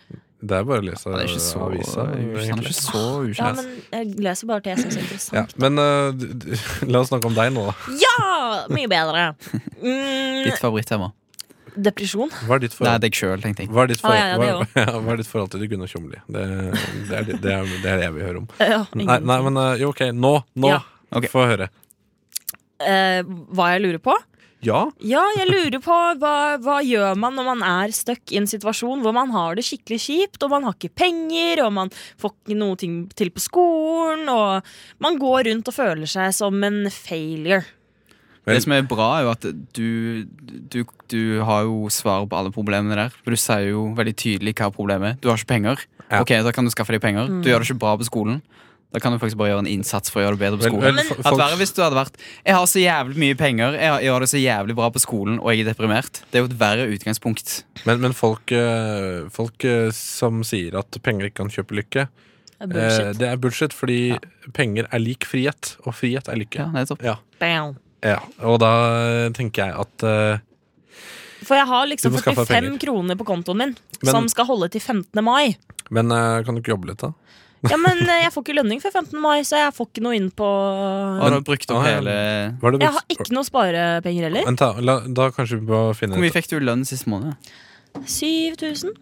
det 0.44 0.52
er 0.58 0.64
bare 0.68 0.82
å 0.82 0.84
lese 0.84 1.08
Han 1.08 1.14
er 1.22 1.24
ikke 1.24 1.40
så, 1.40 1.60
avisa. 1.64 2.02
han 2.04 2.58
er 2.60 2.66
ikke 2.68 2.74
så 2.76 3.02
Ja, 3.38 3.46
men 3.56 3.68
Jeg 3.94 4.08
leser 4.26 4.46
bare 4.50 4.60
det 4.60 4.74
jeg 4.74 4.92
syns 4.92 5.28
er 5.32 5.36
Ja, 5.38 5.44
men 5.56 5.76
du- 6.20 6.56
la 6.92 7.00
oss 7.00 7.08
snakke 7.08 7.30
om 7.30 7.34
deg 7.38 7.52
nå, 7.54 7.64
da. 7.70 7.74
Ja! 8.02 8.66
Mye 8.68 8.88
bedre. 8.92 9.22
Mm, 9.84 10.44
Ditt 10.46 10.60
favorittema. 10.60 11.10
Depresjon. 11.76 12.30
Hva 12.46 12.56
er 12.58 12.64
ditt 12.64 12.74
Nei, 12.74 12.78
forhold, 12.78 13.04
deg 13.04 13.18
sjøl, 13.18 13.42
tenkte 13.42 13.64
jeg. 13.64 13.70
hva 13.74 13.84
er 13.84 13.92
ditt 13.92 14.04
Ah, 14.04 14.14
ja, 14.14 14.26
ja, 14.26 14.36
forhold, 14.38 14.74
hva, 14.74 14.98
hva 15.04 15.14
er 15.14 15.22
ditt 15.22 15.30
forhold 15.30 15.54
til 15.54 15.64
Gunnar 15.70 15.90
Tjomli? 15.90 16.20
Det, 16.26 16.44
det, 17.08 17.16
er, 17.20 17.24
det, 17.30 17.38
er, 17.54 17.72
det 17.82 17.88
er 17.94 18.02
det 18.02 18.08
jeg 18.08 18.16
vil 18.18 18.26
høre 18.28 18.42
om. 18.44 18.50
Ja, 18.60 18.82
Nei, 18.98 19.18
nei 19.20 19.38
men 19.48 19.62
eh, 19.62 19.72
jo, 19.82 19.94
ok, 19.94 20.06
nå, 20.14 20.36
nå 20.54 20.74
Ja. 20.74 20.82
Ok. 21.14 21.28
Få 21.30 21.44
høre. 21.46 21.68
Eh, 22.82 23.20
hva 23.54 23.68
jeg 23.74 23.84
lurer 23.84 24.00
på? 24.02 24.14
Ja. 24.64 24.80
Ja, 25.04 25.20
jeg 25.36 25.46
lurer 25.50 25.80
på 25.84 25.94
hva, 26.20 26.34
hva 26.62 26.78
gjør 26.84 27.18
man 27.20 27.36
når 27.36 27.46
man 27.50 27.62
er 27.68 27.92
stuck 27.94 28.32
i 28.32 28.38
en 28.40 28.48
situasjon 28.48 29.02
hvor 29.04 29.12
man 29.14 29.32
har 29.34 29.58
det 29.58 29.64
skikkelig 29.66 30.00
kjipt, 30.06 30.40
og 30.42 30.54
man 30.54 30.64
har 30.66 30.76
ikke 30.78 30.94
penger, 30.96 31.64
og 31.66 31.72
man 31.76 31.92
får 32.22 32.32
ikke 32.32 32.56
noe 32.58 32.78
til 32.80 33.32
på 33.34 33.44
skolen, 33.44 34.24
og 34.32 34.64
man 35.04 35.20
går 35.20 35.50
rundt 35.50 35.68
og 35.70 35.76
føler 35.76 36.10
seg 36.10 36.32
som 36.36 36.56
en 36.66 36.86
failure. 36.90 37.60
Det 38.46 38.62
som 38.62 38.72
er 38.76 38.82
bra, 38.82 39.06
er 39.18 39.22
jo 39.24 39.30
at 39.32 39.46
du, 39.72 40.24
du, 40.68 40.84
du 41.08 41.20
har 41.48 41.62
jo 41.64 41.88
svar 41.88 42.26
på 42.28 42.36
alle 42.36 42.50
problemene 42.52 42.94
der. 42.98 43.14
For 43.24 43.32
du 43.32 43.36
sier 43.40 43.70
jo 43.70 43.86
veldig 43.96 44.12
tydelig 44.20 44.52
hva 44.58 44.68
problemet 44.74 45.14
er. 45.14 45.20
Du 45.22 45.30
har 45.30 45.38
ikke 45.40 45.52
penger. 45.54 45.80
Ja. 46.10 46.20
Ok, 46.20 46.34
Da 46.44 46.52
kan 46.52 46.64
du 46.66 46.70
skaffe 46.74 46.92
deg 46.92 47.00
penger. 47.00 47.26
Du 47.40 47.48
gjør 47.48 47.64
det 47.64 47.70
ikke 47.70 47.80
bra 47.80 47.94
på 47.96 48.04
skolen. 48.04 48.42
Da 48.94 49.00
kan 49.02 49.10
du 49.10 49.18
faktisk 49.18 49.38
bare 49.40 49.48
gjøre 49.50 49.64
en 49.64 49.70
innsats 49.72 50.12
for 50.12 50.20
å 50.20 50.26
gjøre 50.26 50.36
det 50.36 50.42
bedre 50.44 50.58
på 50.60 50.68
skolen. 50.68 50.94
Men, 50.94 51.08
men, 51.08 51.38
verre 51.40 51.56
hvis 51.58 51.72
du 51.74 51.80
hadde 51.82 51.96
vært 51.98 52.18
Jeg 52.46 52.54
har 52.54 52.66
så 52.70 52.78
jævlig 52.78 53.16
mye 53.24 53.34
penger, 53.40 53.72
jeg 53.74 53.90
har- 53.90 53.98
jeg 54.04 54.06
gjør 54.12 54.20
det 54.20 54.28
så 54.30 54.38
jævlig 54.44 54.76
bra 54.78 54.90
på 54.94 55.00
skolen, 55.02 55.40
og 55.40 55.50
jeg 55.50 55.64
er 55.64 55.72
deprimert. 55.72 56.20
Det 56.30 56.38
er 56.38 56.44
jo 56.44 56.50
et 56.52 56.58
verre 56.60 56.84
utgangspunkt. 56.94 57.64
Men, 57.88 58.00
men 58.04 58.12
folk, 58.14 58.52
eh, 58.52 59.24
folk 59.34 59.64
eh, 59.64 59.88
som 59.90 60.44
sier 60.46 60.76
at 60.78 61.00
penger 61.02 61.26
ikke 61.32 61.40
kan 61.42 61.50
kjøpe 61.50 61.74
lykke, 61.80 62.06
eh, 62.60 62.66
Bullshit. 62.70 63.18
det 63.18 63.26
er 63.32 63.36
bullshit, 63.36 63.72
fordi 63.74 64.16
penger 64.52 64.86
er 64.92 64.98
lik 65.02 65.24
frihet, 65.26 65.74
og 65.84 65.94
frihet 65.98 66.28
er 66.30 66.36
lykke. 66.38 66.62
Ja, 66.62 66.70
nettopp. 66.70 67.02
Ja. 67.02 67.16
Ja, 68.04 68.18
og 68.44 68.58
da 68.60 68.70
tenker 69.32 69.64
jeg 69.70 69.74
at 69.80 70.04
uh, 70.04 70.38
For 71.44 71.56
jeg 71.56 71.66
har 71.70 71.86
liksom 71.88 72.12
Du 72.12 72.18
må 72.18 72.22
skaffe 72.22 72.44
45 72.44 72.52
penger. 72.52 72.78
kroner 72.84 73.16
på 73.20 73.24
kontoen 73.28 73.56
min, 73.62 73.72
Men- 74.02 74.12
som 74.12 74.28
skal 74.28 74.44
holde 74.50 74.68
til 74.74 74.80
15. 74.84 75.24
mai. 75.24 75.56
Men 75.90 76.12
uh, 76.12 76.42
kan 76.44 76.54
du 76.56 76.60
ikke 76.62 76.74
jobbe 76.76 76.90
litt, 76.92 77.00
da? 77.00 77.12
Ja, 77.70 77.78
men 77.80 78.02
uh, 78.04 78.18
jeg 78.20 78.28
får 78.34 78.44
ikke 78.44 78.56
lønning 78.60 78.80
før 78.84 78.92
15. 79.00 79.20
mai, 79.24 79.38
så 79.48 79.56
jeg 79.62 79.72
får 79.76 79.88
ikke 79.88 80.02
noe 80.04 80.16
inn 80.18 80.28
på 80.36 80.48
Har 81.22 81.32
du 81.32 81.40
brukt 81.48 81.70
opp 81.72 81.80
Ah, 81.80 81.88
hele 81.94 82.14
Jeg 82.82 82.92
har 82.98 83.04
ikke 83.08 83.32
noe 83.32 83.44
sparepenger 83.48 84.28
heller. 84.28 84.44
Vent, 84.50 84.60
da, 84.60 84.68
la, 84.84 84.98
da 85.08 85.30
kanskje 85.32 85.60
vi 85.62 85.68
må 85.72 85.80
finne 85.96 86.18
Hvor 86.18 86.24
mye 86.26 86.34
fikk 86.36 86.50
du 86.52 86.58
i 86.60 86.64
lønn 86.68 86.84
sist 86.88 87.08
måned? 87.08 87.36
7000. 88.04 88.92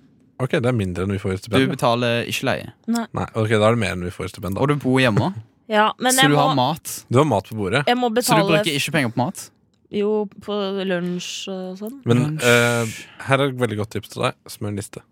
Ok, 0.42 0.56
det 0.58 0.66
er 0.70 0.74
mindre 0.74 1.04
enn 1.06 1.12
vi 1.14 1.20
får 1.22 1.34
i 1.36 1.38
stipend. 1.42 1.62
Du 1.66 1.70
betaler 1.74 2.24
ikke 2.30 2.46
leie. 2.48 2.70
Nei, 2.90 3.04
ok, 3.14 3.50
da 3.52 3.68
er 3.68 3.76
det 3.76 3.80
mer 3.82 3.92
enn 3.94 4.02
vi 4.06 4.10
får 4.14 4.26
i 4.26 4.32
stipend. 4.32 4.58
Og 4.58 4.70
du 4.72 4.74
bor 4.82 4.98
hjemme, 5.02 5.32
Ja, 5.72 5.88
men 5.98 6.12
så 6.12 6.26
jeg 6.26 6.34
du 6.34 6.36
har 6.36 6.52
mat. 6.58 6.92
Du 7.08 7.18
har 7.22 7.26
mat 7.28 7.48
på 7.48 7.56
bordet, 7.56 7.82
jeg 7.88 7.96
må 7.96 8.12
Så 8.20 8.36
du 8.36 8.50
bruker 8.50 8.72
ikke 8.76 8.96
penger 8.98 9.14
på 9.14 9.22
mat? 9.24 9.48
jo 9.92 10.24
på 10.40 10.54
lunsj 10.88 11.32
og 11.52 11.80
sånn. 11.80 11.98
men 12.08 12.38
uh, 12.40 12.88
her 13.26 13.42
er 13.42 13.50
et 13.50 13.58
veldig 13.60 13.76
godt 13.82 13.92
tips 13.96 14.12
til 14.14 14.24
deg. 14.24 14.38
Smør 14.48 14.72
en 14.72 14.78
liste. 14.80 15.02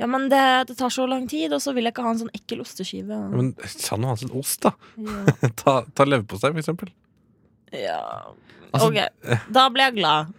Ja, 0.00 0.08
men 0.10 0.26
det, 0.32 0.40
det 0.70 0.76
tar 0.78 0.90
så 0.90 1.04
lang 1.06 1.28
tid, 1.30 1.52
og 1.54 1.60
så 1.62 1.74
vil 1.76 1.86
jeg 1.86 1.94
ikke 1.94 2.06
ha 2.06 2.14
en 2.14 2.22
sånn 2.24 2.32
ekkel 2.34 2.64
osteskive. 2.64 3.14
Ja, 3.14 3.28
men 3.30 3.52
Ta 3.54 3.98
ha 4.00 4.14
en 4.14 4.22
sånn 4.24 4.32
ost, 4.40 4.64
da. 4.64 4.72
Ja. 4.98 5.50
ta 5.60 5.76
ta 5.94 6.06
leverpostei, 6.08 6.50
for 6.54 6.62
eksempel. 6.64 6.90
ja. 7.74 8.00
Altså, 8.74 8.88
Ok, 8.90 9.36
da 9.54 9.68
blir 9.70 9.86
jeg 9.86 10.00
glad. 10.00 10.32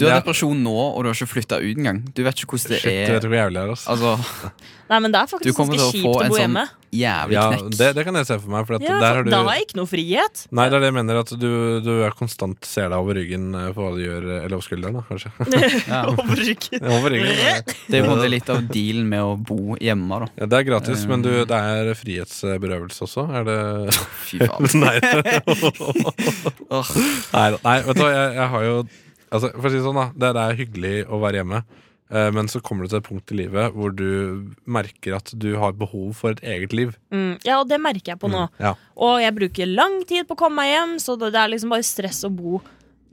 Du 0.00 0.06
har 0.08 0.16
Ja. 0.16 0.20
depresjon 0.24 0.62
nå, 0.64 0.72
og 0.96 1.04
du 1.04 1.10
har 1.12 1.14
ikke 1.20 1.28
flytta 1.36 1.60
ut 1.60 1.76
engang. 1.76 2.02
Du 2.16 2.22
vet 2.24 2.34
ikke 2.40 2.56
hvordan 2.56 2.72
det 2.74 2.80
Shit, 2.80 2.90
du 2.90 3.12
er. 3.12 3.20
vet 3.20 3.28
hvor 3.28 3.36
jævlig 3.36 3.54
det 3.60 3.62
er. 3.62 3.72
Altså. 3.76 3.88
Altså, 3.94 4.50
Nei, 4.90 4.98
men 4.98 5.12
det 5.14 5.20
er 5.20 5.26
Du 5.30 5.30
faktisk 5.36 5.54
kommer 5.54 5.76
ganske 5.78 5.78
til 5.78 5.86
å 5.86 5.92
kjipt 5.94 6.02
få 6.02 6.10
å 6.10 6.22
en 6.24 6.28
bo 6.30 6.34
sånn- 6.34 6.40
hjemme. 6.42 6.64
jævlig 6.90 7.30
Ja, 7.36 7.42
knekk. 7.52 7.76
det, 7.78 7.88
det 7.94 8.04
kan 8.08 8.14
jeg 8.18 8.26
se 8.26 8.38
for 8.40 8.50
meg. 8.50 8.66
For 8.66 8.74
at 8.74 8.82
Ja, 8.82 8.88
der 8.88 8.98
for 8.98 9.14
har 9.14 9.22
du 9.22 9.30
Da 9.30 9.42
har 9.44 9.54
jeg 9.54 9.66
ikke 9.68 9.76
noe 9.78 9.86
frihet. 9.86 10.46
Nei, 10.50 10.64
det 10.66 10.74
er 10.74 10.80
det 10.80 10.88
jeg 10.90 10.94
mener. 10.98 11.18
At 11.20 11.30
du, 11.38 11.80
du 11.80 11.90
er 12.02 12.10
konstant 12.18 12.64
ser 12.66 12.88
deg 12.90 12.98
over 12.98 13.14
ryggen 13.14 13.44
eh, 13.54 13.68
for 13.76 13.80
hva 13.86 13.94
du 13.94 14.02
gjør. 14.02 14.22
eh, 14.26 14.44
Eller 14.44 14.56
over 14.58 14.66
skulderen, 14.66 14.94
da, 14.98 15.02
kanskje. 15.06 15.30
Over 16.10 16.36
ryggen. 16.42 16.82
over 16.90 17.10
ryggen. 17.14 17.38
ja. 17.38 17.60
Det 17.62 17.94
er 17.94 18.02
jo 18.02 18.08
på 18.08 18.10
en 18.10 18.18
måte 18.18 18.30
litt 18.34 18.50
av 18.50 18.62
dealen 18.66 19.06
med 19.08 19.20
å 19.22 19.36
bo 19.38 19.76
hjemme, 19.78 20.18
da. 20.24 20.26
Ja, 20.40 20.46
det 20.46 20.58
er 20.58 20.64
gratis, 20.72 21.06
men 21.06 21.22
du, 21.22 21.30
det 21.44 21.54
er 21.54 21.94
frihetsberøvelse 21.94 23.06
også. 23.06 23.28
Er 23.30 23.44
det 23.46 23.94
Fy 24.26 24.38
faen. 24.42 24.74
Nei. 24.82 24.98
Åh. 26.70 26.90
nei, 27.32 27.50
da- 27.50 27.62
nei, 27.64 27.76
vet 27.86 27.96
du 27.96 28.02
hva, 28.02 28.10
jeg, 28.14 28.34
jeg 28.40 28.48
har 28.54 28.62
jo 28.66 28.74
altså, 29.30 29.52
For 29.56 29.68
å 29.68 29.70
si 29.72 29.78
det 29.78 29.84
sånn, 29.86 29.98
da. 30.00 30.08
Det, 30.14 30.32
det 30.36 30.42
er 30.48 30.58
hyggelig 30.60 30.94
å 31.08 31.20
være 31.22 31.40
hjemme. 31.42 31.62
eh, 32.10 32.30
Men 32.34 32.48
så 32.50 32.60
kommer 32.62 32.84
du 32.84 32.92
til 32.92 32.98
et 33.00 33.06
punkt 33.08 33.32
i 33.32 33.38
livet 33.38 33.72
hvor 33.76 33.94
du 33.94 34.50
merker 34.66 35.16
at 35.18 35.32
du 35.38 35.52
har 35.62 35.72
behov 35.78 36.12
for 36.18 36.34
et 36.34 36.42
eget 36.42 36.72
liv. 36.76 36.92
Mm, 37.14 37.38
ja, 37.46 37.60
og 37.62 37.68
det 37.70 37.78
merker 37.82 38.14
jeg 38.14 38.20
på 38.22 38.30
nå. 38.32 38.48
Ja. 38.60 38.74
Og 38.98 39.20
jeg 39.22 39.34
bruker 39.38 39.70
lang 39.70 40.00
tid 40.10 40.26
på 40.28 40.34
å 40.36 40.42
komme 40.44 40.62
meg 40.64 40.72
hjem, 40.74 40.98
så 41.02 41.16
det, 41.20 41.32
er 41.34 41.48
liksom 41.54 41.70
bare 41.74 41.86
stress 41.86 42.22
å 42.26 42.32
bo 42.34 42.60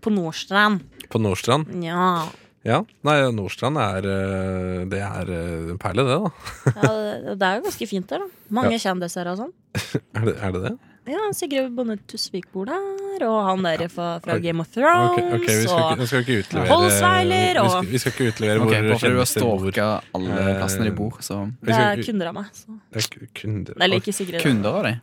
på 0.02 0.12
Nordstrand. 0.14 0.84
På 1.10 1.22
Nordstrand. 1.24 1.72
Ja, 1.86 2.28
Ja. 2.68 2.82
Nei, 3.08 3.14
Nordstrand 3.32 3.78
er 3.80 4.04
eh, 4.12 4.82
Det 4.92 5.00
er 5.00 5.30
eh, 5.32 5.70
en 5.72 5.78
perle, 5.80 6.04
det, 6.04 6.18
da. 6.20 6.74
ja 6.76 6.90
det, 7.38 7.46
er 7.48 7.60
jo 7.62 7.64
ganske 7.70 7.88
fint 7.88 8.10
der, 8.10 8.26
da. 8.26 8.28
Mange 8.58 8.76
kjendiser 8.84 9.30
og 9.32 9.38
sånn. 9.40 9.54
Er 10.18 10.26
det 10.28 10.34
er 10.42 10.52
det? 10.56 10.62
det? 10.66 10.74
Ja, 11.08 11.30
Sigrid 11.32 11.72
Bonde 11.76 11.96
Tusvik 12.10 12.50
bor 12.52 12.66
der, 12.68 13.24
og 13.24 13.38
han 13.48 13.62
der 13.64 13.88
fra, 13.88 14.08
fra 14.20 14.36
Game 14.44 14.60
of 14.60 14.68
Thrones. 14.76 15.16
Thrones, 15.16 15.38
ok, 15.38 15.46
vi 15.48 15.54
skal, 15.64 15.78
ikke, 15.78 15.92
og 15.94 16.00
vi 16.02 16.08
skal 16.10 16.24
ikke 16.26 16.40
utlevere 16.42 16.68
Holsweiler 16.74 17.60
vi, 17.64 17.70
skal, 17.72 17.88
vi 17.94 18.02
skal 18.04 18.12
ikke 18.14 18.28
utlevere 18.34 18.66
Ok, 18.66 18.74
hvor 18.74 19.16
bor. 19.16 19.30
stalka 19.32 19.88
alle 20.20 20.42
Eh, 20.42 20.52
plassene 20.60 20.90
de 20.90 20.92
bor, 20.98 21.18
så 21.24 21.38
det 21.64 21.78
er 21.80 22.04
kunder 22.10 22.28
av 22.32 22.36
meg. 22.42 22.50
Så. 22.60 22.76
Det 22.92 23.06
er 23.06 23.30
kunder. 23.42 23.80
Eller 23.80 24.02
ikke 24.04 24.14
Sigrid. 24.20 24.42
Kunder 24.44 24.80
av 24.82 24.84
deg? 24.90 25.00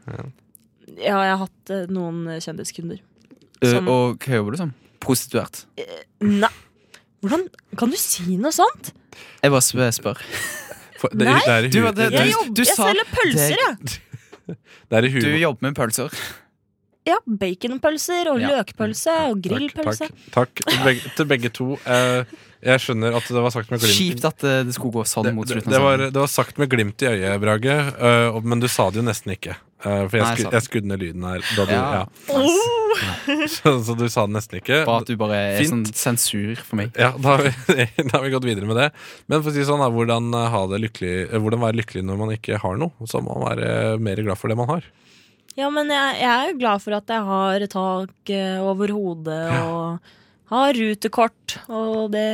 Ja, 0.98 1.16
jeg 1.24 1.32
har 1.32 1.40
hatt 1.46 1.72
eh, 1.78 1.86
noen 1.96 2.20
kjendiskunder. 2.44 3.00
Eh, 3.62 3.70
Som- 3.72 3.88
Og 3.88 4.18
hva 4.20 4.36
jobber 4.42 4.52
du 4.52 4.60
som? 4.60 4.74
Prostituert. 5.00 5.64
Nei, 6.20 6.52
hvordan 7.24 7.48
kan 7.80 7.90
du 7.90 7.96
si 7.96 8.36
noe 8.36 8.52
sånt? 8.52 8.92
Jeg 9.42 9.50
bare 9.56 9.90
spør. 9.92 10.20
For, 11.00 11.08
det, 11.16 11.26
Nei, 11.28 11.40
det 11.40 11.48
er 11.48 11.62
du 11.68 11.80
det, 11.96 12.12
Jeg, 12.12 12.32
Du- 12.44 12.52
du 12.54 12.62
jeg 12.62 12.76
sa- 12.76 12.92
selger 12.92 13.08
pølser, 13.16 13.56
jeg. 13.56 14.00
det 14.90 14.98
er 15.00 15.08
Du 15.08 15.36
jobber 15.36 15.68
med 15.70 15.76
pølser. 15.78 16.10
Ja, 17.04 17.18
baconpølser 17.28 18.30
og 18.32 18.38
Ja. 18.40 18.48
løkpølse 18.48 19.12
og 19.28 19.42
grillpølse. 19.44 20.06
Takk, 20.32 20.54
takk. 20.56 20.70
Til, 20.70 20.78
begge, 20.86 21.10
til 21.18 21.26
begge 21.28 21.50
to. 21.52 21.66
Eh, 21.84 22.24
jeg 22.64 22.80
skjønner 22.80 23.18
at 23.18 23.26
det 23.28 23.42
var 23.44 23.52
sagt 23.52 23.68
med 23.68 23.82
glimt 23.82 23.92
Kjipt 23.98 24.24
at 24.24 24.44
eh, 24.48 24.62
det 24.64 24.72
skulle 24.72 24.94
gå 24.96 25.04
sånn 25.10 25.26
det, 25.28 25.34
mot 25.36 25.44
slutten. 25.50 25.68
det, 25.68 25.76
det, 25.76 25.82
var, 25.84 26.00
det 26.06 26.22
var 26.22 26.30
sagt 26.32 26.56
med 26.62 26.70
glimt 26.72 27.04
i 27.04 27.10
øyet, 27.10 27.36
Brage, 27.42 27.76
eh, 27.92 28.38
men 28.40 28.62
du 28.64 28.70
sa 28.72 28.88
det 28.88 29.02
jo 29.02 29.04
nesten 29.04 29.34
ikke. 29.36 29.58
Eh, 29.84 30.04
for 30.08 30.16
jeg, 30.16 30.24
Nei, 30.24 30.36
sku, 30.40 30.48
jeg 30.54 30.64
skudde 30.64 30.88
ned 30.88 31.02
lyden 31.04 31.24
her. 31.28 31.42
Da 31.58 31.64
du, 31.68 31.72
Ja. 31.74 31.84
ja. 32.00 32.04
Oh, 32.32 33.02
så, 33.56 33.74
så 33.84 33.96
du 33.98 34.04
sa 34.08 34.24
det 34.28 34.36
nesten 34.38 34.60
ikke. 34.60 34.78
Bare 34.88 35.02
at 35.04 35.10
du 35.10 35.16
bare 35.20 35.38
er 35.40 35.58
Fint. 35.60 35.72
sånn 35.74 35.84
sensur 35.98 36.60
for 36.64 36.80
meg. 36.80 36.94
Ja, 36.96 37.10
da 37.18 37.34
har, 37.34 37.44
vi, 37.44 37.52
da 38.08 38.16
har 38.16 38.24
vi 38.24 38.32
gått 38.32 38.46
videre 38.48 38.68
med 38.70 38.78
det. 38.80 38.88
Men 39.28 39.42
for 39.44 39.52
å 39.52 39.54
si 39.56 39.66
sånn, 39.68 39.82
da, 39.84 39.90
hvordan, 39.92 40.30
eh, 40.38 40.48
ha 40.54 40.62
det 40.72 40.80
lykkelig, 40.86 41.14
eh, 41.28 41.38
hvordan 41.42 41.64
være 41.66 41.78
lykkelig 41.82 42.04
når 42.08 42.20
man 42.22 42.34
ikke 42.36 42.60
har 42.64 42.80
noe? 42.80 43.08
Så 43.10 43.20
må 43.24 43.36
man 43.36 43.48
være 43.52 43.72
mer 44.08 44.24
glad 44.24 44.40
for 44.40 44.52
det 44.52 44.58
man 44.62 44.70
har. 44.72 44.88
Ja, 45.58 45.68
men 45.70 45.92
jeg, 45.92 46.16
jeg 46.18 46.30
er 46.32 46.48
jo 46.50 46.58
glad 46.64 46.82
for 46.82 46.96
at 46.96 47.12
jeg 47.14 47.26
har 47.28 47.66
tak 47.70 48.32
over 48.66 48.90
hodet 48.96 49.42
og 49.60 50.14
har 50.50 50.74
rutekort, 50.80 51.58
og 51.70 52.08
det 52.14 52.26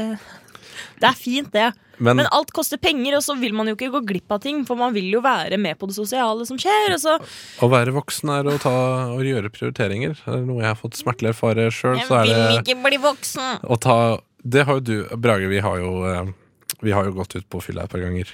Det 1.03 1.09
er 1.11 1.19
fint, 1.19 1.51
det. 1.53 1.67
Men, 2.01 2.17
Men 2.17 2.31
alt 2.33 2.51
koster 2.57 2.81
penger, 2.81 3.19
og 3.19 3.25
så 3.27 3.37
vil 3.37 3.53
man 3.57 3.69
jo 3.69 3.77
ikke 3.77 3.91
gå 3.93 4.01
glipp 4.09 4.33
av 4.33 4.41
ting, 4.45 4.63
for 4.69 4.79
man 4.81 4.95
vil 4.97 5.11
jo 5.13 5.21
være 5.25 5.59
med 5.61 5.77
på 5.81 5.89
det 5.91 5.97
sosiale 5.99 6.47
som 6.49 6.59
skjer. 6.61 6.95
Og 6.97 7.01
så 7.03 7.17
å 7.61 7.69
være 7.73 7.93
voksen 7.97 8.33
er 8.33 8.49
å 8.49 8.57
ta 8.63 8.73
og 9.13 9.21
gjøre 9.27 9.53
prioriteringer. 9.53 10.17
Det 10.25 10.39
er 10.39 10.47
noe 10.49 10.63
jeg 10.65 10.71
har 10.73 10.79
fått 10.81 10.97
smertelig 11.01 11.35
erfare 11.35 11.69
sjøl. 11.75 11.99
Jeg 12.01 12.09
Så 12.09 12.17
er 12.17 12.29
vil 12.31 12.41
det 12.41 12.63
ikke 12.63 12.79
bli 12.89 13.01
voksen! 13.05 13.61
å 13.69 13.77
ta 13.81 13.99
Det 14.43 14.65
har 14.65 14.79
jo 14.81 14.81
du, 14.81 14.95
Brage, 15.21 15.51
vi 15.53 15.61
har 15.61 15.77
jo 15.83 15.91
eh, 16.09 16.31
Vi 16.81 16.95
har 16.97 17.05
jo 17.05 17.13
gått 17.19 17.37
ut 17.37 17.45
på 17.53 17.61
fylla 17.61 17.85
et 17.85 17.93
par 17.93 18.01
ganger. 18.01 18.31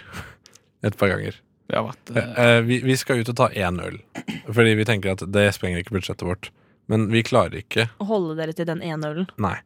Et 0.87 0.95
par 0.97 1.11
ganger. 1.11 1.41
Vi 1.67 1.75
har 1.75 1.83
vært 1.89 2.12
Eh, 2.14 2.23
eh, 2.23 2.51
eh, 2.57 2.61
vi, 2.62 2.79
vi 2.87 2.97
skal 2.97 3.19
ut 3.19 3.29
og 3.33 3.37
ta 3.41 3.49
én 3.51 3.81
øl. 3.83 3.99
Fordi 4.47 4.77
vi 4.79 4.87
tenker 4.87 5.17
at 5.17 5.25
det 5.35 5.49
sprenger 5.57 5.83
ikke 5.83 5.97
budsjettet 5.99 6.23
vårt. 6.29 6.51
Men 6.87 7.09
vi 7.11 7.25
klarer 7.27 7.59
ikke. 7.64 7.89
Å 7.99 8.07
holde 8.07 8.37
dere 8.39 8.55
til 8.55 8.69
den 8.69 8.83
ene 8.87 9.11
ølen. 9.11 9.27
Nei. 9.43 9.57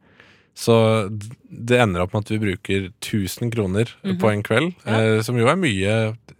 Så 0.55 0.75
det 1.49 1.79
ender 1.79 2.01
opp 2.03 2.13
med 2.13 2.25
at 2.25 2.31
vi 2.33 2.39
bruker 2.43 2.89
1000 3.01 3.51
kroner 3.53 3.89
Mhm. 4.03 4.17
på 4.19 4.31
en 4.31 4.43
kveld. 4.43 4.73
eh, 4.85 5.21
som 5.21 5.37
jo 5.37 5.47
er 5.47 5.55
mye 5.55 5.93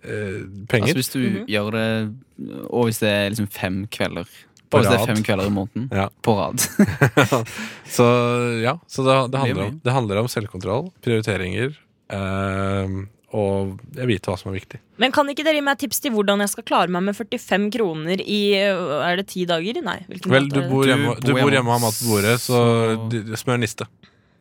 eh, 0.04 0.42
penger. 0.68 0.94
Altså 0.94 1.00
Hvis 1.00 1.12
du 1.14 1.20
Mhm. 1.20 1.46
gjør 1.48 1.72
det 1.72 2.14
Og 2.74 2.86
hvis 2.86 3.00
det 3.00 3.10
er 3.10 3.30
liksom 3.30 3.48
fem 3.50 3.88
kvelder 3.88 4.26
På 4.72 4.80
hvis 4.80 4.90
det 4.90 5.00
er 5.00 5.06
fem 5.16 5.24
kvelder 5.24 5.46
i 5.48 5.50
måneden 5.50 5.90
Ja. 5.92 6.08
på 6.24 6.34
rad. 6.38 6.58
så 7.86 8.06
ja, 8.64 8.78
så 8.88 9.04
det, 9.04 9.32
det, 9.32 9.40
handler 9.40 9.66
om, 9.68 9.82
det 9.84 9.92
handler 9.94 10.18
om 10.22 10.28
selvkontroll, 10.28 10.92
prioriteringer 11.04 11.76
eh, 12.12 12.88
og 13.32 13.80
jeg 13.96 14.10
vite 14.10 14.32
hva 14.32 14.38
som 14.40 14.52
er 14.52 14.58
viktig. 14.60 14.80
Men 15.02 15.14
kan 15.16 15.30
ikke 15.32 15.46
dere 15.48 15.60
gi 15.60 15.64
meg 15.66 15.80
tips 15.80 16.02
til 16.04 16.12
hvordan 16.16 16.44
jeg 16.44 16.52
skal 16.52 16.66
klare 16.68 16.92
meg 16.92 17.06
med 17.08 17.16
45 17.16 17.70
kroner 17.74 18.22
i 18.22 18.42
Er 18.60 19.16
det 19.22 19.28
ti 19.32 19.46
dager? 19.48 19.80
Nei. 19.86 19.98
Vel, 20.10 20.50
du 20.52 20.62
bor 20.70 20.86
hjemme, 20.90 21.16
du 21.24 21.34
bor 21.38 21.54
hjemme 21.54 21.72
og 21.72 21.78
har 21.78 21.84
mat 21.86 22.00
på 22.02 22.10
bordet, 22.12 22.38
så 22.44 22.60
så- 23.08 23.40
smør 23.40 23.62
niste. 23.64 23.88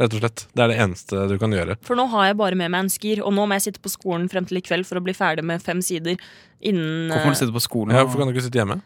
Rett 0.01 0.15
og 0.17 0.23
slett. 0.23 0.47
Det 0.57 0.63
er 0.65 0.69
det 0.73 0.79
eneste 0.81 1.27
du 1.29 1.37
kan 1.39 1.53
gjøre. 1.53 1.77
For 1.85 1.95
nå 1.95 2.07
har 2.09 2.31
jeg 2.31 2.37
bare 2.41 2.57
med 2.57 2.71
meg 2.73 2.87
en 2.87 2.93
skyr, 2.93 3.21
og 3.21 3.35
nå 3.37 3.45
må 3.47 3.59
jeg 3.59 3.69
sitte 3.69 3.83
på 3.85 3.93
skolen 3.93 4.31
frem 4.33 4.47
til 4.49 4.57
i 4.57 4.63
kveld 4.65 4.89
for 4.89 4.97
å 4.97 5.05
bli 5.05 5.13
ferdig 5.13 5.45
med 5.45 5.61
fem 5.63 5.83
sider 5.85 6.17
innen 6.63 7.11
Hvorfor 7.13 7.29
må 7.29 7.37
du 7.37 7.41
sitte 7.43 7.57
på 7.59 7.65
skolen? 7.69 7.93
Ja, 7.93 8.05
hvorfor 8.05 8.23
kan 8.23 8.31
du 8.31 8.35
ikke 8.35 8.47
sitte 8.49 8.63
hjemme? 8.63 8.81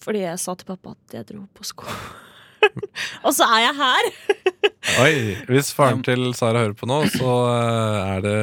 Fordi 0.00 0.24
jeg 0.24 0.40
sa 0.40 0.54
til 0.56 0.66
pappa 0.66 0.96
at 0.96 1.14
jeg 1.14 1.26
dro 1.30 1.46
på 1.54 1.64
skolen. 1.68 2.28
og 3.26 3.32
så 3.36 3.46
er 3.46 3.64
jeg 3.66 3.78
her! 3.78 4.10
Oi, 5.04 5.14
Hvis 5.50 5.72
faren 5.76 6.04
til 6.06 6.30
Sara 6.36 6.64
hører 6.64 6.76
på 6.76 6.88
nå, 6.88 7.02
så 7.12 7.32
eh, 7.52 8.12
er 8.16 8.22
det 8.24 8.36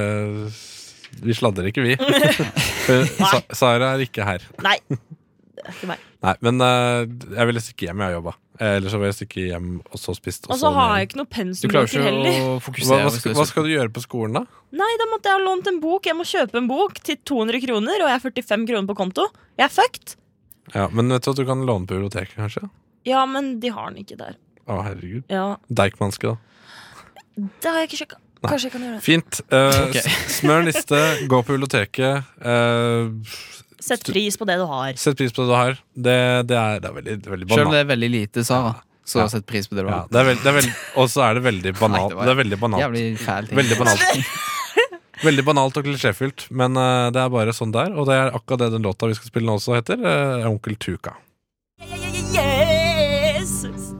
Vi 1.25 1.35
sladrer 1.37 1.69
ikke, 1.71 1.85
vi. 1.85 1.95
Sa- 3.21 3.45
Sara 3.57 3.95
er 3.95 4.05
ikke 4.05 4.25
her. 4.27 4.45
Nei. 4.65 4.77
Det 4.87 5.63
er 5.65 5.73
ikke 5.73 5.89
meg. 5.93 6.03
Nei, 6.25 6.33
men 6.45 6.61
uh, 6.63 7.05
jeg 7.05 7.49
ville 7.49 7.61
stikke 7.61 7.87
hjem. 7.89 8.01
Jeg 8.01 8.09
har 8.09 8.15
jobba. 8.19 8.33
Eller 8.57 8.89
så 8.89 8.97
vil 8.97 9.11
jeg 9.11 9.17
stikke 9.19 9.43
hjem 9.51 9.67
og 9.85 9.99
så 10.01 10.15
spist. 10.17 10.47
Og 10.49 10.57
så 10.57 10.71
har 10.73 10.95
jeg 10.97 11.09
ikke 11.09 11.19
noe 11.19 11.27
ikke 11.85 12.01
heller. 12.01 12.37
å 12.41 12.55
hva, 12.57 12.73
hva, 12.73 13.11
skal, 13.13 13.35
hva 13.37 13.45
skal 13.45 13.67
du 13.67 13.73
gjøre 13.73 13.93
på 13.93 14.01
skolen, 14.01 14.39
da? 14.39 14.61
Nei, 14.77 14.89
da 14.97 15.09
måtte 15.11 15.29
jeg 15.29 15.37
ha 15.37 15.43
lånt 15.45 15.69
en 15.69 15.77
bok. 15.83 16.09
Jeg 16.09 16.17
må 16.17 16.25
kjøpe 16.25 16.57
en 16.57 16.69
bok 16.69 16.97
til 17.05 17.19
200 17.21 17.61
kroner, 17.67 18.01
og 18.01 18.09
jeg 18.09 18.15
har 18.15 18.25
45 18.25 18.65
kroner 18.71 18.89
på 18.89 18.97
konto. 18.97 19.27
Jeg 19.59 19.67
er 19.69 19.73
fucked. 19.73 20.17
Ja, 20.73 20.87
Men 20.91 21.13
vet 21.13 21.27
du 21.27 21.31
at 21.31 21.39
du 21.39 21.45
kan 21.47 21.61
låne 21.69 21.87
på 21.87 21.95
biblioteket, 21.95 22.35
kanskje? 22.39 22.65
Ja, 23.07 23.23
men 23.29 23.57
de 23.63 23.71
har 23.73 23.91
den 23.91 24.03
ikke 24.03 24.17
der. 24.19 24.37
Å, 24.67 24.81
herregud. 24.83 25.23
Ja, 25.31 25.55
Deichmanske, 25.71 26.33
da. 26.33 26.37
Det 27.37 27.69
har 27.69 27.83
jeg 27.83 27.91
ikke 27.91 28.01
sjekka. 28.01 28.23
Kanskje 28.45 28.67
jeg 28.67 28.73
kan 28.75 28.83
gjøre 28.85 28.97
det. 28.97 29.03
Fint. 29.05 29.39
Uh, 29.49 29.77
okay. 29.87 30.15
Smør 30.31 30.61
en 30.61 30.67
liste, 30.69 30.99
gå 31.31 31.39
på 31.45 31.55
biblioteket. 31.55 32.33
Uh, 32.41 33.13
Sett 33.87 34.03
pris 34.09 34.35
på 34.37 34.45
det 34.49 34.57
du 34.59 34.65
har. 34.67 34.97
sett 34.99 35.17
pris 35.19 35.31
på 35.33 35.43
det 35.45 35.51
du 35.51 35.55
har. 35.55 35.77
Det, 35.93 36.17
det, 36.49 36.57
er, 36.57 36.81
det 36.83 36.89
er 36.89 36.95
veldig, 36.97 37.15
veldig 37.29 37.47
Selv 37.53 37.69
om 37.69 37.75
det 37.75 37.83
er 37.85 37.89
veldig 37.93 38.09
lite, 38.11 38.43
Sara, 38.47 38.73
så 39.07 39.21
Ja. 39.21 39.27
sett 39.31 39.45
pris 39.47 39.69
på 39.69 39.77
det 39.77 39.85
du 39.85 39.91
har. 39.93 40.09
det 40.11 40.25
det 40.43 40.53
veld, 40.57 40.69
og 40.99 41.09
så 41.13 41.23
er 41.29 41.37
det 41.37 41.45
veldig 41.47 41.73
banalt. 41.79 42.11
det 42.11 42.25
Det 42.27 42.33
er 42.33 42.39
veldig 42.41 42.59
banalt. 42.65 42.83
Jævlig 42.83 43.05
fæl 43.21 43.49
ting. 43.49 43.61
Veldig 43.63 43.79
banalt. 43.83 44.03
Veldig 45.17 45.43
banalt 45.47 45.77
og 45.79 45.87
klisjéfylt, 45.87 46.43
men 46.53 46.77
uh, 46.77 47.07
det 47.09 47.17
er 47.17 47.29
bare 47.33 47.53
sånn 47.55 47.71
det 47.73 47.87
er. 47.87 47.95
Og 47.97 48.05
det 48.05 48.13
er 48.13 48.35
akkurat 48.37 48.59
det 48.61 48.67
den 48.75 48.83
låta 48.85 49.07
vi 49.09 49.15
skal 49.17 49.31
spille 49.31 49.49
nå 49.49 49.55
også 49.57 49.73
heter. 49.73 49.97
Uh, 49.97 50.45
Onkel 50.45 50.75
Tuka. 50.77 51.15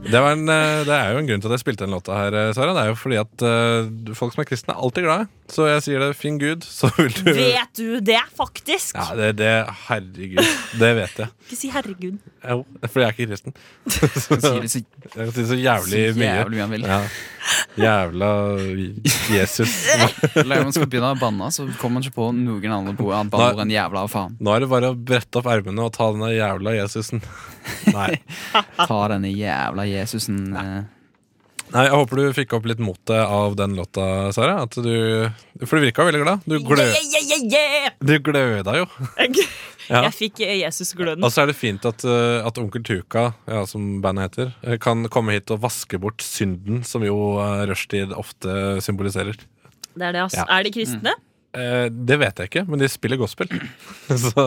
Det, 0.08 0.20
en, 0.24 0.46
eh, 0.48 0.82
det 0.88 0.94
er 0.94 1.12
jo 1.12 1.20
en 1.20 1.26
grunn 1.28 1.42
til 1.44 1.50
at 1.50 1.58
jeg 1.58 1.64
spilte 1.66 1.84
den 1.84 1.92
låta 1.92 2.16
her, 2.16 2.32
eh, 2.32 2.52
Sara. 2.56 2.72
Det 2.72 2.84
er 2.84 2.92
jo 2.92 2.96
fordi 2.96 3.18
at 3.20 3.44
eh, 3.44 4.14
folk 4.16 4.32
som 4.32 4.42
er 4.44 4.48
kristne, 4.48 4.72
er 4.72 4.80
alltid 4.80 5.04
glade. 5.04 5.28
Så 5.48 5.64
jeg 5.64 5.80
sier 5.86 6.02
det, 6.02 6.10
finn 6.18 6.36
Gud, 6.40 6.64
så 6.68 6.90
vil 6.98 7.12
du 7.16 7.30
Vet 7.32 7.78
du 7.78 8.00
det, 8.04 8.20
faktisk? 8.36 8.92
Ja, 8.98 9.14
det, 9.16 9.30
det 9.38 9.52
Herregud. 9.86 10.42
Det 10.76 10.90
vet 10.98 11.20
jeg. 11.22 11.30
Ikke 11.46 11.56
si 11.56 11.70
herregud. 11.72 12.18
Jo, 12.44 12.58
for 12.84 13.00
jeg 13.00 13.08
er 13.08 13.14
ikke 13.16 13.28
kristen. 13.30 13.54
Så 13.88 14.36
Jeg 14.36 14.60
kan 15.16 15.32
si 15.32 15.46
så 15.48 15.56
jævlig 15.56 16.02
så 16.12 16.20
mye. 16.20 16.34
jævlig 16.36 16.66
mye. 16.74 16.82
Ja. 16.84 17.00
Jævla 17.80 18.30
Jesus. 19.32 19.72
Når 20.36 20.66
man 20.68 20.74
skal 20.76 20.88
begynne 20.90 21.14
å 21.14 21.20
banne, 21.20 21.48
så 21.54 21.64
kommer 21.80 21.98
man 21.98 22.04
ikke 22.06 22.18
på 22.18 22.28
noen 22.36 22.76
andre 22.82 22.94
banneord 22.98 23.64
enn 23.64 23.72
jævla 23.72 24.04
og 24.04 24.12
faen. 24.12 24.36
Nå 24.44 24.52
er 24.52 24.64
det 24.64 24.70
bare 24.74 24.92
å 24.92 24.98
brette 24.98 25.40
opp 25.40 25.48
ermene 25.48 25.88
og 25.88 25.94
ta 25.96 26.10
denne 26.12 26.30
jævla 26.34 26.76
Jesusen. 26.76 27.24
Nei. 27.94 28.12
Ta 28.88 29.00
denne 29.14 29.32
jævla 29.32 29.84
Jesusen 29.88 30.44
eh, 30.56 30.78
Nei, 31.72 31.84
Jeg 31.84 31.94
håper 31.94 32.20
du 32.20 32.26
fikk 32.36 32.54
opp 32.56 32.66
litt 32.68 32.80
motet 32.80 33.18
av 33.20 33.56
den 33.58 33.74
låta, 33.76 34.32
Sara. 34.32 34.62
At 34.64 34.76
du, 34.80 35.28
for 35.64 35.76
du 35.78 35.84
virka 35.84 36.06
veldig 36.06 36.22
glad. 36.22 36.46
Du, 36.48 36.56
glø, 36.64 36.80
Yeah, 36.80 37.08
yeah, 37.12 37.26
yeah, 37.28 37.50
yeah! 37.52 37.98
du 38.00 38.14
gløda 38.24 38.78
jo. 38.80 38.86
Jeg, 39.18 39.48
Ja. 39.88 40.02
jeg 40.04 40.12
fikk 40.18 40.40
Jesus-gløden. 40.44 41.24
Og 41.24 41.32
så 41.32 41.42
er 41.46 41.48
det 41.48 41.56
fint 41.56 41.84
at, 41.88 42.02
uh, 42.04 42.44
at 42.44 42.58
Onkel 42.60 42.82
Tuka, 42.84 43.30
ja, 43.48 43.62
som 43.68 44.02
bandet 44.04 44.26
heter, 44.28 44.50
uh, 44.66 44.74
kan 44.84 45.06
komme 45.12 45.32
hit 45.38 45.48
og 45.54 45.62
vaske 45.62 45.96
bort 46.02 46.20
synden, 46.24 46.82
som 46.84 47.04
jo 47.06 47.16
uh, 47.40 47.62
rushtid 47.68 48.12
ofte 48.12 48.82
symboliserer. 48.84 49.38
Det 49.96 50.04
er 50.10 50.12
det, 50.12 50.26
altså. 50.26 50.42
Ja. 50.42 50.44
Er 50.58 50.66
de 50.68 50.74
kristne? 50.76 51.14
Eh, 51.58 51.86
det 51.90 52.18
vet 52.20 52.38
jeg 52.42 52.50
ikke, 52.52 52.62
men 52.70 52.78
de 52.82 52.88
spiller 52.92 53.18
gospel. 53.20 53.50
så, 54.24 54.44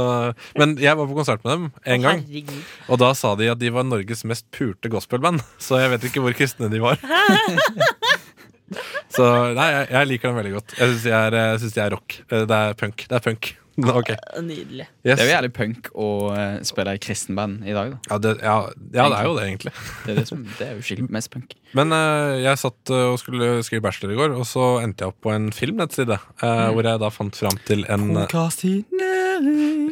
men 0.60 0.78
jeg 0.82 0.96
var 1.00 1.10
på 1.10 1.18
konsert 1.18 1.44
med 1.44 1.52
dem 1.58 1.66
en 1.96 2.06
gang, 2.06 2.22
Herregud. 2.28 2.62
og 2.88 3.02
da 3.04 3.12
sa 3.18 3.34
de 3.40 3.50
at 3.52 3.60
de 3.62 3.72
var 3.76 3.84
Norges 3.88 4.24
mest 4.30 4.48
pulte 4.56 4.92
gospelband. 4.94 5.44
Så 5.66 5.82
jeg 5.82 5.92
vet 5.96 6.08
ikke 6.12 6.24
hvor 6.24 6.36
kristne 6.38 6.72
de 6.72 6.80
var. 6.84 7.02
så 9.12 9.26
nei, 9.58 9.66
jeg, 9.74 9.88
jeg 9.92 10.08
liker 10.14 10.30
dem 10.32 10.38
veldig 10.40 10.54
godt. 10.56 10.74
Jeg 10.80 10.94
syns 10.94 11.04
de, 11.36 11.42
synes 11.60 11.74
de 11.76 11.82
er 11.84 11.92
rock. 11.98 12.16
Eh, 12.32 12.46
Det 12.48 12.60
er 12.62 12.78
punk. 12.80 13.04
Det 13.10 13.18
er 13.18 13.26
punk. 13.26 13.50
Ok. 14.02 14.12
Nydelig. 14.42 14.86
Yes. 15.04 15.18
Det 15.18 15.24
er 15.24 15.28
jo 15.28 15.34
jævlig 15.34 15.52
punk 15.56 15.90
å 15.94 16.08
eh, 16.36 16.58
spille 16.68 16.94
i 16.98 17.02
kristenband 17.02 17.66
i 17.68 17.74
dag. 17.76 17.94
da 17.96 18.00
Ja, 18.12 18.20
det, 18.24 18.34
ja, 18.42 18.56
ja, 18.96 19.06
det 19.12 19.18
er 19.20 19.28
jo 19.28 19.34
det, 19.38 19.46
egentlig. 19.50 19.74
Det 20.06 20.14
er, 20.14 20.20
det 20.22 20.28
som, 20.30 20.44
det 20.60 20.68
er 20.68 20.74
jo 20.78 20.86
skikkelig 20.86 21.16
mest 21.18 21.32
punk. 21.34 21.56
Men 21.78 21.96
uh, 21.96 22.36
jeg 22.42 22.60
satt 22.62 22.92
eh, 22.92 23.06
og 23.14 23.20
skulle 23.22 23.52
skrive 23.68 23.86
bachelor 23.86 24.14
i 24.16 24.20
går, 24.20 24.36
og 24.38 24.46
så 24.50 24.66
endte 24.84 25.06
jeg 25.06 25.14
opp 25.14 25.22
på 25.24 25.34
en 25.34 25.50
filmnettside. 25.56 26.18
eh, 26.44 26.66
Hvor 26.76 26.90
jeg 26.92 27.02
da 27.04 27.12
fant 27.14 27.38
fram 27.44 27.58
til 27.68 27.86
en 27.92 28.10
eh, 28.24 28.36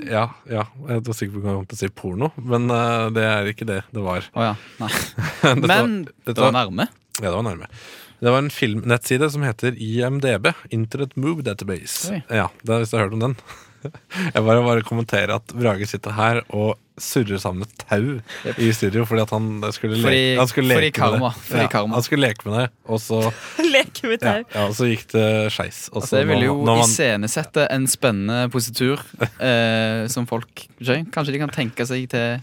Ja, 0.09 0.25
ja, 0.49 0.65
jeg 0.89 1.05
var 1.07 1.17
sikker 1.17 1.37
på 1.37 1.41
at 1.43 1.49
jeg 1.49 1.57
kom 1.61 1.69
til 1.69 1.77
å 1.77 1.81
si 1.83 1.91
porno, 2.01 2.31
men 2.37 2.67
uh, 2.73 3.07
det 3.15 3.25
er 3.25 3.49
ikke 3.53 3.67
det 3.69 3.81
det 3.95 4.03
var. 4.03 4.27
Oh, 4.35 4.43
ja. 4.51 4.55
Nei. 4.81 4.91
Dette 5.41 5.65
Men 5.67 5.97
dette 6.05 6.35
det 6.35 6.45
var 6.45 6.55
nærme. 6.55 6.89
Ja, 7.19 7.29
det 7.29 7.35
var 7.37 7.47
nærme. 7.47 7.71
Det 8.19 8.31
var 8.33 8.41
en 8.43 8.51
filmnettside 8.51 9.29
som 9.31 9.43
heter 9.47 9.77
IMDb. 9.79 10.49
Internet 10.75 11.15
Move 11.15 11.45
Database. 11.47 12.11
Oi. 12.11 12.19
Ja, 12.27 12.49
det 12.63 12.73
er, 12.73 12.81
Hvis 12.83 12.91
du 12.91 12.97
har 12.97 13.05
hørt 13.07 13.15
om 13.15 13.23
den. 13.29 13.35
Jeg 14.35 14.43
bare 14.43 14.61
bare 14.65 14.83
kommenterer 14.85 15.35
at 15.37 15.53
Brage 15.55 15.87
sitter 15.89 16.11
her 16.17 16.41
og 16.49 16.77
surrer 16.99 17.39
sammen 17.39 17.63
et 17.63 17.83
tau 17.87 18.17
i 18.59 18.69
studio 18.75 19.05
fordi 19.07 19.21
at 19.23 19.29
han 19.31 19.45
skulle, 19.71 19.95
Fordi- 20.01 20.17
leke, 20.35 20.39
han 20.41 20.49
skulle 20.51 20.75
fordi 20.75 20.89
karma, 20.97 21.19
med 21.19 21.37
det. 21.37 21.45
fordi 21.47 21.61
Ja, 21.63 21.69
karma. 21.71 21.93
han 21.95 22.03
skulle 22.03 22.27
leke 22.27 22.49
med 22.49 22.57
det, 22.59 22.65
og 22.91 22.99
så, 22.99 23.19
Leke 23.75 24.09
med 24.11 24.19
tau. 24.19 24.43
ja, 24.51 24.65
og 24.67 24.73
så 24.75 24.89
gikk 24.89 25.05
det 25.13 25.25
skeis. 25.55 25.79
Og 25.93 26.01
Altså, 26.01 26.17
det 26.19 26.25
ville 26.27 26.41
vil 26.41 26.49
jo 26.49 26.57
man- 26.67 26.83
iscenesette 26.83 27.67
en 27.71 27.87
spennende 27.87 28.49
positur 28.51 28.99
eh, 29.39 30.07
som 30.11 30.27
folk 30.27 30.67
Kanskje 30.83 31.31
de 31.31 31.39
kan 31.45 31.49
tenke 31.55 31.87
seg 31.87 32.09
til 32.11 32.41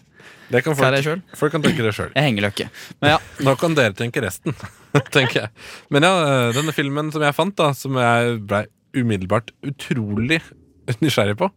det 0.48 0.60
kan 0.62 0.76
folk, 0.78 0.94
det 0.94 1.02
folk, 1.04 1.22
folk 1.34 1.52
kan 1.56 1.62
tenke 1.64 1.82
det 1.82 1.90
sjøl. 1.96 2.12
Jeg 2.14 2.22
henger 2.22 2.44
løkke. 2.46 2.66
Men 3.02 3.10
ja, 3.10 3.18
Nå 3.42 3.56
kan 3.58 3.74
dere 3.74 3.92
tenke 3.98 4.22
resten, 4.22 4.54
tenker 5.16 5.40
jeg. 5.40 5.48
Men 5.90 6.06
ja, 6.06 6.52
denne 6.54 6.70
filmen 6.72 7.10
som 7.12 7.20
jeg 7.26 7.34
fant, 7.34 7.56
da, 7.58 7.72
som 7.74 7.98
jeg 7.98 8.36
blei 8.46 8.60
umiddelbart 8.94 9.50
utrolig 9.66 10.38
nysgjerrig 11.04 11.36
på, 11.40 11.50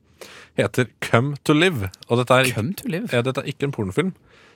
heter 0.60 0.88
Come 1.06 1.36
to 1.48 1.54
Live. 1.54 1.90
Og 2.10 2.18
dette 2.22 2.34
er, 2.42 2.52
come 2.56 2.74
to 2.74 2.88
live. 2.92 3.08
ja, 3.14 3.22
dette 3.26 3.42
er 3.44 3.50
ikke 3.52 3.70
en 3.70 3.76
pornofilm. 3.76 4.14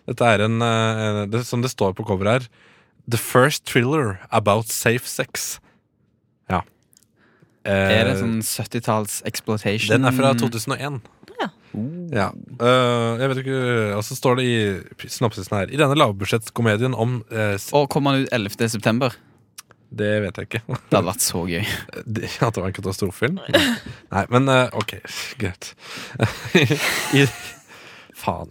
Dette 0.10 0.26
er 0.36 0.44
en, 0.44 0.58
eh, 0.62 1.26
det, 1.32 1.46
som 1.48 1.62
det 1.64 1.72
står 1.72 1.94
på 1.96 2.04
coveret 2.08 2.44
her, 2.44 2.48
The 3.10 3.18
First 3.20 3.66
Thriller 3.68 4.18
About 4.32 4.68
Safe 4.72 5.08
Sex. 5.08 5.60
Ja. 6.52 6.62
Eh, 7.66 7.72
Er 8.00 8.10
det 8.10 8.18
sånn 8.20 8.40
70-talls 8.44 9.22
exploitation? 9.28 9.94
Den 9.94 10.06
er 10.10 10.12
fra 10.16 10.34
2001. 10.36 11.02
Ja. 11.40 11.48
Ja. 12.14 12.26
Eh, 12.62 13.12
jeg 13.24 13.30
vet 13.32 13.40
ikke 13.42 13.60
Og 13.98 14.04
så 14.06 14.14
står 14.16 14.36
det 14.38 14.44
i 14.46 15.08
synopsisen 15.10 15.56
her 15.58 15.72
I 15.74 15.80
denne 15.80 15.96
lavbudsjettskomedien 15.98 16.94
om 16.94 17.16
eh, 17.34 17.56
s- 17.58 17.72
Og 17.74 17.88
kommer 17.90 18.14
den 18.14 18.28
ut 18.28 18.36
11. 18.36 18.70
september? 18.70 19.16
Det 19.94 20.12
vet 20.24 20.40
jeg 20.40 20.50
ikke. 20.50 20.62
Det 20.66 20.98
hadde 20.98 21.06
vært 21.06 21.24
så 21.24 21.44
gøy. 21.46 21.64
Det, 22.18 22.30
at 22.42 22.56
det 22.56 22.64
var 22.64 22.70
en 22.72 22.78
katastrofefilm? 22.78 23.40
Nei, 24.14 24.24
men 24.34 24.50
eh, 24.50 24.74
ok, 24.74 24.96
greit. 25.42 25.74
I, 27.20 27.28
faen. 28.18 28.50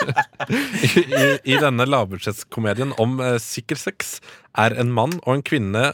I, 0.50 0.90
i, 0.90 1.24
I 1.54 1.60
denne 1.62 1.86
lavbudsjettskomedien 1.86 2.96
om 3.02 3.20
eh, 3.22 3.38
sikker 3.42 3.78
sex 3.78 4.18
er 4.58 4.74
en 4.80 4.90
mann 4.94 5.20
og 5.22 5.38
en 5.38 5.46
kvinne 5.46 5.92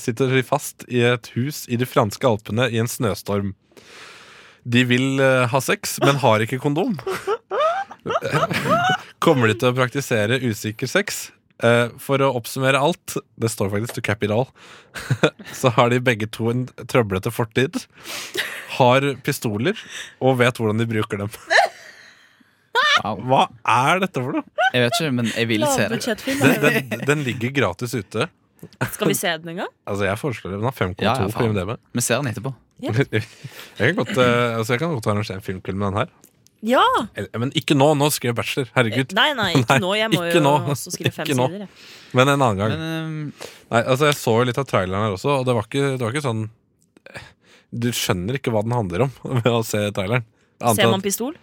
sitter 0.00 0.32
fast 0.46 0.84
i 0.90 1.02
et 1.06 1.30
hus 1.36 1.64
i 1.70 1.78
de 1.78 1.86
franske 1.86 2.26
alpene 2.26 2.70
i 2.72 2.80
en 2.82 2.90
snøstorm. 2.90 3.54
De 4.66 4.82
vil 4.88 5.20
eh, 5.22 5.44
ha 5.52 5.62
sex, 5.62 5.98
men 6.02 6.18
har 6.24 6.42
ikke 6.42 6.58
kondom. 6.62 6.96
Kommer 9.22 9.50
de 9.50 9.58
til 9.60 9.70
å 9.70 9.76
praktisere 9.76 10.40
usikker 10.42 10.90
sex? 10.90 11.28
Eh, 11.64 11.88
for 12.02 12.20
å 12.20 12.32
oppsummere 12.36 12.80
alt, 12.80 13.16
det 13.40 13.48
står 13.48 13.70
faktisk 13.72 13.96
to 13.96 14.04
cap 14.04 14.24
it 14.26 14.32
all, 14.34 14.48
så 15.60 15.72
har 15.76 15.88
de 15.92 16.02
begge 16.04 16.28
to 16.28 16.50
en 16.52 16.66
trøblete 16.84 17.32
fortid. 17.32 17.78
Har 18.76 19.06
pistoler 19.24 19.78
og 20.20 20.36
vet 20.42 20.60
hvordan 20.60 20.82
de 20.82 20.88
bruker 20.90 21.22
dem. 21.24 21.32
Wow. 23.04 23.20
Hva 23.28 23.42
er 23.72 24.02
dette 24.04 24.20
for 24.20 24.36
noe? 24.36 24.66
Jeg 24.72 24.84
vet 24.84 24.98
ikke, 24.98 25.14
men 25.16 25.28
jeg 25.32 25.48
vil 25.48 25.64
se 25.72 25.86
det. 25.92 26.00
Den, 26.26 26.60
den, 26.64 27.02
den 27.08 27.24
ligger 27.26 27.52
gratis 27.56 27.94
ute. 27.96 28.28
Skal 28.92 29.10
vi 29.12 29.16
se 29.16 29.32
den 29.40 29.52
en 29.52 29.60
gang? 29.62 29.72
Altså 29.88 30.06
Jeg 30.08 30.18
foreslår 30.20 30.54
det. 30.54 30.60
Den 30.62 30.68
har 30.68 30.76
5,2 30.76 31.04
Ja, 31.04 31.14
ja, 31.20 31.26
på. 31.32 31.44
IMDb. 31.44 31.74
Vi 31.96 32.04
ser 32.04 32.22
den 32.22 32.32
etterpå. 32.32 32.52
Jeg 32.86 33.24
kan 33.80 33.94
godt, 33.96 34.16
eh, 34.20 34.56
altså 34.58 34.74
jeg 34.74 34.80
kan 34.82 34.90
godt 34.92 35.06
arrangere 35.08 35.38
en 35.38 35.44
filmkveld 35.44 35.78
med 35.80 35.86
den 35.86 35.96
her. 36.02 36.10
Ja! 36.64 36.82
Men 37.36 37.50
ikke 37.58 37.76
nå. 37.76 37.90
Nå 38.00 38.08
skriver 38.14 38.32
jeg 38.32 38.38
bachelor. 38.38 38.68
Herregud. 38.74 39.12
Nei, 39.18 39.26
nei, 39.38 39.50
ikke 39.60 39.76
nå. 39.84 39.90
Jeg 39.98 40.10
må 40.14 40.22
jo 40.30 40.40
nå. 40.42 40.54
også 40.72 40.92
skrive 40.94 41.12
fem 41.14 41.26
Ikke 41.28 41.36
sider. 41.36 41.66
jeg. 41.66 41.68
Men 42.16 42.28
en 42.32 42.40
annen 42.46 42.60
gang. 42.62 42.72
Men 42.72 42.86
ehm, 42.86 43.50
Nei, 43.70 43.82
altså 43.82 44.06
Jeg 44.08 44.16
så 44.20 44.36
jo 44.40 44.46
litt 44.48 44.58
av 44.62 44.66
traileren 44.70 45.04
her 45.08 45.16
også, 45.18 45.40
og 45.40 45.44
det 45.48 45.54
var 45.58 45.66
ikke, 45.68 45.84
det 45.98 46.04
var 46.06 46.14
ikke 46.16 46.24
sånn 46.24 46.46
Du 47.76 47.88
skjønner 47.92 48.38
ikke 48.38 48.52
hva 48.54 48.62
den 48.64 48.72
handler 48.76 49.04
om 49.08 49.12
ved 49.42 49.50
å 49.52 49.60
se 49.66 49.82
traileren. 49.96 50.24
Annet 50.62 50.78
Ser 50.80 50.88
man 50.88 50.96
man 50.96 51.02
at- 51.04 51.08
pistol? 51.10 51.34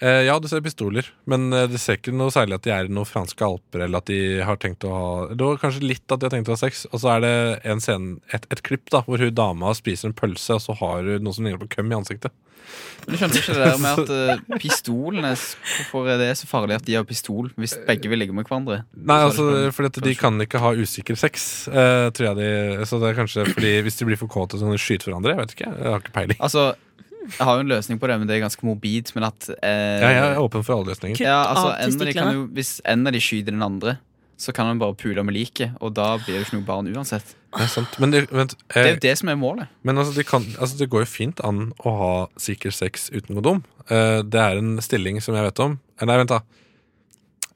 Eh, 0.00 0.22
ja, 0.24 0.38
du 0.40 0.48
ser 0.48 0.62
pistoler, 0.64 1.04
men 1.28 1.52
eh, 1.52 1.66
det 1.68 1.78
ser 1.80 1.98
ikke 1.98 2.14
noe 2.16 2.32
særlig 2.32 2.56
at 2.56 2.64
de 2.64 2.72
er 2.72 2.88
i 2.88 2.92
noen 2.92 3.08
franske 3.08 3.44
alper, 3.44 3.84
eller 3.84 4.00
at 4.00 4.08
de 4.08 4.40
har 4.48 4.56
tenkt 4.60 4.86
å 4.88 4.92
ha 4.94 5.08
Det 5.28 5.44
var 5.44 5.60
kanskje 5.60 5.84
litt 5.84 6.06
at 6.08 6.22
de 6.22 6.24
har 6.24 6.32
tenkt 6.32 6.48
å 6.48 6.56
ha 6.56 6.60
sex, 6.62 6.86
og 6.88 7.02
så 7.02 7.18
er 7.18 7.26
det 7.26 7.34
en 7.68 7.84
scene, 7.84 8.14
et, 8.32 8.46
et 8.48 8.62
klipp 8.64 8.88
da, 8.94 9.02
hvor 9.04 9.20
hun 9.20 9.34
dama 9.36 9.74
spiser 9.76 10.08
en 10.08 10.16
pølse, 10.16 10.56
og 10.56 10.64
så 10.64 10.78
har 10.80 11.04
hun 11.04 11.26
noe 11.26 11.36
som 11.36 11.44
ligner 11.44 11.60
på 11.60 11.68
køm 11.76 11.92
i 11.92 11.98
ansiktet. 11.98 12.32
men 13.04 13.12
du 13.12 13.18
skjønner 13.18 13.42
ikke 13.42 13.54
det 13.58 13.66
der 13.66 13.80
med 13.82 14.00
at 14.00 14.10
uh, 14.14 14.58
pistolene 14.62 15.30
Hvorfor 15.34 16.10
er 16.12 16.20
det 16.20 16.28
så 16.38 16.46
farlig 16.46 16.76
at 16.76 16.84
de 16.86 16.94
har 16.94 17.06
pistol 17.08 17.48
hvis 17.58 17.74
begge 17.88 18.08
vil 18.12 18.20
ligge 18.22 18.36
med 18.36 18.46
hverandre? 18.46 18.84
Nei, 18.94 19.16
altså, 19.26 19.46
fordi 19.74 19.90
at 19.90 20.04
de 20.06 20.12
kan 20.16 20.40
ikke 20.44 20.60
ha 20.62 20.70
usikker 20.78 21.18
sex, 21.18 21.66
eh, 21.68 22.08
tror 22.14 22.30
jeg 22.30 22.38
de 22.38 22.86
Så 22.88 23.00
det 23.02 23.10
er 23.10 23.18
kanskje 23.18 23.48
fordi 23.50 23.72
hvis 23.84 23.98
de 24.00 24.08
blir 24.08 24.20
for 24.20 24.30
kåte, 24.32 24.60
så 24.60 24.68
kan 24.68 24.76
de 24.76 24.80
skyte 24.80 25.08
hverandre. 25.08 25.34
Jeg 25.34 25.42
vet 25.42 25.56
ikke, 25.56 25.72
jeg 25.74 25.92
har 25.92 26.04
ikke 26.04 26.14
peiling. 26.14 26.40
Altså, 26.40 26.70
Jeg 27.26 27.46
har 27.46 27.58
jo 27.58 27.64
en 27.64 27.70
løsning 27.70 27.98
på 28.00 28.08
det, 28.10 28.18
men 28.20 28.28
det 28.28 28.36
er 28.36 28.44
ganske 28.44 28.64
morbid. 28.66 29.10
Men 29.16 29.28
at 29.28 29.48
eh, 29.60 30.00
Ja, 30.00 30.10
jeg 30.10 30.22
er 30.30 30.40
åpen 30.42 30.64
for 30.66 30.78
alle 30.78 30.94
løsninger. 30.94 31.20
ja, 31.20 31.40
altså, 31.52 31.74
en 31.76 31.96
av 32.00 32.06
de 32.08 32.14
kan 32.16 32.32
jo, 32.34 32.46
Hvis 32.56 32.80
en 32.88 33.06
av 33.06 33.12
de 33.16 33.20
skyter 33.22 33.52
den 33.54 33.62
andre, 33.66 33.98
så 34.40 34.54
kan 34.56 34.70
han 34.70 34.78
bare 34.80 34.96
pule 34.96 35.22
med 35.22 35.36
liket, 35.36 35.74
og 35.84 35.92
da 35.98 36.14
blir 36.16 36.38
det 36.38 36.46
ikke 36.46 36.56
noe 36.56 36.64
barn 36.68 36.88
uansett. 36.88 37.34
Det 37.52 37.66
er 37.66 37.68
sant. 37.68 37.98
Men, 38.00 38.14
det, 38.14 38.22
vent, 38.32 38.54
Det 38.72 38.78
er 38.80 38.86
eh, 38.86 38.94
jo 38.94 39.02
det 39.04 39.12
som 39.20 39.28
er 39.28 39.36
målet. 39.36 39.68
men 39.84 39.98
altså, 40.00 40.14
de 40.16 40.24
kan, 40.24 40.46
altså, 40.56 40.78
det 40.80 40.88
går 40.88 41.04
jo 41.04 41.10
fint 41.10 41.42
an 41.44 41.74
å 41.84 41.92
ha 41.98 42.14
sikker 42.40 42.72
sex 42.72 43.10
uten 43.12 43.36
kondom. 43.36 43.60
Eh, 43.90 44.22
det 44.24 44.40
er 44.40 44.62
en 44.62 44.78
stilling 44.80 45.20
som 45.20 45.36
jeg 45.36 45.44
vet 45.50 45.60
om. 45.66 45.76
Eh, 46.00 46.06
Nei, 46.08 46.16
vent, 46.22 46.32
da. 46.32 46.40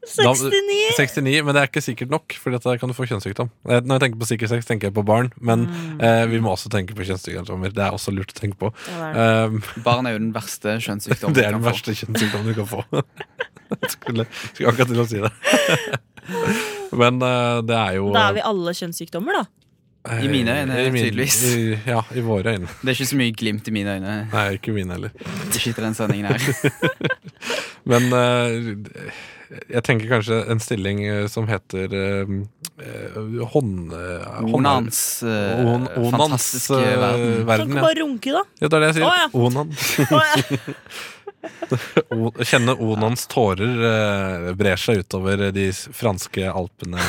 Da- 0.04 0.34
69! 0.34 0.96
69, 0.98 1.42
men 1.46 1.54
det 1.56 1.60
er 1.62 1.68
ikke 1.70 1.82
sikkert 1.84 2.10
nok, 2.12 2.34
for 2.40 2.52
da 2.54 2.74
kan 2.78 2.90
du 2.90 2.94
få 2.96 3.06
kjønnssykdom. 3.08 3.48
Eh, 3.68 3.80
Når 3.80 3.96
jeg 3.96 4.02
tenker 4.04 4.20
på 4.20 4.28
sikker 4.28 4.50
sex, 4.52 4.66
tenker 4.68 4.90
jeg 4.90 4.94
på 4.98 5.04
barn, 5.08 5.30
men 5.40 5.64
eh, 5.98 6.26
vi 6.28 6.40
må 6.44 6.52
også 6.52 6.68
tenke 6.72 6.94
på 6.98 7.06
kjønnssykdommer. 7.08 7.72
Det 7.74 7.82
er 7.86 7.96
også 7.96 8.12
lurt 8.14 8.34
å 8.34 8.38
tenke 8.40 8.58
på. 8.60 8.72
Ja, 8.90 9.10
er 9.10 9.48
Um, 9.48 9.62
Barn 9.84 10.06
er 10.06 10.12
jo 10.16 10.20
den 10.20 10.32
verste 10.34 10.76
kjønnssykdommen. 10.84 11.34
det 11.38 11.44
er 11.48 11.56
den 11.56 11.64
verste 11.64 11.94
kjønnssykdommen 11.96 12.52
du 12.52 12.54
kan 12.60 12.68
få. 12.68 12.84
skulle, 13.94 14.26
skulle 14.52 14.70
akkurat 14.74 14.92
til 14.92 15.00
å 15.02 15.08
si 15.08 15.20
det. 15.24 15.32
Men 17.00 17.18
uh, 17.24 17.60
det 17.66 17.76
er 17.80 17.96
jo 17.98 18.10
Da 18.14 18.28
er 18.30 18.38
vi 18.38 18.44
alle 18.52 18.74
kjønnssykdommer, 18.76 19.40
da. 19.40 19.44
eh, 20.12 20.24
I 20.24 20.28
mine 20.30 20.54
øyne, 20.60 20.78
i 20.86 20.90
min- 20.94 21.04
tydeligvis. 21.08 21.38
I, 21.48 21.78
ja, 21.88 22.02
i 22.14 22.22
våre 22.24 22.54
øyne. 22.58 22.68
Det 22.82 22.92
er 22.92 22.96
ikke 22.98 23.10
så 23.12 23.18
mye 23.20 23.34
glimt 23.40 23.68
i 23.68 23.74
mine 23.74 23.96
øyne. 23.98 24.16
Nei, 24.32 24.44
ikke 24.58 24.74
mine 24.76 24.96
heller. 24.98 25.14
Ikke 25.50 25.72
etter 25.72 25.88
den 25.88 25.96
sendingen 25.96 26.28
her. 26.28 26.40
Men 27.88 28.12
eh, 28.12 28.60
jeg 29.70 29.82
tenker 29.86 30.08
kanskje 30.10 30.38
en 30.52 30.60
stilling 30.62 31.02
eh, 31.06 31.26
som 31.30 31.46
heter 31.50 31.92
eh, 31.98 32.34
eh, 32.82 33.18
hånd... 33.54 33.92
eh, 33.94 34.54
Onans 34.54 35.00
eh, 35.22 35.64
On- 35.64 35.88
onans, 35.88 36.14
fantastiske 36.16 36.80
verden. 36.80 37.44
verden. 37.48 37.68
Kan 37.68 37.76
ikke 37.76 37.86
bare 37.88 38.00
runke, 38.02 38.34
da. 38.38 38.42
ja, 38.60 38.68
det 38.68 38.76
er 38.78 38.80
det 38.86 38.90
jeg 38.92 38.96
sier. 39.00 39.08
Å, 39.08 39.12
ja. 39.20 39.28
Onan. 39.32 39.74
Å, 39.74 40.22
ja. 40.30 40.36
O- 42.16 42.32
Kjenne 42.40 42.72
Onans 42.80 43.26
tårer 43.28 43.82
eh, 43.90 44.46
brer 44.56 44.80
seg 44.80 45.02
utover 45.04 45.42
de 45.52 45.66
franske 45.92 46.46
alpene. 46.48 46.96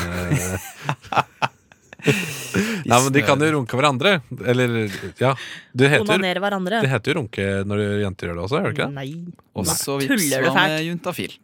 Nei, 2.86 2.98
men 3.02 3.08
De 3.14 3.22
kan 3.26 3.40
jo 3.42 3.48
runke 3.56 3.74
hverandre. 3.78 4.12
Eller, 4.46 4.76
ja. 5.18 5.32
Det 5.74 5.88
heter, 5.90 6.20
hverandre. 6.38 6.78
det 6.84 6.90
heter 6.92 7.10
jo 7.12 7.16
runke 7.22 7.46
når 7.66 7.82
jenter 8.04 8.28
gjør 8.30 8.36
det 8.38 8.44
også, 8.44 8.60
gjør 8.60 8.68
det 8.68 8.76
ikke 8.76 8.86
det? 8.86 8.94
Nei. 9.00 9.08
Og 9.56 9.66
så 9.72 9.96
Tuller 10.04 10.44
du 10.46 10.50
fælt? 10.52 10.60
med 10.60 10.84
juntafil. 10.86 11.34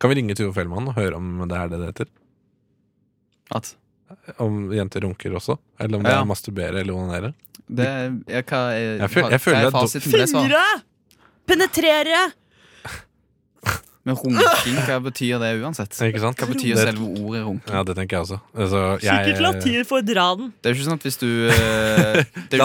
Kan 0.00 0.10
vi 0.12 0.16
ringe 0.20 0.34
Tuve 0.38 0.52
Fellmann 0.54 0.88
og 0.88 0.94
høre 0.98 1.16
om 1.18 1.42
det 1.48 1.56
er 1.58 1.68
det 1.72 1.78
det 1.82 1.86
heter? 1.92 2.08
At 3.58 3.74
Om 4.40 4.70
jenter 4.72 5.00
runker 5.04 5.34
også? 5.36 5.58
Eller 5.80 5.98
om 5.98 6.02
det 6.04 6.12
Ja. 6.12 6.20
er 6.22 6.24
masturbere 6.28 6.80
eller 6.80 6.94
onanere? 6.94 7.34
det 7.68 7.84
ja, 8.28 8.40
hva 8.42 8.60
er, 8.72 8.96
Jeg 8.98 9.10
føl- 9.10 9.30
jeg 9.30 9.40
føler 9.40 9.58
hva 9.58 9.62
er 9.62 9.66
at 9.66 9.72
do- 9.74 9.80
fasiten 9.84 10.12
på 10.12 10.18
det 10.18 10.28
svaret? 10.30 10.48
Fingre! 10.48 10.82
Penetrere! 11.46 12.32
Men 14.08 14.16
runking, 14.16 14.78
hva 14.88 14.96
betyr 15.04 15.38
det 15.42 15.50
uansett? 15.60 15.92
Ikke 16.08 16.22
sant? 16.22 16.38
Hva 16.40 16.48
betyr 16.48 16.74
Det- 16.78 16.86
selve 16.88 17.08
ordet 17.20 17.42
runking? 17.44 17.74
Ja, 17.74 17.82
det 17.84 17.94
tenker 17.98 18.16
jeg 18.16 18.22
også. 18.24 18.38
Altså, 18.56 18.80
Sikkert 19.04 19.28
jeg, 19.28 19.42
latin 19.44 19.84
for 19.84 20.00
dra 20.08 20.26
den. 20.38 20.52
Det 20.62 20.70
er 20.70 20.74
jo 20.74 20.78
ikke 20.78 20.88
sånn 20.88 20.98
at 20.98 21.06
hvis 21.08 21.18
du 21.18 21.30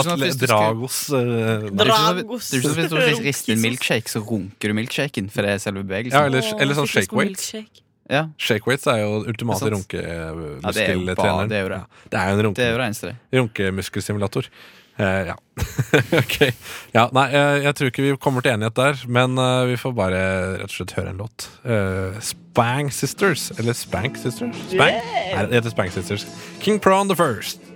sånn 0.07 0.17
Dragos 0.47 0.99
det 1.11 1.19
er 1.19 1.25
jo 1.25 1.59
ikke 1.59 1.63
sånn 1.67 1.73
at- 1.73 1.83
Dragos. 1.83 2.49
det 2.49 2.59
er 2.59 2.63
jo 2.63 2.69
ikke 2.69 2.73
sånn 2.73 2.99
at 3.03 3.07
hvis 3.09 3.17
du 3.19 3.23
rister 3.27 3.53
en 3.53 3.61
milkshake, 3.61 4.07
så 4.09 4.19
runker 4.25 4.67
du 4.71 4.73
milkshaken, 4.73 5.29
for 5.31 5.41
det 5.43 5.49
er 5.51 5.57
selve 5.59 5.83
Ja, 6.13 6.25
eller, 6.25 6.41
eller 6.59 6.73
sånn 6.75 6.87
shake 6.87 7.11
weight. 7.11 7.37
weights. 7.53 7.79
Ja, 8.09 8.27
Shake 8.37 8.65
weights 8.67 8.85
er 8.87 8.97
jo 8.99 9.23
ultimate 9.27 9.59
Det 9.63 9.71
er 9.71 9.75
sant. 9.77 9.99
Ja, 10.03 10.71
det 10.71 10.83
er 10.83 10.93
jo 10.93 10.99
runkemuskeltreneren. 10.99 11.49
det 11.49 11.57
er 11.57 11.63
jo 11.63 11.69
det. 11.69 11.83
det 12.11 12.19
er 12.19 12.25
jo 12.27 12.31
en 12.33 12.37
det 12.37 12.45
runke, 12.45 12.59
er 14.43 14.53
Eh, 15.01 15.31
ja. 15.31 15.35
ok. 16.21 16.37
Ja, 16.93 17.07
nei, 17.15 17.27
jeg, 17.33 17.63
jeg 17.65 17.75
tror 17.77 17.91
ikke 17.91 18.05
vi 18.05 18.15
kommer 18.21 18.45
til 18.45 18.53
enighet 18.53 18.77
der, 18.77 19.03
men 19.09 19.37
uh, 19.41 19.65
vi 19.69 19.77
får 19.79 19.97
bare 19.97 20.23
rett 20.61 20.69
og 20.69 20.77
slett 20.77 20.95
høre 20.99 21.13
en 21.13 21.21
låt. 21.25 21.49
Uh, 21.65 22.17
Spang 22.21 22.93
Sisters. 22.93 23.49
Eller 23.57 23.77
Spank 23.77 24.21
Sisters? 24.21 24.57
Spank? 24.69 25.13
Nei, 25.33 25.45
det 25.49 25.61
heter 25.61 25.73
Spang 25.73 25.93
Sisters. 25.93 26.27
King 26.61 26.81
Prawn 26.81 27.09
the 27.09 27.17
First. 27.17 27.73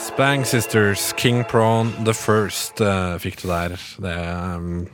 Spang 0.00 0.46
Sisters, 0.46 1.12
King 1.16 1.44
Prawn 1.44 1.92
the 2.04 2.14
First 2.16 2.80
eh, 2.80 3.18
fikk 3.20 3.42
du 3.42 3.50
der. 3.50 3.74
Det, 4.00 4.16
um, 4.56 4.86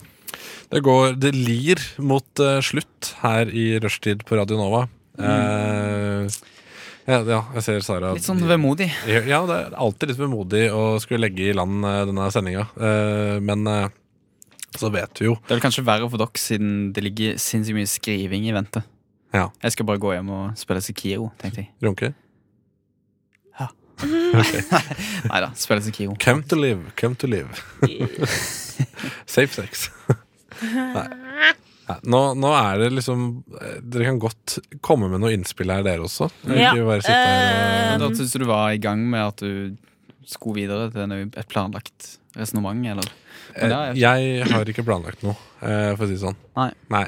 det 0.73 0.83
går 0.83 1.15
Det 1.23 1.31
lir 1.35 1.83
mot 2.03 2.43
eh, 2.43 2.59
slutt 2.65 3.13
her 3.23 3.47
i 3.47 3.79
rushtid 3.83 4.25
på 4.27 4.39
Radio 4.39 4.59
Nova. 4.59 4.83
Eh, 5.15 6.27
ja, 7.07 7.21
ja, 7.23 7.39
jeg 7.55 7.63
ser 7.63 7.85
Sara 7.87 8.11
Litt 8.17 8.27
sånn 8.27 8.43
vemodig. 8.49 8.89
Ja, 9.07 9.45
det 9.47 9.57
er 9.57 9.77
alltid 9.79 10.11
litt 10.11 10.19
vemodig 10.21 10.65
å 10.75 10.97
skulle 11.03 11.29
legge 11.29 11.49
i 11.51 11.55
land 11.55 11.87
eh, 11.87 12.03
denne 12.09 12.27
sendinga. 12.35 12.67
Eh, 12.75 13.37
men 13.47 13.63
eh, 13.71 13.89
så 14.77 14.91
vet 14.93 15.23
vi 15.23 15.29
jo 15.31 15.37
Det 15.47 15.55
vel 15.55 15.63
kanskje 15.65 15.87
verre 15.87 16.09
for 16.11 16.21
dere, 16.21 16.43
siden 16.43 16.93
det 16.97 17.05
ligger 17.07 17.39
sinnssykt 17.41 17.79
mye 17.79 17.91
skriving 17.91 18.49
i 18.51 18.55
vente. 18.57 18.83
Ja. 19.37 19.49
Jeg 19.63 19.77
skal 19.77 19.89
bare 19.89 20.03
gå 20.03 20.15
hjem 20.17 20.33
og 20.35 20.59
spille 20.59 20.83
Sekiro, 20.85 21.31
tenkte 21.41 21.65
jeg. 21.65 21.71
Runke. 21.87 22.13
Nei 25.31 25.39
da, 25.41 25.53
spille 25.57 25.81
Sekiro. 25.87 26.19
Come 26.21 26.43
to 26.51 26.59
live, 26.59 26.91
come 26.99 27.17
to 27.17 27.31
live. 27.31 27.63
Safe 29.37 29.53
sex. 29.55 29.89
Nei. 30.63 31.55
Nå, 32.07 32.21
nå 32.35 32.51
er 32.59 32.81
det 32.83 32.89
liksom 32.97 33.27
eh, 33.61 33.77
Dere 33.85 34.09
kan 34.09 34.21
godt 34.23 34.57
komme 34.85 35.11
med 35.13 35.23
noe 35.23 35.35
innspill 35.37 35.71
her, 35.71 35.85
dere 35.87 36.07
også. 36.07 36.29
Ja, 36.51 36.73
Ikke 36.73 36.87
bare 36.89 37.05
sitte 37.05 37.19
her 37.19 37.45
eh, 37.45 37.93
og 37.95 38.03
Da 38.03 38.09
syns 38.19 38.35
du 38.35 38.41
du 38.43 38.49
var 38.51 38.73
i 38.75 38.81
gang 38.83 39.05
med 39.11 39.23
at 39.23 39.45
du 39.45 39.77
skulle 40.27 40.65
videre 40.65 40.89
til 40.91 41.13
et 41.15 41.49
planlagt 41.53 42.17
resonnement, 42.37 42.83
eller? 42.97 43.07
Har 43.57 43.71
Eh, 43.71 43.95
jeg 43.97 44.25
Jeg 44.43 44.49
har 44.51 44.69
ikke 44.69 44.83
planlagt 44.85 45.23
noe, 45.25 45.37
eh, 45.63 45.95
for 45.97 46.05
å 46.05 46.09
si 46.11 46.17
det 46.17 46.25
sånn. 46.25 46.37
Nei. 46.59 46.71
Nei. 46.93 47.05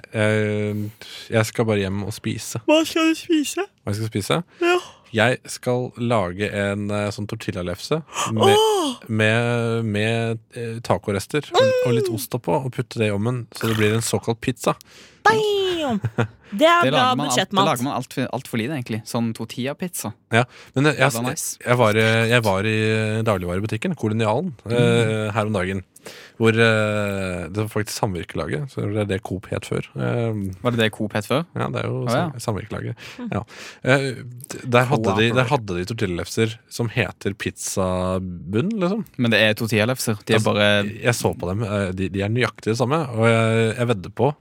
jeg 1.29 1.45
skal 1.51 1.67
bare 1.69 1.83
hjem 1.83 2.05
og 2.07 2.15
spise. 2.15 2.63
Hva 2.65 2.79
skal 2.87 3.11
du 3.11 3.19
spise? 3.19 3.67
Hva 3.83 3.93
jeg 3.93 3.99
skal 3.99 4.13
spise? 4.13 4.39
Ja. 4.63 4.79
Jeg 5.15 5.39
skal 5.49 5.89
lage 6.01 6.51
en 6.53 6.89
uh, 6.93 7.09
sånn 7.15 7.29
tortillalefse 7.31 8.01
med, 8.37 8.57
med, 9.09 9.89
med 9.89 10.41
uh, 10.57 10.79
tacorester 10.85 11.49
og, 11.55 11.75
og 11.87 11.97
litt 11.97 12.11
ost 12.13 12.35
oppå, 12.37 12.61
og 12.65 12.73
putte 12.77 13.01
det 13.01 13.11
i 13.11 13.15
ovnen, 13.15 13.47
så 13.57 13.71
det 13.71 13.79
blir 13.81 13.97
en 13.97 14.05
såkalt 14.05 14.41
pizza. 14.45 14.77
Damn! 15.89 16.29
Det 16.59 16.65
er 16.69 16.83
Det 16.89 16.93
bra 16.95 17.03
alt, 17.13 17.35
det 17.37 17.65
lager 17.69 17.85
man 17.85 17.97
altfor 17.99 18.29
alt 18.33 18.49
for 18.49 18.61
lite, 18.61 18.73
egentlig. 18.79 19.03
Sånn 19.09 19.33
tortilla-pizza. 19.37 20.15
Ja, 20.33 20.45
men 20.77 20.89
jeg, 20.93 20.97
jeg, 21.01 21.37
jeg, 21.67 21.77
var, 21.81 21.99
i- 22.01 22.29
jeg 22.33 22.45
var 22.47 22.69
i 22.69 22.79
dagligvarebutikken, 23.29 23.97
Kolonialen, 24.01 24.55
eh, 24.71 25.29
her 25.37 25.47
om 25.51 25.53
dagen. 25.57 25.85
Hvor 26.39 26.55
uh, 26.57 27.49
Det 27.53 27.59
var 27.59 27.67
faktisk 27.69 27.99
Samvirkelaget. 27.99 28.71
Så 28.73 28.85
det 28.95 29.03
er 29.03 29.09
det 29.11 29.19
Coop 29.27 29.49
het 29.51 29.67
før. 29.69 29.85
Uh, 29.99 30.39
Var 30.63 30.73
det 30.73 30.81
det 30.81 30.87
Coop 30.95 31.13
het 31.19 31.27
før? 31.29 31.43
ja, 31.59 31.67
det 31.75 31.83
er 31.83 31.89
jo 31.91 31.99
oh, 32.07 32.09
ja. 32.15 32.23
Samvirkelaget. 32.41 32.97
Samvirkelaget. 33.19 33.35
Ja. 33.35 33.43
Eh, 33.83 34.63
der, 34.65 34.87
hadde 34.89 35.17
de, 35.19 35.27
der 35.37 35.51
hadde 35.51 35.77
de 35.77 35.85
tortillalefser 35.91 36.55
som 36.73 36.89
heter 36.95 37.35
pizzabunn, 37.37 38.73
liksom. 38.81 39.05
Men 39.19 39.35
det 39.35 39.41
er 39.51 39.57
tortillalefser. 39.59 40.19
De 40.25 40.33
er 40.33 40.39
Altså, 40.39 40.55
bare 40.55 40.69
Jeg 41.03 41.15
så 41.19 41.35
på 41.37 41.51
dem. 41.51 41.63
eh, 41.67 41.91
De, 41.99 42.09
de 42.15 42.23
er 42.25 42.33
nøyaktig 42.33 42.73
det 42.73 42.79
samme. 42.81 43.03
Og 43.19 43.27
jeg, 43.29 43.75
jeg 43.79 43.89
vedder 43.93 44.15
på 44.23 44.33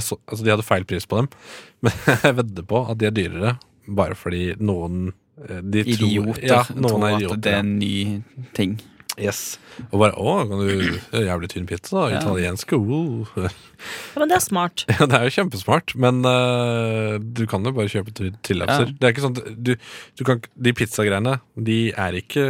så, 0.00 0.16
Altså, 0.26 0.44
de 0.44 0.50
hadde 0.50 0.62
feil 0.66 0.84
pris 0.88 1.06
på 1.06 1.18
dem, 1.20 1.28
men 1.82 1.92
jeg 2.24 2.36
vedder 2.36 2.62
på 2.66 2.82
at 2.90 2.98
de 2.98 3.06
er 3.06 3.14
dyrere 3.16 3.56
bare 3.96 4.14
fordi 4.18 4.54
noen 4.58 5.12
eh, 5.48 5.60
de 5.62 5.82
tror- 5.84 6.08
idioter 6.08 6.48
ja, 6.48 6.62
noen 6.74 6.88
tror 6.88 7.04
er 7.06 7.14
at 7.14 7.20
idioter. 7.20 7.42
det 7.44 7.52
er 7.52 7.58
en 7.60 7.78
ny 7.78 8.22
ting. 8.56 8.78
Yes. 9.16 9.56
Og 9.90 10.00
bare 10.00 10.16
Å, 10.16 10.32
kan 10.48 10.60
du 10.60 10.68
er 11.16 11.24
Jævlig 11.26 11.48
tynn 11.52 11.68
pizza, 11.68 11.94
da. 11.96 12.04
Ja. 12.12 12.20
Italiensk. 12.22 12.76
Oh. 12.76 13.28
Ja, 13.76 14.22
men 14.22 14.30
det 14.30 14.38
er 14.38 14.40
smart. 14.40 14.86
Ja, 14.88 15.04
det 15.04 15.18
er 15.18 15.26
jo 15.28 15.32
kjempesmart, 15.34 15.92
men 16.00 16.22
uh, 16.24 17.18
du 17.20 17.42
kan 17.50 17.60
jo 17.66 17.74
bare 17.76 17.90
kjøpe 17.92 18.14
til 18.16 18.30
tillapser. 18.46 18.88
Ja. 18.88 18.94
Det 18.96 19.04
er 19.04 19.12
ikke 19.12 19.24
sånn 19.26 19.36
at 19.36 19.50
du, 19.68 19.74
du 20.16 20.22
kan, 20.24 20.40
De 20.56 20.72
pizzagreiene 20.76 21.34
De 21.68 21.76
er 21.92 22.16
ikke 22.16 22.46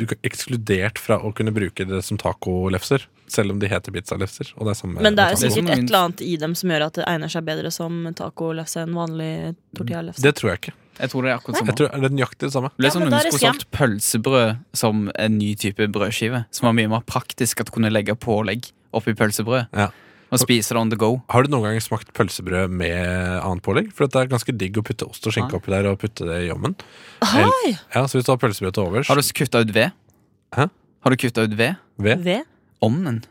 Du 0.00 0.06
kan 0.08 0.24
ekskludert 0.24 0.96
fra 1.02 1.18
å 1.20 1.34
kunne 1.36 1.52
bruke 1.52 1.84
det 1.84 2.00
som 2.06 2.16
tacolefser. 2.20 3.04
Selv 3.28 3.52
om 3.52 3.60
de 3.60 3.68
heter 3.68 3.92
pizzalefser. 3.92 4.54
Og 4.56 4.64
det 4.64 4.72
er 4.72 4.80
samme 4.80 5.04
Men 5.04 5.20
det 5.20 5.26
er 5.26 5.36
jo 5.36 5.42
sikkert 5.42 5.76
et 5.76 5.84
eller 5.84 6.00
annet 6.00 6.24
i 6.24 6.32
dem 6.40 6.56
som 6.56 6.72
gjør 6.72 6.86
at 6.88 6.96
det 6.96 7.06
egner 7.12 7.36
seg 7.36 7.44
bedre 7.44 7.74
som 7.74 8.00
tacolefse 8.16 8.86
enn 8.86 8.96
vanlig 8.96 9.34
tortillalefse. 9.76 10.24
Det 10.24 10.34
tror 10.40 10.54
jeg 10.54 10.62
ikke. 10.64 10.76
Jeg 11.00 11.10
tror 11.10 11.26
det 11.26 11.30
er 11.32 11.36
akkurat 11.40 11.56
Jeg 11.58 11.64
samme. 11.64 11.76
tror 11.78 11.90
det 11.90 12.08
er 12.10 12.14
nøyaktig 12.14 12.44
det 12.46 12.52
samme. 12.54 12.70
Det 12.78 12.86
er 12.86 12.94
som 12.94 13.02
da 13.08 13.18
er 13.18 13.26
skulle 13.28 13.50
solgt 13.50 13.66
pølsebrød 13.74 14.56
som 14.78 15.10
en 15.18 15.38
ny 15.38 15.54
type 15.58 15.88
brødskive. 15.94 16.44
Som 16.54 16.68
var 16.68 16.76
mye 16.78 16.90
mer 16.92 17.02
praktisk 17.06 17.60
at 17.60 17.66
du 17.70 17.74
kunne 17.74 17.90
legge 17.90 18.14
pålegg 18.14 18.70
oppi 18.94 19.14
pølsebrød. 19.18 19.66
Ja. 19.74 19.88
Og 20.34 20.40
spise 20.42 20.74
det 20.74 20.80
on 20.80 20.90
the 20.90 20.96
go. 20.98 21.20
Har 21.30 21.44
du 21.46 21.50
noen 21.52 21.62
gang 21.68 21.82
smakt 21.82 22.12
pølsebrød 22.16 22.72
med 22.74 22.94
annet 23.44 23.62
pålegg? 23.62 23.92
For 23.94 24.06
det 24.10 24.22
er 24.22 24.30
ganske 24.32 24.54
digg 24.56 24.78
å 24.80 24.82
putte 24.86 25.06
ost 25.06 25.26
og 25.28 25.34
skinke 25.34 25.58
oppi 25.58 25.70
der 25.70 25.86
og 25.90 25.98
putte 26.02 26.26
det 26.26 26.40
i 26.46 26.50
ovnen. 26.54 26.74
Oi! 27.22 27.74
Ja, 27.94 28.02
så 28.06 28.18
hvis 28.18 28.26
du 28.26 28.32
har 28.32 28.40
pølsebrød 28.42 28.74
til 28.74 28.86
overs 28.88 29.10
Har 29.10 29.20
du 29.20 29.22
kutta 29.34 29.62
ut 29.62 29.74
ved? 29.74 29.94
Hæ? 30.56 30.66
Har 31.04 31.10
du 31.14 31.16
kutta 31.20 31.44
ut 31.46 31.54
ved? 31.58 31.76
ved 31.98 32.24
Ved? 32.26 32.46
Ovnen. 32.82 33.22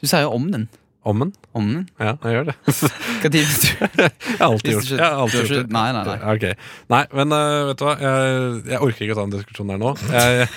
Du 0.00 0.06
sier 0.06 0.24
jo 0.24 0.30
ovnen. 0.36 0.68
Ovnen 1.08 1.30
Ommen? 1.58 1.84
Ja, 1.98 2.14
jeg 2.22 2.34
gjør 2.36 2.48
det. 2.50 2.54
Hva 3.22 3.30
tid 3.32 3.52
du 3.52 3.68
Jeg 4.02 4.10
har 4.38 4.48
alltid 4.48 4.72
gjort 4.74 4.88
det 4.90 4.98
Jeg 4.98 5.04
har 5.04 5.22
alltid 5.24 5.40
gjort 5.42 5.54
det. 5.54 5.74
nei, 5.74 5.86
nei, 5.96 6.02
nei. 6.08 6.18
Ok. 6.34 6.46
Nei, 6.94 7.02
men 7.20 7.36
uh, 7.36 7.68
vet 7.70 7.80
du 7.80 7.86
hva? 7.88 7.94
Jeg, 8.02 8.50
jeg 8.74 8.82
orker 8.88 9.06
ikke 9.06 9.16
å 9.16 9.20
ta 9.20 9.26
en 9.28 9.34
diskusjon 9.36 9.72
der 9.72 9.80
nå. 9.82 9.94
Jeg, 10.12 10.48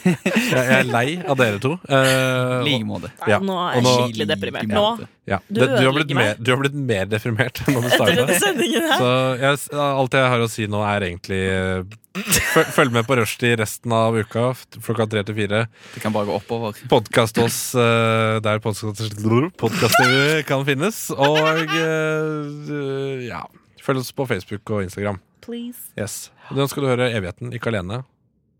Jeg, 0.50 0.50
jeg 0.50 0.74
er 0.80 0.86
lei 0.88 1.06
av 1.22 1.36
dere 1.38 1.60
to. 1.62 1.74
Eh, 1.86 1.96
I 2.00 2.64
like 2.66 2.86
måte. 2.88 3.10
Ja. 3.28 3.38
Nå 3.42 3.56
er 3.60 3.78
jeg 3.78 3.86
skikkelig 3.86 4.26
deprimert. 4.30 4.70
Nå. 4.70 4.84
Ja. 5.30 5.38
Du 5.46 5.60
det, 5.60 5.68
du, 5.76 5.84
har 5.86 5.94
blitt 5.94 6.12
mer, 6.16 6.34
du 6.38 6.50
har 6.52 6.60
blitt 6.62 6.76
mer 6.76 7.08
deprimert 7.10 7.60
enn 7.64 7.76
da 7.76 7.82
du 7.84 7.90
starta. 7.92 8.38
Så 8.40 9.10
jeg, 9.40 9.60
alt 9.84 10.16
jeg 10.18 10.32
har 10.34 10.44
å 10.44 10.48
si 10.50 10.66
nå, 10.70 10.82
er 10.86 11.06
egentlig 11.10 11.40
eh, 11.52 11.98
følg, 12.74 12.92
med 12.94 13.06
på 13.06 13.18
Rushdie 13.20 13.56
resten 13.60 13.94
av 13.94 14.16
uka, 14.18 14.50
klokka 14.82 15.06
tre 15.10 15.24
til 15.28 15.38
fire. 15.38 15.64
Det 15.94 16.02
kan 16.02 16.14
bare 16.14 16.30
gå 16.30 16.36
oppover. 16.40 16.78
Podkast 16.90 17.38
oss 17.42 17.60
uh, 17.78 18.40
der 18.42 18.62
podkaster 18.64 19.50
podkaster 19.60 20.42
kan 20.48 20.66
finnes. 20.68 21.08
Og 21.14 21.74
uh, 21.76 23.26
ja, 23.26 23.44
følg 23.84 24.02
oss 24.02 24.14
på 24.16 24.26
Facebook 24.30 24.74
og 24.74 24.86
Instagram. 24.88 25.20
Please. 25.44 25.90
Yes. 25.98 26.30
Nå 26.54 26.66
skal 26.70 26.84
du 26.84 26.90
høre 26.90 27.12
Evigheten, 27.14 27.54
ikke 27.54 27.70
alene. 27.72 28.02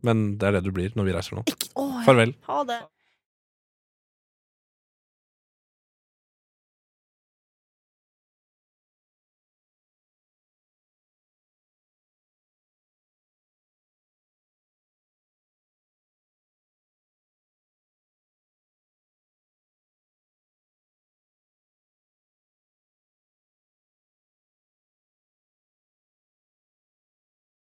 Men 0.07 0.39
det 0.41 0.49
er 0.49 0.59
det 0.59 0.65
du 0.69 0.73
blir 0.75 0.95
når 0.97 1.09
vi 1.09 1.15
reiser 1.17 1.39
nå. 1.39 1.45
Farvel. 2.07 2.35
Ha 2.49 2.63
det. 2.69 2.81